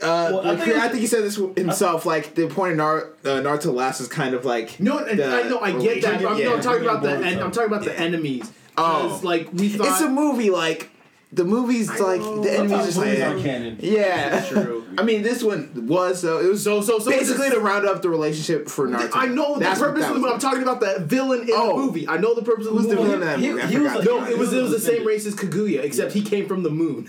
Well, 0.00 0.46
I 0.46 0.52
I, 0.52 0.56
think 0.56 0.74
think, 0.82 0.94
he 0.94 1.06
said 1.06 1.24
this 1.24 1.36
himself. 1.56 2.06
Like 2.06 2.34
the 2.34 2.46
point 2.48 2.72
of 2.72 2.76
Nar- 2.78 3.08
uh, 3.24 3.40
Naruto 3.40 3.62
the 3.62 3.72
last 3.72 4.00
is 4.00 4.08
kind 4.08 4.34
of 4.34 4.44
like 4.44 4.78
no, 4.78 4.98
and 4.98 5.18
the 5.18 5.26
I 5.26 5.48
know 5.48 5.58
I 5.60 5.72
get 5.72 6.02
that. 6.02 6.22
But 6.22 6.32
I'm, 6.32 6.38
no, 6.44 6.54
I'm 6.56 6.60
talking 6.62 6.82
about 6.82 7.02
the 7.02 7.12
en- 7.16 7.40
I'm 7.42 7.50
talking 7.50 7.72
about 7.72 7.84
the 7.84 7.98
enemies. 7.98 8.50
Oh. 8.78 9.08
'Cause, 9.08 9.24
like 9.24 9.48
we 9.54 9.70
thought. 9.70 9.86
it's 9.88 10.00
a 10.02 10.08
movie. 10.08 10.50
Like 10.50 10.90
the 11.32 11.44
movie's 11.44 11.88
like 11.88 12.20
the 12.20 12.50
enemies 12.52 12.86
just 12.86 12.98
movies 12.98 13.20
like 13.20 13.42
canon. 13.42 13.78
yeah. 13.80 14.44
True. 14.48 14.84
I 14.96 15.02
mean, 15.02 15.22
this 15.22 15.42
one 15.42 15.86
was 15.86 16.22
though. 16.22 16.40
It 16.40 16.46
was 16.48 16.62
So 16.62 16.80
so 16.80 16.98
so 17.00 17.10
basically 17.10 17.50
to 17.50 17.58
round 17.60 17.84
up 17.86 18.00
the 18.00 18.08
relationship 18.08 18.68
for 18.68 18.86
Naruto. 18.88 19.10
I 19.14 19.26
know 19.26 19.58
That's 19.58 19.78
the 19.80 19.86
what 19.86 19.94
purpose 19.94 20.04
that 20.06 20.14
of 20.14 20.14
the 20.16 20.20
was. 20.22 20.22
movie. 20.22 20.34
I'm 20.34 20.38
talking 20.40 20.62
about 20.62 20.80
the 20.80 21.04
villain 21.04 21.40
in 21.42 21.50
Oh. 21.52 21.76
the 21.78 21.84
movie. 21.86 22.08
I 22.08 22.16
know 22.16 22.34
the 22.34 22.42
purpose 22.42 22.66
of 22.66 22.74
the 22.74 22.80
Who's 22.80 22.88
the 22.88 22.96
movie. 22.96 23.08
villain 23.10 23.22
in 23.22 23.28
that 23.28 23.38
He- 23.40 23.50
movie? 23.50 23.62
I 23.62 23.66
he 23.66 23.78
was 23.78 23.92
forgot. 23.92 24.02
a- 24.02 24.04
No, 24.06 24.26
it 24.26 24.38
was 24.38 24.52
it 24.52 24.62
was 24.62 24.70
the 24.70 24.80
same 24.80 25.06
race 25.06 25.26
as 25.26 25.34
Kaguya, 25.34 25.82
except 25.82 26.12
he 26.12 26.22
came 26.22 26.46
from 26.46 26.62
the 26.62 26.70
moon. 26.70 27.08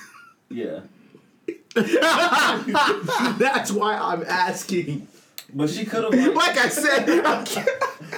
Yeah, 0.50 0.80
That's 3.38 3.72
why 3.72 3.96
I'm 3.98 4.24
asking. 4.28 5.08
But 5.54 5.70
she 5.70 5.86
could 5.86 6.04
have 6.04 6.14
like, 6.14 6.36
like 6.36 6.58
I 6.58 6.70
said, 6.70 7.06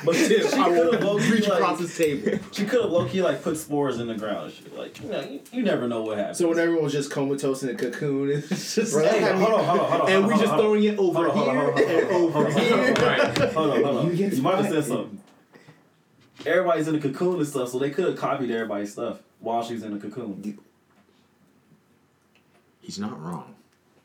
but 0.04 0.16
she, 0.16 0.42
she 0.42 0.50
could 0.50 0.94
have 0.94 1.04
low 1.04 1.18
reach 1.18 1.44
key 1.46 1.52
across 1.52 1.62
like, 1.62 1.78
this 1.80 1.98
table. 1.98 2.40
she 2.52 2.66
could 2.66 2.82
have 2.82 2.92
low 2.92 3.06
key 3.06 3.22
like 3.22 3.44
put 3.44 3.58
spores 3.58 4.00
in 4.00 4.08
the 4.08 4.16
ground 4.16 4.46
and 4.46 4.54
shit. 4.54 4.76
Like 4.78 5.02
you 5.02 5.10
know, 5.10 5.22
you, 5.22 5.40
you 5.52 5.62
never 5.64 5.88
know 5.88 6.02
what 6.02 6.18
happens. 6.18 6.38
So 6.40 6.50
when 6.50 6.58
everyone 6.60 6.84
was 6.84 6.94
just 6.94 7.12
comatose 7.12 7.62
in 7.64 7.70
a 7.70 7.76
cocoon, 7.76 8.30
it's 8.32 8.76
just 8.76 8.94
Bro, 8.94 9.04
like, 9.04 9.12
Hey, 9.12 9.22
hold 9.38 9.54
on, 9.54 9.64
hold 9.66 9.80
on, 9.80 9.90
hold 9.90 10.02
on. 10.02 10.10
and 10.12 10.24
hold 10.24 10.28
we 10.28 10.34
on, 10.34 10.40
just 10.40 10.52
hold 10.52 10.52
on. 10.52 10.60
throwing 10.60 10.84
it 10.84 11.00
over 11.00 11.30
Hold 11.30 11.48
on, 11.50 11.56
hold 11.56 11.58
on, 11.58 11.66
hold 11.66 11.78
on, 11.78 11.84
here 11.84 12.00
and 12.00 12.12
over 12.12 12.60
here. 12.60 12.94
Right. 12.94 13.38
Hold 13.54 13.70
on, 13.72 13.84
hold 13.84 13.98
on. 13.98 14.08
You 14.12 14.16
get 14.16 14.34
You 14.34 14.42
might 14.42 14.56
have 14.56 14.70
said 14.74 14.86
something. 14.86 15.22
Everybody's 16.46 16.88
in 16.88 16.96
a 16.96 17.00
cocoon 17.00 17.36
and 17.38 17.48
stuff, 17.48 17.70
so 17.70 17.80
they 17.80 17.90
could 17.92 18.06
have 18.06 18.16
copied 18.18 18.50
everybody's 18.50 18.92
stuff 18.94 19.20
while 19.40 19.64
she's 19.64 19.84
in 19.84 19.94
a 19.94 20.00
cocoon. 20.00 20.58
He's 22.82 22.98
not 22.98 23.22
wrong. 23.22 23.56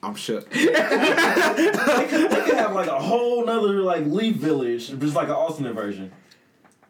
I'm 0.05 0.15
shook. 0.15 0.49
They 0.55 2.07
could, 2.09 2.31
they 2.31 2.41
could 2.43 2.55
have 2.55 2.75
like 2.75 2.89
a 2.89 2.99
whole 2.99 3.45
nother 3.45 3.81
like 3.83 4.05
Leaf 4.07 4.37
Village, 4.37 4.89
just 4.99 5.15
like 5.15 5.29
an 5.29 5.35
alternate 5.35 5.75
version. 5.75 6.13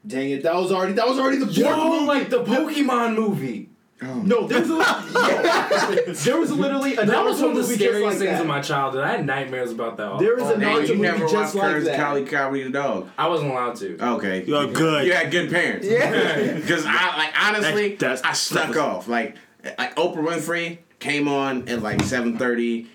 Dang 0.06 0.30
it! 0.30 0.42
That 0.42 0.54
was 0.54 0.72
already 0.72 0.94
that 0.94 1.06
was 1.06 1.18
already 1.18 1.38
the 1.38 1.46
Yo, 1.46 2.04
like 2.04 2.30
the 2.30 2.44
Pokemon 2.44 3.14
movie. 3.14 3.70
Oh. 4.02 4.14
No, 4.22 4.46
there 4.48 4.60
was 4.60 4.70
a, 4.70 6.12
there 6.24 6.38
was 6.38 6.50
literally 6.52 6.96
a 6.96 7.06
That 7.06 7.24
was 7.24 7.40
one 7.40 7.52
of 7.52 7.56
the 7.56 7.64
scariest 7.64 8.02
like 8.02 8.18
things 8.18 8.30
that. 8.32 8.40
in 8.42 8.46
my 8.48 8.60
childhood. 8.60 9.04
I 9.04 9.12
had 9.12 9.24
nightmares 9.24 9.70
about 9.70 9.96
that. 9.96 10.08
all 10.08 10.18
There 10.18 10.34
was 10.34 10.44
all 10.44 10.50
oh, 10.50 10.54
a 10.56 10.58
day. 10.60 10.66
Naruto 10.66 10.88
you 10.88 10.94
movie 10.96 11.02
never 11.02 11.18
just 11.28 11.34
watched 11.34 11.54
like 11.54 11.70
Courage 11.70 11.84
that. 11.84 11.96
Cali 11.96 12.24
Cowardly 12.24 12.64
the 12.64 12.70
Dog. 12.70 13.08
I 13.16 13.28
wasn't 13.28 13.52
allowed 13.52 13.76
to. 13.76 14.04
Okay. 14.16 14.44
You're 14.44 14.66
good. 14.72 15.06
You 15.06 15.12
had 15.14 15.30
good 15.30 15.50
parents. 15.50 15.86
Yeah. 15.86 16.54
Because 16.64 16.84
I 16.86 17.16
like 17.16 17.32
honestly, 17.40 17.94
That's- 17.94 18.20
that's- 18.20 18.22
I 18.24 18.32
snuck 18.32 18.76
off. 18.76 19.08
Like 19.08 19.36
like 19.78 19.94
Oprah 19.96 20.16
Winfrey 20.16 20.78
came 21.04 21.28
on 21.28 21.68
at 21.68 21.82
like 21.82 22.02
seven 22.02 22.32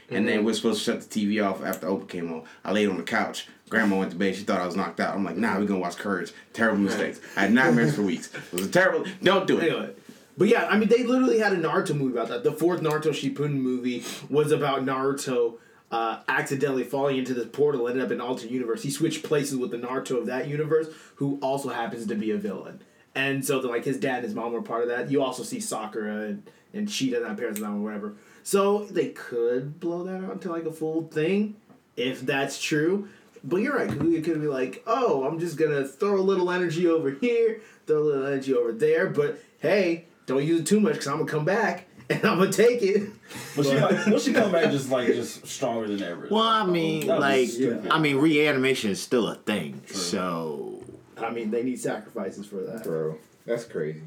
and 0.10 0.28
then 0.28 0.44
we're 0.44 0.54
supposed 0.56 0.84
to 0.84 0.92
shut 0.92 1.02
the 1.02 1.28
TV 1.28 1.48
off 1.48 1.64
after 1.64 1.86
Oprah 1.86 2.10
came 2.10 2.34
on. 2.34 2.44
I 2.66 2.72
laid 2.72 2.90
on 2.90 2.98
the 2.98 3.04
couch. 3.04 3.48
Grandma 3.70 4.00
went 4.00 4.10
to 4.10 4.18
bed. 4.18 4.36
She 4.36 4.42
thought 4.42 4.60
I 4.60 4.66
was 4.66 4.76
knocked 4.76 5.00
out. 5.00 5.14
I'm 5.14 5.24
like, 5.24 5.38
nah, 5.38 5.60
we're 5.60 5.66
gonna 5.66 5.80
watch 5.80 5.98
Courage. 5.98 6.32
Terrible 6.52 6.80
mistakes. 6.80 7.22
I 7.38 7.42
had 7.42 7.54
nightmares 7.54 7.94
for 7.94 8.02
weeks. 8.02 8.34
It 8.34 8.54
was 8.54 8.66
a 8.66 8.72
terrible. 8.72 9.06
Don't 9.22 9.46
do 9.46 9.60
it. 9.60 9.70
Anyway. 9.70 9.94
But 10.40 10.48
yeah, 10.48 10.66
I 10.68 10.80
mean, 10.80 10.90
they 10.90 11.04
literally 11.04 11.38
had 11.38 11.54
a 11.54 11.58
Naruto 11.58 11.96
movie 11.96 12.14
about 12.14 12.30
that. 12.30 12.44
The 12.44 12.52
fourth 12.52 12.82
Naruto 12.82 13.12
Shippuden 13.12 13.62
movie 13.62 14.04
was 14.28 14.52
about 14.52 14.84
Naruto 14.84 15.60
uh, 15.92 16.22
accidentally 16.28 16.86
falling 16.86 17.18
into 17.18 17.36
this 17.36 17.48
portal, 17.52 17.88
ended 17.88 18.04
up 18.04 18.10
in 18.10 18.20
an 18.20 18.22
alternate 18.22 18.52
universe. 18.52 18.82
He 18.82 18.90
switched 18.90 19.22
places 19.22 19.56
with 19.58 19.70
the 19.70 19.78
Naruto 19.78 20.18
of 20.18 20.26
that 20.26 20.48
universe, 20.48 20.88
who 21.16 21.38
also 21.44 21.70
happens 21.70 22.08
to 22.08 22.16
be 22.16 22.32
a 22.32 22.38
villain. 22.38 22.82
And 23.14 23.46
so, 23.46 23.60
then, 23.60 23.70
like, 23.70 23.86
his 23.86 24.00
dad 24.00 24.16
and 24.16 24.24
his 24.24 24.34
mom 24.34 24.54
were 24.54 24.64
part 24.64 24.82
of 24.82 24.90
that. 24.90 25.12
You 25.12 25.22
also 25.22 25.44
see 25.44 25.60
Sakura 25.60 26.22
and, 26.22 26.50
and 26.74 26.90
Cheetah, 26.90 27.22
not 27.22 27.38
parents, 27.38 27.62
or 27.62 27.72
whatever. 27.78 28.16
So 28.44 28.86
they 28.86 29.10
could 29.10 29.80
blow 29.80 30.04
that 30.04 30.24
out 30.24 30.34
into 30.34 30.52
like 30.52 30.66
a 30.66 30.72
full 30.72 31.04
thing, 31.08 31.56
if 31.96 32.22
that's 32.22 32.62
true. 32.62 33.10
But 33.44 33.58
you're 33.58 33.76
right, 33.76 33.90
Kaguya 33.90 34.24
could 34.24 34.42
be 34.42 34.48
like, 34.48 34.84
oh, 34.86 35.24
I'm 35.26 35.40
just 35.40 35.58
gonna 35.58 35.86
throw 35.86 36.20
a 36.20 36.22
little 36.22 36.52
energy 36.52 36.88
over 36.88 37.12
here, 37.12 37.62
throw 37.88 38.00
a 38.00 38.04
little 38.04 38.26
energy 38.26 38.54
over 38.54 38.72
there, 38.72 39.08
but 39.08 39.40
hey, 39.60 40.06
don't 40.26 40.44
use 40.44 40.62
it 40.62 40.68
too 40.68 40.80
much 40.80 40.94
because 40.94 41.08
I'm 41.08 41.20
gonna 41.20 41.32
come 41.32 41.46
back 41.46 41.88
and 42.10 42.24
I'm 42.26 42.40
gonna 42.40 42.52
take 42.52 42.82
it. 42.82 43.10
But 43.56 43.66
she 43.66 43.78
like, 43.80 44.06
will 44.08 44.20
she 44.20 44.34
come 44.34 44.52
back 44.52 44.72
just 44.72 44.90
like 44.90 45.08
just 45.08 45.46
stronger 45.48 45.88
than 45.88 46.02
ever? 46.02 46.28
Well, 46.30 46.44
I 46.44 46.66
mean, 46.66 47.08
That 47.08 47.20
like, 47.20 47.50
stupid. 47.50 47.92
I 47.92 48.00
mean, 48.00 48.18
reanimation 48.18 48.92
is 48.92 49.02
still 49.02 49.28
a 49.28 49.36
thing. 49.36 49.84
So, 49.86 50.84
I 51.18 51.30
mean, 51.30 51.52
they 51.52 51.64
need 51.64 51.80
sacrifices 51.80 52.46
for 52.46 52.62
that. 52.64 52.84
Bro, 52.84 53.18
that's 53.46 53.66
crazy. 53.66 54.02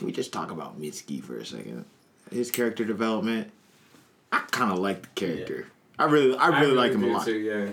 Can 0.00 0.06
we 0.06 0.12
just 0.12 0.32
talk 0.32 0.50
about 0.50 0.80
Mitsuki 0.80 1.22
for 1.22 1.36
a 1.36 1.44
second? 1.44 1.84
His 2.32 2.50
character 2.50 2.86
development. 2.86 3.50
I 4.32 4.38
kind 4.50 4.72
of 4.72 4.78
like 4.78 5.02
the 5.02 5.08
character. 5.08 5.66
I 5.98 6.04
really, 6.04 6.34
I 6.38 6.58
really, 6.58 6.72
like 6.72 6.92
him 6.92 7.04
a 7.04 7.08
lot. 7.08 7.26
Too, 7.26 7.36
yeah. 7.38 7.68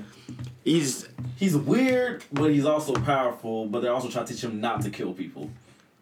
He's 0.66 1.08
he's 1.38 1.56
weird, 1.56 2.26
but 2.34 2.52
he's 2.52 2.66
also 2.66 2.94
powerful. 2.96 3.66
But 3.68 3.82
they're 3.82 3.94
also 3.94 4.10
trying 4.10 4.26
to 4.26 4.34
teach 4.34 4.44
him 4.44 4.60
not 4.60 4.82
to 4.82 4.90
kill 4.90 5.14
people. 5.14 5.50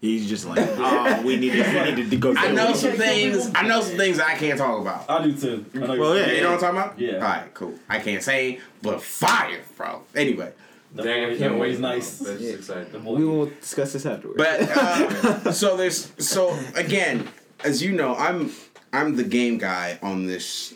he's 0.01 0.27
just 0.27 0.47
like, 0.47 0.57
oh, 0.77 1.21
we 1.23 1.35
need 1.37 1.51
to, 1.51 1.61
we 1.63 1.91
needed 1.91 2.09
to 2.09 2.17
go. 2.17 2.33
I 2.35 2.51
know 2.51 2.73
some 2.73 2.93
things. 2.93 3.51
I 3.53 3.67
know 3.67 3.81
some 3.81 3.97
things 3.97 4.19
I 4.19 4.33
can't 4.33 4.57
talk 4.57 4.81
about. 4.81 5.07
I 5.07 5.23
do 5.23 5.37
too. 5.37 5.63
I 5.75 5.77
know 5.77 5.99
Well, 5.99 6.15
you're- 6.17 6.21
yeah, 6.27 6.33
You 6.37 6.41
know 6.41 6.53
what 6.53 6.63
I'm 6.63 6.73
talking 6.75 6.79
about? 6.79 6.99
Yeah. 6.99 7.13
All 7.17 7.21
right, 7.21 7.53
cool. 7.53 7.75
I 7.87 7.99
can't 7.99 8.23
say, 8.23 8.59
but 8.81 8.99
fire, 9.03 9.61
bro. 9.77 10.01
Anyway, 10.15 10.51
The 10.55 10.64
Dang, 11.03 11.25
I 11.25 11.29
boy- 11.31 11.37
can't 11.37 11.53
wait. 11.53 11.71
boy's 11.71 11.79
nice. 11.79 12.19
That's 12.19 12.41
Yeah. 12.41 12.53
Exciting. 12.53 13.03
We 13.05 13.25
will 13.25 13.47
discuss 13.47 13.93
this 13.93 14.05
afterwards. 14.05 14.37
but 14.37 14.61
uh, 14.77 15.51
so 15.51 15.75
there's 15.77 16.11
so 16.17 16.57
again, 16.75 17.27
as 17.63 17.81
you 17.83 17.91
know, 17.91 18.15
I'm 18.15 18.51
I'm 18.93 19.15
the 19.15 19.23
game 19.23 19.57
guy 19.57 19.99
on 20.01 20.25
this 20.25 20.73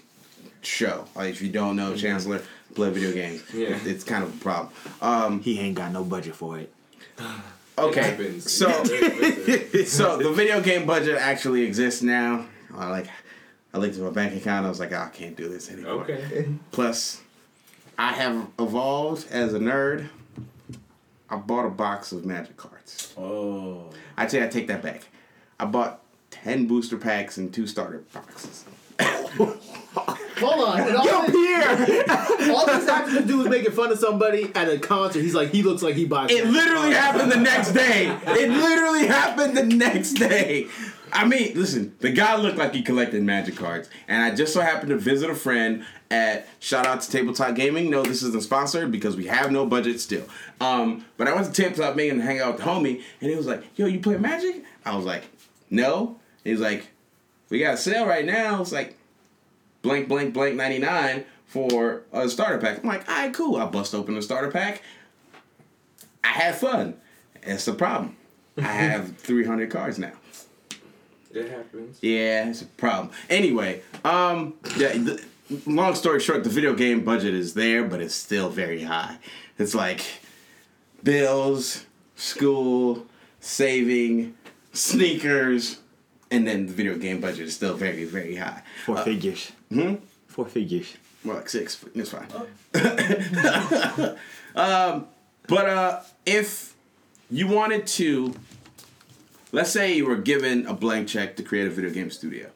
show. 0.61 1.05
Like 1.15 1.29
if 1.29 1.41
you 1.41 1.49
don't 1.49 1.75
know, 1.75 1.95
Chancellor 1.95 2.41
play 2.75 2.89
video 2.89 3.11
games. 3.13 3.43
Yeah. 3.53 3.69
It- 3.75 3.87
it's 3.87 4.03
kind 4.03 4.23
of 4.23 4.33
a 4.35 4.37
problem. 4.39 4.73
Um, 5.01 5.41
He 5.41 5.59
ain't 5.59 5.75
got 5.75 5.91
no 5.91 6.03
budget 6.03 6.35
for 6.35 6.57
it. 6.59 6.71
okay, 7.77 8.01
happens. 8.11 8.51
so 8.51 8.67
so 9.85 10.17
the 10.17 10.31
video 10.35 10.61
game 10.61 10.85
budget 10.85 11.17
actually 11.17 11.63
exists 11.63 12.01
now. 12.01 12.45
I 12.75 12.89
like 12.89 13.07
I 13.73 13.77
looked 13.77 13.95
at 13.95 14.01
my 14.01 14.09
bank 14.09 14.35
account. 14.35 14.65
I 14.65 14.69
was 14.69 14.79
like, 14.79 14.91
"Oh, 14.91 14.97
I 14.97 15.09
can't 15.09 15.35
do 15.35 15.47
this 15.47 15.69
anymore. 15.71 16.01
Okay. 16.03 16.47
Plus, 16.71 17.21
I 17.99 18.13
have 18.13 18.47
evolved 18.57 19.29
as 19.29 19.53
a 19.53 19.59
nerd. 19.59 20.07
I 21.29 21.35
bought 21.35 21.65
a 21.65 21.69
box 21.69 22.13
of 22.13 22.25
magic 22.25 22.55
cards. 22.55 23.13
Oh. 23.17 23.89
Actually, 24.17 24.43
I 24.43 24.47
take 24.47 24.67
that 24.67 24.81
back. 24.81 25.09
I 25.59 25.65
bought 25.65 25.99
ten 26.31 26.65
booster 26.65 26.95
packs 26.95 27.35
and 27.35 27.53
two 27.53 27.67
starter 27.67 28.05
boxes. 28.13 28.63
Hold 29.01 30.63
on. 30.63 30.79
And 30.79 30.95
all, 30.95 31.27
this, 31.27 32.09
all 32.49 32.65
this 32.65 32.87
happened 32.87 33.17
to 33.17 33.25
do 33.25 33.39
was 33.39 33.49
making 33.49 33.73
fun 33.73 33.91
of 33.91 33.99
somebody 33.99 34.49
at 34.55 34.69
a 34.69 34.79
concert. 34.79 35.19
He's 35.21 35.35
like, 35.35 35.49
he 35.49 35.61
looks 35.61 35.83
like 35.83 35.95
he 35.95 36.05
buys. 36.05 36.31
It 36.31 36.45
literally 36.45 36.93
happened 36.93 37.29
the 37.29 37.37
next 37.37 37.73
day. 37.73 38.17
It 38.27 38.49
literally 38.49 39.07
happened 39.07 39.57
the 39.57 39.65
next 39.65 40.13
day. 40.13 40.67
I 41.11 41.25
mean, 41.25 41.53
listen, 41.55 41.95
the 41.99 42.11
guy 42.11 42.37
looked 42.37 42.57
like 42.57 42.73
he 42.73 42.81
collected 42.81 43.21
magic 43.23 43.57
cards, 43.57 43.89
and 44.07 44.23
I 44.23 44.33
just 44.35 44.53
so 44.53 44.61
happened 44.61 44.89
to 44.89 44.97
visit 44.97 45.29
a 45.29 45.35
friend 45.35 45.85
at 46.11 46.47
shout 46.59 46.85
out 46.85 47.01
to 47.01 47.11
Tabletop 47.11 47.55
Gaming. 47.55 47.89
No, 47.89 48.03
this 48.03 48.23
isn't 48.23 48.43
sponsored 48.43 48.91
because 48.91 49.15
we 49.15 49.27
have 49.27 49.51
no 49.51 49.65
budget 49.65 49.99
still. 49.99 50.25
Um, 50.59 51.05
but 51.17 51.27
I 51.27 51.33
went 51.33 51.53
to 51.53 51.61
Tabletop 51.61 51.95
Gaming 51.95 52.19
to 52.19 52.25
hang 52.25 52.39
out 52.39 52.55
with 52.55 52.63
the 52.63 52.69
homie, 52.69 53.03
and 53.21 53.29
he 53.29 53.35
was 53.35 53.47
like, 53.47 53.63
"Yo, 53.75 53.85
you 53.85 53.99
play 53.99 54.17
Magic?" 54.17 54.63
I 54.85 54.95
was 54.95 55.05
like, 55.05 55.23
"No." 55.69 56.17
He's 56.43 56.59
like, 56.59 56.87
"We 57.49 57.59
got 57.59 57.75
a 57.75 57.77
sale 57.77 58.05
right 58.05 58.25
now." 58.25 58.61
It's 58.61 58.71
like 58.71 58.97
blank, 59.81 60.07
blank, 60.07 60.33
blank, 60.33 60.55
ninety 60.55 60.79
nine 60.79 61.25
for 61.49 62.03
a 62.13 62.29
starter 62.29 62.59
pack. 62.59 62.79
I'm 62.79 62.87
like, 62.87 63.09
all 63.09 63.15
right, 63.15 63.33
cool. 63.33 63.57
I 63.57 63.65
bust 63.65 63.95
open 63.95 64.13
the 64.13 64.21
starter 64.21 64.51
pack. 64.51 64.83
I 66.23 66.27
had 66.27 66.55
fun. 66.55 66.95
That's 67.43 67.65
the 67.65 67.73
problem. 67.73 68.15
I 68.57 68.61
have 68.61 69.17
300 69.17 69.71
cards 69.71 69.97
now. 69.97 70.11
It 71.33 71.49
happens. 71.49 71.97
Yeah, 72.01 72.49
it's 72.49 72.61
a 72.61 72.65
problem. 72.65 73.11
Anyway, 73.29 73.81
um, 74.03 74.55
yeah, 74.77 74.89
the, 74.93 75.23
long 75.65 75.95
story 75.95 76.19
short, 76.19 76.43
the 76.43 76.49
video 76.49 76.73
game 76.73 77.03
budget 77.03 77.33
is 77.33 77.53
there, 77.53 77.83
but 77.83 78.01
it's 78.01 78.15
still 78.15 78.49
very 78.49 78.83
high. 78.83 79.17
It's 79.57 79.75
like 79.75 80.01
bills, 81.03 81.85
school, 82.15 83.05
saving, 83.39 84.35
sneakers, 84.73 85.79
and 86.31 86.47
then 86.47 86.67
the 86.67 86.73
video 86.73 86.95
game 86.97 87.19
budget 87.19 87.47
is 87.47 87.55
still 87.55 87.73
very, 87.73 88.05
very 88.05 88.35
high. 88.35 88.63
Four 88.85 88.97
figures. 88.97 89.51
Hmm? 89.71 89.95
Four 90.27 90.45
figures. 90.45 90.95
More 91.23 91.35
like 91.35 91.49
six. 91.49 91.75
but 91.75 91.91
It's 91.95 92.11
fine. 92.11 92.27
um, 94.55 95.07
but 95.47 95.69
uh, 95.69 96.01
if 96.25 96.75
you 97.29 97.47
wanted 97.47 97.87
to, 97.87 98.33
let's 99.51 99.71
say 99.71 99.93
you 99.93 100.05
were 100.05 100.15
given 100.17 100.65
a 100.67 100.73
blank 100.73 101.07
check 101.07 101.35
to 101.37 101.43
create 101.43 101.67
a 101.67 101.71
video 101.71 101.89
game 101.89 102.11
studio. 102.11 102.49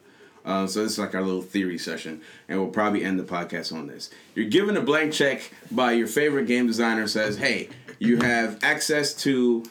Uh, 0.44 0.66
so 0.66 0.82
this 0.82 0.92
is 0.92 0.98
like 0.98 1.14
our 1.14 1.22
little 1.22 1.42
theory 1.42 1.78
session, 1.78 2.20
and 2.48 2.58
we'll 2.58 2.68
probably 2.68 3.02
end 3.02 3.18
the 3.18 3.24
podcast 3.24 3.72
on 3.72 3.86
this. 3.86 4.10
You're 4.34 4.48
given 4.48 4.76
a 4.76 4.82
blank 4.82 5.12
check 5.12 5.50
by 5.70 5.92
your 5.92 6.06
favorite 6.06 6.46
game 6.46 6.66
designer. 6.66 7.06
Says, 7.06 7.38
"Hey, 7.38 7.70
you 7.98 8.18
have 8.18 8.58
access 8.62 9.14
to 9.22 9.64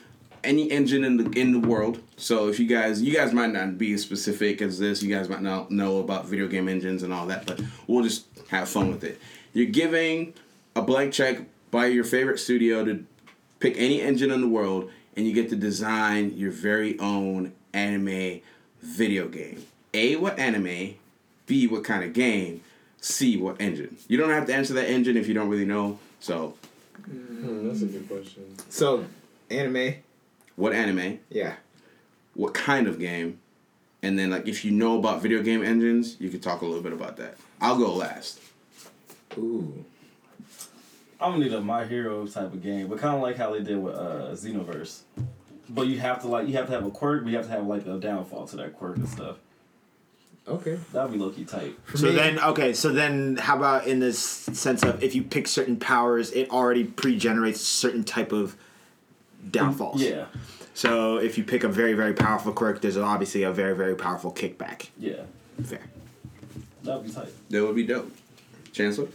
any 0.44 0.70
engine 0.72 1.04
in 1.04 1.18
the 1.18 1.40
in 1.40 1.52
the 1.54 1.68
world. 1.68 2.02
So 2.18 2.48
if 2.50 2.60
you 2.60 2.68
guys, 2.68 3.02
you 3.02 3.14
guys 3.14 3.34
might 3.34 3.52
not 3.52 3.78
be 3.78 3.94
as 3.94 4.02
specific 4.02 4.62
as 4.62 4.80
this. 4.80 5.02
You 5.02 5.14
guys 5.14 5.30
might 5.30 5.42
not 5.42 5.72
know 5.72 6.00
about 6.00 6.26
video 6.26 6.48
game 6.48 6.68
engines 6.68 7.04
and 7.04 7.14
all 7.14 7.26
that, 7.28 7.46
but 7.46 7.62
we'll 7.88 8.04
just 8.04 8.26
have 8.50 8.70
fun 8.70 8.90
with 8.90 9.04
it. 9.04 9.20
You're 9.54 9.68
giving 9.68 10.34
a 10.76 10.82
blank 10.82 11.14
check 11.14 11.40
by 11.72 11.88
your 11.88 12.04
favorite 12.04 12.40
studio 12.40 12.84
to 12.86 13.06
pick 13.60 13.76
any 13.78 14.02
engine 14.02 14.32
in 14.32 14.42
the 14.42 14.48
world, 14.48 14.92
and 15.16 15.26
you 15.26 15.34
get 15.34 15.50
to 15.50 15.56
design 15.56 16.34
your 16.36 16.52
very 16.52 17.00
own 17.00 17.54
anime 17.74 18.42
video 18.82 19.28
game. 19.28 19.64
A, 19.94 20.16
what 20.16 20.40
anime? 20.40 20.96
B, 21.46 21.68
what 21.68 21.84
kind 21.84 22.04
of 22.04 22.14
game? 22.14 22.62
C, 23.02 23.38
what 23.38 23.60
engine? 23.60 23.98
You 24.08 24.18
don't 24.18 24.30
have 24.30 24.48
to 24.48 24.56
answer 24.56 24.74
that 24.76 24.90
engine 24.90 25.18
if 25.18 25.28
you 25.28 25.34
don't 25.34 25.50
really 25.50 25.66
know. 25.66 26.00
So, 26.20 26.56
Hmm, 27.06 27.68
that's 27.68 27.82
a 27.82 27.86
good 27.88 28.08
question. 28.08 28.44
So, 28.70 29.06
anime. 29.52 29.96
what 30.56 30.72
anime? 30.74 31.20
Yeah. 31.30 31.56
What 32.34 32.54
kind 32.54 32.88
of 32.88 32.98
game? 32.98 33.40
And 34.02 34.18
then, 34.18 34.30
like, 34.32 34.48
if 34.48 34.64
you 34.64 34.72
know 34.72 34.98
about 35.00 35.22
video 35.22 35.42
game 35.44 35.64
engines, 35.64 36.16
you 36.20 36.30
could 36.30 36.42
talk 36.42 36.62
a 36.62 36.66
little 36.66 36.82
bit 36.84 36.94
about 36.94 37.18
that. 37.18 37.36
I'll 37.62 37.78
go 37.78 37.94
last. 37.94 38.40
Ooh. 39.38 39.84
I'm 41.20 41.32
gonna 41.34 41.44
need 41.46 41.54
a 41.54 41.62
My 41.62 41.86
Hero 41.86 42.26
type 42.28 42.54
of 42.54 42.62
game, 42.62 42.88
but 42.88 43.00
kind 43.00 43.16
of 43.16 43.22
like 43.22 43.38
how 43.38 43.54
they 43.54 43.62
did 43.64 43.78
with 43.78 43.96
uh, 43.96 44.32
Xenoverse. 44.32 45.02
But 45.70 45.88
you 45.88 45.98
have 46.00 46.22
to 46.22 46.28
like 46.28 46.48
you 46.48 46.54
have 46.56 46.66
to 46.68 46.74
have 46.74 46.86
a 46.86 46.92
quirk, 46.92 47.24
but 47.24 47.30
you 47.32 47.38
have 47.38 47.46
to 47.46 47.52
have 47.52 47.66
like 47.66 47.86
a 47.86 47.98
downfall 47.98 48.48
to 48.48 48.58
that 48.58 48.74
quirk 48.78 48.98
and 48.98 49.08
stuff. 49.08 49.38
Okay. 50.48 50.78
That'd 50.92 51.14
be 51.14 51.18
low 51.18 51.30
key 51.30 51.46
tight. 51.46 51.76
So 51.96 52.08
me- 52.08 52.16
then, 52.16 52.38
okay, 52.40 52.74
so 52.74 52.90
then 52.92 53.38
how 53.38 53.56
about 53.58 53.88
in 53.88 54.00
this 54.00 54.20
sense 54.20 54.84
of 54.84 55.02
if 55.02 55.16
you 55.16 55.24
pick 55.24 55.48
certain 55.48 55.78
powers, 55.78 56.32
it 56.32 56.50
already 56.50 56.84
pre-generates 56.84 57.62
certain 57.62 58.04
type 58.04 58.32
of 58.34 58.56
downfalls. 59.50 60.02
Yeah, 60.02 60.26
So 60.74 61.18
if 61.18 61.38
you 61.38 61.44
pick 61.46 61.64
a 61.64 61.70
very, 61.70 61.94
very 61.94 62.14
powerful 62.14 62.52
quirk, 62.52 62.82
there's 62.82 62.98
obviously 62.98 63.44
a 63.44 63.52
very, 63.54 63.76
very 63.76 63.96
powerful 63.96 64.34
kickback. 64.34 64.90
yeah, 64.98 65.24
Fair. 65.64 65.80
that'd 66.84 67.04
be 67.06 67.12
tight. 67.12 67.30
That 67.50 67.64
would 67.66 67.76
be 67.76 67.86
dope. 67.86 68.12
Chancellor? 68.74 69.08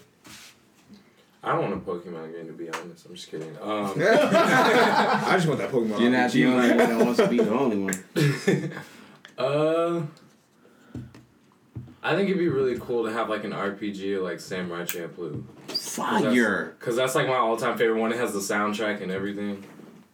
I 1.42 1.52
don't 1.52 1.70
want 1.70 1.74
a 1.74 1.76
Pokemon 1.90 2.32
game 2.32 2.46
to 2.46 2.52
be 2.52 2.68
honest. 2.68 3.06
I'm 3.06 3.14
just 3.14 3.30
kidding. 3.30 3.54
Um, 3.62 3.92
I 3.96 5.30
just 5.34 5.46
want 5.46 5.60
that 5.60 5.70
Pokemon. 5.70 6.00
You're 6.00 6.10
not 6.10 6.30
the 6.32 6.42
RPG. 6.42 6.52
only 6.52 6.68
one 6.68 6.98
that 6.98 7.04
wants 7.04 7.20
to 7.20 7.28
be 7.28 7.36
the 7.38 7.50
only 7.50 7.78
one. 7.78 8.72
uh, 9.38 10.02
I 12.02 12.14
think 12.14 12.28
it'd 12.28 12.38
be 12.38 12.48
really 12.48 12.78
cool 12.78 13.04
to 13.04 13.12
have 13.12 13.28
like 13.28 13.44
an 13.44 13.52
RPG 13.52 14.22
like 14.22 14.40
Samurai 14.40 14.84
Champloo. 14.84 15.42
Fire! 15.68 16.76
Cause 16.78 16.96
that's 16.96 17.14
like 17.14 17.26
my 17.26 17.36
all-time 17.36 17.76
favorite 17.76 18.00
one. 18.00 18.12
It 18.12 18.18
has 18.18 18.32
the 18.32 18.38
soundtrack 18.38 19.02
and 19.02 19.10
everything. 19.10 19.64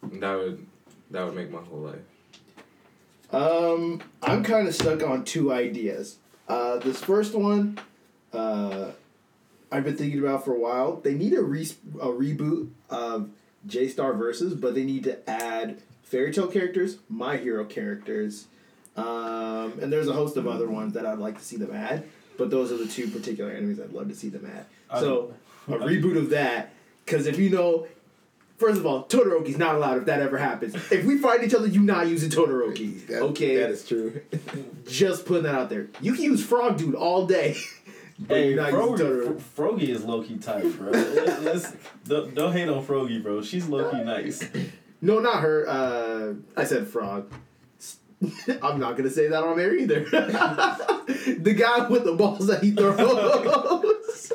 That 0.02 0.34
would 0.36 0.66
that 1.10 1.24
would 1.24 1.34
make 1.34 1.50
my 1.50 1.60
whole 1.60 1.80
life. 1.80 2.00
Um, 3.30 4.02
I'm 4.22 4.42
kind 4.44 4.68
of 4.68 4.74
stuck 4.74 5.02
on 5.02 5.24
two 5.24 5.52
ideas. 5.52 6.18
Uh, 6.48 6.78
this 6.78 7.02
first 7.02 7.34
one, 7.34 7.78
uh, 8.32 8.90
I've 9.72 9.84
been 9.84 9.96
thinking 9.96 10.20
about 10.20 10.44
for 10.44 10.54
a 10.54 10.58
while. 10.58 10.96
They 10.96 11.14
need 11.14 11.32
a, 11.32 11.42
re- 11.42 11.68
a 12.00 12.06
reboot 12.06 12.70
of 12.90 13.30
J 13.66 13.88
Star 13.88 14.12
Versus, 14.12 14.54
but 14.54 14.74
they 14.74 14.84
need 14.84 15.04
to 15.04 15.28
add 15.28 15.78
Fairy 16.02 16.32
Tail 16.32 16.46
characters, 16.46 16.98
my 17.08 17.36
hero 17.36 17.64
characters, 17.64 18.46
um, 18.96 19.78
and 19.80 19.92
there's 19.92 20.08
a 20.08 20.12
host 20.12 20.36
of 20.36 20.46
other 20.46 20.68
ones 20.68 20.94
that 20.94 21.06
I'd 21.06 21.18
like 21.18 21.38
to 21.38 21.44
see 21.44 21.56
them 21.56 21.74
add. 21.74 22.04
But 22.36 22.50
those 22.50 22.72
are 22.72 22.76
the 22.76 22.86
two 22.86 23.08
particular 23.08 23.50
enemies 23.52 23.78
I'd 23.80 23.92
love 23.92 24.08
to 24.08 24.14
see 24.14 24.28
them 24.28 24.50
add. 24.54 24.66
I- 24.90 25.00
so 25.00 25.34
a 25.68 25.72
reboot 25.72 26.16
of 26.16 26.30
that, 26.30 26.72
because 27.04 27.26
if 27.26 27.38
you 27.38 27.50
know. 27.50 27.86
First 28.56 28.78
of 28.78 28.86
all, 28.86 29.02
Todoroki's 29.04 29.58
not 29.58 29.74
allowed 29.74 29.98
if 29.98 30.04
that 30.06 30.20
ever 30.20 30.38
happens. 30.38 30.76
If 30.92 31.04
we 31.04 31.18
fight 31.18 31.42
each 31.42 31.54
other, 31.54 31.66
you 31.66 31.80
not 31.80 32.06
using 32.06 32.30
Todoroki. 32.30 33.04
That- 33.08 33.20
okay, 33.22 33.56
That 33.56 33.70
is 33.70 33.84
true. 33.86 34.20
just 34.86 35.26
putting 35.26 35.42
that 35.42 35.56
out 35.56 35.70
there. 35.70 35.88
You 36.00 36.12
can 36.14 36.22
use 36.22 36.42
Frog 36.44 36.76
Dude 36.78 36.94
all 36.94 37.26
day. 37.26 37.56
but 38.20 38.36
Hey, 38.36 38.50
you're 38.52 38.62
not 38.62 38.72
using 38.72 38.94
Frogy, 38.94 38.98
Totoro. 38.98 39.40
Fro- 39.40 39.72
Frogy 39.72 39.88
is 39.88 40.04
low 40.04 40.22
key 40.22 40.36
tight, 40.38 40.78
bro. 40.78 40.90
It- 40.94 41.46
it's- 41.46 41.74
don't, 42.04 42.32
don't 42.32 42.52
hate 42.52 42.68
on 42.68 42.84
Froggy, 42.84 43.18
bro. 43.18 43.42
She's 43.42 43.66
low 43.66 43.90
key 43.90 44.04
nice. 44.04 44.48
No, 45.02 45.18
not 45.18 45.40
her. 45.42 45.68
Uh, 45.68 46.34
I 46.56 46.62
said 46.64 46.86
Frog. 46.86 47.30
I'm 48.62 48.78
not 48.80 48.96
gonna 48.96 49.10
say 49.10 49.28
that 49.28 49.42
on 49.42 49.58
air 49.60 49.74
either. 49.74 50.00
the 50.04 51.54
guy 51.56 51.88
with 51.88 52.04
the 52.04 52.14
balls 52.14 52.46
that 52.46 52.62
he 52.62 52.72
throws. 52.72 54.32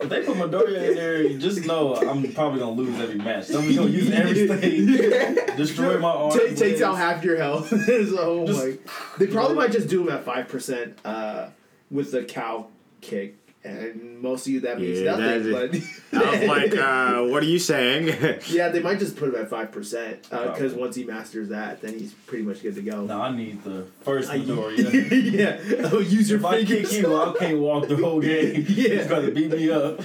If 0.00 0.08
they 0.08 0.22
put 0.22 0.36
Midoriya 0.36 0.88
in 0.90 0.94
there, 0.94 1.22
you 1.22 1.38
just 1.38 1.66
know 1.66 1.96
I'm 1.96 2.32
probably 2.32 2.60
gonna 2.60 2.70
lose 2.72 3.00
every 3.00 3.16
match. 3.16 3.50
I'm 3.50 3.74
gonna 3.74 3.90
use 3.90 4.10
everything, 4.10 4.86
destroy 5.56 5.98
my 5.98 6.08
arm. 6.10 6.38
Take, 6.38 6.56
takes 6.56 6.80
out 6.80 6.96
half 6.96 7.24
your 7.24 7.36
health. 7.36 7.68
so, 7.86 8.46
Just- 8.46 8.64
like, 8.64 8.88
they 9.18 9.26
probably 9.26 9.56
might 9.56 9.72
just 9.72 9.88
do 9.88 10.02
him 10.02 10.14
at 10.14 10.24
five 10.24 10.48
percent 10.48 10.98
uh, 11.04 11.48
with 11.90 12.12
the 12.12 12.24
cow 12.24 12.68
kick, 13.00 13.36
and 13.64 14.20
most 14.22 14.46
of 14.46 14.52
you 14.52 14.60
that 14.60 14.80
means 14.80 15.00
Yeah, 15.00 15.16
nothing. 15.16 15.52
that 15.52 15.82
But 16.12 16.24
I 16.26 16.30
was 16.38 16.48
like, 16.48 16.76
uh, 16.78 17.22
what 17.24 17.42
are 17.42 17.46
you 17.46 17.58
saying? 17.58 18.06
yeah, 18.48 18.68
they 18.68 18.80
might 18.80 18.98
just 18.98 19.16
put 19.16 19.28
him 19.30 19.34
at 19.36 19.50
five 19.50 19.72
percent 19.72 20.22
because 20.22 20.56
Probably. 20.58 20.74
once 20.74 20.96
he 20.96 21.04
masters 21.04 21.48
that, 21.50 21.80
then 21.82 21.98
he's 21.98 22.12
pretty 22.12 22.44
much 22.44 22.62
good 22.62 22.74
to 22.76 22.82
go. 22.82 23.04
No, 23.04 23.20
I 23.20 23.34
need 23.34 23.62
the 23.64 23.86
first 24.02 24.30
I- 24.30 24.38
Midoriya. 24.38 25.32
yeah, 25.32 25.88
oh, 25.92 25.98
use 25.98 26.30
your 26.30 26.38
If 26.38 26.44
I 26.44 26.64
fingers. 26.64 26.90
kick 26.90 27.02
you, 27.02 27.16
I 27.16 27.34
can't 27.38 27.58
walk 27.58 27.88
the 27.88 27.96
whole 27.96 28.20
game. 28.20 28.64
Yeah. 28.68 28.88
He's 28.96 29.06
gonna 29.06 29.30
beat 29.30 29.50
me 29.50 29.70
up. 29.70 30.00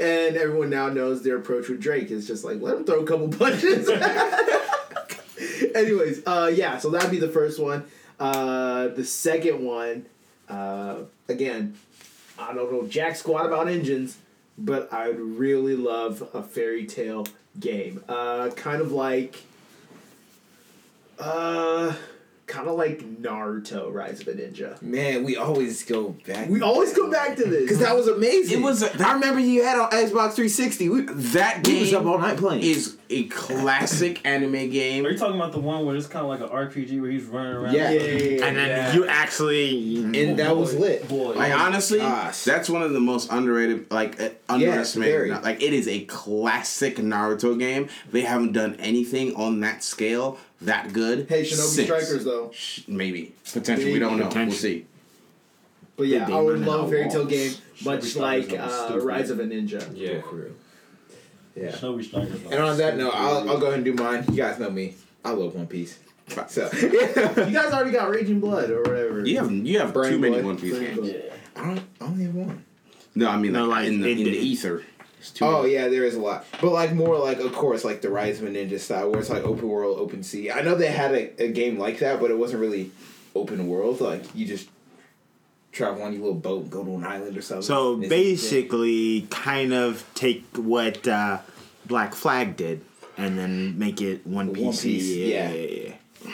And 0.00 0.36
everyone 0.36 0.70
now 0.70 0.88
knows 0.90 1.22
their 1.22 1.36
approach 1.38 1.68
with 1.68 1.80
Drake 1.80 2.10
is 2.10 2.26
just 2.26 2.44
like 2.44 2.60
let 2.60 2.76
him 2.76 2.84
throw 2.84 3.00
a 3.00 3.06
couple 3.06 3.28
punches. 3.28 3.88
Anyways, 5.74 6.22
uh, 6.26 6.50
yeah, 6.54 6.78
so 6.78 6.90
that'd 6.90 7.10
be 7.10 7.18
the 7.18 7.28
first 7.28 7.58
one. 7.60 7.84
Uh, 8.18 8.88
the 8.88 9.04
second 9.04 9.64
one, 9.64 10.06
uh, 10.48 10.96
again, 11.28 11.76
I 12.38 12.54
don't 12.54 12.70
know 12.72 12.86
jack 12.86 13.16
squat 13.16 13.46
about 13.46 13.68
engines, 13.68 14.16
but 14.56 14.92
I 14.92 15.08
would 15.08 15.20
really 15.20 15.74
love 15.76 16.28
a 16.34 16.42
Fairy 16.42 16.86
Tail 16.86 17.26
game. 17.58 18.02
Uh, 18.08 18.50
kind 18.50 18.80
of 18.80 18.92
like, 18.92 19.36
uh, 21.18 21.94
kind 22.46 22.68
of 22.68 22.76
like 22.76 23.00
Naruto: 23.20 23.92
Rise 23.92 24.20
of 24.20 24.28
a 24.28 24.32
Ninja. 24.34 24.80
Man, 24.80 25.24
we 25.24 25.36
always 25.36 25.84
go 25.84 26.10
back. 26.26 26.48
We 26.48 26.62
always 26.62 26.92
come 26.94 27.10
back 27.10 27.36
to 27.36 27.44
this 27.44 27.62
Because 27.62 27.80
that 27.80 27.96
was 27.96 28.06
amazing. 28.08 28.60
It 28.60 28.62
was 28.62 28.82
a- 28.82 29.04
I 29.06 29.14
remember 29.14 29.40
you 29.40 29.64
had 29.64 29.78
on 29.78 29.90
Xbox 29.90 30.34
360. 30.34 30.88
We, 30.88 31.00
That 31.02 31.66
we 31.66 31.80
was 31.80 31.92
up 31.92 32.06
all 32.06 32.18
night 32.18 32.36
playing. 32.38 32.62
is 32.62 32.96
a 33.10 33.24
classic 33.24 34.20
anime 34.26 34.70
game. 34.70 35.06
Are 35.06 35.10
you 35.10 35.16
talking 35.18 35.36
about 35.36 35.52
the 35.52 35.60
one 35.60 35.86
where 35.86 35.96
it's 35.96 36.06
kind 36.06 36.24
of 36.24 36.28
like 36.30 36.40
an 36.40 36.48
RPG 36.48 37.00
where 37.00 37.10
he's 37.10 37.24
running 37.24 37.52
around? 37.54 37.74
Yeah. 37.74 37.90
Yeah, 37.90 38.00
yeah, 38.02 38.12
yeah, 38.38 38.44
and 38.46 38.56
then 38.56 38.68
Yeah. 38.68 38.94
you 38.94 39.06
actually. 39.06 39.96
and 40.04 40.38
that 40.38 40.56
was 40.56 40.74
lit. 40.74 41.08
Boy, 41.08 41.32
Like 41.34 41.52
honestly, 41.54 41.98
gosh. 41.98 42.44
that's 42.44 42.68
one 42.68 42.82
of 42.82 42.92
the 42.92 43.00
most 43.00 43.30
underrated, 43.32 43.90
like 43.90 44.20
uh, 44.20 44.28
underestimated. 44.48 45.14
very. 45.14 45.30
like 45.30 45.62
it 45.62 45.72
is 45.72 45.88
a 45.88 46.04
classic 46.04 46.96
Naruto 46.96 47.58
game. 47.58 47.88
They 48.12 48.22
haven't 48.22 48.52
done 48.52 48.76
anything 48.78 49.34
on 49.36 49.60
that 49.60 49.82
scale 49.82 50.38
that 50.60 50.92
good. 50.92 51.26
Hey, 51.28 51.42
Shinobi 51.42 51.54
since. 51.56 51.86
Strikers 51.86 52.24
though. 52.24 52.50
Sh- 52.52 52.80
Maybe 52.88 53.32
potentially, 53.52 53.92
we 53.92 53.98
don't 53.98 54.18
know. 54.18 54.28
We'll 54.34 54.50
see. 54.50 54.86
But 55.96 56.06
yeah, 56.08 56.28
I 56.30 56.40
would 56.40 56.60
love 56.60 56.80
a 56.80 56.82
out 56.84 56.90
Fairy 56.90 57.08
Tail 57.10 57.24
game, 57.24 57.52
much 57.84 58.14
like 58.16 58.52
uh. 58.52 58.98
Rise 59.02 59.30
of 59.30 59.40
a 59.40 59.44
Ninja. 59.44 59.82
Yeah. 59.96 60.20
Yeah. 61.60 61.70
Shinobi 61.72 62.04
Strikers. 62.04 62.42
And 62.44 62.54
on 62.54 62.76
that 62.78 62.96
note, 62.96 63.12
I'll, 63.14 63.48
I'll 63.50 63.58
go 63.58 63.66
ahead 63.66 63.74
and 63.80 63.84
do 63.84 63.94
mine. 63.94 64.24
You 64.28 64.36
guys 64.36 64.58
know 64.58 64.70
me. 64.70 64.94
I 65.24 65.30
love 65.32 65.54
One 65.54 65.66
Piece. 65.66 65.98
So, 66.48 66.68
You 66.74 66.90
guys 67.52 67.72
already 67.72 67.90
got 67.90 68.10
Raging 68.10 68.38
Blood 68.40 68.68
or 68.70 68.82
whatever. 68.82 69.26
You 69.26 69.38
have 69.38 69.50
you 69.50 69.78
have 69.78 69.94
Brain 69.94 70.12
too 70.12 70.18
many 70.18 70.34
Blood. 70.34 70.44
One 70.44 70.58
Piece 70.58 70.72
Brain 70.76 70.84
games. 70.84 70.98
Blood. 70.98 71.22
Yeah. 71.26 71.32
I 71.56 71.66
don't. 71.66 71.80
I 72.00 72.04
only 72.04 72.24
have 72.24 72.34
one. 72.34 72.64
No, 73.14 73.28
I 73.30 73.36
mean 73.38 73.52
No, 73.52 73.64
like, 73.64 73.78
like, 73.78 73.88
in, 73.88 74.00
the, 74.02 74.08
in 74.10 74.18
in 74.18 74.24
the 74.24 74.30
the- 74.32 74.38
ether. 74.38 74.82
It's 75.18 75.30
two 75.32 75.44
Oh 75.46 75.56
of 75.56 75.62
them. 75.64 75.72
yeah, 75.72 75.88
there 75.88 76.04
is 76.04 76.14
a 76.14 76.20
lot, 76.20 76.44
but 76.60 76.70
like 76.70 76.92
more 76.92 77.18
like 77.18 77.38
of 77.40 77.52
course 77.54 77.82
like 77.84 78.02
the 78.02 78.10
Rise 78.10 78.40
of 78.40 78.46
a 78.46 78.50
Ninja 78.50 78.78
style, 78.78 79.10
where 79.10 79.18
it's 79.20 79.30
like 79.30 79.42
open 79.42 79.68
world, 79.68 79.98
open 79.98 80.22
sea. 80.22 80.50
I 80.50 80.60
know 80.60 80.74
they 80.76 80.92
had 80.92 81.12
a, 81.12 81.44
a 81.44 81.48
game 81.48 81.76
like 81.78 81.98
that, 82.00 82.20
but 82.20 82.30
it 82.30 82.38
wasn't 82.38 82.60
really 82.60 82.90
open 83.34 83.66
world. 83.66 84.00
Like 84.00 84.22
you 84.34 84.46
just 84.46 84.68
travel 85.72 86.02
on 86.02 86.12
your 86.12 86.22
little 86.22 86.34
boat, 86.38 86.62
and 86.62 86.70
go 86.70 86.84
to 86.84 86.94
an 86.96 87.04
island 87.04 87.36
or 87.36 87.42
something. 87.42 87.62
So 87.62 87.94
it's- 87.94 88.08
basically, 88.08 89.22
kind 89.30 89.72
of 89.72 90.04
take 90.14 90.44
what 90.56 91.06
uh, 91.06 91.38
Black 91.86 92.14
Flag 92.14 92.56
did 92.56 92.80
and 93.16 93.36
then 93.38 93.78
make 93.78 94.00
it 94.00 94.26
one 94.26 94.46
One 94.48 94.54
piece. 94.54 94.82
piece, 94.82 95.06
yeah, 95.16 95.50
yeah. 95.50 95.50
yeah, 95.50 95.66
yeah. 95.86 95.92
and 96.24 96.32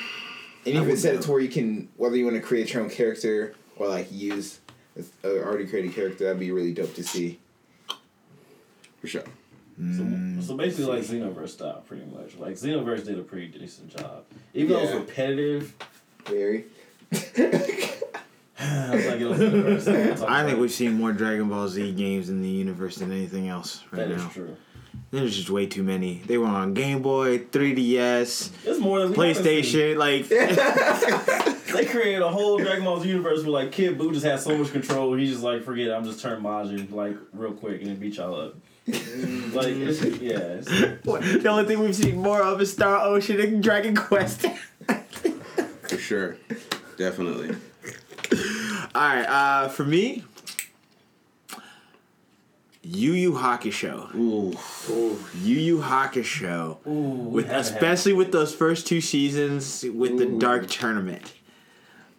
I 0.67 0.71
even 0.81 0.87
would 0.89 0.99
set 0.99 1.15
it 1.15 1.23
to 1.23 1.31
where 1.31 1.41
you 1.41 1.49
can 1.49 1.89
whether 1.97 2.17
you 2.17 2.25
want 2.25 2.37
to 2.37 2.43
create 2.43 2.73
your 2.73 2.83
own 2.83 2.91
character 2.91 3.55
or 3.77 3.89
like 3.89 4.09
use 4.13 4.61
an 4.97 5.05
already 5.25 5.67
created 5.67 5.95
character. 5.95 6.25
That'd 6.25 6.39
be 6.41 6.51
really 6.53 6.73
dope 6.73 6.95
to 6.95 7.03
see. 7.03 7.39
for 9.01 9.07
sure. 9.09 9.25
So, 9.77 10.07
so 10.41 10.57
basically, 10.57 10.85
like 10.85 11.03
Xenoverse 11.03 11.49
style, 11.49 11.83
pretty 11.89 12.05
much. 12.05 12.37
Like 12.37 12.55
Xenoverse 12.55 13.05
did 13.05 13.19
a 13.19 13.23
pretty 13.23 13.49
decent 13.49 13.97
job, 13.97 14.23
even 14.55 14.69
though 14.73 14.83
Yeah. 14.83 14.87
it's 14.91 14.95
repetitive. 14.95 15.75
Very. 16.27 16.65
I 18.59 18.95
was 18.95 19.07
like, 19.07 19.21
it 19.21 19.27
was 19.27 19.39
Xenoverse. 19.87 20.29
I 20.29 20.45
think 20.45 20.59
we've 20.59 20.71
seen 20.73 20.95
more 20.95 21.13
Dragon 21.13 21.49
Ball 21.49 21.69
Z 21.69 21.93
games 21.93 22.29
in 22.29 22.41
the 22.43 22.49
universe 22.49 22.97
than 22.97 23.11
anything 23.13 23.49
else 23.49 23.83
right 23.91 24.09
that 24.09 24.11
is 24.15 24.23
now. 24.23 24.29
true. 24.29 24.57
There's 25.11 25.37
just 25.37 25.51
way 25.51 25.67
too 25.67 25.83
many. 25.83 26.23
They 26.27 26.39
were 26.39 26.47
on 26.47 26.75
Game 26.75 27.03
Boy, 27.03 27.39
3DS, 27.39 28.51
It's 28.65 28.81
more 28.81 29.01
than 29.01 29.13
we 29.13 29.29
haven't 29.29 29.45
seen. 29.45 29.63
PlayStation. 29.63 29.97
Like, 29.97 30.29
They 31.75 31.85
created 31.87 32.23
a 32.23 32.29
whole 32.31 32.59
Dragon 32.59 32.85
Ball 32.85 33.01
Z 33.01 33.09
universe 33.09 33.43
where 33.43 33.51
like 33.51 33.73
Kid 33.73 33.99
Buu 33.99 34.13
just 34.13 34.25
had 34.25 34.39
so 34.39 34.57
much 34.57 34.71
control. 34.71 35.15
He 35.15 35.27
just 35.27 35.43
like 35.43 35.65
forget 35.65 35.89
it, 35.89 35.93
I'm 35.93 36.05
just 36.05 36.21
turn 36.21 36.41
Majin 36.41 36.93
like 36.93 37.17
real 37.33 37.53
quick 37.53 37.81
and 37.81 37.91
then 37.91 37.97
beat 37.97 38.17
y'all 38.17 38.41
up. 38.41 38.55
Mm. 38.87 39.55
like 39.55 39.69
it's, 39.69 40.03
yeah, 40.21 40.39
it's, 40.39 40.67
the 40.67 41.49
only 41.49 41.65
thing 41.65 41.81
we've 41.81 41.97
seen 41.97 42.19
more 42.19 42.43
of 42.43 42.61
is 42.61 42.73
Star 42.73 43.01
Ocean 43.05 43.41
and 43.41 43.63
Dragon 43.63 43.97
Quest. 43.97 44.47
For 45.89 45.99
sure. 45.99 46.37
Definitely. 46.97 47.57
All 48.95 49.03
right, 49.03 49.25
uh, 49.25 49.69
for 49.69 49.85
me, 49.85 50.23
Yu 52.83 53.13
Yu 53.13 53.33
Hakusho. 53.33 54.15
Ooh. 54.15 55.19
Yu 55.43 55.57
Yu 55.59 55.79
Hakusho. 55.79 56.77
ooh, 56.87 56.91
with 56.91 57.47
haven't 57.47 57.65
had- 57.65 57.75
especially 57.75 58.13
with 58.13 58.31
those 58.31 58.55
first 58.55 58.87
two 58.87 59.01
seasons 59.01 59.85
with 59.95 60.19
the 60.19 60.27
Dark 60.27 60.69
Tournament. 60.69 61.33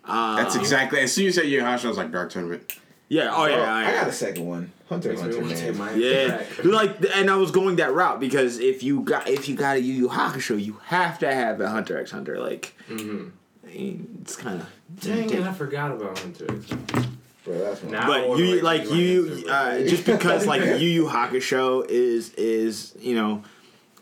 Uh, 0.03 0.38
That's 0.38 0.56
exactly. 0.56 0.99
As 0.99 1.14
soon 1.14 1.27
as 1.27 1.35
you 1.38 1.41
said 1.41 1.49
Yu 1.49 1.60
Yu 1.60 1.64
Hakusho, 1.64 1.85
I 1.85 1.88
was 1.89 1.97
like 1.97 2.11
Dark 2.11 2.31
Tournament. 2.31 2.73
yeah. 3.10 3.34
Oh 3.35 3.45
yeah. 3.45 3.53
Oh, 3.56 3.57
yeah, 3.60 3.73
I 3.76 3.91
got 3.93 4.07
a 4.07 4.11
second 4.11 4.45
one. 4.45 4.72
Hunter 4.89 5.11
x 5.11 5.22
Makes 5.22 5.35
Hunter 5.35 5.47
want 5.47 5.57
to 5.57 5.65
take 5.72 5.77
man. 5.80 5.99
Yeah, 5.99 6.38
back. 6.38 6.65
like, 6.65 7.15
and 7.15 7.30
I 7.30 7.35
was 7.38 7.49
going 7.52 7.77
that 7.77 7.91
route 7.93 8.19
because 8.19 8.60
if 8.60 8.84
you 8.84 9.02
got 9.02 9.27
if 9.30 9.47
you 9.49 9.56
got 9.56 9.77
a 9.77 9.81
Yu 9.81 9.93
Yu 9.93 10.10
Hakusho, 10.10 10.61
you 10.64 10.80
have 10.85 11.19
to 11.19 11.34
have 11.34 11.61
a 11.61 11.69
Hunter 11.69 11.97
x 11.99 12.11
Hunter. 12.11 12.39
Like, 12.39 12.73
Mhm. 12.89 13.31
I 13.65 13.69
mean, 13.69 14.19
it's 14.21 14.35
kind 14.35 14.61
of 14.61 14.69
Dang 14.99 15.29
it, 15.29 15.41
I 15.41 15.53
forgot 15.53 15.91
about 15.91 16.17
Hunter. 16.19 16.45
x 16.51 16.69
Hunter. 16.69 17.09
Bro, 17.43 17.59
that's 17.59 17.83
one. 17.83 17.91
Now 17.91 18.11
I 18.11 18.27
but 18.27 18.37
you 18.37 18.51
wait 18.51 18.63
like 18.63 18.89
you 18.91 19.45
uh, 19.49 19.79
just 19.79 20.05
because 20.05 20.47
like 20.47 20.61
Yu 20.81 20.87
Yu 20.87 21.05
Hakusho 21.05 21.87
is 21.89 22.33
is 22.33 22.95
you 22.99 23.15
know 23.15 23.43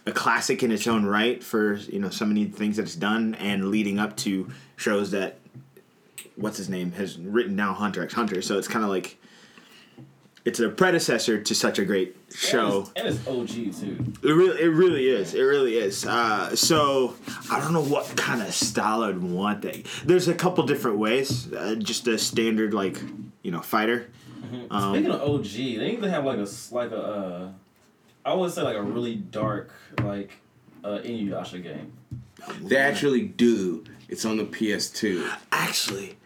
a 0.06 0.12
classic 0.12 0.64
in 0.64 0.72
its 0.72 0.88
own 0.88 1.06
right 1.06 1.44
for 1.44 1.76
you 1.76 2.00
know 2.00 2.10
so 2.10 2.26
many 2.26 2.46
things 2.46 2.78
that 2.78 2.84
it's 2.84 2.96
done 2.96 3.36
and 3.36 3.70
leading 3.70 4.00
up 4.00 4.16
to 4.18 4.50
shows 4.76 5.12
that 5.12 5.40
what's 6.36 6.58
his 6.58 6.70
name 6.70 6.92
has 6.94 7.18
written 7.18 7.56
down 7.56 7.76
Hunter 7.76 8.04
x 8.04 8.14
Hunter. 8.14 8.42
So 8.42 8.58
it's 8.58 8.68
kind 8.68 8.84
of 8.84 8.90
like 8.90 9.18
it's 10.46 10.60
a 10.60 10.70
predecessor 10.70 11.42
to 11.42 11.56
such 11.56 11.80
a 11.80 11.86
great 11.86 12.16
show. 12.36 12.90
and 12.96 13.08
it's, 13.08 13.26
and 13.28 13.50
it's 13.50 13.78
OG 13.78 13.82
too. 13.82 14.14
It 14.28 14.32
really, 14.32 14.62
it 14.62 14.68
really 14.68 15.08
is. 15.08 15.34
It 15.34 15.42
really 15.42 15.78
is. 15.78 16.06
Uh, 16.06 16.56
so 16.56 17.16
I 17.50 17.60
don't 17.60 17.74
know 17.74 17.84
what 17.84 18.16
kind 18.18 18.42
of 18.42 18.54
style 18.54 19.04
I'd 19.04 19.20
want. 19.22 19.62
That 19.62 19.86
there's 20.06 20.28
a 20.28 20.34
couple 20.34 20.66
different 20.66 20.98
ways. 20.98 21.52
Uh, 21.54 21.76
just 21.76 22.08
a 22.08 22.18
standard 22.18 22.74
like 22.74 22.98
you 23.42 23.52
know 23.52 23.62
fighter. 23.62 24.10
Um, 24.70 24.94
Speaking 24.96 25.12
of 25.12 25.22
OG, 25.22 25.44
they 25.46 25.92
even 25.92 26.10
have 26.10 26.26
like 26.26 26.38
a 26.40 26.48
like 26.72 26.92
a 26.92 27.02
uh, 27.02 27.52
I 28.26 28.34
would 28.34 28.52
say 28.52 28.62
like 28.62 28.76
a 28.76 28.84
really 28.84 29.16
dark 29.16 29.72
like 30.02 30.32
uh, 30.84 31.00
Inuyasha 31.00 31.64
game. 31.64 31.94
They 32.62 32.76
actually 32.78 33.22
do. 33.22 33.86
It's 34.10 34.26
on 34.26 34.38
the 34.38 34.44
PS2. 34.44 35.28
actually, 35.52 36.18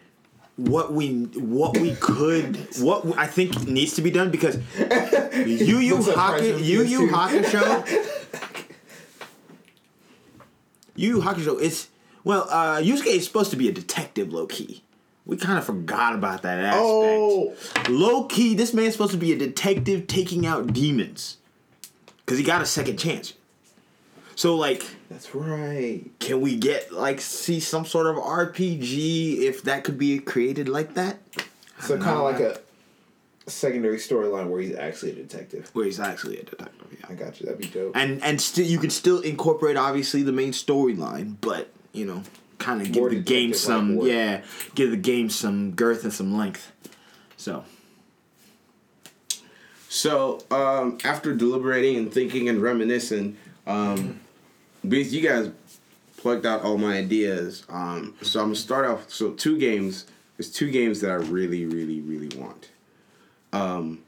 what 0.58 0.92
we 0.92 1.22
what 1.36 1.78
we 1.78 1.94
could 1.94 2.56
what 2.80 3.16
I 3.16 3.26
think 3.26 3.66
needs 3.66 3.94
to 3.94 4.02
be 4.02 4.10
done 4.10 4.30
because 4.30 4.58
Yu 4.76 5.78
Yu 5.78 5.94
Looks 5.94 6.08
like 6.08 6.16
Haku 6.16 6.30
President 6.30 6.64
Yu 6.64 6.82
Yu 6.82 7.00
PS2. 7.08 7.10
Hakusho. 7.10 8.08
Yu 10.96 11.08
Yu 11.16 11.20
Hakusho 11.22 11.60
is 11.60 11.88
well, 12.24 12.46
uh, 12.50 12.76
Yusuke 12.78 13.06
is 13.06 13.24
supposed 13.24 13.50
to 13.52 13.56
be 13.56 13.68
a 13.68 13.72
detective, 13.72 14.32
low 14.32 14.46
key. 14.46 14.82
We 15.24 15.36
kind 15.36 15.58
of 15.58 15.64
forgot 15.64 16.14
about 16.14 16.42
that 16.42 16.58
aspect. 16.58 16.82
Oh, 16.84 17.54
Low 17.88 18.24
key, 18.24 18.54
this 18.54 18.74
man's 18.74 18.92
supposed 18.92 19.12
to 19.12 19.18
be 19.18 19.32
a 19.32 19.36
detective 19.36 20.06
taking 20.06 20.44
out 20.44 20.72
demons. 20.72 21.36
Cause 22.26 22.36
he 22.36 22.44
got 22.44 22.60
a 22.60 22.66
second 22.66 22.98
chance. 22.98 23.32
So 24.34 24.56
like, 24.56 24.84
that's 25.10 25.34
right. 25.34 26.02
can 26.18 26.40
we 26.40 26.56
get 26.56 26.92
like 26.92 27.20
see 27.20 27.60
some 27.60 27.84
sort 27.86 28.06
of 28.06 28.16
RPG 28.16 29.40
if 29.40 29.62
that 29.62 29.84
could 29.84 29.98
be 29.98 30.18
created 30.18 30.68
like 30.68 30.94
that? 30.94 31.18
So 31.80 31.96
kind 31.98 32.16
of 32.16 32.24
like 32.24 32.40
a 32.40 32.60
secondary 33.50 33.96
storyline 33.98 34.48
where 34.48 34.60
he's 34.60 34.76
actually 34.76 35.12
a 35.12 35.14
detective. 35.14 35.70
Where 35.72 35.84
he's 35.86 36.00
actually 36.00 36.38
a 36.38 36.42
detective. 36.44 36.86
Yeah, 36.92 37.06
I 37.08 37.14
got 37.14 37.40
you. 37.40 37.46
That'd 37.46 37.60
be 37.60 37.68
dope. 37.68 37.96
And 37.96 38.22
and 38.22 38.40
still 38.40 38.66
you 38.66 38.78
can 38.78 38.90
still 38.90 39.20
incorporate 39.20 39.76
obviously 39.76 40.22
the 40.22 40.32
main 40.32 40.52
storyline, 40.52 41.36
but 41.40 41.70
you 41.92 42.04
know, 42.04 42.22
kind 42.58 42.80
of 42.82 42.92
give 42.92 43.10
the 43.10 43.16
game 43.16 43.52
detective-like 43.52 43.56
some 43.56 44.06
yeah, 44.06 44.42
give 44.74 44.90
the 44.90 44.96
game 44.96 45.30
some 45.30 45.72
girth 45.72 46.04
and 46.04 46.12
some 46.12 46.36
length. 46.36 46.72
So 47.36 47.64
So 49.88 50.44
um, 50.50 50.98
after 51.04 51.34
deliberating 51.34 51.96
and 51.96 52.12
thinking 52.12 52.48
and 52.48 52.60
reminiscing, 52.60 53.36
um, 53.66 54.20
because 54.86 55.14
you 55.14 55.26
guys 55.26 55.50
plucked 56.16 56.46
out 56.46 56.62
all 56.62 56.78
my 56.78 56.98
ideas, 56.98 57.64
um, 57.68 58.14
so 58.22 58.40
I'm 58.40 58.46
gonna 58.46 58.56
start 58.56 58.86
off. 58.86 59.10
So 59.10 59.32
two 59.32 59.58
games. 59.58 60.06
There's 60.36 60.52
two 60.52 60.70
games 60.70 61.00
that 61.00 61.10
I 61.10 61.14
really, 61.14 61.66
really, 61.66 62.00
really 62.00 62.36
want. 62.38 62.70
Um, 63.52 64.02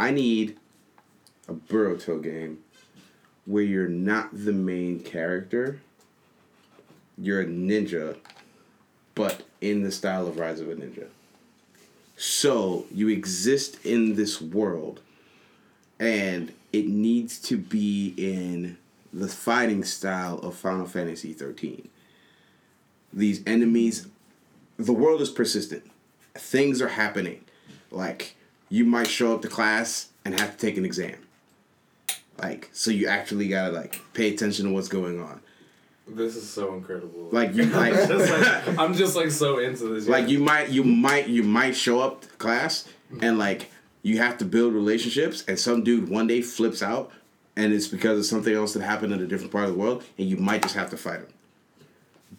I 0.00 0.10
need 0.10 0.56
a 1.48 1.54
Boruto 1.54 2.22
game 2.22 2.58
where 3.46 3.62
you're 3.62 3.88
not 3.88 4.30
the 4.32 4.52
main 4.52 5.00
character. 5.00 5.80
You're 7.16 7.42
a 7.42 7.46
ninja, 7.46 8.16
but 9.14 9.42
in 9.60 9.82
the 9.82 9.90
style 9.90 10.26
of 10.26 10.38
Rise 10.38 10.60
of 10.60 10.70
a 10.70 10.74
Ninja. 10.74 11.06
So 12.16 12.86
you 12.92 13.08
exist 13.08 13.84
in 13.84 14.14
this 14.14 14.40
world, 14.40 15.00
and 15.98 16.52
it 16.72 16.86
needs 16.86 17.38
to 17.40 17.56
be 17.56 18.14
in 18.16 18.76
the 19.12 19.28
fighting 19.28 19.84
style 19.84 20.38
of 20.40 20.54
Final 20.54 20.86
Fantasy 20.86 21.32
13. 21.32 21.88
These 23.12 23.42
enemies, 23.46 24.06
the 24.76 24.92
world 24.92 25.20
is 25.22 25.30
persistent. 25.30 25.90
Things 26.34 26.82
are 26.82 26.88
happening. 26.88 27.44
Like, 27.90 28.36
you 28.68 28.84
might 28.84 29.06
show 29.08 29.34
up 29.34 29.42
to 29.42 29.48
class 29.48 30.08
and 30.24 30.38
have 30.38 30.52
to 30.52 30.58
take 30.58 30.76
an 30.76 30.84
exam. 30.84 31.16
Like, 32.40 32.68
so 32.72 32.90
you 32.90 33.08
actually 33.08 33.48
gotta, 33.48 33.72
like, 33.72 34.00
pay 34.12 34.32
attention 34.32 34.66
to 34.66 34.72
what's 34.72 34.88
going 34.88 35.20
on. 35.20 35.40
This 36.06 36.36
is 36.36 36.48
so 36.48 36.74
incredible. 36.74 37.28
Like, 37.32 37.54
you, 37.54 37.64
might 37.66 37.92
Just 37.94 38.30
like- 38.30 38.78
I'm 38.78 38.94
just 38.94 39.16
like 39.16 39.30
so 39.30 39.58
into 39.58 39.84
this. 39.94 40.06
like 40.08 40.28
you 40.28 40.38
might 40.38 40.68
you 40.70 40.82
might 40.84 41.28
you 41.28 41.42
might 41.42 41.76
show 41.76 42.00
up 42.00 42.22
to 42.22 42.28
class 42.36 42.88
and 43.20 43.38
like 43.38 43.70
you 44.08 44.18
have 44.18 44.38
to 44.38 44.44
build 44.44 44.72
relationships 44.74 45.44
and 45.46 45.58
some 45.58 45.82
dude 45.84 46.08
one 46.08 46.26
day 46.26 46.42
flips 46.42 46.82
out 46.82 47.10
and 47.56 47.72
it's 47.72 47.88
because 47.88 48.18
of 48.18 48.26
something 48.26 48.54
else 48.54 48.72
that 48.72 48.82
happened 48.82 49.12
in 49.12 49.20
a 49.20 49.26
different 49.26 49.52
part 49.52 49.64
of 49.64 49.72
the 49.72 49.78
world 49.78 50.04
and 50.16 50.28
you 50.28 50.36
might 50.36 50.62
just 50.62 50.74
have 50.74 50.90
to 50.90 50.96
fight 50.96 51.20
him. 51.20 51.28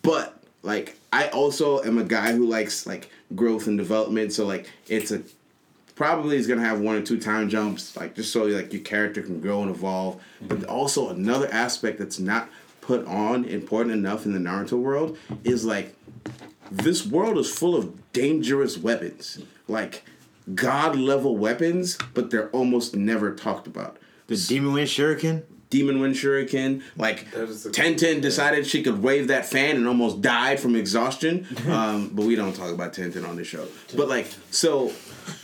But 0.01 0.35
like 0.61 0.97
i 1.13 1.29
also 1.29 1.81
am 1.83 1.97
a 1.97 2.03
guy 2.03 2.33
who 2.33 2.45
likes 2.45 2.85
like 2.85 3.09
growth 3.33 3.65
and 3.67 3.77
development 3.77 4.33
so 4.33 4.45
like 4.45 4.69
it's 4.89 5.09
a 5.09 5.23
probably 5.99 6.37
is 6.37 6.47
gonna 6.47 6.61
have 6.61 6.79
one 6.79 6.95
or 6.95 7.01
two 7.01 7.19
time 7.19 7.49
jumps 7.49 7.97
like 7.97 8.15
just 8.15 8.31
so 8.31 8.43
like 8.43 8.71
your 8.71 8.81
character 8.81 9.21
can 9.21 9.41
grow 9.41 9.61
and 9.61 9.69
evolve. 9.69 10.21
But 10.41 10.59
mm-hmm. 10.59 10.71
also 10.71 11.09
another 11.09 11.49
aspect 11.51 11.99
that's 11.99 12.19
not 12.19 12.49
put 12.79 13.05
on 13.05 13.43
important 13.43 13.93
enough 13.93 14.25
in 14.25 14.31
the 14.31 14.39
naruto 14.39 14.79
world 14.79 15.17
is 15.43 15.65
like 15.65 15.93
this 16.71 17.05
world 17.05 17.37
is 17.37 17.51
full 17.51 17.75
of 17.75 18.13
dangerous 18.13 18.77
weapons, 18.77 19.43
like 19.67 20.05
god 20.55 20.95
level 20.95 21.37
weapons, 21.37 21.97
but 22.13 22.29
they're 22.31 22.49
almost 22.49 22.95
never 22.95 23.33
talked 23.35 23.67
about. 23.67 23.97
the 24.27 24.35
Demon 24.35 24.73
Wind 24.73 24.87
Shuriken. 24.87 25.43
Demon 25.69 25.99
Wind 25.99 26.15
Shuriken. 26.15 26.81
Like 26.97 27.29
That 27.31 27.47
is 27.49 27.65
a- 27.65 27.69
Tenten 27.71 28.21
decided 28.21 28.65
she 28.65 28.81
could 28.81 29.03
wave 29.03 29.27
that 29.27 29.45
fan 29.45 29.75
and 29.75 29.87
almost 29.87 30.19
died 30.21 30.59
from 30.59 30.75
exhaustion. 30.75 31.45
Um, 31.69 32.09
but 32.13 32.25
we 32.25 32.35
don't 32.35 32.55
talk 32.55 32.71
about 32.73 32.93
Tenten 32.93 33.27
on 33.27 33.35
the 33.35 33.43
show. 33.43 33.67
But 33.95 34.07
like, 34.09 34.27
so 34.49 34.91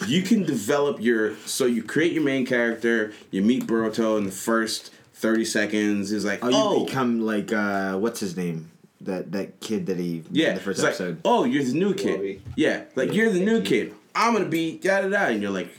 you 0.08 0.24
can 0.24 0.44
develop 0.44 1.00
your. 1.00 1.36
So 1.46 1.66
you 1.68 1.84
create 1.84 2.14
your 2.14 2.24
main 2.24 2.46
character. 2.48 3.14
You 3.30 3.44
meet 3.44 3.68
Boruto 3.68 4.18
in 4.18 4.24
the 4.24 4.32
first 4.32 4.92
thirty 5.14 5.46
seconds. 5.46 6.10
He's 6.10 6.26
like, 6.26 6.40
Oh, 6.44 6.50
you 6.50 6.56
oh, 6.58 6.86
become 6.86 7.22
like 7.22 7.54
uh, 7.54 7.98
what's 7.98 8.20
his 8.20 8.36
name? 8.36 8.72
That 9.02 9.32
that 9.34 9.60
kid 9.60 9.86
that 9.86 9.98
he 10.00 10.24
yeah, 10.32 10.50
in 10.50 10.56
the 10.56 10.62
first 10.62 10.80
it's 10.80 10.84
like, 10.84 10.90
episode. 10.94 11.22
oh, 11.24 11.44
you're 11.44 11.64
the 11.64 11.74
new 11.74 11.94
kid. 11.94 12.14
Lobby. 12.16 12.42
Yeah, 12.56 12.86
like 12.96 13.14
you're 13.14 13.30
the 13.32 13.46
new 13.46 13.62
kid. 13.62 13.94
I'm 14.16 14.34
gonna 14.34 14.46
be 14.46 14.78
da 14.78 15.02
da 15.02 15.10
da, 15.10 15.26
and 15.26 15.42
you're 15.42 15.52
like, 15.52 15.70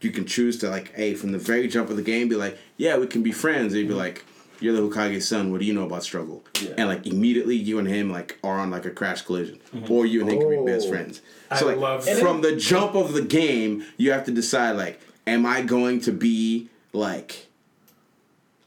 you 0.00 0.10
can 0.10 0.26
choose 0.26 0.58
to 0.58 0.68
like, 0.68 0.94
hey, 0.94 1.14
from 1.14 1.32
the 1.32 1.38
very 1.38 1.68
jump 1.68 1.88
of 1.90 1.96
the 1.96 2.02
game, 2.02 2.28
be 2.28 2.36
like, 2.36 2.58
yeah, 2.76 2.96
we 2.98 3.06
can 3.06 3.22
be 3.22 3.32
friends. 3.32 3.72
And 3.72 3.80
you'd 3.82 3.88
be 3.88 3.94
mm-hmm. 3.94 4.00
like, 4.00 4.24
you're 4.60 4.74
the 4.74 4.80
Hokage's 4.80 5.28
son. 5.28 5.52
What 5.52 5.60
do 5.60 5.66
you 5.66 5.72
know 5.72 5.84
about 5.84 6.02
struggle? 6.02 6.42
Yeah. 6.60 6.70
And 6.78 6.88
like 6.88 7.06
immediately, 7.06 7.56
you 7.56 7.78
and 7.78 7.88
him 7.88 8.10
like 8.10 8.38
are 8.42 8.58
on 8.58 8.70
like 8.70 8.84
a 8.84 8.90
crash 8.90 9.22
collision, 9.22 9.60
mm-hmm. 9.74 9.92
or 9.92 10.06
you 10.06 10.20
and 10.22 10.30
him 10.30 10.40
can 10.40 10.64
be 10.64 10.70
best 10.72 10.86
Oh. 10.86 10.90
friends. 10.90 11.22
I 11.50 11.58
So 11.58 11.66
like 11.66 11.76
love 11.76 12.04
that. 12.04 12.18
from 12.18 12.40
the 12.42 12.56
jump 12.56 12.94
of 12.94 13.12
the 13.12 13.22
game, 13.22 13.84
you 13.96 14.12
have 14.12 14.24
to 14.24 14.32
decide 14.32 14.72
like, 14.76 15.00
am 15.26 15.46
I 15.46 15.62
going 15.62 16.00
to 16.02 16.12
be 16.12 16.68
like 16.92 17.46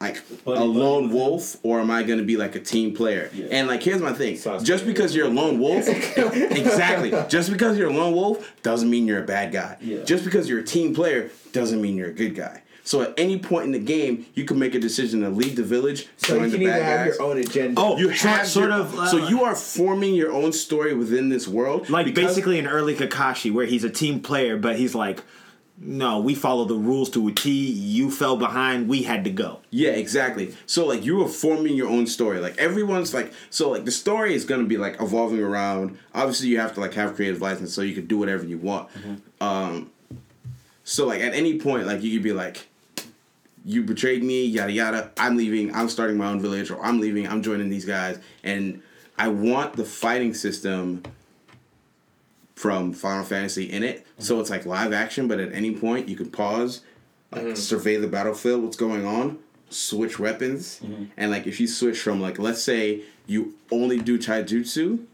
like 0.01 0.21
Buddy, 0.45 0.61
a 0.61 0.63
lone 0.63 1.03
with 1.03 1.11
him. 1.11 1.17
wolf 1.17 1.57
or 1.61 1.81
am 1.81 1.91
I 1.91 2.03
gonna 2.03 2.23
be 2.23 2.37
like 2.37 2.55
a 2.55 2.59
team 2.61 2.95
player? 2.95 3.29
Yeah. 3.33 3.47
And 3.51 3.67
like 3.67 3.83
here's 3.83 4.01
my 4.01 4.13
thing. 4.13 4.35
Sasuke. 4.35 4.63
Just 4.63 4.85
because 4.85 5.13
you're 5.13 5.27
a 5.27 5.29
lone 5.29 5.59
wolf 5.59 5.87
Exactly. 6.17 7.11
Just 7.27 7.51
because 7.51 7.77
you're 7.77 7.89
a 7.89 7.93
lone 7.93 8.13
wolf 8.13 8.49
doesn't 8.63 8.89
mean 8.89 9.07
you're 9.07 9.21
a 9.23 9.27
bad 9.27 9.51
guy. 9.51 9.77
Yeah. 9.81 10.03
Just 10.03 10.23
because 10.23 10.47
you're 10.49 10.59
a 10.59 10.63
team 10.63 10.93
player 10.95 11.31
doesn't 11.51 11.81
mean 11.81 11.95
you're 11.97 12.09
a 12.09 12.13
good 12.13 12.35
guy. 12.35 12.63
So 12.85 13.01
at 13.01 13.13
any 13.19 13.37
point 13.37 13.65
in 13.65 13.71
the 13.71 13.79
game, 13.79 14.25
you 14.33 14.45
can 14.45 14.57
make 14.57 14.73
a 14.73 14.79
decision 14.79 15.21
to 15.21 15.29
leave 15.29 15.55
the 15.57 15.63
village, 15.63 16.07
So 16.17 16.35
join 16.35 16.45
you 16.45 16.49
the 16.51 16.57
can 16.57 16.67
either 16.69 16.79
bad 16.79 16.83
have 16.99 17.07
guys. 17.09 17.17
your 17.19 17.27
own 17.27 17.37
agenda. 17.37 17.79
Oh, 17.81 17.97
you 17.97 18.07
have 18.09 18.47
sort 18.47 18.69
your- 18.69 18.79
of, 18.79 18.97
uh, 18.97 19.05
so 19.07 19.27
you 19.27 19.43
are 19.43 19.53
forming 19.55 20.15
your 20.15 20.31
own 20.31 20.51
story 20.53 20.95
within 20.95 21.29
this 21.29 21.47
world. 21.47 21.87
like 21.89 22.15
basically 22.15 22.57
an 22.57 22.65
early 22.67 22.95
Kakashi 22.95 23.51
where 23.53 23.67
he's 23.67 23.83
a 23.83 23.91
team 23.91 24.21
player, 24.21 24.57
but 24.57 24.77
he's 24.77 24.95
like, 24.95 25.21
no, 25.81 26.19
we 26.19 26.35
follow 26.35 26.65
the 26.65 26.75
rules 26.75 27.09
to 27.11 27.27
a 27.29 27.31
T. 27.31 27.51
You 27.51 28.11
fell 28.11 28.35
behind. 28.35 28.89
We 28.89 29.03
had 29.03 29.23
to 29.23 29.29
go. 29.29 29.59
Yeah, 29.69 29.91
exactly. 29.91 30.53
So 30.65 30.85
like 30.85 31.05
you 31.05 31.17
were 31.17 31.27
forming 31.29 31.75
your 31.75 31.87
own 31.87 32.05
story. 32.05 32.39
Like 32.39 32.57
everyone's 32.57 33.13
like 33.13 33.31
so 33.49 33.69
like 33.69 33.85
the 33.85 33.91
story 33.91 34.33
is 34.33 34.43
gonna 34.43 34.65
be 34.65 34.77
like 34.77 35.01
evolving 35.01 35.41
around. 35.41 35.97
Obviously, 36.13 36.49
you 36.49 36.59
have 36.59 36.73
to 36.73 36.81
like 36.81 36.93
have 36.95 37.15
creative 37.15 37.41
license 37.41 37.73
so 37.73 37.81
you 37.81 37.95
can 37.95 38.07
do 38.07 38.17
whatever 38.17 38.45
you 38.45 38.57
want. 38.57 38.89
Um, 39.39 39.89
so 40.83 41.05
like 41.07 41.21
at 41.21 41.33
any 41.33 41.59
point, 41.59 41.87
like 41.87 42.03
you 42.03 42.11
could 42.11 42.23
be 42.23 42.33
like, 42.33 42.67
you 43.63 43.83
betrayed 43.83 44.23
me, 44.23 44.45
yada 44.45 44.73
yada. 44.73 45.11
I'm 45.17 45.37
leaving. 45.37 45.73
I'm 45.73 45.87
starting 45.87 46.17
my 46.17 46.27
own 46.27 46.41
village, 46.41 46.71
or 46.71 46.83
I'm 46.83 46.99
leaving. 46.99 47.25
I'm 47.25 47.41
joining 47.41 47.69
these 47.69 47.85
guys, 47.85 48.19
and 48.43 48.81
I 49.17 49.29
want 49.29 49.77
the 49.77 49.85
fighting 49.85 50.33
system 50.33 51.03
from 52.59 52.91
Final 52.91 53.23
Fantasy 53.23 53.71
in 53.71 53.83
it. 53.83 54.05
So 54.17 54.41
it's 54.41 54.49
like 54.49 54.65
live 54.65 54.91
action, 54.91 55.29
but 55.29 55.39
at 55.39 55.53
any 55.53 55.73
point 55.73 56.09
you 56.09 56.17
can 56.17 56.29
pause, 56.29 56.81
like 57.31 57.43
mm-hmm. 57.43 57.55
survey 57.55 57.95
the 57.95 58.07
battlefield, 58.07 58.61
what's 58.61 58.75
going 58.75 59.05
on, 59.05 59.39
switch 59.69 60.19
weapons, 60.19 60.81
mm-hmm. 60.83 61.05
and 61.15 61.31
like 61.31 61.47
if 61.47 61.61
you 61.61 61.67
switch 61.67 62.01
from 62.01 62.19
like 62.19 62.37
let's 62.37 62.61
say 62.61 63.03
you 63.27 63.55
only 63.71 63.97
do 63.97 64.19
taijutsu, 64.19 65.05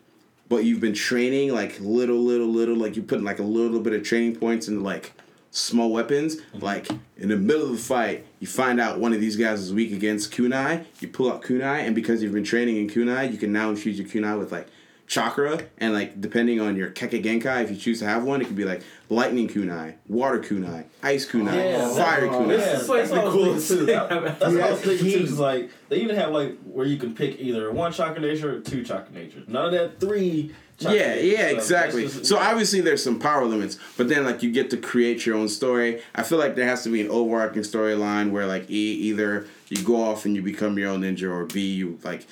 but 0.49 0.63
you've 0.63 0.79
been 0.79 0.95
training 0.95 1.53
like 1.53 1.79
little, 1.79 2.17
little, 2.17 2.47
little, 2.47 2.75
like 2.75 2.95
you 2.95 3.03
put 3.03 3.21
like 3.21 3.37
a 3.37 3.43
little 3.43 3.79
bit 3.79 3.93
of 3.93 4.01
training 4.01 4.35
points 4.37 4.67
into 4.67 4.81
like 4.81 5.13
small 5.51 5.91
weapons. 5.91 6.37
Mm-hmm. 6.37 6.65
Like 6.65 6.89
in 7.15 7.29
the 7.29 7.37
middle 7.37 7.67
of 7.67 7.73
the 7.73 7.77
fight, 7.77 8.25
you 8.39 8.47
find 8.47 8.79
out 8.79 8.99
one 8.99 9.13
of 9.13 9.21
these 9.21 9.35
guys 9.35 9.61
is 9.61 9.71
weak 9.71 9.93
against 9.93 10.33
kunai. 10.33 10.83
You 10.99 11.09
pull 11.09 11.31
out 11.31 11.43
kunai, 11.43 11.85
and 11.85 11.93
because 11.93 12.23
you've 12.23 12.33
been 12.33 12.43
training 12.43 12.77
in 12.77 12.89
kunai, 12.89 13.31
you 13.31 13.37
can 13.37 13.53
now 13.53 13.69
infuse 13.69 13.99
your 13.99 14.07
kunai 14.07 14.39
with 14.39 14.51
like 14.51 14.67
chakra 15.07 15.61
and 15.77 15.93
like 15.93 16.19
depending 16.19 16.59
on 16.59 16.75
your 16.75 16.89
kekkei 16.89 17.23
genkai, 17.23 17.63
if 17.63 17.69
you 17.69 17.77
choose 17.77 17.99
to 17.99 18.05
have 18.05 18.23
one, 18.23 18.41
it 18.41 18.45
could 18.45 18.55
be 18.55 18.65
like 18.65 18.81
lightning 19.09 19.47
kunai, 19.47 19.95
water 20.07 20.39
kunai, 20.39 20.85
ice 21.03 21.27
kunai, 21.29 21.53
Yeah, 21.55 21.89
fire 21.93 22.21
that- 22.21 22.31
kunai. 22.31 22.57
Yeah, 22.57 22.77
It's 22.79 22.89
like 22.89 22.99
that's 23.01 23.11
what 23.11 23.19
I 23.19 23.23
the 23.23 23.25
was 23.29 23.33
coolest 23.35 23.67
too. 23.67 23.75
thing 23.77 23.85
That- 23.87 24.11
I've 24.11 24.23
That's 24.39 24.53
what 24.53 24.63
I 24.63 24.71
was 24.71 24.81
thinking 24.81 25.05
too. 25.05 25.11
seen. 25.11 25.27
'cause, 25.27 25.39
like 25.51 25.69
they 25.89 25.97
even 25.97 26.15
have 26.15 26.31
like 26.31 26.57
where 26.63 26.87
you 26.87 26.97
can 26.97 27.13
pick 27.13 27.39
either 27.39 27.71
one 27.71 27.91
chakra 27.91 28.19
nature 28.21 28.57
or 28.57 28.59
two 28.61 28.83
chakra 28.83 29.13
natures. 29.13 29.47
None 29.47 29.65
of 29.65 29.71
that 29.73 29.99
three. 29.99 30.51
chakra 30.79 30.97
Yeah, 30.97 31.15
nature 31.15 31.25
yeah, 31.27 31.47
stuff. 31.47 31.57
exactly. 31.59 32.01
Just- 32.03 32.25
So 32.25 32.37
obviously 32.37 32.81
there's 32.81 33.03
some 33.03 33.19
power 33.19 33.45
limits, 33.45 33.77
but 33.97 34.09
then 34.09 34.23
like 34.25 34.41
you 34.43 34.51
get 34.51 34.69
to 34.71 34.77
create 34.77 35.25
your 35.25 35.35
own 35.37 35.47
story. 35.49 36.01
I 36.15 36.23
feel 36.23 36.37
like 36.39 36.55
there 36.55 36.65
has 36.65 36.83
to 36.83 36.89
be 36.89 37.01
an 37.01 37.09
overarching 37.09 37.61
storyline 37.61 38.31
where 38.31 38.47
like 38.47 38.69
e- 38.71 38.73
either 39.09 39.45
you 39.69 39.83
go 39.83 40.01
off 40.01 40.25
and 40.25 40.35
you 40.35 40.41
become 40.41 40.77
your 40.79 40.89
own 40.89 41.01
ninja, 41.01 41.29
or 41.29 41.45
B 41.45 41.61
you 41.73 41.99
like 42.03 42.25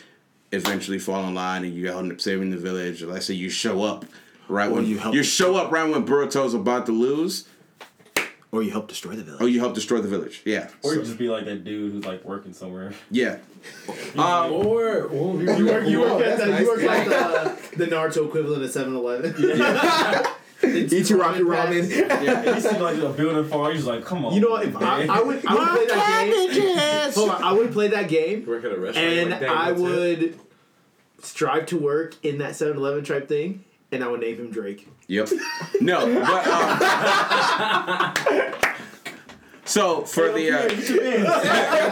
eventually 0.54 1.00
fall 1.00 1.26
in 1.28 1.34
line 1.36 1.66
and 1.66 1.74
you 1.74 1.92
end 1.96 2.12
up 2.12 2.22
saving 2.22 2.52
the 2.52 2.58
village. 2.58 3.02
Or 3.04 3.08
let's 3.08 3.26
say 3.26 3.34
you 3.34 3.50
show 3.50 3.84
up 3.84 4.06
right 4.48 4.70
when 4.72 4.86
you 4.86 4.98
help 5.00 5.16
you, 5.16 5.24
show 5.24 5.56
up 5.56 5.72
right 5.72 5.90
when 5.90 6.06
Boruto's 6.06 6.54
about 6.54 6.86
to 6.88 6.92
lose, 6.92 7.48
Or 8.52 8.62
you 8.62 8.70
help 8.72 8.88
destroy 8.88 9.16
the 9.16 9.24
village. 9.24 9.42
or 9.42 9.48
you 9.50 9.60
help 9.60 9.74
destroy 9.74 10.00
the 10.00 10.08
village. 10.08 10.42
Yeah, 10.46 10.70
Or 10.84 10.92
So- 10.94 11.00
you 11.00 11.06
just 11.06 11.18
be 11.18 11.28
like 11.30 11.46
that 11.46 11.64
dude 11.64 11.92
who's 11.92 12.06
like 12.06 12.24
working 12.24 12.54
somewhere. 12.54 12.94
yeah. 13.10 13.38
Um, 14.18 14.52
Or, 14.52 15.04
or 15.04 15.42
You 15.42 15.66
work, 15.66 15.88
you 15.88 16.02
work 16.02 16.22
at 16.26 16.38
the, 16.38 16.46
nice. 16.48 16.62
you 16.62 16.68
work 16.68 16.82
like 16.84 17.08
the, 17.08 17.78
the 17.78 17.86
Naruto 17.88 18.28
equivalent 18.28 18.64
of 18.64 18.70
7-Eleven. 18.70 19.36
Eat 19.40 20.28
your 20.64 21.20
Rocky 21.20 21.42
Ramen. 21.42 21.90
Yeah, 21.90 22.54
he 22.56 22.62
seemed 22.62 22.82
like 22.82 22.98
a 22.98 23.10
building 23.10 23.46
farm. 23.50 23.74
He's 23.74 23.86
like, 23.86 24.04
come 24.06 24.26
on. 24.26 24.34
You 24.34 24.42
know 24.42 24.50
what? 24.52 24.66
If 24.66 24.76
I. 24.76 25.06
I 25.06 25.22
would, 25.22 25.46
I 25.46 25.54
would 25.62 25.78
play 25.78 25.86
that 25.88 26.52
game. 26.54 27.12
Hold 27.14 27.30
on, 27.30 27.44
I 27.44 27.52
would 27.54 27.72
play 27.72 27.88
that 27.90 28.08
game, 28.08 28.46
work 28.46 28.64
at 28.64 28.72
a 28.72 28.78
restaurant. 28.80 29.08
and 29.08 29.30
like 29.32 29.44
I 29.44 29.70
that's 29.72 29.80
it. 29.80 29.84
would 29.84 30.40
strive 31.22 31.66
to 31.68 31.78
work 31.78 32.16
in 32.24 32.40
that 32.40 32.52
7-Eleven 32.54 33.04
type 33.06 33.28
thing, 33.30 33.64
and 33.92 34.04
I 34.04 34.08
would 34.08 34.20
name 34.22 34.38
him 34.38 34.52
Drake. 34.52 34.88
Yep. 35.08 35.30
No, 35.82 36.00
but 36.26 36.48
um, 36.48 38.14
so 39.66 40.04
for 40.04 40.32
the 40.32 40.52
uh, 40.52 40.70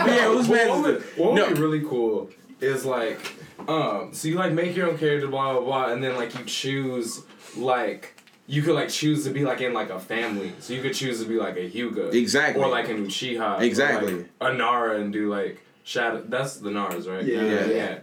yeah, 0.07 0.26
who's 0.27 0.48
What 0.48 0.56
man? 0.68 0.81
would, 0.81 0.95
is 0.95 1.03
it? 1.03 1.18
what 1.18 1.34
would 1.34 1.35
No, 1.35 1.53
be 1.53 1.61
really 1.61 1.81
cool 1.81 2.30
is 2.60 2.85
like, 2.85 3.19
um, 3.68 4.10
so 4.14 4.27
you 4.27 4.35
like 4.35 4.52
make 4.53 4.76
your 4.76 4.89
own 4.89 4.98
character, 4.98 5.27
blah 5.27 5.53
blah 5.53 5.61
blah, 5.61 5.91
and 5.93 6.03
then 6.03 6.15
like 6.15 6.38
you 6.38 6.43
choose 6.45 7.22
like 7.56 8.15
you 8.51 8.61
could 8.61 8.75
like 8.75 8.89
choose 8.89 9.23
to 9.23 9.29
be 9.29 9.45
like 9.45 9.61
in 9.61 9.73
like 9.73 9.89
a 9.89 9.97
family. 9.99 10.51
So 10.59 10.73
you 10.73 10.81
could 10.81 10.93
choose 10.93 11.21
to 11.21 11.25
be 11.27 11.35
like 11.35 11.55
a 11.55 11.69
Hyuga, 11.69 12.13
Exactly. 12.13 12.61
or 12.61 12.67
like 12.67 12.89
an 12.89 13.05
Uchiha, 13.07 13.59
or, 13.59 13.63
Exactly. 13.63 14.13
like, 14.13 14.25
a 14.41 14.53
Nara, 14.53 14.99
and 14.99 15.13
do 15.13 15.29
like 15.29 15.63
shadow. 15.85 16.21
That's 16.27 16.57
the 16.57 16.69
Nars, 16.69 17.07
right? 17.07 17.23
Yeah. 17.23 17.43
Yeah. 17.43 17.65
yeah. 17.67 17.99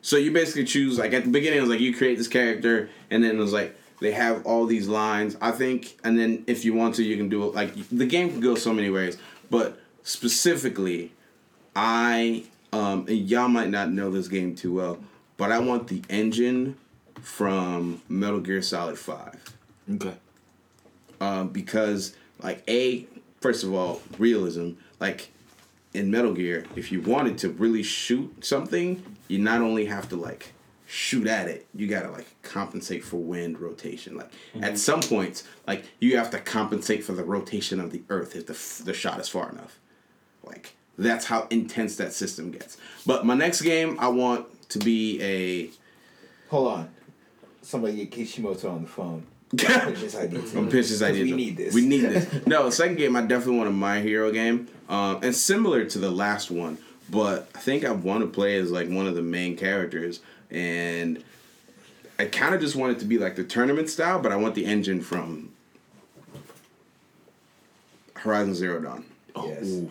So 0.00 0.16
you 0.16 0.30
basically 0.30 0.64
choose 0.64 0.96
like 0.96 1.12
at 1.12 1.24
the 1.24 1.30
beginning 1.30 1.58
it 1.58 1.62
was 1.62 1.70
like 1.70 1.80
you 1.80 1.92
create 1.92 2.18
this 2.18 2.28
character 2.28 2.88
and 3.10 3.24
then 3.24 3.32
it 3.32 3.38
was 3.38 3.52
like 3.52 3.76
they 4.00 4.12
have 4.12 4.46
all 4.46 4.64
these 4.66 4.86
lines. 4.86 5.36
I 5.40 5.50
think 5.50 5.98
and 6.04 6.16
then 6.16 6.44
if 6.46 6.64
you 6.64 6.72
want 6.72 6.94
to 6.94 7.02
you 7.02 7.16
can 7.16 7.28
do 7.28 7.42
it 7.48 7.54
like 7.56 7.74
the 7.88 8.06
game 8.06 8.30
can 8.30 8.38
go 8.40 8.54
so 8.54 8.72
many 8.72 8.90
ways. 8.90 9.18
But 9.50 9.76
specifically 10.04 11.10
I 11.74 12.44
um 12.72 13.06
and 13.08 13.28
y'all 13.28 13.48
might 13.48 13.70
not 13.70 13.90
know 13.90 14.08
this 14.12 14.28
game 14.28 14.54
too 14.54 14.72
well, 14.72 15.00
but 15.36 15.50
I 15.50 15.58
want 15.58 15.88
the 15.88 16.00
engine 16.08 16.76
from 17.20 18.00
Metal 18.08 18.38
Gear 18.38 18.62
Solid 18.62 18.96
5. 18.96 19.56
Okay. 19.90 20.14
um, 21.20 21.48
because 21.48 22.14
like 22.42 22.62
a 22.68 23.06
first 23.40 23.64
of 23.64 23.74
all 23.74 24.00
realism 24.18 24.72
like 25.00 25.30
in 25.92 26.10
metal 26.10 26.32
gear 26.32 26.64
if 26.76 26.92
you 26.92 27.00
wanted 27.00 27.38
to 27.38 27.48
really 27.50 27.82
shoot 27.82 28.44
something 28.44 29.02
you 29.28 29.38
not 29.38 29.60
only 29.60 29.86
have 29.86 30.08
to 30.08 30.16
like 30.16 30.52
shoot 30.86 31.26
at 31.26 31.48
it 31.48 31.66
you 31.74 31.86
gotta 31.86 32.10
like 32.10 32.26
compensate 32.42 33.04
for 33.04 33.16
wind 33.16 33.58
rotation 33.60 34.16
like 34.16 34.30
at 34.60 34.76
some 34.78 35.00
points 35.00 35.44
like 35.66 35.84
you 36.00 36.16
have 36.16 36.30
to 36.30 36.38
compensate 36.38 37.04
for 37.04 37.12
the 37.12 37.22
rotation 37.24 37.78
of 37.80 37.90
the 37.92 38.02
earth 38.08 38.34
if 38.34 38.46
the, 38.46 38.52
f- 38.52 38.82
the 38.84 38.92
shot 38.92 39.18
is 39.20 39.28
far 39.28 39.50
enough 39.50 39.78
like 40.44 40.74
that's 40.98 41.26
how 41.26 41.46
intense 41.50 41.96
that 41.96 42.12
system 42.12 42.50
gets 42.50 42.76
but 43.06 43.24
my 43.24 43.34
next 43.34 43.62
game 43.62 43.96
i 44.00 44.08
want 44.08 44.46
to 44.68 44.78
be 44.78 45.20
a 45.22 45.70
Hold 46.50 46.72
on. 46.72 46.88
Somebody 47.62 47.94
get 47.96 48.10
Kishimoto 48.10 48.70
on 48.70 48.82
the 48.82 48.88
phone. 48.88 49.24
Pitch 49.56 50.00
this 50.00 50.16
idea. 50.16 50.40
I'm 50.56 50.68
pitch 50.70 50.88
this 50.88 51.02
idea. 51.02 51.24
We 51.24 51.32
need 51.32 51.56
this. 51.56 51.74
We 51.74 51.86
need 51.86 52.02
this. 52.02 52.28
No, 52.46 52.64
the 52.66 52.72
second 52.72 52.96
game 52.96 53.16
I 53.16 53.22
definitely 53.22 53.56
want 53.56 53.68
a 53.68 53.72
My 53.72 54.00
Hero 54.00 54.30
game, 54.30 54.68
um, 54.88 55.20
and 55.22 55.34
similar 55.34 55.84
to 55.84 55.98
the 55.98 56.10
last 56.10 56.50
one, 56.50 56.78
but 57.08 57.48
I 57.54 57.58
think 57.58 57.84
I 57.84 57.90
want 57.90 58.22
to 58.22 58.28
play 58.28 58.56
as 58.58 58.70
like 58.70 58.88
one 58.88 59.06
of 59.06 59.16
the 59.16 59.22
main 59.22 59.56
characters, 59.56 60.20
and 60.50 61.24
I 62.18 62.26
kind 62.26 62.54
of 62.54 62.60
just 62.60 62.76
want 62.76 62.92
it 62.92 63.00
to 63.00 63.04
be 63.06 63.18
like 63.18 63.34
the 63.34 63.44
tournament 63.44 63.88
style, 63.88 64.20
but 64.20 64.30
I 64.30 64.36
want 64.36 64.54
the 64.54 64.66
engine 64.66 65.00
from 65.00 65.50
Horizon 68.14 68.54
Zero 68.54 68.80
Dawn. 68.80 69.04
Yes. 69.36 69.82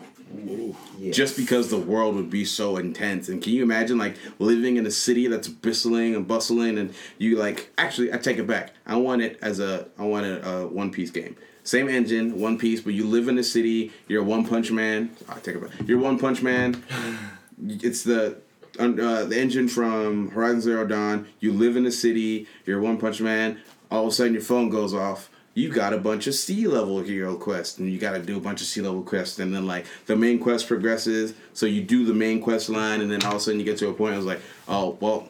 Yes. 0.98 1.16
Just 1.16 1.36
because 1.36 1.70
the 1.70 1.78
world 1.78 2.14
would 2.14 2.30
be 2.30 2.44
so 2.44 2.76
intense, 2.76 3.28
and 3.28 3.42
can 3.42 3.52
you 3.52 3.62
imagine 3.62 3.98
like 3.98 4.16
living 4.38 4.76
in 4.76 4.86
a 4.86 4.90
city 4.90 5.26
that's 5.26 5.48
bristling 5.48 6.14
and 6.14 6.28
bustling, 6.28 6.78
and 6.78 6.94
you 7.18 7.36
like 7.36 7.70
actually 7.78 8.12
I 8.12 8.18
take 8.18 8.36
it 8.38 8.46
back. 8.46 8.72
I 8.86 8.96
want 8.96 9.22
it 9.22 9.38
as 9.42 9.60
a 9.60 9.88
I 9.98 10.04
want 10.04 10.26
a, 10.26 10.48
a 10.48 10.66
One 10.66 10.90
Piece 10.92 11.10
game. 11.10 11.36
same 11.64 11.88
engine, 11.88 12.38
One 12.38 12.58
Piece, 12.58 12.80
but 12.80 12.92
you 12.92 13.06
live 13.06 13.28
in 13.28 13.38
a 13.38 13.42
city. 13.42 13.92
You're 14.08 14.22
a 14.22 14.24
One 14.24 14.46
Punch 14.46 14.70
Man. 14.70 15.10
I 15.28 15.38
take 15.40 15.56
it 15.56 15.62
back. 15.62 15.88
You're 15.88 15.98
One 15.98 16.18
Punch 16.18 16.42
Man. 16.42 16.82
It's 17.62 18.04
the 18.04 18.38
uh, 18.78 19.24
the 19.24 19.38
engine 19.38 19.68
from 19.68 20.30
Horizon 20.30 20.60
Zero 20.60 20.86
Dawn. 20.86 21.26
You 21.40 21.52
live 21.52 21.76
in 21.76 21.84
a 21.86 21.92
city. 21.92 22.46
You're 22.66 22.80
One 22.80 22.98
Punch 22.98 23.20
Man. 23.20 23.60
All 23.90 24.02
of 24.06 24.08
a 24.08 24.12
sudden, 24.12 24.34
your 24.34 24.42
phone 24.42 24.68
goes 24.68 24.94
off. 24.94 25.29
You 25.54 25.68
got 25.68 25.92
a 25.92 25.98
bunch 25.98 26.26
of 26.26 26.34
sea 26.34 26.66
level 26.68 27.00
hero 27.00 27.36
quests, 27.36 27.78
and 27.78 27.90
you 27.90 27.98
got 27.98 28.12
to 28.12 28.22
do 28.22 28.36
a 28.36 28.40
bunch 28.40 28.60
of 28.60 28.66
sea 28.68 28.82
level 28.82 29.02
quests, 29.02 29.38
and 29.38 29.54
then 29.54 29.66
like 29.66 29.86
the 30.06 30.16
main 30.16 30.38
quest 30.38 30.68
progresses. 30.68 31.34
So 31.54 31.66
you 31.66 31.82
do 31.82 32.04
the 32.04 32.14
main 32.14 32.40
quest 32.40 32.68
line, 32.68 33.00
and 33.00 33.10
then 33.10 33.22
all 33.24 33.32
of 33.32 33.36
a 33.38 33.40
sudden 33.40 33.58
you 33.58 33.66
get 33.66 33.78
to 33.78 33.88
a 33.88 33.92
point. 33.92 34.14
I 34.14 34.16
was 34.16 34.26
like, 34.26 34.40
oh 34.68 34.96
well, 35.00 35.28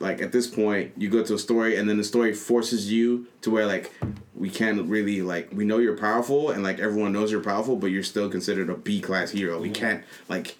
like 0.00 0.20
at 0.20 0.32
this 0.32 0.46
point 0.46 0.92
you 0.96 1.08
go 1.08 1.24
to 1.24 1.34
a 1.34 1.38
story 1.38 1.76
and 1.76 1.88
then 1.88 1.96
the 1.96 2.04
story 2.04 2.32
forces 2.32 2.92
you 2.92 3.26
to 3.40 3.50
where 3.50 3.66
like 3.66 3.92
we 4.34 4.50
can't 4.50 4.88
really 4.88 5.22
like 5.22 5.48
we 5.52 5.64
know 5.64 5.78
you're 5.78 5.96
powerful 5.96 6.50
and 6.50 6.62
like 6.62 6.78
everyone 6.78 7.12
knows 7.12 7.32
you're 7.32 7.42
powerful 7.42 7.76
but 7.76 7.88
you're 7.88 8.02
still 8.02 8.28
considered 8.28 8.68
a 8.68 8.74
b 8.74 9.00
class 9.00 9.30
hero 9.30 9.60
we 9.60 9.70
can't 9.70 10.04
like 10.28 10.56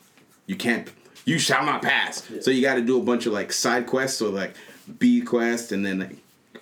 you 0.47 0.57
can't 0.57 0.91
you 1.25 1.39
shall 1.39 1.65
not 1.65 1.83
pass 1.83 2.29
so 2.41 2.51
you 2.51 2.63
got 2.63 2.75
to 2.75 2.83
do 2.83 2.99
a 2.99 3.03
bunch 3.03 3.27
of 3.27 3.33
like 3.33 3.53
side 3.53 3.87
quests 3.87 4.21
or 4.23 4.31
like 4.31 4.55
b 4.99 5.21
quests 5.21 5.73
and 5.73 5.85
then 5.85 5.99
like, 6.01 6.17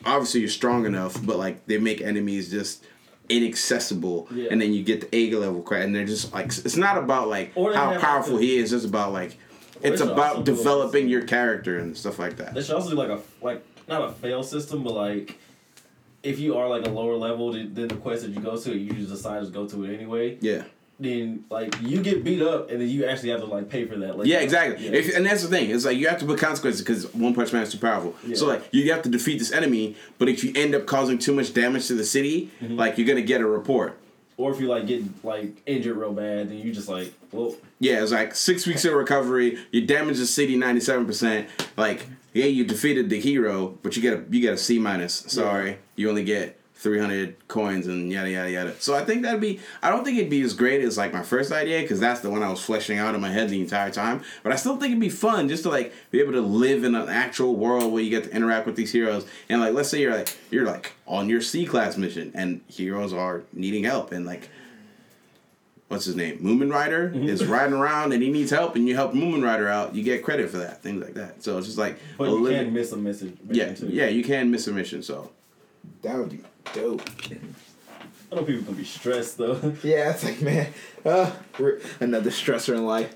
obviously 0.04 0.40
you're 0.40 0.48
strong 0.48 0.86
enough 0.86 1.14
but 1.24 1.36
like 1.38 1.64
they 1.66 1.78
make 1.78 2.00
enemies 2.00 2.50
just 2.50 2.84
inaccessible 3.28 4.28
Yeah. 4.30 4.48
and 4.50 4.60
then 4.60 4.72
you 4.72 4.82
get 4.82 5.00
the 5.10 5.16
A 5.16 5.30
level 5.36 5.62
crap 5.62 5.82
and 5.84 5.94
they're 5.94 6.04
just 6.06 6.32
like 6.32 6.46
it's 6.46 6.76
not 6.76 6.98
about 6.98 7.28
like 7.28 7.54
how 7.54 7.98
powerful 7.98 8.34
like, 8.34 8.42
he 8.42 8.56
is 8.56 8.72
it's 8.72 8.84
about 8.84 9.12
like 9.12 9.38
it's 9.82 10.00
about 10.00 10.44
developing 10.44 11.08
your 11.08 11.22
character 11.22 11.78
and 11.78 11.96
stuff 11.96 12.18
like 12.18 12.36
that 12.36 12.54
They 12.54 12.62
should 12.62 12.74
also 12.76 12.90
do 12.90 12.96
like 12.96 13.08
a 13.10 13.20
like 13.40 13.64
not 13.88 14.08
a 14.08 14.12
fail 14.12 14.42
system, 14.44 14.84
but 14.84 14.94
like 14.94 15.38
if 16.22 16.38
you 16.38 16.56
are 16.56 16.68
like 16.68 16.86
a 16.86 16.90
lower 16.90 17.16
level 17.16 17.52
than 17.52 17.74
the 17.88 17.96
quest 17.96 18.22
that 18.22 18.30
you 18.30 18.38
go 18.40 18.56
to, 18.56 18.78
you 18.78 18.92
just 18.92 19.10
decide 19.10 19.42
to 19.44 19.50
go 19.50 19.66
to 19.66 19.84
it 19.84 19.94
anyway. 19.94 20.38
yeah 20.40 20.62
Then 21.02 21.44
like 21.50 21.74
you 21.82 22.00
get 22.02 22.24
beat 22.24 22.40
up, 22.42 22.70
and 22.70 22.80
then 22.80 22.88
you 22.88 23.04
actually 23.06 23.30
have 23.30 23.40
to 23.40 23.46
like 23.46 23.68
pay 23.68 23.84
for 23.86 23.96
that. 23.96 24.16
Later. 24.18 24.28
Yeah, 24.30 24.40
exactly. 24.40 24.84
Yeah. 24.86 24.92
If, 24.92 25.16
and 25.16 25.26
that's 25.26 25.42
the 25.42 25.48
thing. 25.48 25.70
It's 25.70 25.84
like 25.84 25.96
you 25.98 26.08
have 26.08 26.18
to 26.20 26.26
put 26.26 26.38
consequences 26.38 26.80
because 26.82 27.12
One 27.14 27.34
Punch 27.34 27.52
Man 27.52 27.62
is 27.62 27.72
too 27.72 27.78
powerful. 27.78 28.14
So 28.34 28.46
like 28.46 28.62
you 28.72 28.90
have 28.92 29.02
to 29.02 29.08
defeat 29.08 29.38
this 29.38 29.52
enemy, 29.52 29.96
but 30.18 30.28
if 30.28 30.42
you 30.44 30.52
end 30.54 30.74
up 30.74 30.86
causing 30.86 31.18
too 31.18 31.34
much 31.34 31.52
damage 31.54 31.86
to 31.88 31.94
the 31.94 32.04
city, 32.04 32.50
Mm-hmm. 32.62 32.76
like 32.76 32.96
you're 32.98 33.06
gonna 33.06 33.20
get 33.22 33.40
a 33.40 33.46
report. 33.46 33.98
or 34.36 34.52
if 34.52 34.60
you 34.60 34.68
like 34.68 34.86
get 34.86 35.02
like 35.24 35.60
injured 35.66 35.96
real 35.96 36.12
bad, 36.12 36.48
then 36.50 36.58
you 36.58 36.72
just 36.72 36.88
like 36.88 37.12
well 37.32 37.54
Yeah, 37.80 38.02
it's 38.02 38.12
like 38.12 38.34
six 38.34 38.66
weeks 38.66 38.84
of 38.84 38.94
recovery. 38.94 39.58
You 39.72 39.86
damage 39.86 40.18
the 40.18 40.26
city 40.26 40.56
ninety 40.56 40.80
seven 40.80 41.04
percent. 41.06 41.48
Like 41.76 42.06
yeah, 42.32 42.46
you 42.46 42.64
defeated 42.64 43.10
the 43.10 43.20
hero, 43.20 43.78
but 43.82 43.94
you 43.96 44.02
get 44.02 44.14
a 44.14 44.24
you 44.30 44.40
get 44.40 44.54
a 44.54 44.56
C 44.58 44.78
minus. 44.78 45.14
Sorry, 45.28 45.78
you 45.96 46.08
only 46.08 46.24
get. 46.24 46.58
300 46.82 47.46
coins 47.48 47.86
and 47.86 48.10
yada 48.10 48.28
yada 48.30 48.50
yada. 48.50 48.74
So 48.80 48.94
I 48.94 49.04
think 49.04 49.22
that'd 49.22 49.40
be. 49.40 49.60
I 49.82 49.88
don't 49.90 50.04
think 50.04 50.18
it'd 50.18 50.28
be 50.30 50.42
as 50.42 50.52
great 50.54 50.82
as 50.82 50.98
like 50.98 51.12
my 51.12 51.22
first 51.22 51.52
idea 51.52 51.80
because 51.80 52.00
that's 52.00 52.20
the 52.20 52.28
one 52.30 52.42
I 52.42 52.50
was 52.50 52.60
fleshing 52.62 52.98
out 52.98 53.14
in 53.14 53.20
my 53.20 53.30
head 53.30 53.48
the 53.50 53.60
entire 53.60 53.90
time. 53.90 54.22
But 54.42 54.52
I 54.52 54.56
still 54.56 54.76
think 54.76 54.90
it'd 54.90 55.00
be 55.00 55.08
fun 55.08 55.48
just 55.48 55.62
to 55.62 55.68
like 55.70 55.92
be 56.10 56.20
able 56.20 56.32
to 56.32 56.40
live 56.40 56.82
in 56.84 56.94
an 56.94 57.08
actual 57.08 57.54
world 57.56 57.92
where 57.92 58.02
you 58.02 58.10
get 58.10 58.24
to 58.24 58.30
interact 58.34 58.66
with 58.66 58.74
these 58.76 58.90
heroes. 58.92 59.24
And 59.48 59.60
like, 59.60 59.74
let's 59.74 59.88
say 59.88 60.00
you're 60.00 60.14
like 60.14 60.36
you're 60.50 60.66
like 60.66 60.92
on 61.06 61.28
your 61.28 61.40
C 61.40 61.64
class 61.66 61.96
mission 61.96 62.32
and 62.34 62.60
heroes 62.68 63.12
are 63.12 63.42
needing 63.52 63.84
help 63.84 64.10
and 64.12 64.26
like 64.26 64.48
what's 65.88 66.06
his 66.06 66.16
name? 66.16 66.38
Mumen 66.38 66.72
Rider 66.72 67.10
Mm-hmm. 67.10 67.28
is 67.28 67.44
riding 67.44 67.74
around 67.74 68.12
and 68.12 68.22
he 68.22 68.30
needs 68.30 68.50
help, 68.50 68.76
and 68.76 68.88
you 68.88 68.94
help 68.94 69.12
Mumen 69.12 69.44
Rider 69.44 69.68
out, 69.68 69.94
you 69.94 70.02
get 70.02 70.24
credit 70.24 70.48
for 70.50 70.56
that, 70.58 70.82
things 70.82 71.02
like 71.04 71.14
that. 71.14 71.42
So 71.44 71.58
it's 71.58 71.66
just 71.66 71.78
like, 71.78 71.98
but 72.16 72.30
you 72.30 72.40
living- 72.40 72.64
can 72.64 72.72
miss 72.74 72.92
a 72.92 72.96
mission. 72.96 73.38
yeah, 73.50 73.74
too. 73.74 73.88
yeah, 73.88 74.06
you 74.06 74.24
can 74.24 74.50
miss 74.50 74.66
a 74.68 74.72
mission. 74.72 75.02
So 75.02 75.30
That 76.02 76.16
would 76.16 76.30
be 76.30 76.40
dope. 76.74 77.02
I 78.30 78.34
know 78.36 78.44
people 78.44 78.64
can 78.64 78.74
be 78.74 78.84
stressed 78.84 79.38
though. 79.38 79.54
Yeah, 79.82 80.10
it's 80.10 80.24
like 80.24 80.40
man, 80.40 80.68
uh, 81.04 81.30
another 82.00 82.30
stressor 82.30 82.74
in 82.74 82.86
life. 82.86 83.14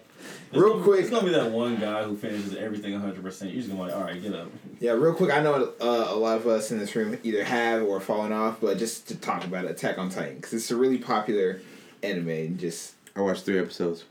It's 0.49 0.57
Real 0.61 0.75
gonna- 0.75 0.85
quick, 0.85 1.01
it's 1.01 1.11
gonna 1.11 1.25
be 1.27 1.33
that 1.33 1.51
one 1.51 1.77
guy 1.77 2.05
who 2.05 2.17
finishes 2.17 2.55
everything 2.55 2.99
hundred 3.01 3.23
percent. 3.23 3.51
You're 3.53 3.63
just 3.63 3.71
gonna 3.71 3.83
be 3.85 3.91
like, 3.91 3.99
all 4.01 4.05
right, 4.07 4.21
get 4.23 4.35
up. 4.35 4.49
Yeah, 4.79 4.93
real 4.93 5.15
quick. 5.15 5.31
I 5.33 5.41
know 5.43 5.73
uh, 5.81 6.07
a 6.11 6.17
lot 6.17 6.37
of 6.39 6.47
us 6.47 6.71
in 6.71 6.79
this 6.79 6.95
room 6.95 7.19
either 7.23 7.43
have 7.45 7.83
or 7.83 8.01
fallen 8.01 8.33
off, 8.33 8.61
but 8.61 8.79
just 8.79 9.09
to 9.09 9.17
talk 9.17 9.45
about 9.45 9.65
Attack 9.65 9.99
on 9.99 10.11
Titan 10.11 10.37
because 10.37 10.53
it's 10.53 10.71
a 10.71 10.77
really 10.77 10.99
popular 10.99 11.61
anime. 12.03 12.29
And 12.29 12.59
just 12.59 12.95
I 13.17 13.21
watched 13.23 13.45
three 13.45 13.59
episodes. 13.59 14.05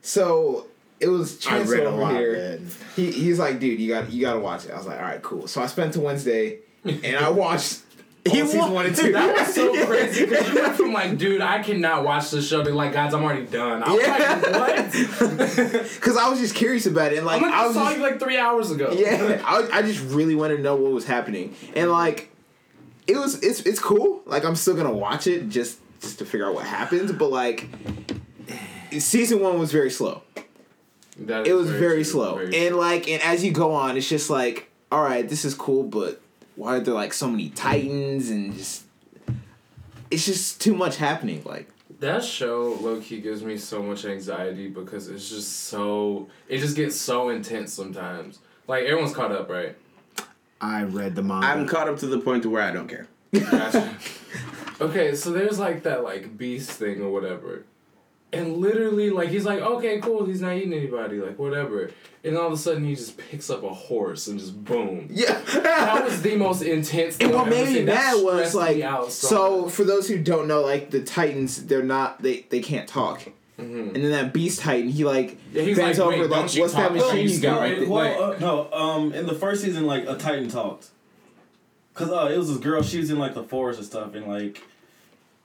so 0.00 0.66
it 1.00 1.08
was 1.08 1.38
I 1.46 1.50
Chance 1.50 1.70
read 1.70 1.82
a 1.84 1.86
over 1.86 2.02
lot, 2.02 2.14
here. 2.14 2.32
man. 2.34 2.68
He 2.96 3.10
he's 3.10 3.38
like, 3.38 3.58
dude, 3.58 3.80
you 3.80 3.88
got 3.88 4.12
you 4.12 4.20
got 4.20 4.34
to 4.34 4.40
watch 4.40 4.64
it. 4.66 4.70
I 4.72 4.76
was 4.76 4.86
like, 4.86 4.98
all 4.98 5.04
right, 5.06 5.22
cool. 5.22 5.46
So 5.48 5.62
I 5.62 5.66
spent 5.66 5.96
a 5.96 6.00
Wednesday 6.00 6.58
and 6.84 7.16
I 7.16 7.30
watched. 7.30 7.81
He 8.24 8.38
season 8.40 8.60
wa- 8.60 8.70
one 8.70 8.86
and 8.86 8.94
two. 8.94 9.10
That 9.12 9.36
was 9.36 9.52
so 9.54 9.86
crazy 9.86 10.26
because 10.26 10.48
you 10.48 10.62
went 10.62 10.76
from 10.76 10.92
like, 10.92 11.18
dude, 11.18 11.40
I 11.40 11.60
cannot 11.62 12.04
watch 12.04 12.30
this 12.30 12.46
show 12.48 12.62
to 12.62 12.70
like, 12.72 12.92
guys, 12.92 13.12
I'm 13.14 13.24
already 13.24 13.46
done. 13.46 13.82
I 13.82 13.90
was 13.92 14.06
like, 14.06 14.52
what? 14.52 15.82
Because 15.94 16.16
I 16.16 16.28
was 16.28 16.38
just 16.38 16.54
curious 16.54 16.86
about 16.86 17.12
it, 17.12 17.18
and 17.18 17.26
like 17.26 17.42
like, 17.42 17.52
I 17.52 17.66
was 17.66 17.74
saw 17.74 17.86
just, 17.86 17.96
you 17.96 18.02
like 18.02 18.20
three 18.20 18.38
hours 18.38 18.70
ago. 18.70 18.92
yeah, 18.96 19.42
I, 19.46 19.68
I 19.78 19.82
just 19.82 20.00
really 20.14 20.34
wanted 20.36 20.58
to 20.58 20.62
know 20.62 20.76
what 20.76 20.92
was 20.92 21.04
happening, 21.04 21.54
and 21.74 21.90
like, 21.90 22.30
it 23.08 23.16
was 23.16 23.42
it's 23.42 23.60
it's 23.62 23.80
cool. 23.80 24.22
Like 24.24 24.44
I'm 24.44 24.54
still 24.56 24.76
gonna 24.76 24.92
watch 24.92 25.26
it 25.26 25.48
just 25.48 25.78
just 26.00 26.18
to 26.20 26.24
figure 26.24 26.46
out 26.46 26.54
what 26.54 26.64
happens, 26.64 27.10
but 27.12 27.30
like, 27.30 27.68
season 28.98 29.40
one 29.40 29.58
was 29.58 29.72
very 29.72 29.90
slow. 29.90 30.22
That 31.18 31.46
It 31.46 31.54
was 31.54 31.68
very, 31.70 31.96
true, 31.96 32.04
slow, 32.04 32.34
very 32.36 32.66
and 32.68 32.76
like, 32.76 33.08
and 33.08 33.20
as 33.22 33.44
you 33.44 33.52
go 33.52 33.72
on, 33.74 33.96
it's 33.96 34.08
just 34.08 34.30
like, 34.30 34.68
all 34.90 35.02
right, 35.02 35.28
this 35.28 35.44
is 35.44 35.54
cool, 35.54 35.82
but 35.82 36.20
why 36.62 36.76
are 36.76 36.80
there 36.80 36.94
like 36.94 37.12
so 37.12 37.28
many 37.28 37.48
titans 37.50 38.30
and 38.30 38.54
just. 38.56 38.84
It's 40.12 40.26
just 40.26 40.60
too 40.60 40.74
much 40.74 40.96
happening. 40.96 41.42
Like, 41.44 41.68
That 41.98 42.22
show 42.22 42.78
low 42.80 43.00
key 43.00 43.20
gives 43.20 43.42
me 43.42 43.56
so 43.56 43.82
much 43.82 44.04
anxiety 44.04 44.68
because 44.68 45.08
it's 45.08 45.28
just 45.28 45.50
so 45.64 46.28
it 46.48 46.58
just 46.58 46.76
gets 46.76 46.96
so 46.96 47.30
intense 47.30 47.72
sometimes. 47.72 48.38
Like 48.68 48.84
everyone's 48.84 49.14
caught 49.14 49.32
up, 49.32 49.48
right? 49.48 49.76
I 50.60 50.84
read 50.84 51.16
the 51.16 51.22
manga. 51.22 51.46
I'm 51.46 51.66
caught 51.66 51.88
up 51.88 51.98
to 51.98 52.06
the 52.06 52.20
point 52.20 52.44
to 52.44 52.50
where 52.50 52.62
I 52.62 52.70
don't 52.70 52.86
care. 52.86 53.08
Gotcha. 53.32 53.96
okay, 54.80 55.16
so 55.16 55.32
there's 55.32 55.58
like 55.58 55.82
that 55.82 56.04
like 56.04 56.36
beast 56.38 56.70
thing 56.70 57.02
or 57.02 57.10
whatever. 57.10 57.64
And 58.34 58.56
literally 58.56 59.10
like 59.10 59.28
he's 59.28 59.44
like, 59.44 59.60
okay, 59.60 60.00
cool, 60.00 60.24
he's 60.24 60.40
not 60.40 60.56
eating 60.56 60.72
anybody, 60.72 61.18
like 61.18 61.38
whatever. 61.38 61.90
And 62.24 62.36
all 62.38 62.46
of 62.46 62.52
a 62.52 62.56
sudden 62.56 62.84
he 62.84 62.94
just 62.94 63.18
picks 63.18 63.50
up 63.50 63.62
a 63.62 63.68
horse 63.68 64.26
and 64.26 64.38
just 64.38 64.64
boom. 64.64 65.08
yeah. 65.10 65.40
That 65.52 66.04
was 66.04 66.22
the 66.22 66.36
most 66.36 66.62
intense 66.62 67.16
thing 67.16 67.26
And 67.26 67.36
what 67.36 67.46
I've 67.46 67.50
made 67.50 67.68
me. 67.68 67.82
That 67.82 68.16
mad 68.16 68.24
was 68.24 68.54
like 68.54 68.76
me 68.76 69.10
so, 69.10 69.68
for 69.68 69.84
those 69.84 70.08
who 70.08 70.18
don't 70.18 70.48
know 70.48 70.62
like 70.62 70.90
the 70.90 71.02
titans 71.02 71.66
they're 71.66 71.82
not 71.82 72.22
they 72.22 72.46
they 72.48 72.60
can't 72.60 72.88
talk 72.88 73.22
and 73.58 73.94
then 73.94 74.10
that 74.10 74.32
beast 74.32 74.60
titan 74.60 74.88
he 74.88 75.04
like 75.04 75.36
Mm-hmm. 75.52 75.56
Yeah, 75.56 75.62
he's 75.64 75.76
bends 75.76 75.98
like, 75.98 76.08
over 76.08 76.22
"Wait, 76.22 76.30
like 76.30 76.40
don't 76.40 76.54
you 76.54 76.62
what's 76.62 76.74
that 76.74 76.92
machine 76.92 77.16
you 77.16 77.22
you 77.28 77.28
got 77.28 77.36
still 77.38 77.56
right 77.58 77.78
there? 77.78 77.88
Well, 77.88 78.32
uh, 78.32 78.38
no, 78.38 78.72
um, 78.72 79.12
in 79.12 79.26
the 79.26 79.34
first 79.34 79.62
season, 79.62 79.86
like 79.86 80.08
a 80.08 80.16
Titan 80.16 80.48
talked, 80.48 80.88
cause 81.92 82.10
uh, 82.10 82.30
it 82.32 82.38
was 82.38 82.48
this 82.48 82.56
girl. 82.58 82.82
She 82.82 82.98
was 82.98 83.10
in 83.10 83.18
like 83.18 83.34
the 83.34 83.44
forest 83.44 83.78
and 83.78 83.86
stuff, 83.86 84.14
and 84.14 84.26
like. 84.26 84.62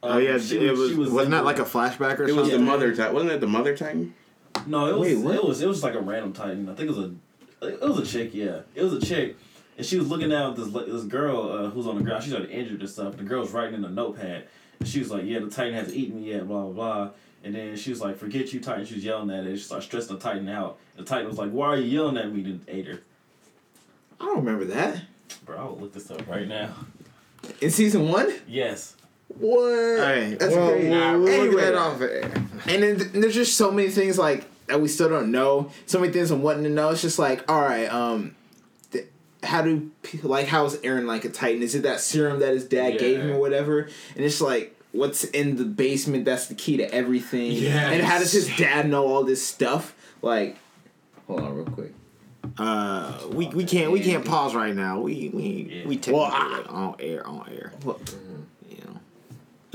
Oh 0.04 0.14
um, 0.14 0.24
yeah, 0.24 0.38
she 0.38 0.58
it 0.58 0.72
was. 0.76 0.90
she 0.92 0.96
was 0.96 1.10
wasn't 1.10 1.32
that 1.32 1.46
like 1.46 1.60
a 1.60 1.64
flashback 1.64 2.20
or 2.20 2.28
something. 2.28 2.30
It 2.30 2.36
was 2.36 2.52
the 2.52 2.60
mother 2.60 2.96
titan. 2.96 3.14
Wasn't 3.14 3.32
it 3.32 3.42
the 3.42 3.48
mother 3.48 3.76
titan? 3.76 4.14
No, 4.66 4.88
it 4.88 4.98
was 4.98 5.18
Wait, 5.18 5.36
it 5.36 5.44
was 5.44 5.62
it 5.62 5.68
was 5.68 5.84
like 5.84 5.94
a 5.94 6.02
random 6.02 6.34
Titan. 6.34 6.68
I 6.68 6.74
think 6.74 6.90
it 6.90 6.96
was 6.96 7.12
a 7.62 7.68
it 7.68 7.82
was 7.82 8.00
a 8.00 8.06
chick. 8.06 8.34
Yeah, 8.34 8.62
it 8.76 8.84
was 8.84 8.94
a 8.94 9.02
chick, 9.02 9.38
and 9.78 9.86
she 9.86 9.98
was 9.98 10.10
looking 10.10 10.30
down 10.30 10.52
at 10.52 10.58
this 10.58 10.70
this 10.70 11.04
girl 11.04 11.52
uh, 11.52 11.70
who's 11.70 11.88
on 11.88 11.98
the 11.98 12.04
ground. 12.04 12.24
She's 12.24 12.34
already 12.34 12.54
injured 12.54 12.82
and 12.82 12.90
stuff. 12.90 13.18
The 13.18 13.24
girl's 13.24 13.52
writing 13.52 13.76
in 13.76 13.86
a 13.86 13.90
notepad, 13.90 14.48
and 14.80 14.88
she 14.88 15.00
was 15.00 15.12
like, 15.12 15.24
"Yeah, 15.26 15.40
the 15.40 15.50
Titan 15.50 15.74
hasn't 15.74 15.96
eaten 15.96 16.22
me 16.22 16.32
yet." 16.32 16.48
Blah 16.48 16.64
blah 16.64 16.72
blah. 16.74 17.10
And 17.44 17.56
then 17.56 17.78
she 17.78 17.92
was 17.92 18.02
like, 18.02 18.18
"Forget 18.18 18.52
you, 18.52 18.60
Titan." 18.60 18.86
She 18.86 18.96
was 18.96 19.06
yelling 19.06 19.30
at 19.30 19.46
it. 19.46 19.58
She 19.58 19.64
started 19.64 19.86
stressing 19.86 20.16
the 20.16 20.22
Titan 20.22 20.50
out. 20.50 20.78
The 20.96 21.04
Titan 21.04 21.28
was 21.28 21.38
like, 21.38 21.52
"Why 21.52 21.68
are 21.68 21.78
you 21.78 22.00
yelling 22.00 22.18
at 22.18 22.34
me?" 22.34 22.42
Then 22.42 22.62
ate 22.68 22.88
her. 22.88 23.02
I 24.20 24.26
don't 24.26 24.38
remember 24.38 24.66
that 24.66 25.04
Bro, 25.46 25.58
I 25.58 25.64
will 25.66 25.78
look 25.78 25.94
this 25.94 26.10
up 26.10 26.28
right 26.28 26.48
now. 26.48 26.74
in 27.62 27.70
season 27.70 28.10
one. 28.10 28.34
Yes. 28.48 28.96
What? 29.40 30.00
Hey, 30.08 30.36
That's 30.40 30.54
well, 30.56 30.72
crazy. 30.72 30.90
we'll, 30.90 31.20
we'll 31.20 31.28
Anyway. 31.28 31.48
look 31.56 31.62
that 31.62 31.76
off 31.76 32.02
air. 32.02 32.24
And 32.68 32.84
then 32.84 32.98
th- 33.00 33.12
there's 33.14 33.36
just 33.36 33.56
so 33.58 33.72
many 33.72 33.90
things 33.90 34.18
like 34.18 34.46
that 34.68 34.82
we 34.82 34.88
still 34.88 35.10
don't 35.10 35.32
know. 35.32 35.72
So 35.86 36.00
many 36.00 36.12
things 36.12 36.32
I'm 36.32 36.42
wanting 36.44 36.64
to 36.64 36.70
know. 36.70 36.90
It's 36.90 37.02
just 37.02 37.20
like, 37.20 37.50
all 37.50 37.62
right, 37.62 37.86
um, 37.92 38.36
th- 38.92 39.06
how 39.44 39.62
do 39.62 39.92
pe- 40.04 40.20
like 40.24 40.48
how 40.48 40.66
is 40.66 40.76
Eren 40.78 41.06
like 41.06 41.24
a 41.26 41.30
Titan? 41.30 41.62
Is 41.62 41.76
it 41.76 41.84
that 41.84 42.00
serum 42.02 42.40
that 42.40 42.54
his 42.54 42.66
dad 42.66 42.98
gave 43.00 43.22
him 43.22 43.32
or 43.32 43.40
whatever? 43.40 43.82
And 44.16 44.26
it's 44.26 44.42
like. 44.42 44.74
What's 44.94 45.26
in 45.26 45.58
the 45.58 45.66
basement? 45.66 46.26
That's 46.26 46.48
the 46.48 46.56
key 46.56 46.78
to 46.78 46.92
everything. 46.92 47.52
Yes. 47.52 47.92
And 47.94 48.02
how 48.02 48.18
does 48.18 48.32
his 48.32 48.48
dad 48.58 48.90
know 48.90 49.06
all 49.06 49.24
this 49.26 49.46
stuff? 49.46 49.94
Like, 50.24 50.58
hold 51.28 51.42
on, 51.42 51.54
real 51.56 51.66
quick. 51.66 51.94
Uh, 52.58 53.14
we 53.32 53.48
we 53.50 53.64
can't 53.66 53.92
we 53.92 54.00
can't 54.00 54.26
pause 54.26 54.56
right 54.56 54.74
now. 54.74 55.00
We 55.02 55.30
we 55.32 55.84
we 55.86 55.98
take 55.98 56.16
Well, 56.16 56.26
it 56.26 56.34
I- 56.34 56.64
on 56.70 56.96
air 57.00 57.28
on 57.28 57.48
air. 57.52 57.74
Well, 57.84 58.00
You 58.00 58.16
know, 58.16 58.27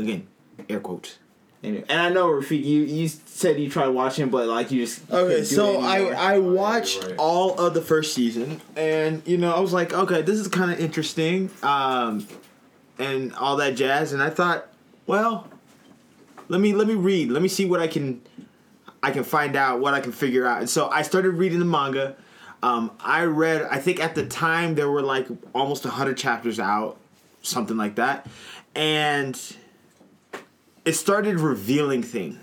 again, 0.02 0.26
air 0.68 0.80
quotes. 0.80 1.18
Anyway, 1.62 1.84
and 1.88 2.00
I 2.00 2.08
know 2.08 2.28
Rafik, 2.28 2.64
you 2.64 2.80
you 2.82 3.06
said 3.06 3.60
you 3.60 3.70
tried 3.70 3.88
watching, 3.88 4.30
but 4.30 4.48
like 4.48 4.72
you 4.72 4.84
just 4.84 5.08
you 5.08 5.16
Okay, 5.16 5.36
do 5.38 5.44
so 5.44 5.74
it 5.80 5.84
I. 5.84 6.34
I 6.34 6.38
watched 6.38 7.04
right. 7.04 7.14
all 7.18 7.54
of 7.60 7.72
the 7.74 7.80
first 7.82 8.14
season, 8.14 8.60
and 8.74 9.22
you 9.26 9.38
know 9.38 9.54
I 9.54 9.60
was 9.60 9.72
like, 9.72 9.92
okay, 9.92 10.22
this 10.22 10.40
is 10.40 10.48
kind 10.48 10.72
of 10.72 10.80
interesting, 10.80 11.50
um, 11.62 12.26
and 12.98 13.32
all 13.34 13.56
that 13.58 13.76
jazz, 13.76 14.12
and 14.12 14.20
I 14.20 14.30
thought 14.30 14.66
well, 15.06 15.46
let 16.48 16.60
me 16.60 16.72
let 16.74 16.88
me 16.88 16.94
read. 16.94 17.30
Let 17.30 17.42
me 17.42 17.48
see 17.48 17.64
what 17.64 17.80
I 17.80 17.86
can 17.86 18.22
I 19.02 19.12
can 19.12 19.24
find 19.24 19.54
out, 19.54 19.80
what 19.80 19.94
I 19.94 20.00
can 20.00 20.12
figure 20.12 20.46
out. 20.46 20.58
And 20.60 20.70
so 20.70 20.88
I 20.88 21.02
started 21.02 21.30
reading 21.30 21.58
the 21.58 21.64
manga. 21.64 22.16
Um, 22.62 22.92
I 23.00 23.24
read. 23.24 23.62
I 23.62 23.78
think 23.78 24.00
at 24.00 24.14
the 24.14 24.26
time 24.26 24.74
there 24.74 24.90
were 24.90 25.02
like 25.02 25.26
almost 25.54 25.84
hundred 25.84 26.16
chapters 26.16 26.58
out, 26.58 26.96
something 27.42 27.76
like 27.76 27.96
that, 27.96 28.26
and 28.74 29.40
it 30.84 30.94
started 30.94 31.38
revealing 31.38 32.02
things. 32.02 32.41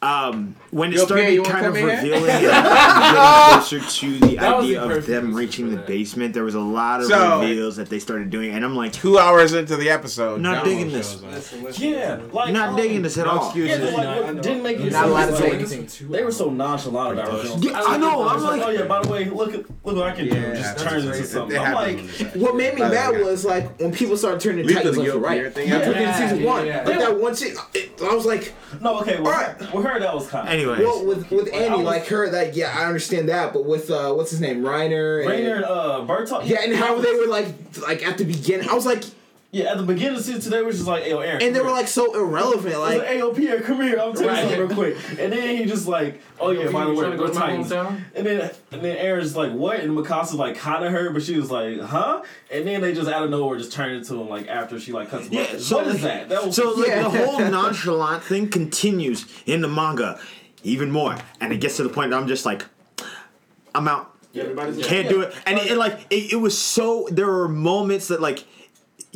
Um, 0.00 0.54
when 0.70 0.92
it 0.92 0.96
Yo, 0.98 1.06
started 1.06 1.32
you 1.32 1.42
kind 1.42 1.66
of 1.66 1.74
come 1.74 1.88
in 1.88 1.98
here? 2.04 2.14
revealing 2.20 2.30
and 2.30 2.40
getting 2.40 3.52
closer 3.52 3.80
to 3.80 4.18
the 4.20 4.36
That 4.36 4.54
idea 4.60 4.80
the 4.86 4.96
of 4.98 5.06
them 5.06 5.34
reaching 5.34 5.72
the 5.72 5.76
basement, 5.78 6.34
there 6.34 6.44
was 6.44 6.54
a 6.54 6.60
lot 6.60 7.00
of 7.00 7.06
So- 7.08 7.40
reveals 7.40 7.74
that 7.78 7.88
they 7.90 7.98
started 7.98 8.30
doing, 8.30 8.52
and 8.52 8.64
I'm 8.64 8.76
like, 8.76 8.92
Two 8.92 9.18
hours 9.18 9.54
into 9.54 9.74
the 9.76 9.90
episode, 9.90 10.40
Not 10.40 10.64
digging 10.64 10.92
this. 10.92 11.10
shows 11.14 11.24
up. 11.24 11.30
Listen, 11.32 11.64
listen. 11.64 11.88
Yeah, 11.88 12.20
like 12.32 12.52
not 12.52 12.68
um, 12.70 12.76
digging 12.76 13.02
this 13.02 13.18
at 13.18 13.26
no 13.26 13.32
all. 13.32 13.46
excuses. 13.46 13.76
Yeah, 13.80 13.84
like, 13.86 13.96
No, 13.96 14.08
I 14.12 14.20
what 14.20 14.34
know. 14.36 14.42
didn't 14.42 14.62
make 14.62 14.78
You're 14.78 14.86
it 14.86 14.92
not 14.92 15.08
allowed 15.08 15.26
to 15.26 15.36
sense, 15.36 15.38
say 15.40 15.50
like, 15.50 15.72
anything. 15.72 16.10
They 16.12 16.22
were 16.22 16.30
so 16.32 16.50
nonchalant 16.50 17.18
about 17.18 17.44
it. 17.44 17.64
Yeah, 17.64 17.82
I 17.84 17.96
know. 17.98 18.28
I'm 18.28 18.36
It's 18.36 18.44
like, 18.44 18.62
oh 18.62 18.70
yeah, 18.70 18.84
by 18.84 19.02
the 19.02 19.08
way, 19.10 19.24
look 19.28 19.52
at 19.54 19.60
look 19.84 19.96
what 19.96 19.98
I 20.06 20.12
can 20.12 20.28
do. 20.28 20.36
Yeah, 20.36 20.54
Just 20.54 20.76
that's 20.78 20.82
turn 20.84 21.00
into 21.02 21.24
something. 21.24 21.58
I'm 21.58 21.74
like, 21.74 21.98
on 21.98 22.06
the 22.06 22.12
side. 22.12 22.36
What 22.36 22.54
made 22.54 22.74
me 22.74 22.82
mad 22.82 23.20
was 23.20 23.44
like 23.44 23.80
when 23.80 23.90
people 23.90 24.16
started 24.16 24.40
turning 24.40 24.64
Leave 24.64 24.76
Titans 24.76 24.94
the 24.94 25.00
left 25.02 25.08
Yo 25.08 25.14
and 25.16 25.22
right. 25.24 25.38
Pierre 25.38 25.50
thing 25.50 25.68
in 25.68 26.02
Yeah, 26.02 26.28
season 26.28 26.44
one, 26.44 26.66
yeah. 26.68 26.84
like 26.84 26.98
that 27.00 27.18
one 27.18 27.34
chick. 27.34 27.56
It, 27.74 28.00
I 28.00 28.14
was 28.14 28.24
like, 28.26 28.54
no, 28.80 29.00
okay, 29.00 29.18
with, 29.18 29.26
Alright. 29.26 29.74
Her, 29.88 29.98
that 30.00 30.14
was 30.14 30.28
kind. 30.28 30.46
of 30.48 30.54
Anyways. 30.54 30.78
well, 30.80 31.04
with 31.06 31.30
with 31.30 31.52
I 31.52 31.56
Annie, 31.58 31.76
was- 31.78 31.84
like 31.86 32.06
her, 32.08 32.28
that 32.30 32.54
yeah, 32.54 32.74
I 32.76 32.86
understand 32.86 33.28
that, 33.28 33.52
but 33.52 33.64
with 33.64 33.90
uh, 33.90 34.12
what's 34.14 34.30
his 34.30 34.40
name, 34.40 34.62
Reiner, 34.62 35.22
and, 35.22 35.30
Reiner 35.30 35.56
and 35.56 35.64
uh, 35.64 36.04
Bertol. 36.06 36.46
yeah, 36.46 36.58
and 36.62 36.74
how 36.74 36.98
they 37.00 37.14
were 37.14 37.26
like, 37.26 37.48
like 37.86 38.06
at 38.06 38.18
the 38.18 38.24
beginning, 38.24 38.68
I 38.68 38.74
was 38.74 38.86
like, 38.86 39.04
Yeah, 39.50 39.70
at 39.72 39.78
the 39.78 39.82
beginning 39.82 40.10
of 40.10 40.16
the 40.18 40.22
season, 40.24 40.42
today 40.42 40.60
was 40.60 40.76
just 40.76 40.86
like, 40.86 41.06
"Yo, 41.06 41.20
Eren," 41.20 41.42
and 41.42 41.56
they 41.56 41.60
were 41.62 41.70
like 41.70 41.88
so 41.88 42.14
irrelevant, 42.14 42.78
like, 42.80 42.98
like. 42.98 43.06
"Hey, 43.08 43.18
yo, 43.18 43.32
Pierre, 43.32 43.62
come 43.62 43.80
here. 43.80 43.98
I'm 43.98 44.12
telling 44.12 44.26
Right. 44.28 44.42
you 44.44 44.50
something 44.50 44.58
real 44.60 44.76
quick." 44.76 44.96
And 45.18 45.32
then 45.32 45.56
he 45.56 45.64
just 45.64 45.88
like, 45.88 46.20
"Oh 46.38 46.50
yeah, 46.50 46.70
by 46.70 46.84
the 46.84 46.92
way, 46.92 47.16
go 47.16 47.22
we're 47.24 47.32
my 47.32 47.40
Titans." 47.40 47.70
hometown? 47.70 48.02
And 48.14 48.26
then 48.26 48.50
and 48.72 48.82
then 48.82 48.98
Eren's 48.98 49.34
like, 49.36 49.52
"What?" 49.52 49.80
And 49.80 49.96
Mikasa 49.96 50.34
like 50.34 50.58
kind 50.58 50.84
of 50.84 50.92
heard, 50.92 51.14
but 51.14 51.22
she 51.22 51.36
was 51.36 51.50
like, 51.50 51.80
"Huh?" 51.80 52.20
And 52.52 52.66
then 52.66 52.82
they 52.82 52.92
just 52.92 53.08
out 53.08 53.22
of 53.24 53.30
nowhere 53.30 53.56
just 53.56 53.72
turned 53.72 53.96
into 53.96 54.16
him 54.20 54.28
like 54.28 54.48
after 54.48 54.78
she 54.78 54.92
like 54.92 55.08
cuts 55.10 55.28
him 55.28 55.32
Yeah, 55.32 55.40
off. 55.44 55.60
so 55.60 55.76
what 55.78 55.86
is 55.86 55.92
like- 55.94 56.02
that? 56.02 56.28
That 56.28 56.44
was 56.44 56.54
So 56.54 56.70
like 56.72 56.88
Yeah. 56.88 57.08
the 57.08 57.26
whole 57.26 57.38
nonchalant 57.50 58.24
thing 58.24 58.48
continues 58.50 59.24
in 59.46 59.62
the 59.62 59.68
manga 59.68 60.20
even 60.62 60.90
more, 60.90 61.16
and 61.40 61.54
it 61.54 61.60
gets 61.62 61.78
to 61.78 61.84
the 61.84 61.88
point 61.88 62.10
that 62.10 62.18
I'm 62.20 62.28
just 62.28 62.44
like, 62.44 62.66
I'm 63.74 63.88
out. 63.88 64.12
Everybody's 64.36 64.86
Can't 64.86 65.08
do 65.08 65.22
it. 65.22 65.34
And 65.46 65.58
it, 65.58 65.70
it, 65.72 65.78
like 65.78 66.00
it, 66.10 66.34
it 66.34 66.36
was 66.36 66.56
so. 66.56 67.08
There 67.10 67.26
were 67.26 67.48
moments 67.48 68.08
that 68.08 68.20
like 68.20 68.44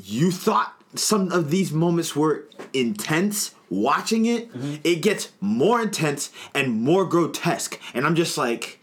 you 0.05 0.31
thought 0.31 0.74
some 0.95 1.33
of 1.33 1.51
these 1.51 1.73
moments 1.73 2.15
were 2.15 2.45
intense. 2.73 3.55
Watching 3.70 4.27
it, 4.27 4.51
it 4.85 4.97
gets 4.97 5.33
more 5.41 5.81
intense 5.81 6.31
and 6.55 6.83
more 6.83 7.07
grotesque, 7.07 7.81
and 7.95 8.05
I'm 8.05 8.15
just 8.15 8.37
like, 8.37 8.79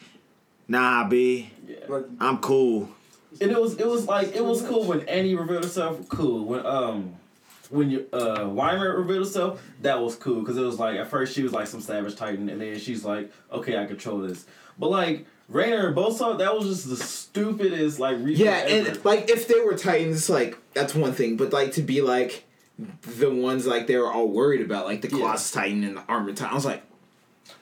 nah, 0.67 1.07
b, 1.07 1.51
Like, 1.87 2.05
I'm 2.19 2.39
cool. 2.39 2.89
And 3.39 3.51
it 3.51 3.61
was 3.61 3.75
it 3.75 3.85
was 3.85 4.07
like 4.07 4.35
it 4.35 4.43
was 4.43 4.63
cool 4.63 4.85
when 4.85 5.01
Annie 5.07 5.35
revealed 5.35 5.63
herself. 5.63 6.09
Cool 6.09 6.43
when 6.43 6.65
um 6.65 7.15
when 7.69 7.91
you 7.91 8.07
uh 8.11 8.49
Ymir 8.49 8.97
revealed 8.97 9.27
herself. 9.27 9.61
That 9.83 10.01
was 10.01 10.15
cool 10.15 10.39
because 10.39 10.57
it 10.57 10.63
was 10.63 10.79
like 10.79 10.97
at 10.97 11.07
first 11.07 11.35
she 11.35 11.43
was 11.43 11.53
like 11.53 11.67
some 11.67 11.81
savage 11.81 12.15
titan, 12.15 12.49
and 12.49 12.59
then 12.59 12.79
she's 12.79 13.05
like, 13.05 13.31
okay, 13.51 13.77
I 13.77 13.85
control 13.85 14.17
this. 14.21 14.47
But 14.79 14.89
like 14.89 15.27
Reiner 15.51 15.87
and 15.87 15.95
Bosa, 15.95 16.37
that 16.37 16.55
was 16.55 16.65
just 16.67 16.89
the 16.89 16.95
stupidest 16.97 17.99
like 17.99 18.17
reason 18.19 18.45
Yeah, 18.45 18.63
ever. 18.65 18.89
and 18.89 19.05
like 19.05 19.29
if 19.29 19.47
they 19.47 19.59
were 19.61 19.75
Titans, 19.75 20.29
like 20.29 20.57
that's 20.73 20.93
one 20.93 21.11
thing, 21.13 21.37
but 21.37 21.51
like 21.51 21.71
to 21.73 21.81
be 21.81 22.01
like 22.01 22.45
the 23.17 23.29
ones 23.29 23.65
like 23.65 23.87
they 23.87 23.97
were 23.97 24.11
all 24.11 24.27
worried 24.27 24.61
about, 24.61 24.85
like 24.85 25.01
the 25.01 25.09
Yeah. 25.09 25.17
Colossus 25.17 25.51
Titan 25.51 25.83
and 25.83 25.97
the 25.97 26.03
Armored 26.07 26.37
Titan, 26.37 26.51
I 26.51 26.55
was 26.55 26.65
like, 26.65 26.83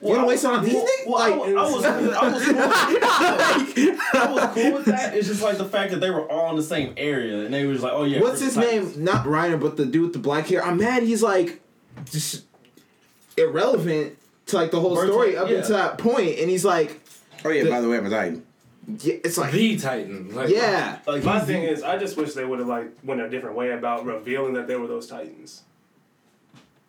Well, 0.00 0.10
you 0.10 0.14
I 0.14 0.16
gonna 0.18 0.26
was- 0.26 0.44
waste 0.44 0.44
on 0.44 0.64
these 0.64 0.74
well, 0.74 0.84
niggas? 0.86 1.06
well, 1.06 1.18
I, 1.18 1.28
Like- 1.30 1.72
was, 1.74 1.84
I 1.84 2.00
was, 2.00 2.14
I 2.14 2.28
was, 2.28 2.44
cool. 2.44 2.58
I 4.20 4.32
was 4.32 4.54
cool 4.54 4.72
with 4.74 4.84
that. 4.84 5.16
It's 5.16 5.26
just 5.28 5.42
like 5.42 5.56
the 5.58 5.64
fact 5.64 5.90
that 5.92 6.00
they 6.00 6.10
were 6.10 6.30
all 6.30 6.50
in 6.50 6.56
the 6.56 6.62
same 6.62 6.92
area, 6.98 7.44
and 7.44 7.52
they 7.54 7.64
was 7.64 7.82
like, 7.82 7.92
"Oh 7.94 8.04
yeah." 8.04 8.20
What's 8.20 8.40
his 8.42 8.54
Titans. 8.54 8.96
name? 8.96 9.04
Not 9.04 9.24
Reiner, 9.24 9.58
but 9.58 9.76
the 9.78 9.86
dude 9.86 10.02
with 10.02 10.12
the 10.12 10.18
black 10.18 10.46
hair. 10.48 10.62
I'm 10.64 10.76
mad. 10.76 11.02
He's 11.04 11.22
like 11.22 11.62
just 12.10 12.44
irrelevant 13.36 14.16
to 14.46 14.56
like 14.56 14.70
the 14.70 14.80
whole 14.80 14.96
story 14.96 15.36
up 15.36 15.48
yeah. 15.48 15.58
until 15.58 15.76
that 15.76 15.98
point, 15.98 16.38
and 16.38 16.48
he's 16.50 16.64
like, 16.64 17.00
Oh 17.44 17.50
yeah, 17.50 17.64
The- 17.64 17.70
by 17.70 17.80
the 17.80 17.88
way, 17.88 17.98
I'm 17.98 18.06
a 18.06 18.10
Titan. 18.10 18.44
yeah, 19.00 19.14
it's 19.24 19.38
like, 19.38 19.52
The 19.52 19.76
Titan. 19.78 20.34
Like, 20.34 20.48
yeah, 20.50 20.98
Like 21.06 21.22
my 21.24 21.40
thing 21.40 21.62
is, 21.62 21.82
I 21.82 21.98
just 21.98 22.16
wish 22.16 22.32
they 22.34 22.44
would 22.44 22.58
have 22.58 22.68
like 22.68 22.90
went 23.04 23.20
a 23.20 23.28
different 23.28 23.56
way 23.56 23.72
about 23.72 24.04
revealing 24.06 24.54
that 24.54 24.66
they 24.66 24.76
were 24.76 24.86
those 24.86 25.06
Titans. 25.06 25.62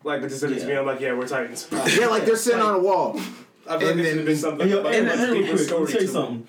Like 0.04 0.22
but 0.22 0.32
instead 0.32 0.52
of 0.52 0.56
just 0.56 0.68
Yeah. 0.68 0.76
being 0.76 0.86
like, 0.88 1.00
yeah, 1.02 1.14
we're 1.14 1.28
Titans. 1.28 1.68
yeah, 2.00 2.08
like 2.08 2.26
they're 2.26 2.36
sitting 2.38 2.62
on 2.62 2.76
a 2.76 2.80
wall. 2.80 3.20
I 3.70 3.78
feel 3.78 3.88
like 3.90 3.92
And 3.92 4.00
this 4.00 4.06
then- 4.06 4.06
should 4.06 4.18
have 4.18 4.26
been 4.26 4.38
something. 4.38 4.70
Yo, 4.70 4.82
like, 4.82 4.96
and, 4.96 5.08
a 5.08 5.12
and, 5.12 5.20
deeper 5.20 5.34
real 5.34 5.42
quick, 5.44 5.52
let 5.58 5.60
story 5.68 5.86
me 5.86 5.92
tell 5.92 6.02
you 6.02 6.08
to 6.08 6.12
it. 6.12 6.14
something. 6.14 6.48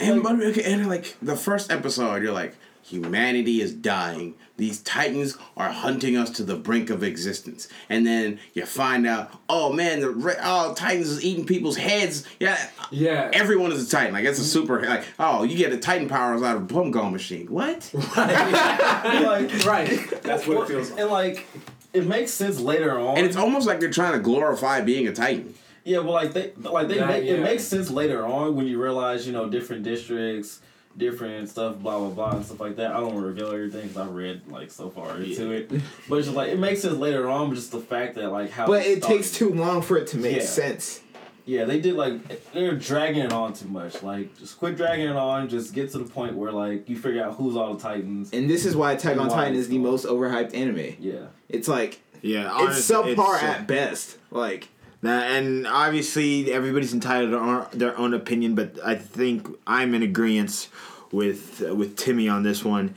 And, 0.00 0.22
but, 0.22 0.40
okay, 0.42 0.62
and 0.72 0.88
like 0.88 1.16
the 1.22 1.36
first 1.36 1.70
episode, 1.72 2.22
you're 2.22 2.32
like, 2.32 2.54
humanity 2.82 3.60
is 3.60 3.72
dying. 3.72 4.34
These 4.56 4.82
titans 4.82 5.36
are 5.56 5.68
hunting 5.70 6.16
us 6.16 6.30
to 6.30 6.44
the 6.44 6.54
brink 6.54 6.88
of 6.88 7.02
existence. 7.02 7.68
And 7.88 8.06
then 8.06 8.38
you 8.52 8.64
find 8.66 9.04
out, 9.04 9.32
oh 9.48 9.72
man, 9.72 10.00
the 10.00 10.10
re- 10.10 10.36
oh 10.40 10.74
titans 10.74 11.08
is 11.08 11.24
eating 11.24 11.44
people's 11.44 11.76
heads. 11.76 12.24
Yeah, 12.38 12.70
Yeah. 12.92 13.30
everyone 13.32 13.72
is 13.72 13.86
a 13.86 13.90
titan. 13.90 14.14
Like 14.14 14.24
it's 14.24 14.38
a 14.38 14.42
mm-hmm. 14.42 14.50
super 14.50 14.86
like 14.86 15.04
oh 15.18 15.42
you 15.42 15.56
get 15.56 15.70
the 15.72 15.78
titan 15.78 16.08
powers 16.08 16.42
out 16.42 16.56
of 16.56 16.62
a 16.62 16.66
plum 16.66 16.92
gum 16.92 17.12
machine. 17.12 17.48
What? 17.48 17.90
like, 18.16 19.64
right. 19.64 20.22
That's 20.22 20.46
what 20.46 20.62
it 20.62 20.68
feels 20.68 20.90
like. 20.90 21.00
and 21.00 21.10
like, 21.10 21.46
it 21.92 22.06
makes 22.06 22.32
sense 22.32 22.60
later 22.60 22.98
on. 22.98 23.16
And 23.18 23.26
it's 23.26 23.36
almost 23.36 23.66
like 23.66 23.80
they're 23.80 23.90
trying 23.90 24.12
to 24.12 24.20
glorify 24.20 24.80
being 24.82 25.08
a 25.08 25.12
titan. 25.12 25.54
Yeah, 25.84 25.98
well, 25.98 26.12
like 26.12 26.32
they, 26.32 26.52
like 26.56 26.88
they, 26.88 26.98
That, 26.98 27.08
make, 27.08 27.24
yeah. 27.24 27.34
it 27.34 27.42
makes 27.42 27.64
sense 27.64 27.90
later 27.90 28.24
on 28.24 28.56
when 28.56 28.66
you 28.66 28.82
realize, 28.82 29.26
you 29.26 29.32
know, 29.34 29.48
different 29.48 29.82
districts, 29.82 30.60
different 30.96 31.48
stuff, 31.48 31.78
blah 31.78 31.98
blah 31.98 32.10
blah, 32.10 32.36
and 32.36 32.44
stuff 32.44 32.60
like 32.60 32.76
that. 32.76 32.92
I 32.92 33.00
don't 33.00 33.14
want 33.14 33.18
to 33.18 33.26
reveal 33.26 33.48
everything 33.50 33.88
because 33.88 33.96
I 33.96 34.06
read 34.10 34.42
like 34.48 34.70
so 34.70 34.90
far 34.90 35.18
into 35.18 35.50
it, 35.52 35.68
but 36.08 36.16
it's 36.16 36.26
just 36.26 36.36
like 36.36 36.50
it 36.50 36.58
makes 36.58 36.82
sense 36.82 36.96
later 36.98 37.28
on. 37.28 37.48
But 37.50 37.56
just 37.56 37.72
the 37.72 37.80
fact 37.80 38.14
that 38.16 38.30
like 38.30 38.50
how, 38.50 38.66
But 38.66 38.84
it 38.86 38.98
started. 38.98 39.16
takes 39.16 39.32
too 39.32 39.50
long 39.50 39.82
for 39.82 39.96
it 39.96 40.06
to 40.08 40.18
make 40.18 40.36
Yeah. 40.36 40.42
sense. 40.44 41.00
Yeah, 41.46 41.64
they 41.66 41.78
did 41.78 41.94
like 41.94 42.52
they're 42.52 42.74
dragging 42.74 43.22
it 43.22 43.32
on 43.32 43.52
too 43.52 43.68
much. 43.68 44.02
Like, 44.02 44.34
just 44.38 44.58
quit 44.58 44.76
dragging 44.78 45.08
it 45.10 45.16
on. 45.16 45.48
Just 45.50 45.74
get 45.74 45.90
to 45.92 45.98
the 45.98 46.04
point 46.04 46.34
where 46.36 46.50
like 46.52 46.88
you 46.88 46.96
figure 46.96 47.22
out 47.22 47.34
who's 47.34 47.54
all 47.54 47.74
the 47.74 47.82
titans. 47.82 48.30
And 48.32 48.48
this 48.48 48.64
is 48.64 48.74
why 48.74 48.92
Attack 48.92 49.18
on 49.18 49.28
Titan 49.28 49.54
is 49.54 49.68
the 49.68 49.76
most 49.78 50.06
overhyped 50.06 50.54
anime. 50.54 50.96
Yeah, 50.98 51.26
It's 51.50 51.68
like 51.68 52.00
Yeah, 52.22 52.50
it's 52.66 52.90
honest- 52.90 52.90
subpar 53.18 53.42
uh, 53.42 53.46
at 53.46 53.66
best. 53.66 54.16
Like 54.30 54.68
Now, 55.04 55.20
and 55.20 55.66
obviously, 55.66 56.50
everybody's 56.50 56.94
entitled 56.94 57.72
to 57.72 57.76
their 57.76 57.94
own 57.98 58.14
opinion, 58.14 58.54
but 58.54 58.78
I 58.82 58.94
think 58.94 59.46
I'm 59.66 59.94
in 59.94 60.02
agreement 60.02 60.70
with 61.12 61.60
with 61.60 61.98
Timmy 61.98 62.26
on 62.26 62.42
this 62.42 62.64
one. 62.64 62.94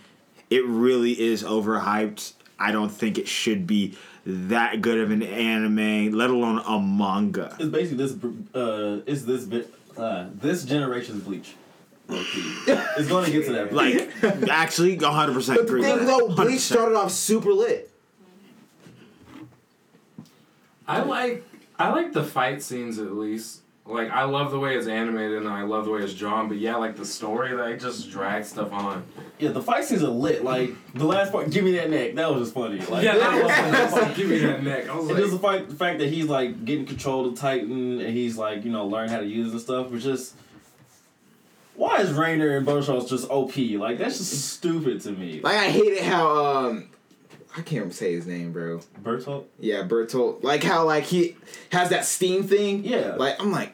It 0.49 0.65
really 0.65 1.19
is 1.19 1.43
overhyped. 1.43 2.31
I 2.57 2.71
don't 2.71 2.87
think 2.87 3.17
it 3.17 3.27
should 3.27 3.67
be 3.67 3.97
that 4.25 4.79
good 4.79 4.99
of 4.99 5.11
an 5.11 5.21
anime, 5.21 6.13
let 6.13 6.29
alone 6.29 6.59
a 6.65 6.79
manga. 6.79 7.53
it's 7.59 7.67
basically 7.67 8.05
this. 8.05 8.13
Uh, 8.55 9.01
it's 9.05 9.23
this 9.23 9.43
bit. 9.43 9.73
Uh, 9.97 10.29
this 10.33 10.63
generation's 10.63 11.23
Bleach. 11.23 11.55
it's 12.07 13.09
going 13.09 13.25
to 13.25 13.31
get 13.31 13.45
to 13.47 13.51
that. 13.51 13.73
Like, 13.73 14.49
actually, 14.49 14.97
100 14.97 15.33
percent 15.33 15.57
the 15.57 15.65
agree. 15.65 15.81
thing 15.81 16.05
though. 16.05 16.29
Bleach 16.29 16.55
100%. 16.55 16.59
started 16.59 16.95
off 16.95 17.11
super 17.11 17.51
lit. 17.51 17.91
I 20.87 21.01
like 21.01 21.43
I 21.79 21.89
like 21.91 22.13
the 22.13 22.23
fight 22.23 22.61
scenes 22.61 22.97
at 22.99 23.11
least. 23.13 23.61
Like 23.85 24.09
I 24.11 24.23
love 24.25 24.51
the 24.51 24.59
way 24.59 24.75
it's 24.75 24.87
animated 24.87 25.37
and 25.37 25.47
I 25.47 25.61
love 25.63 25.85
the 25.85 25.91
way 25.91 26.01
it's 26.01 26.13
drawn, 26.13 26.49
but 26.49 26.57
yeah, 26.57 26.75
like 26.75 26.97
the 26.97 27.05
story, 27.05 27.53
like 27.53 27.79
just 27.79 28.11
drag 28.11 28.43
stuff 28.43 28.73
on. 28.73 29.05
yeah, 29.39 29.51
the 29.51 29.61
fight 29.61 29.85
scenes 29.85 30.03
are 30.03 30.09
lit. 30.09 30.43
Like 30.43 30.71
the 30.93 31.05
last 31.05 31.31
part, 31.31 31.49
give 31.51 31.63
me 31.63 31.71
that 31.77 31.89
neck. 31.89 32.15
That 32.15 32.29
was 32.29 32.41
just 32.43 32.53
funny. 32.53 32.79
Like, 32.79 33.03
yeah, 33.05 33.15
that 33.17 33.41
was 33.41 33.47
that's 33.71 33.93
like 33.93 34.15
give 34.15 34.27
me 34.29 34.39
that 34.39 34.61
neck. 34.61 34.89
I 34.89 34.95
was 34.95 35.07
And 35.07 35.13
like, 35.13 35.23
just 35.23 35.41
the 35.41 35.47
fact, 35.47 35.69
the 35.69 35.75
fact 35.75 35.99
that 35.99 36.09
he's 36.09 36.25
like 36.25 36.65
getting 36.65 36.85
control 36.85 37.27
of 37.27 37.35
Titan 37.39 38.01
and 38.01 38.09
he's 38.09 38.37
like 38.37 38.65
you 38.65 38.71
know 38.71 38.85
learning 38.87 39.11
how 39.11 39.19
to 39.19 39.25
use 39.25 39.47
it 39.47 39.51
and 39.51 39.61
stuff 39.61 39.89
was 39.89 40.03
just. 40.03 40.35
Why 41.75 42.01
is 42.01 42.09
Reiner 42.09 42.57
and 42.57 42.65
Boschos 42.65 43.07
just 43.07 43.29
OP? 43.29 43.55
Like 43.79 43.99
that's 43.99 44.17
just 44.17 44.49
stupid 44.49 44.99
to 45.01 45.11
me. 45.11 45.39
Like 45.41 45.55
I 45.55 45.69
hated 45.69 46.03
how 46.03 46.45
um 46.45 46.89
I 47.57 47.61
can't 47.61 47.91
say 47.93 48.13
his 48.13 48.27
name, 48.27 48.51
bro. 48.51 48.81
Bertolt. 49.01 49.45
Yeah, 49.59 49.81
Bertolt. 49.83 50.43
Like 50.43 50.63
how 50.63 50.85
like 50.85 51.05
he 51.05 51.35
has 51.71 51.89
that 51.89 52.05
steam 52.05 52.43
thing. 52.43 52.83
Yeah. 52.83 53.15
Like 53.15 53.41
I'm 53.41 53.51
like, 53.51 53.73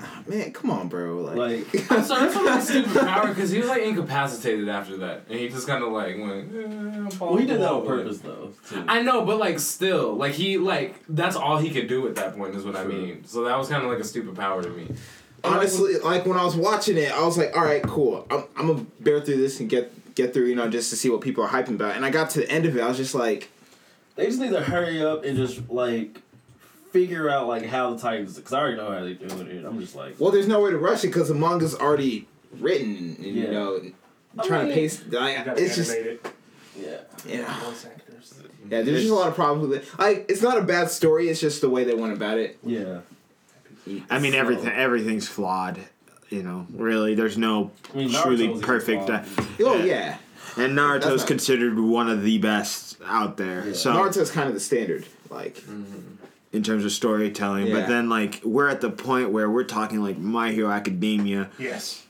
ah, 0.00 0.22
man, 0.26 0.52
come 0.52 0.70
on, 0.70 0.88
bro. 0.88 1.20
Like, 1.20 1.36
Like 1.72 1.90
I'm 1.92 2.02
sorry, 2.04 2.24
that's 2.24 2.34
not 2.34 2.58
a 2.58 2.62
stupid 2.62 3.00
power 3.00 3.28
because 3.28 3.50
he 3.50 3.58
was 3.60 3.68
like 3.68 3.82
incapacitated 3.82 4.68
after 4.68 4.96
that, 4.98 5.22
and 5.30 5.38
he 5.38 5.48
just 5.48 5.68
kind 5.68 5.84
of 5.84 5.92
like 5.92 6.16
went. 6.18 6.52
Eh, 6.52 7.16
well, 7.20 7.36
he 7.36 7.46
did 7.46 7.60
that 7.60 7.70
on 7.70 7.80
blah, 7.84 7.94
blah, 7.94 7.96
purpose 8.02 8.18
though. 8.18 8.50
Too. 8.68 8.84
I 8.88 9.02
know, 9.02 9.24
but 9.24 9.38
like 9.38 9.60
still, 9.60 10.14
like 10.14 10.32
he 10.32 10.58
like 10.58 10.96
that's 11.08 11.36
all 11.36 11.58
he 11.58 11.70
could 11.70 11.86
do 11.86 12.06
at 12.08 12.16
that 12.16 12.36
point 12.36 12.56
is 12.56 12.64
what 12.64 12.74
I 12.74 12.84
mean. 12.84 13.24
So 13.24 13.44
that 13.44 13.56
was 13.56 13.68
kind 13.68 13.84
of 13.84 13.90
like 13.90 14.00
a 14.00 14.04
stupid 14.04 14.34
power 14.34 14.62
to 14.64 14.68
me. 14.68 14.88
honestly, 15.44 15.98
like 15.98 16.26
when 16.26 16.36
I 16.38 16.44
was 16.44 16.56
watching 16.56 16.96
it, 16.96 17.12
I 17.12 17.24
was 17.24 17.38
like, 17.38 17.56
all 17.56 17.64
right, 17.64 17.82
cool. 17.84 18.26
I'm, 18.30 18.44
I'm 18.56 18.66
gonna 18.66 18.86
bear 19.00 19.20
through 19.20 19.36
this 19.38 19.60
and 19.60 19.70
get 19.70 19.92
get 20.14 20.32
through, 20.34 20.46
you 20.46 20.54
know, 20.54 20.68
just 20.68 20.90
to 20.90 20.96
see 20.96 21.08
what 21.10 21.20
people 21.20 21.44
are 21.44 21.48
hyping 21.48 21.74
about. 21.74 21.96
And 21.96 22.04
I 22.04 22.10
got 22.10 22.30
to 22.30 22.40
the 22.40 22.50
end 22.50 22.66
of 22.66 22.76
it, 22.76 22.82
I 22.82 22.88
was 22.88 22.96
just 22.96 23.14
like, 23.14 23.50
They 24.16 24.24
They 24.24 24.28
just 24.28 24.40
need 24.40 24.50
to 24.50 24.60
hurry 24.62 25.02
up 25.02 25.24
and 25.24 25.36
just 25.36 25.68
like 25.70 26.20
figure 26.90 27.28
out 27.30 27.46
like 27.48 27.64
how 27.66 27.94
the 27.94 27.98
Titans. 28.00 28.36
Because 28.36 28.52
I 28.52 28.60
already 28.60 28.76
know 28.76 28.90
how 28.90 29.00
they 29.04 29.14
doing 29.14 29.46
it. 29.48 29.64
I'm 29.64 29.80
just 29.80 29.94
like, 29.96 30.16
Well, 30.18 30.30
there's 30.30 30.48
no 30.48 30.60
way 30.60 30.70
to 30.70 30.78
rush 30.78 31.04
it 31.04 31.08
because 31.08 31.28
the 31.28 31.34
manga's 31.34 31.74
already 31.74 32.26
written. 32.58 33.16
And, 33.18 33.24
You 33.26 33.44
Yeah. 33.44 33.50
know, 33.50 33.80
I 34.38 34.46
trying 34.46 34.66
mean- 34.66 34.68
to 34.70 34.74
pace. 34.74 35.02
You 35.10 35.18
Like, 35.18 35.44
gotta 35.44 35.62
it's 35.62 35.76
just 35.76 35.90
it. 35.92 36.24
yeah. 36.78 36.96
yeah. 37.26 37.60
Yeah, 38.70 38.82
there's 38.82 39.00
just 39.00 39.10
a 39.12 39.14
lot 39.14 39.28
of 39.28 39.34
problems 39.34 39.68
with 39.68 39.82
it. 39.82 39.98
Like, 39.98 40.26
it's 40.30 40.40
not 40.40 40.56
a 40.56 40.62
bad 40.62 40.88
story. 40.90 41.28
It's 41.28 41.40
just 41.40 41.60
the 41.60 41.68
way 41.68 41.84
they 41.84 41.94
went 41.94 42.12
about 42.14 42.38
it. 42.38 42.58
Yeah. 42.64 43.00
I 44.08 44.18
mean, 44.18 44.32
So- 44.32 44.38
everything 44.38 44.68
everything's 44.72 45.26
flawed. 45.28 45.80
You 46.32 46.42
know, 46.42 46.66
really, 46.72 47.14
there's 47.14 47.36
no 47.36 47.70
I 47.92 47.96
mean, 47.98 48.10
truly 48.10 48.36
Naruto's 48.36 48.40
even 48.40 48.60
perfect. 48.62 49.10
Uh, 49.10 49.22
flawed. 49.22 49.58
Oh 49.60 49.84
yeah, 49.84 50.16
and 50.56 50.76
Naruto's 50.76 51.18
not- 51.20 51.26
considered 51.28 51.78
one 51.78 52.08
of 52.08 52.22
the 52.22 52.38
best 52.38 52.96
out 53.04 53.36
there. 53.36 53.66
Yeah. 53.66 53.72
So 53.74 53.92
Naruto's 53.92 54.30
kind 54.30 54.48
of 54.48 54.54
the 54.54 54.60
standard. 54.60 55.04
Like, 55.28 55.62
in 56.52 56.62
terms 56.62 56.84
of 56.84 56.92
storytelling, 56.92 57.66
Yeah. 57.66 57.74
but 57.80 57.88
then 57.88 58.08
like 58.08 58.40
we're 58.44 58.68
at 58.68 58.80
the 58.80 58.90
point 58.90 59.30
where 59.30 59.50
we're 59.50 59.64
talking 59.64 60.02
like 60.02 60.18
My 60.18 60.52
Hero 60.52 60.70
Academia 60.70 61.50
Yes. 61.58 62.04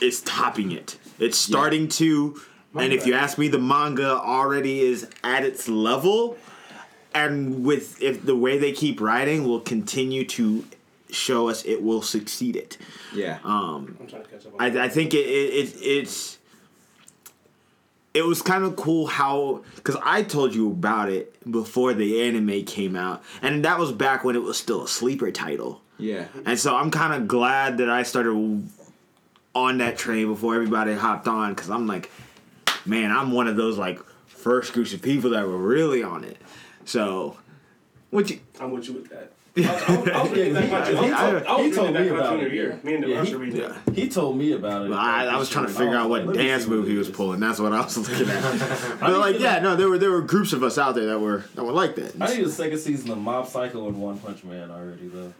is 0.00 0.20
topping 0.22 0.72
it. 0.72 0.98
It's 1.18 1.36
starting 1.38 1.88
to, 1.88 2.40
and 2.74 2.92
if 2.92 3.06
you 3.06 3.14
ask 3.14 3.36
me, 3.38 3.48
the 3.48 3.58
manga 3.58 4.10
already 4.12 4.80
is 4.80 5.08
at 5.24 5.44
its 5.44 5.68
level, 5.68 6.36
and 7.14 7.64
with 7.64 8.00
if 8.02 8.24
the 8.24 8.36
way 8.36 8.56
they 8.58 8.72
keep 8.72 9.00
writing 9.00 9.46
will 9.46 9.60
continue 9.60 10.24
to 10.26 10.64
show 11.10 11.48
us 11.48 11.64
it 11.64 11.82
will 11.82 12.02
succeed 12.02 12.56
it. 12.56 12.76
yeah, 13.14 13.38
Um, 13.44 13.96
I'm 14.00 14.06
trying 14.06 14.22
to 14.22 14.28
catch 14.28 14.46
up. 14.46 14.52
I, 14.58 14.66
I 14.84 14.88
think 14.88 15.14
it, 15.14 15.18
it, 15.26 15.54
it 15.54 15.76
it's 15.82 16.38
it 18.14 18.22
was 18.24 18.42
kind 18.42 18.64
of 18.64 18.74
cool 18.76 19.06
how 19.06 19.62
because 19.76 19.96
I 20.02 20.22
told 20.22 20.54
you 20.54 20.70
about 20.70 21.08
it 21.10 21.34
before 21.50 21.94
the 21.94 22.22
anime 22.22 22.64
came 22.64 22.96
out, 22.96 23.22
and 23.42 23.64
that 23.64 23.78
was 23.78 23.92
back 23.92 24.24
when 24.24 24.34
it 24.36 24.42
was 24.42 24.56
still 24.58 24.84
a 24.84 24.88
sleeper 24.88 25.30
title. 25.30 25.82
yeah. 25.98 26.26
And 26.46 26.58
so 26.58 26.74
I'm 26.76 26.90
kind 26.90 27.12
of 27.14 27.28
glad 27.28 27.78
that 27.78 27.88
I 27.90 28.02
started 28.02 28.68
on 29.54 29.78
that 29.78 29.98
train 29.98 30.26
before 30.28 30.54
everybody 30.54 30.94
hopped 30.94 31.26
on 31.28 31.54
because 31.54 31.70
I'm 31.70 31.86
like, 31.86 32.10
man, 32.84 33.10
I'm 33.10 33.32
one 33.32 33.46
of 33.48 33.56
those 33.56 33.78
like 33.78 34.00
first 34.26 34.72
groups 34.72 34.92
of 34.94 35.02
people 35.02 35.30
that 35.30 35.46
were 35.46 35.56
really 35.58 36.02
on 36.02 36.24
it. 36.24 36.36
So, 36.84 37.36
what 38.10 38.30
you? 38.30 38.40
I'm 38.60 38.70
with 38.72 38.86
you 38.88 38.94
with 38.94 39.10
that. 39.10 39.32
I 39.66 39.72
was, 39.72 40.08
I 40.08 40.50
that 40.50 40.72
I. 40.72 40.88
He 40.90 40.94
told, 40.94 41.12
I 41.12 41.56
was 41.56 41.66
he 41.66 41.72
told 41.72 41.88
reading 41.94 42.02
me 42.02 42.08
about 42.18 42.40
it. 42.40 42.84
Me 42.84 42.94
and 42.94 43.04
the 43.04 43.08
Yeah, 43.08 43.18
Rush 43.18 43.28
he- 43.28 43.34
are 43.34 43.38
reading 43.38 43.60
it. 43.60 43.72
He 43.94 44.08
told 44.08 44.36
me 44.36 44.52
about 44.52 44.86
it. 44.86 44.92
I, 44.92 45.26
I 45.26 45.36
was 45.36 45.48
trying 45.50 45.66
to 45.66 45.72
figure 45.72 45.96
out 45.96 46.08
what 46.10 46.32
dance 46.34 46.66
move 46.66 46.86
he 46.88 46.96
was 46.96 47.08
pulling. 47.08 47.40
That's 47.40 47.58
what 47.58 47.72
I 47.72 47.80
was 47.80 47.96
looking 47.96 48.28
at. 48.28 48.42
but 49.00 49.18
like, 49.18 49.38
yeah, 49.38 49.58
no, 49.60 49.76
there 49.76 49.88
were 49.88 49.98
there 49.98 50.10
were 50.10 50.22
groups 50.22 50.52
of 50.52 50.62
us 50.62 50.78
out 50.78 50.94
there 50.94 51.06
that 51.06 51.18
were 51.20 51.44
that 51.54 51.64
were 51.64 51.72
like 51.72 51.94
that. 51.96 52.20
I 52.20 52.34
need 52.36 52.46
a 52.46 52.50
second 52.50 52.78
season 52.78 53.10
of 53.10 53.18
Mob 53.18 53.46
Psycho 53.48 53.88
and 53.88 54.00
One 54.00 54.18
Punch 54.18 54.44
Man 54.44 54.70
already 54.70 55.08
though. 55.08 55.32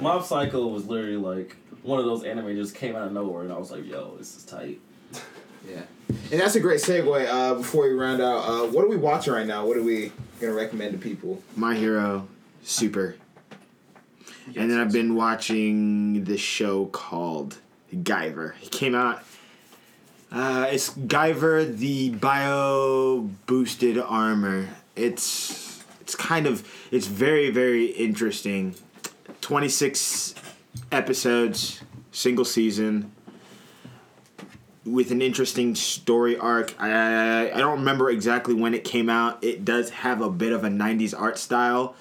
Mob 0.00 0.24
Psycho 0.24 0.66
was 0.66 0.86
literally 0.86 1.16
like 1.16 1.56
one 1.82 1.98
of 1.98 2.04
those 2.04 2.24
anime 2.24 2.54
just 2.56 2.74
came 2.74 2.94
out 2.94 3.06
of 3.06 3.12
nowhere, 3.12 3.42
and 3.42 3.52
I 3.52 3.58
was 3.58 3.70
like, 3.70 3.86
"Yo, 3.86 4.14
this 4.18 4.36
is 4.36 4.44
tight." 4.44 4.80
Yeah, 5.70 5.82
and 6.32 6.40
that's 6.40 6.56
a 6.56 6.60
great 6.60 6.80
segue. 6.80 7.28
Uh, 7.28 7.54
before 7.54 7.84
we 7.88 7.94
round 7.94 8.20
out, 8.20 8.38
uh, 8.38 8.66
what 8.66 8.84
are 8.84 8.88
we 8.88 8.96
watching 8.96 9.32
right 9.32 9.46
now? 9.46 9.64
What 9.64 9.76
are 9.76 9.82
we 9.84 10.10
gonna 10.40 10.54
recommend 10.54 10.90
to 10.90 10.98
people? 10.98 11.40
My 11.54 11.76
Hero, 11.76 12.26
Super. 12.62 13.16
and 14.56 14.70
then 14.70 14.78
I've 14.78 14.92
been 14.92 15.14
watching 15.14 16.24
this 16.24 16.40
show 16.40 16.86
called 16.86 17.58
Guyver. 17.92 18.54
It 18.62 18.70
came 18.70 18.94
out. 18.94 19.22
Uh, 20.30 20.66
it's 20.70 20.90
Guyver, 20.94 21.76
the 21.76 22.10
bio 22.10 23.28
boosted 23.46 23.98
armor. 23.98 24.68
It's 24.96 25.84
it's 26.00 26.14
kind 26.14 26.46
of 26.46 26.66
it's 26.90 27.06
very 27.06 27.50
very 27.50 27.86
interesting. 27.86 28.74
Twenty 29.40 29.68
six 29.68 30.34
episodes, 30.90 31.82
single 32.12 32.44
season. 32.44 33.12
With 34.84 35.12
an 35.12 35.22
interesting 35.22 35.74
story 35.76 36.36
arc, 36.36 36.74
I, 36.80 36.90
I 36.90 37.54
I 37.54 37.58
don't 37.58 37.78
remember 37.78 38.10
exactly 38.10 38.54
when 38.54 38.74
it 38.74 38.84
came 38.84 39.08
out. 39.10 39.42
It 39.44 39.64
does 39.64 39.90
have 39.90 40.20
a 40.20 40.30
bit 40.30 40.52
of 40.52 40.64
a 40.64 40.68
'90s 40.68 41.14
art 41.18 41.38
style, 41.38 41.94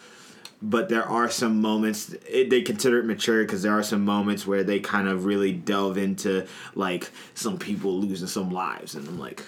but 0.61 0.89
there 0.89 1.03
are 1.03 1.29
some 1.29 1.61
moments 1.61 2.13
it, 2.29 2.49
they 2.49 2.61
consider 2.61 2.99
it 2.99 3.05
mature 3.05 3.43
because 3.43 3.63
there 3.63 3.77
are 3.77 3.83
some 3.83 4.05
moments 4.05 4.45
where 4.45 4.63
they 4.63 4.79
kind 4.79 5.07
of 5.07 5.25
really 5.25 5.51
delve 5.51 5.97
into 5.97 6.45
like 6.75 7.09
some 7.33 7.57
people 7.57 7.99
losing 7.99 8.27
some 8.27 8.51
lives 8.51 8.95
and 8.95 9.07
i'm 9.07 9.19
like 9.19 9.43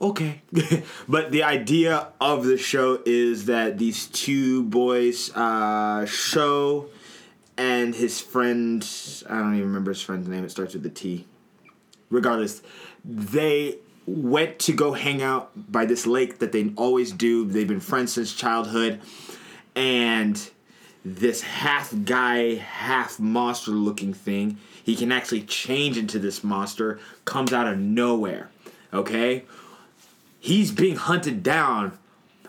okay. 0.00 0.42
But 1.08 1.30
the 1.30 1.44
idea 1.44 2.08
of 2.20 2.44
the 2.44 2.58
show 2.58 3.00
is 3.06 3.46
that 3.46 3.78
these 3.78 4.06
two 4.06 4.64
boys 4.64 5.34
uh 5.34 6.06
show 6.06 6.88
and 7.56 7.94
his 7.94 8.20
friend 8.20 8.86
i 9.28 9.38
don't 9.38 9.54
even 9.54 9.68
remember 9.68 9.90
his 9.90 10.02
friend's 10.02 10.28
name 10.28 10.44
it 10.44 10.50
starts 10.50 10.74
with 10.74 10.86
a 10.86 10.90
t. 10.90 11.26
Regardless 12.10 12.62
they 13.04 13.78
went 14.06 14.58
to 14.58 14.72
go 14.72 14.92
hang 14.92 15.22
out 15.22 15.50
by 15.70 15.86
this 15.86 16.06
lake 16.06 16.38
that 16.38 16.52
they 16.52 16.72
always 16.76 17.10
do. 17.10 17.46
They've 17.46 17.66
been 17.66 17.80
friends 17.80 18.12
since 18.12 18.34
childhood 18.34 19.00
and 19.74 20.50
this 21.04 21.42
half 21.42 21.92
guy, 22.04 22.54
half 22.54 23.20
monster 23.20 23.72
looking 23.72 24.14
thing, 24.14 24.58
he 24.82 24.96
can 24.96 25.12
actually 25.12 25.42
change 25.42 25.98
into 25.98 26.18
this 26.18 26.42
monster, 26.42 26.98
comes 27.24 27.52
out 27.52 27.66
of 27.66 27.78
nowhere. 27.78 28.50
Okay? 28.92 29.44
He's 30.40 30.72
being 30.72 30.96
hunted 30.96 31.42
down 31.42 31.98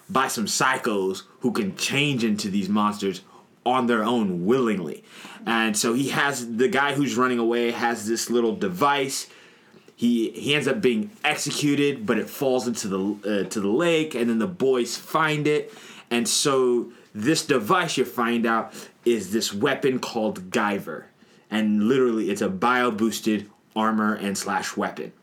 by 0.10 0.28
some 0.28 0.46
psychos 0.46 1.24
who 1.40 1.52
can 1.52 1.76
change 1.76 2.24
into 2.24 2.50
these 2.50 2.70
monsters 2.70 3.22
on 3.66 3.88
their 3.88 4.04
own 4.04 4.46
willingly. 4.46 5.04
And 5.46 5.76
so 5.76 5.94
he 5.94 6.10
has 6.10 6.56
the 6.58 6.68
guy 6.68 6.94
who's 6.94 7.16
running 7.16 7.40
away 7.40 7.72
has 7.72 8.08
this 8.08 8.30
little 8.30 8.56
device. 8.56 9.28
He 9.96 10.32
he 10.32 10.54
ends 10.54 10.68
up 10.68 10.82
being 10.82 11.12
executed, 11.24 12.06
but 12.06 12.18
it 12.18 12.30
falls 12.30 12.68
into 12.68 12.88
the 12.88 13.00
uh, 13.00 13.50
to 13.50 13.60
the 13.60 13.70
lake, 13.70 14.14
and 14.14 14.30
then 14.30 14.40
the 14.40 14.48
boys 14.48 14.98
find 14.98 15.48
it, 15.48 15.74
and 16.12 16.28
so 16.28 16.92
this 17.16 17.46
device 17.46 17.98
you 17.98 18.04
find 18.04 18.46
out 18.46 18.74
is 19.06 19.32
this 19.32 19.54
weapon 19.54 20.00
called 20.00 20.52
Guyver, 20.52 21.06
and 21.50 21.88
literally 21.88 22.30
it's 22.30 22.42
a 22.42 22.50
bio 22.50 22.92
boosted 22.92 23.50
armor 23.74 24.14
and 24.16 24.38
slash 24.38 24.76
weapon, 24.76 25.14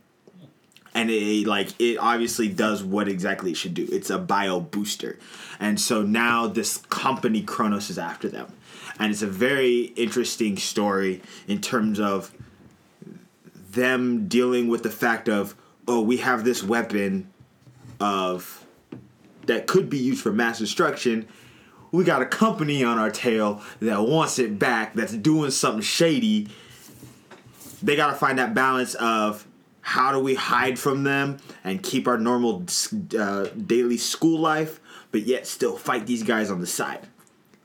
and 0.95 1.11
it 1.11 1.47
like 1.47 1.79
it 1.79 1.99
obviously 1.99 2.49
does 2.49 2.83
what 2.83 3.09
exactly 3.09 3.51
it 3.51 3.59
should 3.59 3.75
do. 3.75 3.87
It's 3.93 4.09
a 4.09 4.19
bio 4.19 4.59
booster, 4.59 5.19
and 5.61 5.79
so 5.79 6.03
now 6.03 6.47
this 6.47 6.79
company 6.79 7.43
Chronos 7.43 7.91
is 7.91 7.99
after 7.99 8.31
them, 8.31 8.51
and 8.99 9.13
it's 9.13 9.23
a 9.23 9.27
very 9.27 9.93
interesting 9.95 10.57
story 10.57 11.21
in 11.47 11.61
terms 11.61 12.01
of 12.01 12.33
them 13.55 14.29
dealing 14.29 14.69
with 14.69 14.83
the 14.83 14.91
fact 14.91 15.29
of 15.29 15.55
oh 15.87 16.01
we 16.01 16.17
have 16.17 16.43
this 16.45 16.63
weapon 16.63 17.31
of 18.01 18.65
that 19.45 19.67
could 19.67 19.91
be 19.91 19.99
used 19.99 20.23
for 20.23 20.33
mass 20.33 20.59
destruction 20.59 21.29
we 21.93 22.05
got 22.05 22.23
a 22.23 22.27
company 22.27 22.83
on 22.83 22.99
our 22.99 23.11
tail 23.11 23.63
that 23.81 24.03
wants 24.03 24.39
it 24.39 24.59
back 24.59 24.95
that's 24.95 25.13
doing 25.13 25.51
something 25.51 25.83
shady 25.83 26.49
they 27.83 27.97
got 27.97 28.09
to 28.09 28.15
find 28.17 28.39
that 28.39 28.55
balance 28.55 28.95
of 28.95 29.47
how 29.83 30.13
do 30.13 30.19
we 30.21 30.35
hide 30.35 30.79
from 30.79 31.05
them 31.05 31.39
and 31.65 31.83
keep 31.83 32.09
our 32.09 32.19
normal 32.19 32.65
uh, 33.19 33.45
daily 33.67 33.97
school 33.97 34.39
life 34.39 34.81
but 35.11 35.23
yet 35.23 35.47
still 35.47 35.77
fight 35.77 36.07
these 36.07 36.23
guys 36.23 36.51
on 36.51 36.61
the 36.61 36.67
side 36.67 37.07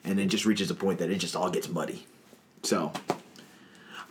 and 0.03 0.19
then 0.19 0.29
just 0.29 0.45
reaches 0.45 0.69
a 0.69 0.75
point 0.75 0.99
that 0.99 1.09
it 1.09 1.17
just 1.17 1.35
all 1.35 1.49
gets 1.49 1.69
muddy 1.69 2.05
so 2.63 2.91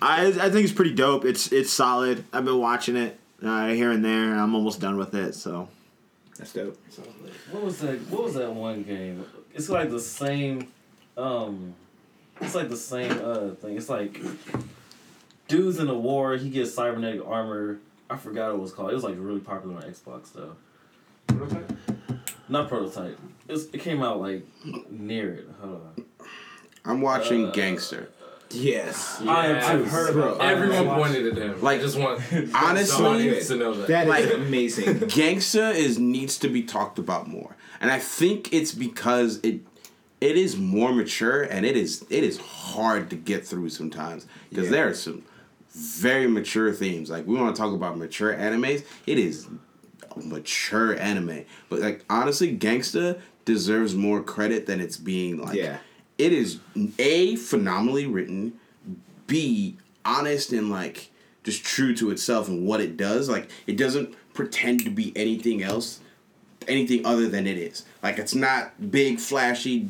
I, 0.01 0.27
I 0.27 0.51
think 0.51 0.65
it's 0.65 0.73
pretty 0.73 0.95
dope. 0.95 1.25
It's 1.25 1.51
it's 1.53 1.73
solid. 1.73 2.25
I've 2.33 2.45
been 2.45 2.59
watching 2.59 2.97
it 2.97 3.19
uh, 3.43 3.69
here 3.69 3.91
and 3.91 4.05
there. 4.05 4.35
I'm 4.35 4.55
almost 4.55 4.81
done 4.81 4.97
with 4.97 5.15
it. 5.15 5.35
So 5.35 5.69
That's 6.39 6.53
dope. 6.53 6.79
What 7.51 7.65
was 7.65 7.79
that? 7.79 8.01
What 8.11 8.25
was 8.25 8.35
that 8.35 8.53
one 8.53 8.83
game? 8.83 9.25
It's 9.57 9.69
like 9.69 9.91
the 9.91 10.01
same. 10.01 10.69
Um, 11.17 11.75
it's 12.41 12.55
like 12.55 12.69
the 12.69 12.77
same 12.77 13.11
uh 13.13 13.51
thing. 13.55 13.77
It's 13.77 13.89
like 13.89 14.21
dudes 15.49 15.79
in 15.79 15.89
a 15.89 15.95
war. 15.95 16.37
He 16.37 16.51
gets 16.51 16.75
cybernetic 16.75 17.23
armor. 17.27 17.79
I 18.09 18.17
forgot 18.17 18.51
what 18.53 18.59
it 18.59 18.63
was 18.63 18.73
called. 18.73 18.91
It 18.91 18.95
was 18.95 19.05
like 19.05 19.15
really 19.19 19.41
popular 19.41 19.77
on 19.77 19.83
Xbox 19.83 20.33
though. 20.33 20.57
Prototype? 21.27 21.73
Not 22.49 22.69
prototype. 22.69 23.19
It's, 23.49 23.65
it 23.73 23.81
came 23.81 24.03
out 24.03 24.21
like 24.21 24.47
near 24.91 25.33
it. 25.35 25.49
Hold 25.61 25.83
on. 25.97 26.05
I'm 26.85 27.01
watching 27.01 27.49
Uh, 27.49 27.53
Gangsta. 27.53 28.07
Yes. 28.51 29.21
I 29.27 29.47
am 29.49 29.61
too. 29.61 29.85
I've 29.85 29.91
heard 29.91 30.13
bro, 30.13 30.35
about. 30.35 30.47
Everyone 30.47 30.95
pointed 30.97 31.27
at 31.27 31.37
him. 31.43 31.61
Like, 31.63 31.81
I 31.81 31.83
just 31.83 31.99
want 31.99 32.21
honestly, 32.55 32.85
someone 32.85 33.19
to 33.19 33.57
know 33.57 33.75
that. 33.75 33.89
That 33.89 34.03
is 34.07 34.09
Like- 34.31 34.35
amazing. 34.35 34.85
Gangsta 35.09 35.75
is 35.75 35.99
needs 35.99 36.39
to 36.39 36.49
be 36.49 36.63
talked 36.63 37.01
about 37.01 37.27
more, 37.27 37.57
and 37.81 37.91
I 37.91 37.99
think 37.99 38.53
it's 38.53 38.73
because 38.73 39.39
it 39.43 39.61
it 40.21 40.37
is 40.37 40.57
more 40.57 40.93
mature 40.93 41.43
and 41.43 41.67
it 41.67 41.77
is 41.77 42.05
it 42.11 42.25
is 42.25 42.39
hard 42.39 43.11
to 43.11 43.17
get 43.17 43.47
through 43.47 43.69
sometimes 43.71 44.27
because 44.51 44.67
Yeah. 44.67 44.71
there 44.71 44.89
are 44.89 44.95
some 44.95 45.23
very 45.73 46.27
mature 46.27 46.73
themes. 46.73 47.11
Like 47.11 47.27
we 47.27 47.35
want 47.37 47.55
to 47.55 47.61
talk 47.61 47.75
about 47.75 47.99
mature 47.99 48.33
animes, 48.35 48.85
it 49.07 49.19
is 49.19 49.47
mature 50.17 50.99
anime. 50.99 51.45
But 51.69 51.81
like 51.81 52.05
honestly, 52.09 52.57
Gangsta 52.57 53.19
deserves 53.45 53.95
more 53.95 54.23
credit 54.23 54.67
than 54.67 54.81
it's 54.81 54.97
being 54.97 55.39
like. 55.39 55.55
Yeah. 55.55 55.79
It 56.19 56.33
is 56.33 56.61
a 56.99 57.37
phenomenally 57.37 58.07
written, 58.07 58.55
b 59.27 59.77
honest 60.05 60.53
and 60.53 60.71
like 60.71 61.11
just 61.45 61.63
true 61.65 61.95
to 61.97 62.11
itself 62.11 62.49
and 62.49 62.67
what 62.67 62.81
it 62.81 62.97
does. 62.97 63.29
Like 63.29 63.51
it 63.67 63.77
doesn't 63.77 64.15
pretend 64.33 64.83
to 64.85 64.91
be 64.91 65.13
anything 65.15 65.63
else, 65.63 66.01
anything 66.69 67.05
other 67.07 67.29
than 67.29 67.47
it 67.47 67.57
is. 67.57 67.85
Like 68.03 68.19
it's 68.19 68.35
not 68.35 68.91
big 68.91 69.19
flashy, 69.19 69.89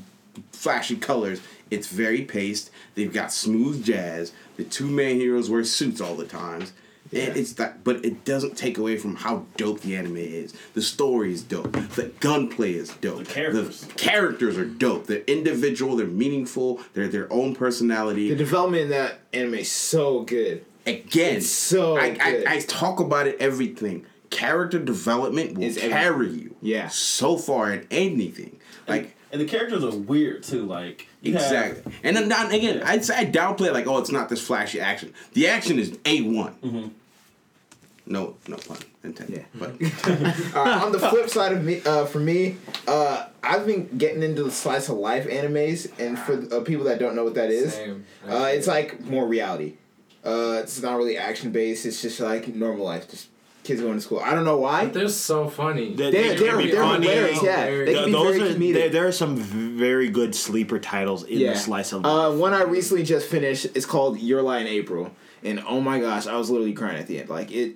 flashy 0.52 0.96
colors. 0.96 1.40
It's 1.70 1.88
very 1.88 2.22
paced. 2.22 2.70
They've 2.94 3.12
got 3.12 3.32
smooth 3.32 3.84
jazz. 3.84 4.32
The 4.56 4.64
two 4.64 4.86
main 4.86 5.16
heroes 5.18 5.50
wear 5.50 5.64
suits 5.64 6.00
all 6.00 6.14
the 6.14 6.26
times. 6.26 6.72
And 7.12 7.36
it's 7.36 7.52
that, 7.54 7.84
but 7.84 8.04
it 8.04 8.24
doesn't 8.24 8.56
take 8.58 8.78
away 8.78 8.96
from 8.98 9.14
how 9.14 9.46
dope 9.56 9.80
the 9.80 9.94
anime 9.94 10.16
is. 10.16 10.52
The 10.74 10.82
story 10.82 11.32
is 11.32 11.42
dope. 11.42 11.72
The 11.94 12.10
gunplay 12.18 12.74
is 12.74 12.88
dope. 12.96 13.18
The 13.18 13.24
characters. 13.32 13.86
characters 13.96 14.58
are 14.58 14.64
dope. 14.64 15.06
They're 15.06 15.22
individual. 15.28 15.94
They're 15.96 16.06
meaningful. 16.08 16.80
They're 16.94 17.06
their 17.06 17.32
own 17.32 17.54
personality. 17.54 18.28
The 18.30 18.34
development 18.36 18.82
in 18.84 18.88
that 18.90 19.20
anime 19.32 19.54
is 19.54 19.70
so 19.70 20.22
good. 20.22 20.64
Again, 20.84 21.36
It's 21.36 21.48
so 21.48 21.96
I, 21.96 22.10
good. 22.10 22.46
I, 22.46 22.56
I 22.56 22.60
talk 22.60 22.98
about 22.98 23.28
it 23.28 23.36
everything. 23.40 24.04
Character 24.30 24.78
development 24.78 25.56
will 25.56 25.64
Is 25.64 25.76
every- 25.78 25.90
carry 25.90 26.28
you. 26.30 26.56
Yeah. 26.62 26.88
So 26.88 27.36
far 27.36 27.72
in 27.72 27.86
anything. 27.90 28.58
Like 28.88 29.14
And 29.32 29.40
the 29.40 29.46
characters 29.46 29.84
are 29.84 29.96
weird 29.96 30.42
too. 30.42 30.64
Like 30.64 31.08
you 31.22 31.32
have- 31.34 31.42
exactly. 31.42 31.92
And 32.02 32.16
then 32.16 32.28
not 32.28 32.52
again, 32.52 32.82
I'd 32.84 33.04
say 33.04 33.16
I 33.16 33.24
downplay 33.26 33.66
it 33.68 33.72
like, 33.72 33.86
oh, 33.86 33.98
it's 33.98 34.10
not 34.10 34.28
this 34.28 34.40
flashy 34.46 34.80
action. 34.80 35.12
The 35.32 35.48
action 35.48 35.78
is 35.78 35.98
A 36.04 36.22
one. 36.22 36.54
Mm-hmm. 36.62 36.88
No, 38.08 38.36
no 38.46 38.56
pun 38.56 38.76
intended. 39.02 39.38
Yeah. 39.38 39.44
But 39.54 39.74
Uh, 40.54 40.84
on 40.84 40.92
the 40.92 40.98
flip 40.98 41.28
side 41.28 41.52
of 41.52 41.64
me, 41.64 41.82
uh, 41.84 42.04
for 42.06 42.20
me, 42.20 42.56
uh, 42.86 43.26
I've 43.42 43.66
been 43.66 43.98
getting 43.98 44.22
into 44.22 44.44
the 44.44 44.50
slice 44.52 44.88
of 44.88 44.96
life 44.98 45.26
animes, 45.26 45.90
and 45.98 46.16
for 46.18 46.34
uh, 46.54 46.60
people 46.60 46.84
that 46.84 46.98
don't 47.00 47.16
know 47.16 47.24
what 47.24 47.34
that 47.34 47.50
is, 47.50 47.74
uh, 48.28 48.44
it's 48.52 48.66
like 48.68 49.00
more 49.04 49.26
reality. 49.26 49.74
Uh, 50.24 50.60
it's 50.62 50.80
not 50.82 50.96
really 50.96 51.16
action 51.18 51.50
based. 51.50 51.84
It's 51.84 52.00
just 52.02 52.20
like 52.20 52.46
normal 52.54 52.84
life, 52.84 53.08
just 53.10 53.28
kids 53.66 53.80
going 53.80 53.94
to 53.94 54.00
school. 54.00 54.20
I 54.20 54.34
don't 54.34 54.44
know 54.44 54.56
why. 54.56 54.86
They're 54.86 55.08
so 55.08 55.48
funny. 55.48 55.94
They- 55.94 56.10
They're, 56.10 56.10
they 56.10 56.36
they're, 56.36 56.56
they're 56.56 56.82
funny. 56.82 57.06
hilarious. 57.08 57.42
Yeah, 57.42 57.66
they 57.66 57.84
Th- 57.84 57.96
can 57.96 58.04
be 58.06 58.12
those 58.12 58.36
very 58.36 58.50
are 58.50 58.54
comedic. 58.54 58.72
there, 58.74 58.88
there 58.88 59.06
are 59.06 59.12
some 59.12 59.36
very 59.36 60.08
good 60.08 60.34
sleeper 60.34 60.78
titles 60.78 61.24
in 61.24 61.38
yeah. 61.38 61.52
the 61.52 61.58
slice 61.58 61.92
of 61.92 62.04
Uh, 62.06 62.30
one 62.32 62.54
I 62.54 62.62
recently 62.62 63.02
just 63.04 63.26
finished 63.26 63.66
is 63.74 63.84
called 63.86 64.18
Your 64.20 64.42
Lie 64.42 64.58
in 64.60 64.66
April, 64.66 65.10
and 65.44 65.62
oh 65.68 65.80
my 65.80 65.98
gosh, 66.00 66.26
I 66.26 66.36
was 66.36 66.48
literally 66.50 66.72
crying 66.72 66.98
at 66.98 67.06
the 67.06 67.18
end. 67.20 67.28
Like 67.28 67.50
it, 67.52 67.74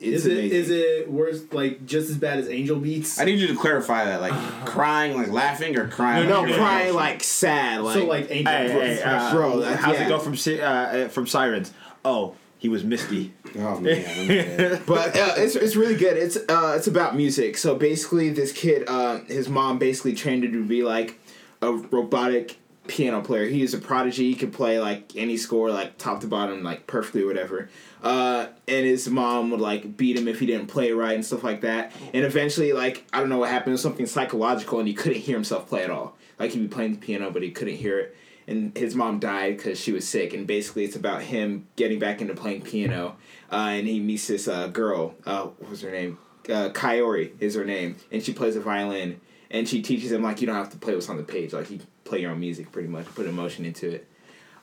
it's 0.00 0.24
Is 0.24 0.26
it 0.26 0.32
amazing. 0.32 0.56
is 0.58 0.70
it 0.70 1.10
worse 1.10 1.42
like 1.52 1.84
just 1.84 2.08
as 2.08 2.16
bad 2.18 2.38
as 2.38 2.48
Angel 2.48 2.76
Beats? 2.78 3.18
I 3.20 3.24
need 3.24 3.40
you 3.40 3.48
to 3.48 3.56
clarify 3.56 4.04
that. 4.04 4.20
Like 4.20 4.32
crying, 4.64 5.16
like 5.16 5.28
laughing, 5.32 5.76
or 5.76 5.88
crying. 5.88 6.28
no 6.28 6.42
like, 6.42 6.54
crying 6.54 6.94
like 6.94 7.22
sad, 7.24 7.80
like 7.82 7.94
so 7.98 8.04
like 8.06 8.30
Angel 8.30 8.52
Hey, 8.52 8.66
Beats. 8.90 9.02
hey, 9.02 9.02
uh, 9.02 9.32
Bro, 9.34 9.60
that's- 9.60 9.80
how's 9.80 9.96
yeah. 9.98 10.06
it 10.06 10.08
go 10.08 10.18
from 10.20 10.34
uh, 10.62 11.08
from 11.08 11.26
sirens? 11.26 11.72
Oh, 12.04 12.34
he 12.58 12.68
was 12.68 12.84
Misty. 12.84 13.32
Oh 13.56 13.80
man. 13.80 14.82
but 14.86 15.16
uh, 15.16 15.34
it's 15.36 15.56
it's 15.56 15.76
really 15.76 15.96
good. 15.96 16.16
It's 16.16 16.36
uh 16.36 16.74
it's 16.76 16.86
about 16.86 17.16
music. 17.16 17.56
So 17.56 17.74
basically, 17.74 18.30
this 18.30 18.52
kid, 18.52 18.84
uh, 18.88 19.20
his 19.24 19.48
mom 19.48 19.78
basically 19.78 20.14
trained 20.14 20.44
him 20.44 20.52
to 20.52 20.64
be 20.64 20.82
like 20.82 21.18
a 21.62 21.72
robotic 21.72 22.58
piano 22.88 23.20
player. 23.20 23.46
He 23.46 23.62
is 23.62 23.74
a 23.74 23.78
prodigy. 23.78 24.30
He 24.30 24.34
could 24.34 24.52
play 24.52 24.80
like 24.80 25.14
any 25.14 25.36
score, 25.36 25.70
like 25.70 25.98
top 25.98 26.20
to 26.22 26.26
bottom, 26.26 26.62
like 26.62 26.86
perfectly, 26.86 27.24
whatever. 27.24 27.68
Uh, 28.02 28.46
and 28.66 28.86
his 28.86 29.08
mom 29.08 29.50
would 29.50 29.60
like 29.60 29.96
beat 29.96 30.16
him 30.16 30.26
if 30.26 30.40
he 30.40 30.46
didn't 30.46 30.66
play 30.68 30.92
right 30.92 31.14
and 31.14 31.24
stuff 31.24 31.44
like 31.44 31.60
that. 31.60 31.92
And 32.12 32.24
eventually, 32.24 32.72
like 32.72 33.04
I 33.12 33.20
don't 33.20 33.28
know 33.28 33.38
what 33.38 33.50
happened, 33.50 33.78
something 33.78 34.06
psychological, 34.06 34.78
and 34.78 34.88
he 34.88 34.94
couldn't 34.94 35.20
hear 35.20 35.36
himself 35.36 35.68
play 35.68 35.84
at 35.84 35.90
all. 35.90 36.16
Like 36.38 36.52
he'd 36.52 36.60
be 36.60 36.68
playing 36.68 36.92
the 36.92 36.98
piano, 36.98 37.30
but 37.30 37.42
he 37.42 37.50
couldn't 37.50 37.76
hear 37.76 37.98
it. 37.98 38.16
And 38.46 38.76
his 38.76 38.94
mom 38.94 39.18
died 39.18 39.58
because 39.58 39.78
she 39.78 39.92
was 39.92 40.08
sick. 40.08 40.32
And 40.32 40.46
basically, 40.46 40.84
it's 40.84 40.96
about 40.96 41.20
him 41.20 41.66
getting 41.76 41.98
back 41.98 42.22
into 42.22 42.34
playing 42.34 42.62
piano. 42.62 43.16
Uh, 43.50 43.70
and 43.72 43.86
he 43.86 44.00
meets 44.00 44.26
this 44.26 44.46
uh, 44.48 44.68
girl. 44.68 45.14
Uh, 45.24 45.44
what 45.44 45.70
was 45.70 45.82
her 45.82 45.90
name? 45.90 46.18
Uh, 46.48 46.70
Kaori 46.70 47.32
is 47.40 47.54
her 47.54 47.64
name, 47.64 47.96
and 48.10 48.22
she 48.22 48.32
plays 48.32 48.54
the 48.54 48.60
violin. 48.60 49.20
And 49.50 49.66
she 49.66 49.80
teaches 49.80 50.12
him 50.12 50.22
like 50.22 50.42
you 50.42 50.46
don't 50.46 50.56
have 50.56 50.70
to 50.72 50.76
play 50.76 50.94
what's 50.94 51.08
on 51.08 51.16
the 51.16 51.22
page. 51.22 51.54
Like 51.54 51.70
you 51.70 51.80
play 52.04 52.20
your 52.20 52.32
own 52.32 52.40
music, 52.40 52.70
pretty 52.70 52.88
much. 52.88 53.06
Put 53.14 53.26
emotion 53.26 53.64
into 53.64 53.88
it. 53.90 54.06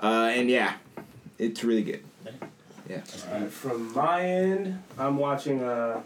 Uh, 0.02 0.30
and 0.32 0.50
yeah, 0.50 0.76
it's 1.40 1.64
really 1.64 1.84
good. 1.84 2.04
Yeah. 2.88 3.02
Alright, 3.28 3.52
from 3.52 3.94
my 3.94 4.22
end, 4.22 4.84
I'm 4.98 5.18
watching. 5.18 5.64
Uh, 5.64 6.02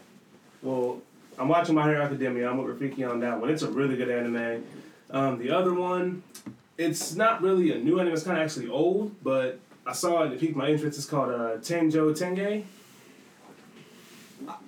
well, 0.61 1.01
I'm 1.37 1.49
watching 1.49 1.75
My 1.75 1.87
Hero 1.89 2.01
Academia. 2.01 2.49
I'm 2.49 2.63
with 2.63 2.79
Rafiki 2.79 3.09
on 3.09 3.19
that 3.19 3.39
one. 3.39 3.49
It's 3.49 3.63
a 3.63 3.69
really 3.69 3.97
good 3.97 4.09
anime. 4.09 4.63
Um, 5.11 5.39
the 5.39 5.51
other 5.51 5.73
one, 5.73 6.23
it's 6.77 7.15
not 7.15 7.41
really 7.41 7.71
a 7.71 7.77
new 7.77 7.99
anime. 7.99 8.13
It's 8.13 8.23
kind 8.23 8.37
of 8.37 8.43
actually 8.43 8.69
old, 8.69 9.15
but 9.23 9.59
I 9.89 9.93
saw 9.93 10.21
it 10.21 10.25
and 10.25 10.33
it 10.33 10.39
piqued 10.39 10.55
my 10.55 10.69
interest. 10.69 10.99
It's 10.99 11.07
called 11.07 11.31
uh, 11.31 11.57
Tenjo 11.57 12.15
Tenge. 12.15 12.63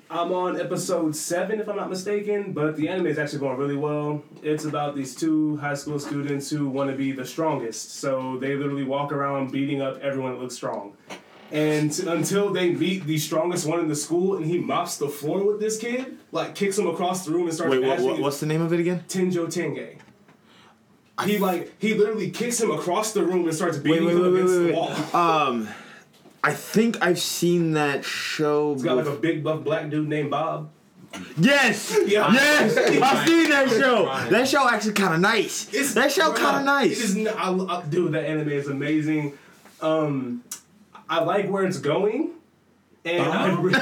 I'm 0.09 0.31
on 0.33 0.59
episode 0.59 1.15
seven, 1.15 1.59
if 1.59 1.69
I'm 1.69 1.75
not 1.75 1.91
mistaken, 1.91 2.53
but 2.53 2.75
the 2.75 2.89
anime 2.89 3.05
is 3.05 3.19
actually 3.19 3.39
going 3.39 3.57
really 3.57 3.75
well. 3.75 4.23
It's 4.41 4.65
about 4.65 4.95
these 4.95 5.15
two 5.15 5.57
high 5.57 5.75
school 5.75 5.99
students 5.99 6.49
who 6.49 6.67
want 6.67 6.89
to 6.89 6.97
be 6.97 7.11
the 7.11 7.23
strongest, 7.23 7.99
so 7.99 8.37
they 8.37 8.55
literally 8.55 8.83
walk 8.83 9.11
around 9.11 9.51
beating 9.51 9.79
up 9.79 9.99
everyone 10.01 10.31
that 10.33 10.41
looks 10.41 10.55
strong. 10.55 10.97
And 11.51 11.93
t- 11.93 12.07
until 12.07 12.51
they 12.51 12.71
meet 12.71 13.05
the 13.05 13.19
strongest 13.19 13.67
one 13.67 13.79
in 13.79 13.87
the 13.87 13.95
school, 13.95 14.37
and 14.37 14.45
he 14.45 14.57
mops 14.57 14.97
the 14.97 15.07
floor 15.07 15.45
with 15.45 15.59
this 15.59 15.77
kid, 15.77 16.17
like 16.31 16.55
kicks 16.55 16.79
him 16.79 16.87
across 16.87 17.25
the 17.25 17.31
room 17.31 17.43
and 17.43 17.53
starts 17.53 17.71
Wait, 17.71 17.83
what, 17.83 17.99
what, 17.99 18.19
what's 18.19 18.39
the 18.39 18.47
name 18.47 18.61
of 18.61 18.73
it 18.73 18.79
again? 18.79 19.05
Tenjo 19.07 19.45
Tenge. 19.45 19.99
He 21.25 21.37
like 21.37 21.71
he 21.79 21.93
literally 21.93 22.31
kicks 22.31 22.59
him 22.59 22.71
across 22.71 23.13
the 23.13 23.23
room 23.23 23.45
and 23.45 23.53
starts 23.55 23.77
beating 23.77 24.05
wait, 24.05 24.13
him 24.15 24.21
wait, 24.23 24.31
wait, 24.31 24.39
against 24.41 24.53
wait, 24.53 24.59
the 24.59 24.65
wait. 24.65 25.13
wall. 25.13 25.47
Um, 25.49 25.69
I 26.43 26.53
think 26.53 26.97
I've 27.03 27.19
seen 27.19 27.73
that 27.73 28.03
show. 28.03 28.73
He's 28.73 28.83
got 28.83 28.97
like 28.97 29.05
a 29.05 29.15
big 29.15 29.43
buff 29.43 29.63
black 29.63 29.89
dude 29.91 30.07
named 30.07 30.31
Bob. 30.31 30.71
yes, 31.37 31.95
Yeah. 32.07 32.31
yes, 32.33 32.77
I've 33.03 33.27
seen 33.27 33.49
that 33.51 33.69
show. 33.69 34.05
That 34.29 34.47
show 34.47 34.67
actually 34.67 34.93
kind 34.93 35.13
of 35.13 35.19
nice. 35.19 35.71
It's, 35.71 35.93
that 35.93 36.11
show 36.11 36.33
kind 36.33 36.57
of 36.59 36.65
nice. 36.65 36.97
It 36.99 37.03
is, 37.03 37.17
n- 37.17 37.27
I, 37.27 37.51
I, 37.53 37.83
dude, 37.83 38.13
that 38.13 38.25
anime 38.25 38.49
is 38.49 38.67
amazing. 38.67 39.37
Um, 39.81 40.43
I 41.09 41.19
like 41.23 41.47
where 41.49 41.65
it's 41.65 41.77
going, 41.79 42.31
and 43.05 43.21
I 43.23 43.53
really. 43.59 43.79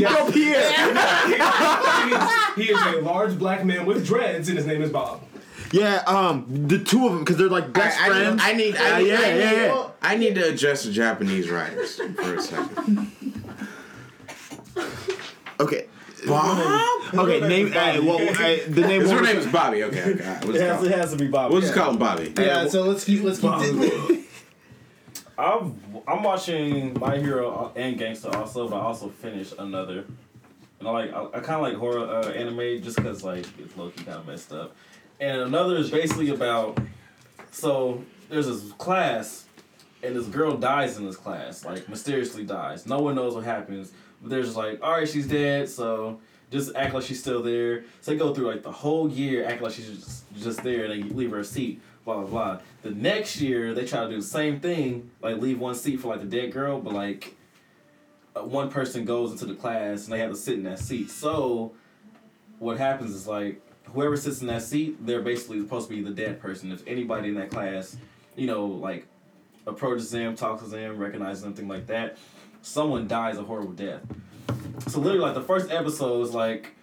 yeah, 0.00 0.12
Go 0.14 0.30
Pierre. 0.32 0.70
he, 1.26 2.14
is, 2.14 2.66
he 2.68 2.72
is 2.72 2.94
a 2.96 3.00
large 3.02 3.38
black 3.38 3.64
man 3.64 3.86
with 3.86 4.06
dreads, 4.06 4.48
and 4.48 4.56
his 4.58 4.66
name 4.66 4.82
is 4.82 4.90
Bob. 4.90 5.22
Yeah, 5.72 6.02
um, 6.06 6.46
the 6.48 6.78
two 6.80 7.06
of 7.06 7.12
them 7.12 7.20
because 7.20 7.36
they're 7.36 7.48
like 7.48 7.72
best 7.72 7.98
I, 8.00 8.06
I 8.06 8.08
friends. 8.08 8.36
need, 8.36 8.42
I 8.42 8.52
need, 8.54 8.76
Uh, 8.76 8.82
I 8.82 8.98
need, 8.98 9.08
yeah, 9.08 9.14
I 9.18 9.32
need, 9.32 9.38
yeah, 9.38 9.52
yeah. 9.52 9.88
I 10.02 10.16
need 10.16 10.34
to 10.34 10.48
address 10.48 10.84
the 10.84 10.90
Japanese 10.92 11.48
writers 11.50 11.96
for 12.16 12.34
a 12.36 12.40
second. 12.42 13.12
Okay. 15.60 15.86
Bob? 16.26 16.86
Okay, 17.14 17.40
name. 17.40 17.66
Uh, 17.68 18.00
well, 18.04 18.18
the 18.18 18.80
name. 18.86 19.00
His 19.00 19.10
one- 19.12 19.24
name 19.24 19.36
is 19.36 19.46
Bobby. 19.48 19.82
Okay, 19.84 20.14
okay. 20.14 20.24
all 20.24 20.32
right, 20.34 20.44
We'll 20.44 20.54
It 20.56 20.60
has, 20.62 20.82
it 20.84 20.92
has 20.92 21.10
to 21.10 21.16
be 21.18 21.26
Bobby. 21.26 21.52
we'll 21.52 21.60
just 21.60 21.74
call 21.74 21.90
him 21.90 21.98
Bobby. 21.98 22.32
Yeah, 22.38 22.68
so 22.68 22.84
let's 22.84 23.04
keep 23.04 23.22
let's 23.24 23.40
keep 23.40 23.50
I'm 25.40 26.02
I'm 26.06 26.22
watching 26.22 26.98
My 26.98 27.18
Hero 27.18 27.72
and 27.74 27.98
Gangsta 27.98 28.34
also, 28.34 28.68
but 28.68 28.76
I 28.76 28.80
also 28.80 29.08
finished 29.08 29.54
another. 29.58 30.04
And 30.78 30.88
I 30.88 30.90
like 30.90 31.12
I, 31.12 31.24
I 31.24 31.40
kind 31.40 31.56
of 31.56 31.62
like 31.62 31.74
horror 31.74 32.06
uh, 32.06 32.30
anime 32.30 32.82
just 32.82 32.96
because 32.96 33.24
like 33.24 33.46
it's 33.58 33.76
low 33.76 33.90
key 33.90 34.04
kind 34.04 34.18
of 34.18 34.26
messed 34.26 34.52
up. 34.52 34.76
And 35.18 35.40
another 35.42 35.76
is 35.76 35.90
basically 35.90 36.30
about 36.30 36.78
so 37.50 38.04
there's 38.28 38.46
this 38.46 38.72
class, 38.72 39.46
and 40.02 40.14
this 40.14 40.26
girl 40.26 40.56
dies 40.56 40.96
in 40.96 41.04
this 41.04 41.16
class, 41.16 41.64
like 41.64 41.88
mysteriously 41.88 42.44
dies. 42.44 42.86
No 42.86 43.00
one 43.00 43.14
knows 43.14 43.34
what 43.34 43.44
happens, 43.44 43.92
but 44.20 44.30
they're 44.30 44.42
just 44.42 44.56
like, 44.56 44.82
all 44.82 44.92
right, 44.92 45.08
she's 45.08 45.26
dead, 45.26 45.68
so 45.68 46.20
just 46.50 46.74
act 46.74 46.94
like 46.94 47.04
she's 47.04 47.20
still 47.20 47.42
there. 47.42 47.84
So 48.00 48.10
they 48.10 48.16
go 48.16 48.34
through 48.34 48.46
like 48.46 48.62
the 48.62 48.72
whole 48.72 49.08
year, 49.08 49.44
act 49.44 49.62
like 49.62 49.72
she's 49.72 49.88
just 49.88 50.24
just 50.36 50.62
there, 50.62 50.84
and 50.84 50.92
they 50.92 51.08
leave 51.14 51.30
her 51.30 51.40
a 51.40 51.44
seat. 51.44 51.80
Blah 52.04 52.22
blah 52.22 52.26
blah. 52.26 52.60
The 52.82 52.90
next 52.90 53.40
year 53.40 53.74
they 53.74 53.84
try 53.84 54.04
to 54.04 54.08
do 54.08 54.16
the 54.16 54.22
same 54.22 54.60
thing, 54.60 55.10
like 55.20 55.36
leave 55.36 55.58
one 55.58 55.74
seat 55.74 56.00
for 56.00 56.08
like 56.08 56.20
the 56.20 56.26
dead 56.26 56.52
girl, 56.52 56.80
but 56.80 56.92
like 56.92 57.34
uh, 58.34 58.44
one 58.44 58.70
person 58.70 59.04
goes 59.04 59.32
into 59.32 59.46
the 59.46 59.54
class 59.54 60.04
and 60.04 60.12
they 60.12 60.18
have 60.20 60.30
to 60.30 60.36
sit 60.36 60.54
in 60.54 60.62
that 60.64 60.78
seat. 60.78 61.10
So 61.10 61.72
what 62.58 62.78
happens 62.78 63.14
is 63.14 63.26
like 63.26 63.60
whoever 63.92 64.16
sits 64.16 64.40
in 64.40 64.46
that 64.46 64.62
seat, 64.62 65.04
they're 65.04 65.22
basically 65.22 65.60
supposed 65.60 65.88
to 65.88 65.94
be 65.94 66.02
the 66.02 66.10
dead 66.10 66.40
person. 66.40 66.72
If 66.72 66.86
anybody 66.86 67.28
in 67.28 67.34
that 67.34 67.50
class, 67.50 67.96
you 68.36 68.46
know, 68.46 68.66
like 68.66 69.06
approaches 69.66 70.10
them, 70.10 70.34
talks 70.36 70.62
to 70.62 70.68
them, 70.68 70.98
recognizes 70.98 71.42
them, 71.42 71.54
thing 71.54 71.68
like 71.68 71.86
that, 71.88 72.16
someone 72.62 73.08
dies 73.08 73.38
a 73.38 73.42
horrible 73.42 73.72
death. 73.72 74.00
So 74.88 75.00
literally, 75.00 75.20
like 75.20 75.34
the 75.34 75.42
first 75.42 75.70
episode 75.70 76.22
is 76.22 76.34
like 76.34 76.74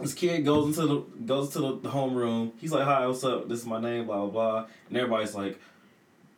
this 0.00 0.14
kid 0.14 0.44
goes 0.44 0.66
into 0.66 0.86
the 0.86 1.24
goes 1.24 1.50
to 1.50 1.58
the, 1.58 1.76
the 1.80 1.88
homeroom. 1.90 2.52
He's 2.58 2.72
like, 2.72 2.84
"Hi, 2.84 3.06
what's 3.06 3.24
up? 3.24 3.48
This 3.48 3.60
is 3.60 3.66
my 3.66 3.80
name, 3.80 4.06
blah 4.06 4.26
blah 4.26 4.30
blah," 4.30 4.66
and 4.88 4.96
everybody's 4.96 5.34
like, 5.34 5.60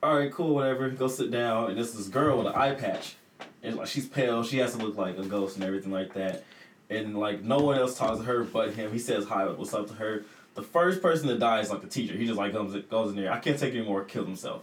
"All 0.02 0.16
right, 0.16 0.30
cool, 0.30 0.54
whatever. 0.54 0.90
Go 0.90 1.08
sit 1.08 1.30
down." 1.30 1.70
And 1.70 1.78
this 1.78 1.92
this 1.92 2.08
girl 2.08 2.38
with 2.38 2.48
an 2.48 2.54
eye 2.54 2.74
patch, 2.74 3.16
and 3.62 3.76
like 3.76 3.88
she's 3.88 4.06
pale. 4.06 4.42
She 4.42 4.58
has 4.58 4.76
to 4.76 4.78
look 4.78 4.96
like 4.96 5.18
a 5.18 5.24
ghost 5.24 5.56
and 5.56 5.64
everything 5.64 5.92
like 5.92 6.14
that. 6.14 6.44
And 6.90 7.18
like 7.18 7.42
no 7.42 7.58
one 7.58 7.78
else 7.78 7.96
talks 7.96 8.18
to 8.18 8.24
her 8.24 8.44
but 8.44 8.74
him. 8.74 8.92
He 8.92 8.98
says 8.98 9.26
hi, 9.26 9.46
what's 9.46 9.72
up 9.74 9.88
to 9.88 9.94
her. 9.94 10.24
The 10.54 10.62
first 10.62 11.00
person 11.00 11.28
to 11.28 11.38
die 11.38 11.60
is 11.60 11.70
like 11.70 11.80
the 11.80 11.88
teacher. 11.88 12.14
He 12.14 12.26
just 12.26 12.38
like 12.38 12.52
goes 12.52 12.76
goes 12.90 13.10
in 13.10 13.16
there. 13.16 13.32
I 13.32 13.38
can't 13.38 13.58
take 13.58 13.74
anymore. 13.74 14.04
Kills 14.04 14.26
himself 14.26 14.62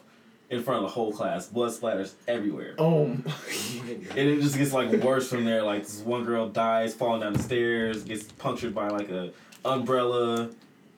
in 0.50 0.64
front 0.64 0.84
of 0.84 0.90
the 0.90 0.94
whole 0.94 1.12
class. 1.12 1.48
Blood 1.48 1.72
splatters 1.72 2.14
everywhere. 2.28 2.74
Oh, 2.78 3.06
my 3.08 3.16
god. 3.16 4.18
And 4.18 4.18
it 4.30 4.42
just 4.42 4.58
gets 4.58 4.74
like 4.74 4.92
worse 5.04 5.30
from 5.30 5.46
there. 5.46 5.64
Like 5.64 5.84
this 5.84 6.02
one 6.02 6.26
girl 6.26 6.50
dies 6.50 6.94
falling 6.94 7.22
down 7.22 7.34
the 7.34 7.44
stairs, 7.44 8.04
gets 8.04 8.24
punctured 8.24 8.74
by 8.74 8.90
like 8.90 9.10
a 9.10 9.32
umbrella. 9.66 10.50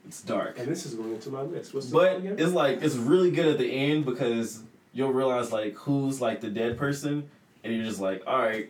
It's 0.08 0.22
dark. 0.22 0.58
And 0.58 0.68
this 0.68 0.86
is 0.86 0.96
going 0.96 1.14
into 1.14 1.30
my 1.30 1.42
list. 1.42 1.74
What's 1.74 1.88
the 1.88 1.94
But 1.94 2.18
again? 2.18 2.36
it's 2.40 2.54
like 2.54 2.82
it's 2.82 2.96
really 2.96 3.32
good 3.32 3.48
at 3.48 3.58
the 3.58 3.72
end 3.72 4.06
because 4.06 4.62
you'll 4.94 5.14
realize 5.14 5.52
like 5.52 5.76
who's 5.76 6.20
like 6.22 6.42
the 6.42 6.50
dead 6.50 6.78
person, 6.78 7.30
and 7.64 7.74
you're 7.74 7.86
just 7.86 8.00
like, 8.00 8.24
all 8.26 8.40
right, 8.40 8.70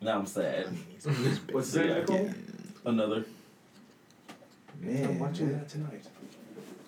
now 0.00 0.18
I'm 0.18 0.26
sad. 0.26 0.66
What's 1.50 1.70
So, 1.70 1.78
that 1.78 1.88
yeah, 1.88 2.04
called? 2.04 2.34
Another. 2.84 3.24
I'm 4.82 4.86
man, 4.94 5.18
watching 5.18 5.52
that 5.52 5.68
tonight. 5.68 6.04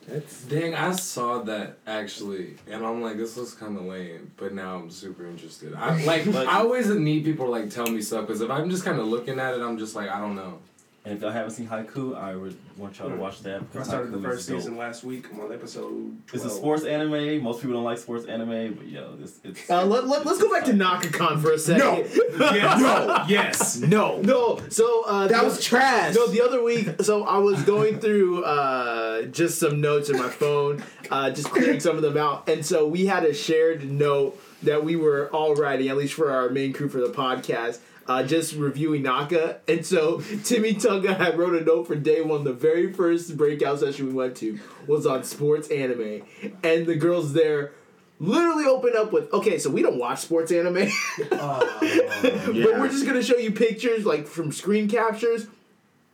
That's 0.09 0.43
Dang, 0.45 0.75
I 0.75 0.93
saw 0.93 1.43
that 1.43 1.79
actually, 1.87 2.57
and 2.67 2.85
I'm 2.85 3.03
like, 3.03 3.17
this 3.17 3.37
looks 3.37 3.55
kind 3.55 3.77
of 3.77 3.85
lame, 3.85 4.31
but 4.37 4.55
now 4.55 4.77
I'm 4.77 4.91
super 4.91 5.27
interested. 5.27 5.75
I 5.75 6.03
like, 6.05 6.27
I 6.35 6.61
always 6.61 6.89
need 6.89 7.25
people 7.25 7.47
to 7.47 7.53
like 7.53 7.71
tell 7.71 7.87
me 7.87 8.01
stuff 8.01 8.27
because 8.27 8.41
if 8.41 8.51
I'm 8.51 8.71
just 8.71 8.85
kind 8.85 8.99
of 8.99 9.07
looking 9.07 9.39
at 9.39 9.55
it, 9.55 9.61
I'm 9.61 9.79
just 9.79 9.95
like, 9.95 10.09
I 10.09 10.19
don't 10.19 10.35
know. 10.37 10.61
And 11.09 11.17
if 11.17 11.23
y'all 11.23 11.31
haven't 11.33 11.53
seen 11.53 11.67
Haikyuu, 11.67 12.15
I 12.19 12.37
would 12.37 12.55
want 12.77 12.99
y'all 12.99 13.09
to 13.09 13.17
watch 13.17 13.41
that. 13.41 13.57
I 13.57 13.59
because 13.61 13.89
started 13.89 14.13
the 14.13 14.21
first 14.21 14.47
season 14.47 14.77
last 14.77 15.05
week. 15.05 15.25
I'm 15.33 15.41
on 15.41 15.51
episode. 15.55 15.89
12. 15.89 16.21
It's 16.35 16.45
a 16.45 16.51
sports 16.51 16.85
anime. 16.85 17.43
Most 17.43 17.63
people 17.63 17.77
don't 17.77 17.85
like 17.85 17.97
sports 17.97 18.27
anime, 18.27 18.75
but 18.75 18.87
yo, 18.87 19.17
this 19.17 19.41
it's. 19.43 19.71
Uh, 19.71 19.87
let, 19.87 20.07
let, 20.07 20.27
let's 20.27 20.39
go 20.39 20.53
back 20.53 20.67
to 20.67 20.75
Naka-Kon 20.75 21.41
for 21.41 21.53
a 21.53 21.59
second. 21.59 21.81
No. 21.81 22.05
Yes. 22.59 22.81
no. 22.81 23.25
Yes. 23.27 23.77
no. 23.79 24.21
No, 24.21 24.61
so 24.69 25.05
uh, 25.07 25.27
That 25.29 25.39
the- 25.39 25.45
was 25.45 25.65
trash. 25.65 26.15
No, 26.15 26.27
the 26.27 26.43
other 26.43 26.63
week, 26.63 27.03
so 27.03 27.25
I 27.25 27.39
was 27.39 27.63
going 27.63 28.01
through 28.01 28.45
uh, 28.45 29.23
just 29.23 29.59
some 29.59 29.81
notes 29.81 30.11
in 30.11 30.19
my 30.19 30.29
phone, 30.29 30.85
uh, 31.11 31.31
just 31.31 31.49
clearing 31.51 31.81
some 31.81 31.97
of 31.97 32.03
them 32.03 32.19
out, 32.19 32.49
and 32.51 32.65
so 32.67 32.87
we 32.87 33.07
had 33.07 33.25
a 33.25 33.33
shared 33.33 33.91
note 33.91 34.39
that 34.63 34.85
we 34.85 34.95
were 34.97 35.29
all 35.33 35.55
writing, 35.55 35.89
at 35.89 35.97
least 35.97 36.13
for 36.15 36.31
our 36.31 36.51
main 36.51 36.73
crew 36.75 36.89
for 36.91 37.01
the 37.01 37.09
podcast. 37.09 37.79
Uh, 38.09 38.23
just 38.23 38.55
reviewing 38.55 39.03
Naka, 39.03 39.61
and 39.69 39.85
so 39.85 40.23
Timmy 40.43 40.73
Tunga 40.73 41.13
had 41.13 41.37
wrote 41.37 41.61
a 41.61 41.63
note 41.63 41.87
for 41.87 41.95
day 41.95 42.23
one. 42.23 42.43
The 42.43 42.55
very 42.55 42.91
first 42.91 43.37
breakout 43.37 43.81
session 43.81 44.07
we 44.07 44.15
went 44.15 44.35
to 44.39 44.59
was 44.87 45.07
on 45.07 45.25
sports 45.25 45.69
anime, 45.69 46.23
and 46.63 46.87
the 46.87 46.95
girls 46.97 47.35
there 47.35 47.73
literally 48.19 48.65
opened 48.65 48.97
up 48.97 49.13
with, 49.13 49.31
"Okay, 49.35 49.59
so 49.59 49.69
we 49.69 49.83
don't 49.83 49.99
watch 49.99 50.21
sports 50.21 50.51
anime." 50.51 50.89
but 51.31 52.55
we're 52.55 52.89
just 52.89 53.05
gonna 53.05 53.23
show 53.23 53.37
you 53.37 53.53
pictures 53.53 54.07
like 54.07 54.27
from 54.27 54.53
screen 54.53 54.89
captures. 54.89 55.47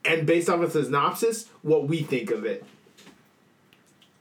And 0.05 0.27
based 0.27 0.51
off 0.51 0.61
of 0.61 0.73
the 0.73 0.85
synopsis 0.85 1.49
what 1.62 1.89
we 1.89 2.03
think 2.03 2.31
of 2.31 2.45
it 2.45 2.65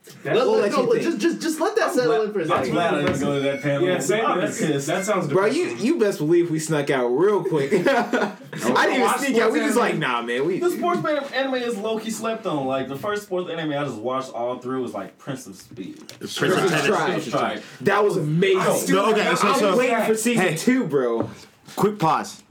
That's, 0.04 0.36
let, 0.36 0.46
let- 0.46 0.60
let 0.60 0.72
no, 0.72 0.94
just 0.98 1.18
just 1.18 1.40
just 1.40 1.60
let 1.60 1.74
that 1.76 1.92
settle 1.94 2.22
in 2.24 2.32
for 2.32 2.40
a 2.40 2.42
I'm 2.42 2.48
second 2.48 2.72
glad 2.72 2.94
I 2.94 3.04
didn't 3.06 3.20
go 3.20 3.34
to 3.36 3.40
that 3.40 3.62
panel. 3.62 3.86
yeah, 3.88 3.98
same. 3.98 4.26
I'm 4.26 4.38
That's, 4.40 4.58
pissed. 4.58 4.86
that 4.88 5.04
sounds 5.06 5.28
Bro, 5.28 5.48
depressing. 5.50 5.78
you 5.78 5.94
you 5.94 5.98
best 5.98 6.18
believe 6.18 6.50
we 6.50 6.58
snuck 6.58 6.90
out 6.90 7.06
real 7.08 7.42
quick. 7.42 7.72
I 7.86 8.36
didn't 8.52 8.90
even 8.90 9.00
watch 9.00 9.20
sneak 9.20 9.38
out. 9.38 9.50
We 9.52 9.58
sports 9.60 9.66
just 9.74 9.76
like, 9.78 9.94
anime. 9.94 10.00
nah, 10.00 10.22
man. 10.22 10.46
We 10.46 10.58
The 10.58 10.70
sports 10.70 11.02
man- 11.02 11.24
anime 11.32 11.54
is 11.54 11.78
low 11.78 11.98
key 11.98 12.10
slept 12.10 12.44
on. 12.44 12.66
Like 12.66 12.88
the 12.88 12.96
first 12.96 13.22
sports 13.22 13.48
anime 13.50 13.70
I 13.72 13.84
just 13.84 13.96
watched 13.96 14.30
all 14.32 14.58
through 14.58 14.82
was 14.82 14.92
like 14.92 15.16
Prince 15.16 15.46
of 15.46 15.56
Speed. 15.56 16.06
Prince 16.18 16.36
Prince 16.38 16.54
of 16.54 16.64
of 16.64 16.70
Tennis. 16.70 16.84
Stride. 16.84 17.10
Prince 17.22 17.26
of 17.34 17.64
that 17.86 18.04
was 18.04 18.16
amazing. 18.18 18.60
Oh, 18.60 18.84
no, 18.88 19.10
okay, 19.12 19.34
so, 19.36 19.46
I 19.48 19.50
was 19.52 19.60
so 19.60 19.76
waiting 19.76 20.02
for 20.04 20.14
season 20.14 20.48
Hey. 20.48 20.56
two, 20.56 20.84
bro. 20.86 21.30
quick 21.76 21.98
pause. 21.98 22.42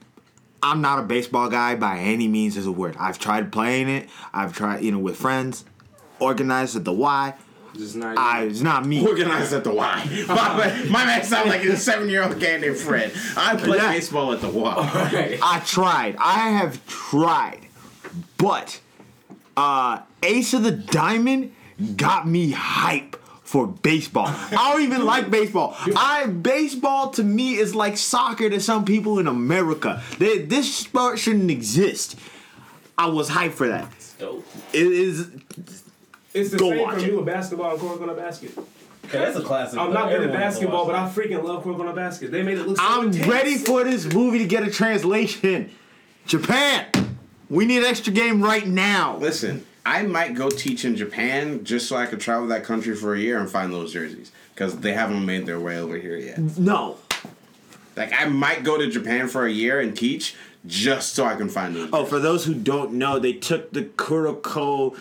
I'm 0.66 0.82
not 0.82 0.98
a 0.98 1.02
baseball 1.04 1.50
guy 1.50 1.76
by 1.76 2.00
any 2.00 2.28
means 2.30 2.56
of 2.58 2.64
the 2.64 2.72
word. 2.72 2.96
I've 2.98 3.20
tried 3.20 3.52
playing 3.52 3.90
it. 3.90 4.08
I've 4.34 4.54
tried, 4.56 4.82
you 4.82 4.94
know, 4.94 5.00
with 5.00 5.18
friends, 5.18 5.66
organized 6.20 6.76
at 6.76 6.86
the 6.86 6.94
Y. 6.94 7.34
Just 7.76 7.96
not. 7.96 8.18
I, 8.18 8.44
it's 8.44 8.62
not 8.62 8.86
me. 8.86 9.06
Organized 9.06 9.52
at 9.54 9.64
the 9.64 9.74
Y. 9.74 10.26
My, 10.28 10.58
man- 10.58 10.92
my 10.92 11.06
man 11.06 11.24
sounds 11.24 11.50
like 11.50 11.64
a 11.64 11.76
seven 11.76 12.08
year 12.08 12.22
old 12.24 12.40
kid 12.40 12.62
named 12.62 12.78
Fred. 12.78 13.12
I 13.36 13.56
play 13.56 13.78
Yeah. 13.78 13.92
baseball 13.92 14.32
at 14.34 14.42
the 14.42 14.50
Y. 14.50 15.40
I 15.42 15.60
tried. 15.66 16.16
I 16.20 16.50
have 16.50 16.86
tried. 16.86 17.62
But 18.38 18.80
uh 19.58 20.02
Ace 20.22 20.54
of 20.54 20.64
the 20.64 20.72
Diamond 20.72 21.54
got 21.96 22.28
me 22.28 22.52
hype 22.52 23.16
for 23.44 23.66
baseball. 23.68 24.28
I 24.28 24.72
don't 24.74 24.84
even 24.84 25.04
like 25.14 25.32
baseball. 25.32 25.76
I 25.96 26.28
baseball 26.28 27.10
to 27.12 27.24
me 27.24 27.56
is 27.56 27.74
like 27.76 27.98
soccer 27.98 28.50
to 28.52 28.60
some 28.60 28.86
people 28.86 29.18
in 29.20 29.26
America. 29.28 30.02
They, 30.20 30.40
this 30.40 30.76
sport 30.76 31.18
shouldn't 31.20 31.50
exist. 31.52 32.18
I 32.98 33.08
was 33.08 33.30
hyped 33.30 33.54
for 33.54 33.68
that. 33.68 33.92
It 34.74 34.88
is 34.92 35.28
it's 36.34 36.52
the 36.52 36.58
Go 36.58 36.70
same 36.70 36.80
watch 36.82 36.96
for 36.96 37.00
it. 37.02 37.10
me 37.12 37.16
with 37.18 37.26
basketball 37.26 37.72
and 37.72 37.80
Kuroko 37.80 38.08
no 38.08 38.14
Basket. 38.16 38.58
Okay, 39.06 39.18
that's 39.20 39.38
a 39.38 39.42
classic. 39.44 39.78
I'm 39.80 39.94
not 39.94 40.06
good 40.10 40.14
at 40.22 40.30
Everyone 40.30 40.42
has 40.42 40.56
to 40.56 40.66
basketball, 40.66 40.86
but 40.86 40.96
I 40.96 41.10
freaking 41.10 41.44
love 41.44 41.64
Kuroko 41.64 41.86
no 41.86 41.94
Basket. 41.94 42.32
They 42.32 42.42
made 42.44 42.58
it 42.58 42.68
look 42.68 42.78
so 42.78 42.84
I'm 42.86 43.08
intense. 43.08 43.28
ready 43.28 43.58
for 43.58 43.84
this 43.84 44.12
movie 44.14 44.40
to 44.40 44.46
get 44.48 44.64
a 44.68 44.72
translation. 44.72 45.70
Japan, 46.26 46.88
we 47.50 47.66
need 47.66 47.80
an 47.80 47.86
extra 47.86 48.14
game 48.14 48.42
right 48.42 48.66
now. 48.66 49.18
Listen, 49.18 49.66
I 49.86 50.04
might 50.04 50.34
go 50.36 50.50
teach 50.50 50.86
in 50.86 50.96
Japan 50.96 51.64
just 51.66 51.88
so 51.88 51.96
I 51.98 52.06
could 52.06 52.22
travel 52.22 52.48
that 52.48 52.64
country 52.64 52.96
for 52.96 53.14
a 53.14 53.20
year 53.20 53.40
and 53.40 53.50
find 53.50 53.74
those 53.74 53.92
jerseys 53.94 54.32
because 54.56 54.80
they 54.80 54.94
haven't 54.94 55.26
made 55.26 55.46
their 55.46 55.60
way 55.60 55.78
over 55.78 55.98
here 55.98 56.16
yet. 56.16 56.40
No. 56.58 56.98
Like 57.98 58.14
I 58.20 58.26
might 58.26 58.64
go 58.64 58.78
to 58.78 58.90
Japan 58.90 59.28
for 59.28 59.46
a 59.46 59.52
year 59.52 59.80
and 59.82 59.96
teach 59.96 60.36
just 60.66 61.14
so 61.14 61.26
I 61.26 61.36
can 61.36 61.50
find 61.50 61.76
those. 61.76 61.90
Oh, 61.92 62.06
for 62.06 62.20
those 62.20 62.46
who 62.46 62.54
don't 62.54 62.94
know, 62.94 63.20
they 63.20 63.34
took 63.34 63.72
the 63.74 63.84
Kuroko 63.84 64.98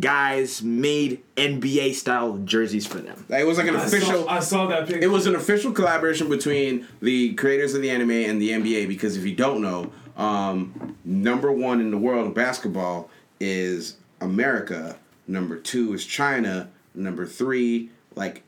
guys, 0.00 0.62
made 0.62 1.22
NBA 1.36 1.94
style 1.94 2.38
jerseys 2.38 2.86
for 2.86 2.98
them. 2.98 3.24
Like, 3.28 3.40
it 3.42 3.46
was 3.46 3.58
like 3.58 3.68
an 3.68 3.76
I 3.76 3.84
official. 3.84 4.24
saw, 4.24 4.28
I 4.28 4.40
saw 4.40 4.66
that 4.68 4.86
picture. 4.86 5.02
It 5.02 5.10
was 5.10 5.26
an 5.26 5.34
official 5.34 5.72
collaboration 5.72 6.28
between 6.28 6.86
the 7.00 7.34
creators 7.34 7.74
of 7.74 7.82
the 7.82 7.90
anime 7.90 8.10
and 8.10 8.40
the 8.40 8.50
NBA 8.50 8.88
because 8.88 9.16
if 9.16 9.24
you 9.26 9.34
don't 9.34 9.60
know, 9.60 9.92
um, 10.16 10.96
number 11.04 11.52
one 11.52 11.80
in 11.80 11.90
the 11.90 11.98
world 11.98 12.26
of 12.26 12.34
basketball 12.34 13.10
is 13.40 13.96
America. 14.20 14.96
Number 15.28 15.56
two 15.58 15.92
is 15.92 16.06
China. 16.06 16.70
Number 16.94 17.26
three, 17.26 17.90
like 18.14 18.42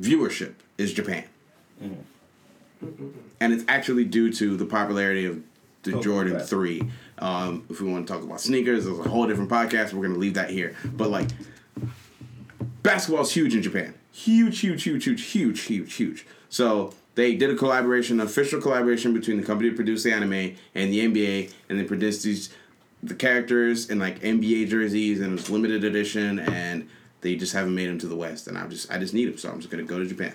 viewership, 0.00 0.54
is 0.76 0.92
Japan. 0.92 1.24
And 3.40 3.52
it's 3.52 3.64
actually 3.68 4.04
due 4.04 4.32
to 4.34 4.56
the 4.56 4.64
popularity 4.66 5.24
of 5.26 5.40
the 5.82 5.92
Cool. 5.92 6.02
Jordan 6.02 6.34
Right. 6.34 6.46
3. 6.46 6.82
Um, 7.18 7.64
if 7.70 7.80
we 7.80 7.90
want 7.90 8.06
to 8.06 8.12
talk 8.12 8.22
about 8.22 8.40
sneakers, 8.40 8.84
there's 8.84 8.98
a 8.98 9.08
whole 9.08 9.26
different 9.26 9.50
podcast. 9.50 9.92
We're 9.92 10.02
going 10.02 10.14
to 10.14 10.18
leave 10.18 10.34
that 10.34 10.50
here. 10.50 10.74
But, 10.84 11.10
like, 11.10 11.28
basketball's 12.82 13.32
huge 13.32 13.54
in 13.54 13.62
Japan. 13.62 13.94
Huge, 14.12 14.60
huge, 14.60 14.82
huge, 14.82 15.04
huge, 15.04 15.22
huge, 15.24 15.60
huge, 15.60 15.94
huge. 15.94 16.26
So 16.48 16.92
they 17.14 17.34
did 17.34 17.50
a 17.50 17.56
collaboration, 17.56 18.20
an 18.20 18.26
official 18.26 18.60
collaboration 18.60 19.12
between 19.12 19.36
the 19.38 19.46
company 19.46 19.70
that 19.70 19.76
produced 19.76 20.04
the 20.04 20.12
anime 20.12 20.56
and 20.74 20.92
the 20.92 21.00
NBA, 21.00 21.52
and 21.68 21.78
they 21.78 21.84
produced 21.84 22.22
these 22.22 22.50
the 23.02 23.14
characters 23.14 23.90
in 23.90 23.98
like 23.98 24.20
NBA 24.20 24.68
jerseys, 24.68 25.20
and 25.20 25.32
it 25.32 25.32
was 25.32 25.50
limited 25.50 25.84
edition, 25.84 26.38
and 26.38 26.88
they 27.20 27.36
just 27.36 27.52
haven't 27.52 27.74
made 27.74 27.88
them 27.88 27.98
to 27.98 28.06
the 28.06 28.16
West, 28.16 28.48
and 28.48 28.56
I 28.56 28.66
just 28.66 28.90
I 28.90 28.98
just 28.98 29.14
need 29.14 29.26
them, 29.26 29.38
so 29.38 29.50
I'm 29.50 29.58
just 29.58 29.70
gonna 29.70 29.82
go 29.82 29.98
to 29.98 30.06
Japan. 30.06 30.34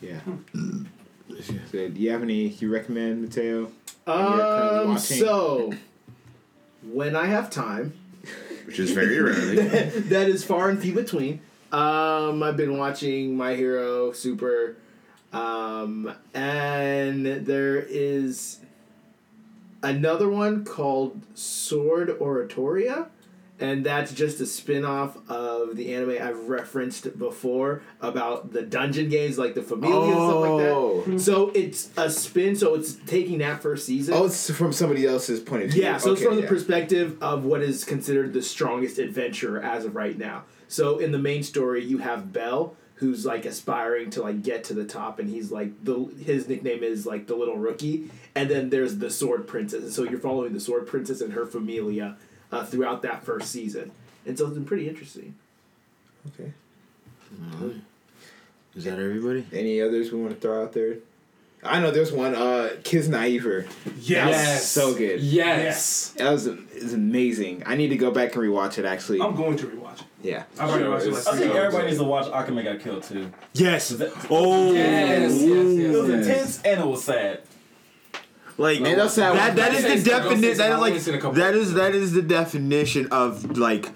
Yeah. 0.00 0.20
So, 1.72 1.88
do 1.88 2.00
you 2.00 2.10
have 2.10 2.22
any 2.22 2.48
you 2.48 2.72
recommend, 2.72 3.22
Mateo? 3.22 3.72
um 4.06 4.96
so 4.98 5.72
when 6.92 7.14
i 7.16 7.26
have 7.26 7.50
time 7.50 7.92
Which 8.66 8.80
is 8.80 8.90
very 8.90 9.20
rarely. 9.20 9.56
that 10.08 10.28
is 10.28 10.44
far 10.44 10.68
and 10.68 10.80
few 10.80 10.92
between. 10.92 11.40
Um, 11.70 12.42
I've 12.42 12.56
been 12.56 12.78
watching 12.78 13.36
My 13.36 13.54
Hero 13.54 14.10
Super, 14.12 14.76
um, 15.32 16.12
and 16.34 17.26
there 17.26 17.76
is 17.76 18.58
another 19.82 20.28
one 20.28 20.64
called 20.64 21.20
Sword 21.34 22.10
Oratoria, 22.20 23.08
and 23.58 23.84
that's 23.84 24.12
just 24.12 24.40
a 24.40 24.46
spin-off 24.46 25.16
of 25.30 25.76
the 25.76 25.94
anime 25.94 26.16
I've 26.20 26.48
referenced 26.48 27.18
before 27.18 27.82
about 28.00 28.52
the 28.52 28.62
dungeon 28.62 29.08
games 29.08 29.38
like 29.38 29.54
the 29.54 29.62
Familia 29.62 29.96
and 29.96 30.12
stuff 30.14 30.40
like 30.40 30.50
Oh. 30.50 31.02
that. 31.06 31.18
So 31.20 31.50
it's 31.54 31.90
a 31.96 32.10
spin, 32.10 32.56
so 32.56 32.74
it's 32.74 32.94
taking 33.06 33.38
that 33.38 33.62
first 33.62 33.86
season. 33.86 34.14
Oh, 34.14 34.26
it's 34.26 34.50
from 34.50 34.72
somebody 34.72 35.06
else's 35.06 35.40
point 35.40 35.64
of 35.64 35.70
view. 35.70 35.82
Yeah, 35.82 35.96
so 35.98 36.12
it's 36.12 36.20
Okay, 36.22 36.28
from 36.30 36.40
the 36.40 36.46
perspective 36.46 37.16
of 37.22 37.44
what 37.44 37.62
is 37.62 37.84
considered 37.84 38.32
the 38.32 38.42
strongest 38.42 38.98
adventurer 38.98 39.60
as 39.62 39.84
of 39.84 39.94
right 39.96 40.18
now. 40.18 40.44
So 40.68 40.98
in 40.98 41.12
the 41.12 41.18
main 41.18 41.42
story, 41.42 41.84
you 41.84 41.98
have 41.98 42.32
Bell, 42.32 42.76
who's 42.96 43.26
like 43.26 43.44
aspiring 43.44 44.08
to 44.10 44.22
like 44.22 44.42
get 44.42 44.64
to 44.64 44.74
the 44.74 44.84
top, 44.84 45.18
and 45.18 45.28
he's 45.28 45.52
like 45.52 45.84
the 45.84 46.06
his 46.24 46.48
nickname 46.48 46.82
is 46.82 47.06
like 47.06 47.26
the 47.26 47.36
little 47.36 47.56
rookie. 47.58 48.10
And 48.34 48.50
then 48.50 48.70
there's 48.70 48.96
the 48.98 49.10
Sword 49.10 49.46
Princess, 49.46 49.82
and 49.84 49.92
so 49.92 50.02
you're 50.02 50.18
following 50.18 50.52
the 50.54 50.60
Sword 50.60 50.86
Princess 50.86 51.20
and 51.20 51.32
her 51.34 51.46
familia 51.46 52.16
uh, 52.52 52.64
throughout 52.64 53.02
that 53.02 53.22
first 53.24 53.50
season, 53.50 53.90
and 54.26 54.36
so 54.38 54.44
it's 54.46 54.54
been 54.54 54.64
pretty 54.64 54.88
interesting. 54.88 55.34
Okay. 56.28 56.52
Is 58.74 58.84
that 58.84 58.98
everybody? 58.98 59.46
Any 59.52 59.80
others 59.80 60.12
we 60.12 60.20
want 60.20 60.34
to 60.34 60.40
throw 60.40 60.62
out 60.62 60.72
there? 60.72 60.96
I 61.64 61.80
know 61.80 61.90
there's 61.90 62.12
one. 62.12 62.34
Uh, 62.34 62.70
Kiznaiver. 62.82 63.66
Yes. 64.00 64.66
So 64.70 64.94
good. 64.94 65.20
Yes. 65.20 66.10
That 66.18 66.30
was 66.30 66.46
is 66.46 66.92
amazing. 66.92 67.62
I 67.66 67.74
need 67.76 67.88
to 67.88 67.96
go 67.96 68.10
back 68.10 68.34
and 68.36 68.44
rewatch 68.44 68.78
it. 68.78 68.84
Actually, 68.84 69.20
I'm 69.20 69.34
going 69.34 69.56
to 69.58 69.66
rewatch 69.66 70.00
it. 70.00 70.06
yeah. 70.22 70.44
I've 70.60 70.68
already 70.70 70.84
Sure, 70.84 70.90
watched 70.92 71.06
it 71.06 71.12
like 71.12 71.26
I 71.26 71.30
think 71.38 71.52
times. 71.52 71.56
everybody 71.56 71.86
needs 71.86 71.98
to 71.98 72.04
watch 72.04 72.26
Akame 72.26 72.62
ga 72.62 72.76
Kill 72.76 73.00
too. 73.00 73.32
Yes. 73.54 73.88
That- 73.88 74.12
Oh. 74.30 74.72
Yes, 74.72 75.32
yes, 75.32 75.42
yes, 75.42 75.94
It 75.94 75.98
was 75.98 76.08
intense 76.10 76.62
and 76.62 76.80
it 76.80 76.86
was 76.86 77.02
sad. 77.04 77.40
Like 78.58 78.80
Man, 78.80 79.08
sad. 79.08 79.36
that. 79.36 79.56
That 79.56 79.74
is 79.74 80.04
the 80.04 80.10
definition. 80.10 80.58
That 80.58 80.72
is 80.92 81.08
like 81.08 81.34
that 81.34 81.54
is 81.54 81.74
that 81.74 81.94
is 81.94 82.12
the 82.12 82.22
definition 82.22 83.08
of 83.10 83.58
like. 83.58 83.90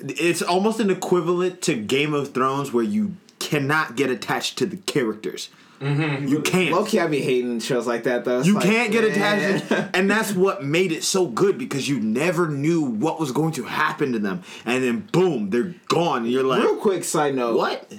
It's 0.00 0.42
almost 0.42 0.80
an 0.80 0.90
equivalent 0.90 1.62
to 1.62 1.74
Game 1.74 2.14
of 2.14 2.34
Thrones, 2.34 2.72
where 2.72 2.84
you 2.84 3.16
cannot 3.38 3.96
get 3.96 4.10
attached 4.10 4.58
to 4.58 4.66
the 4.66 4.76
characters. 4.76 5.50
Mm-hmm. 5.80 6.28
You 6.28 6.40
can't. 6.40 6.74
Low 6.74 6.84
key, 6.84 6.98
I 7.00 7.06
be 7.06 7.20
hating 7.20 7.60
shows 7.60 7.86
like 7.86 8.04
that 8.04 8.24
though. 8.24 8.38
It's 8.38 8.46
You 8.46 8.54
like, 8.54 8.64
can't 8.64 8.92
get 8.92 9.04
attached, 9.04 9.70
and 9.94 10.10
that's 10.10 10.32
what 10.32 10.64
made 10.64 10.92
it 10.92 11.04
so 11.04 11.26
good 11.26 11.58
because 11.58 11.88
you 11.88 12.00
never 12.00 12.48
knew 12.48 12.82
what 12.82 13.20
was 13.20 13.32
going 13.32 13.52
to 13.52 13.64
happen 13.64 14.12
to 14.12 14.18
them, 14.18 14.42
and 14.64 14.82
then 14.82 15.00
boom, 15.12 15.50
they're 15.50 15.74
gone. 15.88 16.22
And 16.22 16.30
you're 16.30 16.42
like, 16.44 16.62
Real 16.62 16.76
quick 16.76 17.04
side 17.04 17.34
note. 17.34 17.56
what? 17.56 17.92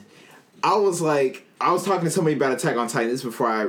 I 0.63 0.75
was 0.77 1.01
like, 1.01 1.44
I 1.61 1.71
was 1.71 1.83
talking 1.85 2.03
to 2.03 2.11
somebody 2.11 2.35
about 2.35 2.51
Attack 2.51 2.75
on 2.77 2.87
Titan. 2.87 3.09
This 3.09 3.23
before 3.23 3.47
I 3.47 3.67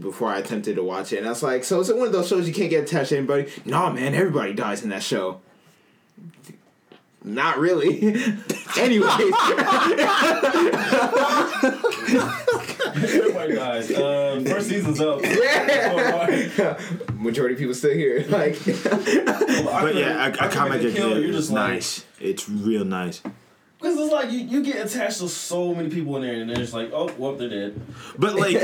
before 0.00 0.28
I 0.28 0.38
attempted 0.38 0.76
to 0.76 0.82
watch 0.82 1.12
it, 1.12 1.18
and 1.18 1.26
I 1.26 1.30
was 1.30 1.42
like, 1.42 1.64
so 1.64 1.80
is 1.80 1.88
it 1.88 1.96
one 1.96 2.06
of 2.06 2.12
those 2.12 2.28
shows 2.28 2.46
you 2.46 2.54
can't 2.54 2.70
get 2.70 2.84
attached 2.84 3.08
to 3.10 3.16
anybody? 3.18 3.50
No, 3.64 3.90
man, 3.90 4.14
everybody 4.14 4.52
dies 4.52 4.82
in 4.82 4.90
that 4.90 5.02
show. 5.02 5.40
Not 7.24 7.58
really. 7.58 8.00
Anyways, 8.78 9.32
Everybody 12.94 13.54
dies. 13.54 13.90
Um, 13.96 14.44
first 14.44 14.68
season's 14.68 15.00
up. 15.00 15.20
yeah. 15.22 16.78
Majority 17.14 17.54
of 17.54 17.58
people 17.60 17.74
still 17.74 17.94
here. 17.94 18.24
Like, 18.28 18.58
But 18.64 19.94
yeah, 19.94 20.18
I, 20.18 20.26
I 20.46 20.48
kind 20.48 20.74
of 20.74 20.94
kill. 20.94 21.12
it. 21.16 21.20
You're 21.20 21.28
It's 21.30 21.36
just 21.38 21.50
like, 21.50 21.72
nice. 21.74 22.04
It's 22.20 22.48
real 22.48 22.84
nice. 22.84 23.22
Because 23.82 23.98
it's 23.98 24.12
like 24.12 24.30
you, 24.30 24.38
you 24.38 24.62
get 24.62 24.86
attached 24.86 25.18
to 25.18 25.28
so 25.28 25.74
many 25.74 25.90
people 25.90 26.14
in 26.16 26.22
there, 26.22 26.34
and 26.40 26.48
they're 26.48 26.56
just 26.56 26.72
like, 26.72 26.92
oh, 26.92 27.12
well, 27.18 27.34
they're 27.34 27.48
dead. 27.48 27.80
But 28.16 28.36
like, 28.36 28.54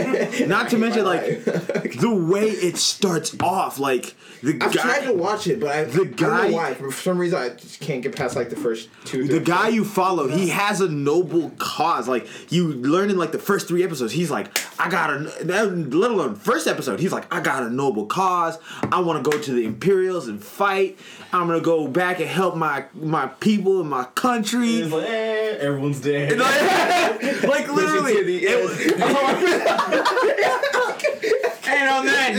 not 0.47 0.71
to 0.71 0.79
mention 0.79 1.05
like 1.05 1.25
the 1.45 2.15
way 2.31 2.45
it 2.47 2.77
starts 2.77 3.35
off, 3.41 3.81
like 3.81 4.15
the 4.43 4.53
guy. 4.53 4.67
I've 4.67 4.73
tried 4.73 5.05
to 5.07 5.13
watch 5.15 5.49
it, 5.49 5.59
but 5.59 5.71
I, 5.71 5.85
The 5.85 6.03
I 6.03 6.05
don't 6.05 6.17
guy- 6.17 6.49
know 6.51 6.57
why. 6.57 6.75
For 6.75 6.93
some 6.93 7.19
reason, 7.19 7.39
I 7.41 7.49
just 7.51 7.81
can't 7.81 8.01
get 8.03 8.15
past 8.15 8.37
like 8.37 8.49
the 8.51 8.57
first 8.57 8.89
two. 9.05 9.27
the 9.27 9.41
guy 9.41 9.69
you 9.69 9.85
follow, 9.85 10.29
he 10.29 10.51
has 10.51 10.81
a 10.81 10.89
noble 10.89 11.51
cause. 11.59 12.07
Like 12.07 12.29
you 12.53 12.69
learn 12.75 13.11
in 13.11 13.17
like 13.19 13.33
the 13.33 13.39
first 13.41 13.67
three 13.67 13.83
episodes, 13.83 14.13
he's 14.13 14.31
like, 14.31 14.57
I 14.81 14.89
got 14.89 15.11
a. 15.11 15.19
Let 15.45 16.11
alone 16.13 16.37
first 16.37 16.69
episode, 16.69 17.01
he's 17.01 17.13
like, 17.13 17.33
I 17.35 17.41
got 17.41 17.65
a 17.65 17.71
noble 17.71 18.07
cause. 18.07 18.57
I 18.93 19.01
want 19.01 19.25
to 19.25 19.29
go 19.31 19.37
to 19.37 19.53
the 19.53 19.65
Imperials 19.65 20.29
and 20.29 20.43
fight. 20.43 20.97
I'm 21.33 21.47
gonna 21.49 21.61
go 21.61 21.89
back 21.89 22.21
and 22.21 22.29
help 22.29 22.55
my 22.57 22.85
my 22.95 23.27
people 23.27 23.81
and 23.81 23.91
my 23.91 24.05
country. 24.05 24.83
Eh, 25.09 25.57
everyone's 25.61 26.01
dead. 26.01 26.39
like, 27.43 27.43
like 27.43 27.73
literally, 27.73 28.43
it- 28.45 28.99
and 31.69 31.91
on 31.91 32.07
that 32.07 32.35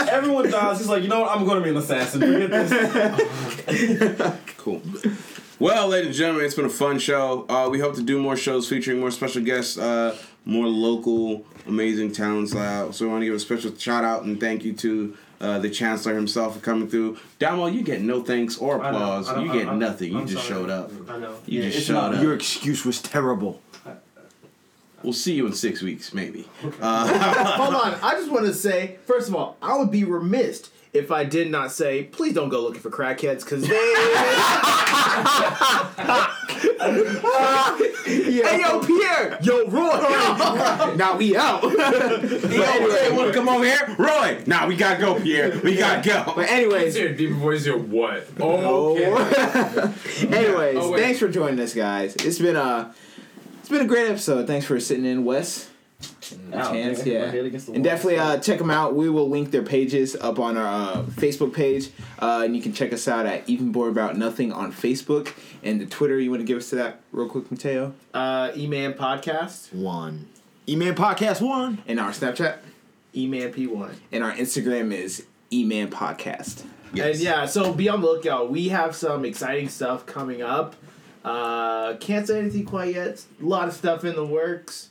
note, 0.00 0.08
Everyone 0.12 0.50
dies. 0.50 0.78
He's 0.78 0.88
like, 0.88 1.02
you 1.02 1.08
know 1.08 1.20
what? 1.20 1.36
I'm 1.36 1.44
going 1.44 1.58
to 1.58 1.64
be 1.64 1.70
an 1.70 1.76
assassin. 1.76 2.20
Forget 2.20 2.50
this. 3.66 4.34
Cool. 4.56 4.82
Well, 5.58 5.88
ladies 5.88 6.06
and 6.08 6.14
gentlemen, 6.16 6.44
it's 6.46 6.54
been 6.54 6.64
a 6.66 6.70
fun 6.70 6.98
show. 6.98 7.46
Uh, 7.48 7.68
we 7.70 7.78
hope 7.80 7.94
to 7.96 8.02
do 8.02 8.20
more 8.20 8.36
shows 8.36 8.68
featuring 8.68 9.00
more 9.00 9.10
special 9.10 9.42
guests, 9.42 9.78
uh, 9.78 10.16
more 10.44 10.66
local, 10.66 11.44
amazing 11.66 12.12
talents. 12.12 12.54
Uh, 12.54 12.92
so 12.92 13.04
we 13.06 13.10
want 13.10 13.22
to 13.22 13.26
give 13.26 13.34
a 13.34 13.40
special 13.40 13.74
shout 13.76 14.04
out 14.04 14.24
and 14.24 14.38
thank 14.40 14.64
you 14.64 14.72
to 14.74 15.16
uh, 15.44 15.58
the 15.58 15.70
Chancellor 15.70 16.14
himself 16.14 16.60
coming 16.62 16.88
through. 16.88 17.18
Damo, 17.38 17.66
you 17.66 17.82
get 17.82 18.00
no 18.00 18.22
thanks 18.22 18.56
or 18.58 18.82
I 18.82 18.90
know. 18.90 18.96
applause. 18.96 19.28
I 19.28 19.36
know. 19.36 19.42
You 19.44 19.52
get 19.52 19.66
I'm- 19.68 19.78
nothing. 19.78 20.12
You 20.12 20.18
I'm 20.20 20.26
just 20.26 20.46
sorry. 20.46 20.60
showed 20.62 20.70
up. 20.70 20.90
I 21.08 21.18
know. 21.18 21.34
You 21.46 21.62
Yeah, 21.62 21.70
just 21.70 21.86
showed 21.86 21.94
not- 21.94 22.14
up. 22.14 22.22
your 22.22 22.34
excuse 22.34 22.84
was 22.84 23.00
terrible. 23.02 23.60
We'll 25.02 25.12
see 25.12 25.34
you 25.34 25.46
in 25.46 25.52
six 25.52 25.82
weeks, 25.82 26.14
maybe. 26.14 26.48
Hold 26.62 26.74
on. 27.74 27.94
I 28.02 28.14
just 28.18 28.30
want 28.32 28.46
to 28.46 28.54
say, 28.54 28.96
first 29.04 29.28
of 29.28 29.34
all, 29.34 29.58
I 29.60 29.76
would 29.76 29.90
be 29.90 30.02
remiss 30.04 30.70
if 30.94 31.10
I 31.10 31.24
did 31.24 31.50
not 31.50 31.72
say, 31.72 32.04
please 32.04 32.32
don't 32.32 32.48
go 32.48 32.62
looking 32.62 32.80
for 32.80 32.88
crackheads 32.90 33.40
because 33.44 33.68
they. 33.68 33.68
Hey 38.04 38.60
yo, 38.60 38.80
Pierre. 38.80 39.38
Yo, 39.42 39.66
Roy. 39.66 39.90
Now 40.96 41.16
we 41.16 41.36
out. 41.36 41.62
Yo, 41.62 41.70
Roy, 41.70 43.16
want 43.16 43.28
to 43.28 43.32
come 43.32 43.48
over 43.48 43.64
here? 43.64 43.94
Roy! 43.98 44.42
Nah, 44.46 44.66
we 44.66 44.76
gotta 44.76 45.00
go, 45.00 45.20
Pierre. 45.20 45.58
We 45.62 45.76
gotta 45.76 46.06
go. 46.08 46.32
But 46.36 46.48
anyways, 46.50 46.96
Your 46.96 47.12
deep 47.14 47.32
voice, 47.32 47.66
your 47.66 47.78
what? 47.78 48.26
Oh, 48.38 48.92
okay. 48.92 49.04
anyways, 50.36 50.76
Oh, 50.78 50.96
thanks 50.96 51.18
for 51.18 51.28
joining 51.28 51.58
us, 51.60 51.74
guys. 51.74 52.14
It's 52.16 52.38
been 52.38 52.56
a 52.56 52.94
it's 53.60 53.68
been 53.68 53.80
a 53.82 53.86
great 53.86 54.08
episode. 54.08 54.46
Thanks 54.46 54.66
for 54.66 54.78
sitting 54.78 55.04
in, 55.04 55.24
Wes. 55.24 55.68
Ow, 56.52 56.72
Chance, 56.72 57.00
I 57.00 57.04
yeah. 57.04 57.26
head 57.30 57.44
the 57.44 57.56
And 57.56 57.66
wall. 57.68 57.82
definitely 57.82 58.18
uh, 58.18 58.38
check 58.38 58.58
them 58.58 58.70
out. 58.70 58.94
We 58.94 59.08
will 59.08 59.28
link 59.28 59.50
their 59.50 59.62
pages 59.62 60.14
up 60.16 60.38
on 60.38 60.56
our 60.56 60.66
uh, 60.66 61.02
Facebook 61.02 61.52
page. 61.54 61.90
Uh, 62.18 62.42
and 62.44 62.56
you 62.56 62.62
can 62.62 62.72
check 62.72 62.92
us 62.92 63.06
out 63.08 63.26
at 63.26 63.48
Even 63.48 63.72
More 63.72 63.88
About 63.88 64.16
Nothing 64.16 64.52
on 64.52 64.72
Facebook. 64.72 65.32
And 65.62 65.80
the 65.80 65.86
Twitter, 65.86 66.18
you 66.18 66.30
want 66.30 66.40
to 66.40 66.46
give 66.46 66.58
us 66.58 66.70
to 66.70 66.76
that 66.76 67.00
real 67.12 67.28
quick, 67.28 67.50
Mateo? 67.50 67.94
Uh, 68.12 68.52
E-Man 68.56 68.94
Podcast. 68.94 69.72
One. 69.72 70.28
E-Man 70.68 70.94
Podcast 70.94 71.40
one. 71.40 71.82
And 71.86 72.00
our 72.00 72.10
Snapchat. 72.10 72.58
E-Man 73.16 73.52
P1. 73.52 73.94
And 74.12 74.24
our 74.24 74.32
Instagram 74.32 74.92
is 74.92 75.26
Eman 75.52 75.88
Podcast. 75.88 76.64
And 76.96 77.16
yeah, 77.16 77.44
so 77.46 77.72
be 77.72 77.88
on 77.88 78.00
the 78.00 78.06
lookout. 78.06 78.50
We 78.50 78.68
have 78.68 78.94
some 78.94 79.24
exciting 79.24 79.68
stuff 79.68 80.06
coming 80.06 80.42
up. 80.42 80.76
Uh, 81.24 81.94
can't 81.96 82.26
say 82.26 82.38
anything 82.38 82.64
quite 82.64 82.94
yet. 82.94 83.24
A 83.42 83.44
lot 83.44 83.66
of 83.68 83.74
stuff 83.74 84.04
in 84.04 84.14
the 84.14 84.24
works. 84.26 84.90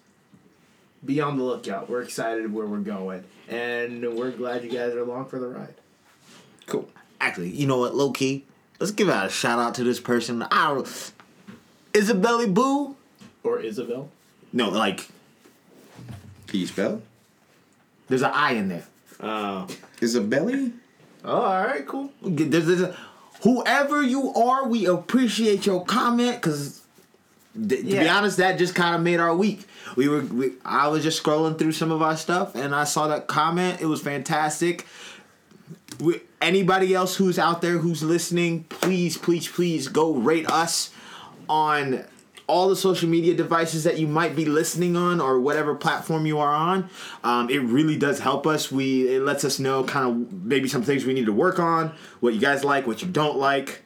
Be 1.05 1.19
on 1.19 1.37
the 1.37 1.43
lookout. 1.43 1.89
We're 1.89 2.01
excited 2.01 2.51
where 2.53 2.65
we're 2.65 2.77
going. 2.79 3.23
And 3.49 4.15
we're 4.15 4.31
glad 4.31 4.63
you 4.63 4.69
guys 4.69 4.93
are 4.93 4.99
along 5.01 5.25
for 5.25 5.39
the 5.39 5.47
ride. 5.47 5.75
Cool. 6.65 6.89
Actually, 7.19 7.49
you 7.49 7.67
know 7.67 7.77
what, 7.77 7.95
low 7.95 8.11
key? 8.11 8.45
Let's 8.79 8.91
give 8.91 9.09
out 9.09 9.25
a 9.25 9.29
shout 9.29 9.59
out 9.59 9.75
to 9.75 9.83
this 9.83 9.99
person. 9.99 10.43
I 10.43 10.73
don't 10.73 11.11
Isabella 11.95 12.47
Boo? 12.47 12.95
Or 13.43 13.59
Isabel. 13.59 14.09
No, 14.51 14.69
like 14.69 15.07
Can 16.47 16.59
you 16.59 16.67
spell? 16.67 17.01
there's 18.07 18.21
an 18.21 18.31
I 18.33 18.53
in 18.53 18.69
there. 18.69 18.85
Oh. 19.19 19.67
Is 20.01 20.15
it? 20.15 20.73
Oh, 21.25 21.41
all 21.41 21.65
right, 21.65 21.87
cool. 21.87 22.11
There's, 22.21 22.65
there's 22.65 22.81
a, 22.81 22.97
whoever 23.41 24.03
you 24.03 24.33
are, 24.33 24.67
we 24.67 24.85
appreciate 24.85 25.65
your 25.65 25.85
comment 25.85 26.35
because. 26.41 26.82
To 27.53 27.59
be 27.59 28.09
honest, 28.09 28.37
that 28.37 28.57
just 28.57 28.73
kind 28.73 28.95
of 28.95 29.01
made 29.01 29.19
our 29.19 29.35
week. 29.35 29.65
We 29.95 30.07
were, 30.07 30.21
we, 30.21 30.53
I 30.65 30.87
was 30.87 31.03
just 31.03 31.21
scrolling 31.21 31.59
through 31.59 31.73
some 31.73 31.91
of 31.91 32.01
our 32.01 32.17
stuff, 32.17 32.55
and 32.55 32.73
I 32.73 32.83
saw 32.83 33.07
that 33.07 33.27
comment. 33.27 33.79
It 33.79 33.85
was 33.85 34.01
fantastic. 34.01 34.87
We, 35.99 36.21
anybody 36.41 36.95
else 36.95 37.15
who's 37.15 37.37
out 37.37 37.61
there 37.61 37.77
who's 37.77 38.01
listening, 38.01 38.63
please, 38.65 39.17
please, 39.17 39.47
please 39.47 39.87
go 39.87 40.13
rate 40.13 40.49
us 40.49 40.89
on 41.47 42.05
all 42.47 42.69
the 42.69 42.75
social 42.75 43.07
media 43.07 43.33
devices 43.33 43.83
that 43.85 43.97
you 43.97 44.07
might 44.07 44.35
be 44.35 44.45
listening 44.45 44.95
on 44.97 45.21
or 45.21 45.39
whatever 45.39 45.75
platform 45.75 46.25
you 46.25 46.39
are 46.39 46.53
on. 46.53 46.89
Um, 47.23 47.49
it 47.49 47.59
really 47.59 47.97
does 47.97 48.19
help 48.19 48.45
us. 48.45 48.71
We 48.71 49.15
it 49.15 49.21
lets 49.21 49.45
us 49.45 49.59
know 49.59 49.83
kind 49.83 50.09
of 50.09 50.43
maybe 50.43 50.67
some 50.67 50.83
things 50.83 51.05
we 51.05 51.13
need 51.13 51.27
to 51.27 51.33
work 51.33 51.59
on, 51.59 51.93
what 52.19 52.33
you 52.33 52.39
guys 52.39 52.63
like, 52.63 52.85
what 52.85 53.01
you 53.01 53.07
don't 53.07 53.37
like. 53.37 53.83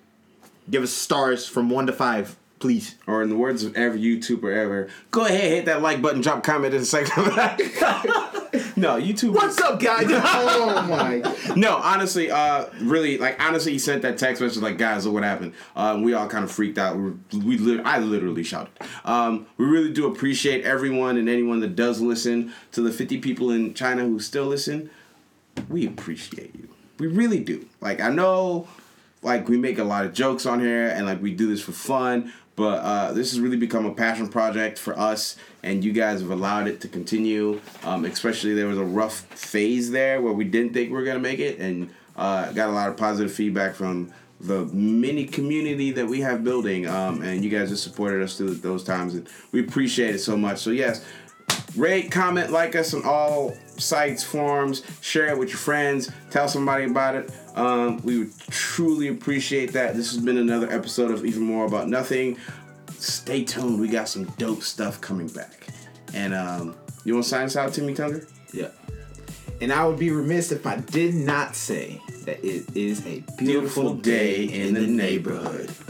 Give 0.70 0.84
us 0.84 0.92
stars 0.92 1.48
from 1.48 1.70
one 1.70 1.88
to 1.88 1.94
five, 1.94 2.36
please. 2.60 2.96
Or 3.06 3.22
in 3.22 3.30
the 3.30 3.36
words 3.38 3.64
of 3.64 3.76
every 3.76 4.00
YouTuber 4.00 4.56
ever, 4.56 4.90
go 5.12 5.26
ahead, 5.26 5.42
hit 5.52 5.66
that 5.66 5.82
like 5.82 6.02
button, 6.02 6.22
drop 6.22 6.40
a 6.40 6.42
comment 6.42 6.74
in 6.74 6.82
a 6.82 6.86
second. 6.86 7.26
no, 8.76 9.00
YouTube. 9.00 9.34
What's 9.34 9.60
up, 9.62 9.80
guys? 9.80 10.06
oh 10.10 10.86
my. 10.90 11.56
No, 11.56 11.78
honestly, 11.78 12.32
uh, 12.32 12.66
really, 12.82 13.18
like 13.18 13.42
honestly, 13.42 13.74
he 13.74 13.80
sent 13.80 14.02
that 14.04 14.18
text 14.18 14.42
message 14.42 14.62
like, 14.62 14.78
guys, 14.78 15.06
look 15.06 15.16
what 15.16 15.24
happened. 15.24 15.54
Um, 15.76 16.04
we 16.04 16.14
all 16.14 16.28
kind 16.28 16.44
of 16.44 16.52
freaked 16.52 16.78
out. 16.78 16.98
We, 16.98 17.04
were- 17.04 17.14
we 17.44 17.82
I 17.82 18.00
literally 18.00 18.44
shouted. 18.44 18.72
Um, 19.06 19.48
we 19.58 19.66
really 19.66 19.92
do 19.92 20.08
appreciate 20.08 20.64
everyone 20.66 21.18
and 21.18 21.28
anyone 21.30 21.60
that 21.62 21.76
does 21.76 22.02
listen. 22.02 22.54
To 22.74 22.82
the 22.82 22.92
50 22.92 23.20
people 23.20 23.52
in 23.52 23.74
China 23.74 24.04
who 24.04 24.20
still 24.20 24.46
listen, 24.46 24.90
we 25.70 25.86
appreciate 25.86 26.54
you. 26.56 26.70
We 27.00 27.08
really 27.08 27.40
do. 27.40 27.68
Like 27.82 28.02
I 28.02 28.10
know, 28.10 28.68
like 29.22 29.50
we 29.50 29.58
make 29.58 29.78
a 29.78 29.84
lot 29.84 30.06
of 30.06 30.14
jokes 30.14 30.46
on 30.46 30.60
here 30.60 30.88
and 30.88 31.06
like 31.06 31.22
we 31.22 31.34
do 31.34 31.48
this 31.48 31.62
for 31.62 31.72
fun. 31.72 32.34
But 32.58 32.80
uh, 32.80 33.14
this 33.14 33.32
has 33.32 33.40
really 33.40 33.56
become 33.56 33.86
a 33.86 33.94
passion 33.94 34.28
project 34.28 34.80
for 34.80 34.98
us, 34.98 35.38
and 35.62 35.86
you 35.86 35.94
guys 35.94 36.22
have 36.22 36.32
allowed 36.32 36.68
it 36.68 36.82
to 36.82 36.88
continue. 36.88 37.62
Um, 37.84 38.04
especially 38.04 38.56
there 38.56 38.66
was 38.66 38.80
a 38.80 38.84
rough 38.84 39.20
phase 39.30 39.92
there 39.92 40.22
where 40.24 40.34
we 40.34 40.44
didn't 40.44 40.74
think 40.74 40.90
we 40.90 40.96
were 40.96 41.04
gonna 41.06 41.20
make 41.20 41.38
it, 41.40 41.60
and 41.60 41.92
uh, 42.16 42.52
got 42.54 42.70
a 42.70 42.72
lot 42.72 42.90
of 42.90 42.98
positive 42.98 43.32
feedback 43.32 43.76
from 43.76 44.12
the 44.42 44.66
mini 44.66 45.26
community 45.26 45.92
that 45.92 46.08
we 46.08 46.22
have 46.22 46.44
building. 46.44 46.88
Um, 46.88 47.22
and 47.22 47.44
you 47.44 47.52
guys 47.52 47.70
just 47.70 47.84
supported 47.84 48.24
us 48.24 48.36
through 48.38 48.56
those 48.56 48.84
times, 48.84 49.14
and 49.14 49.30
we 49.52 49.60
appreciate 49.60 50.16
it 50.16 50.20
so 50.20 50.36
much. 50.36 50.58
So 50.58 50.72
yes, 50.72 51.06
Rate, 51.78 52.10
comment, 52.10 52.52
like 52.52 52.76
us 52.76 52.96
on 52.96 53.04
all 53.06 53.56
sites, 53.78 54.24
forums, 54.24 54.82
share 55.02 55.28
it 55.28 55.38
with 55.38 55.50
your 55.50 55.60
friends, 55.60 56.10
tell 56.32 56.48
somebody 56.48 56.86
about 56.86 57.14
it. 57.14 57.32
Um, 57.56 58.02
we 58.04 58.18
would 58.20 58.32
truly 58.50 59.10
appreciate 59.10 59.74
that. 59.74 59.96
This 59.96 60.12
has 60.12 60.24
been 60.24 60.38
another 60.38 60.72
episode 60.72 61.12
of 61.12 61.24
Even 61.24 61.44
More 61.44 61.66
About 61.66 61.88
Nothing. 61.88 62.38
Stay 62.98 63.44
tuned, 63.44 63.80
we 63.80 63.90
got 63.90 64.10
some 64.10 64.24
dope 64.40 64.64
stuff 64.64 65.00
coming 65.02 65.28
back. 65.28 65.68
And 66.16 66.34
um, 66.34 66.76
you 67.04 67.14
want 67.14 67.26
to 67.26 67.30
sign 67.30 67.46
us 67.46 67.56
out, 67.56 67.74
Timmy 67.74 67.94
Tunger? 67.94 68.28
Yeah. 68.52 68.70
And 69.62 69.72
I 69.72 69.86
would 69.86 70.00
be 70.00 70.10
remiss 70.10 70.52
if 70.52 70.66
I 70.66 70.78
did 70.78 71.14
not 71.14 71.56
say 71.56 72.02
that 72.26 72.44
it 72.44 72.76
is 72.76 73.06
a 73.06 73.20
beautiful, 73.38 73.46
beautiful 73.46 73.94
day, 73.94 74.46
in, 74.46 74.52
in 74.52 74.74
the, 74.74 74.80
the 74.82 74.88
neighborhood. 74.88 75.70
neighborhood. 75.70 75.88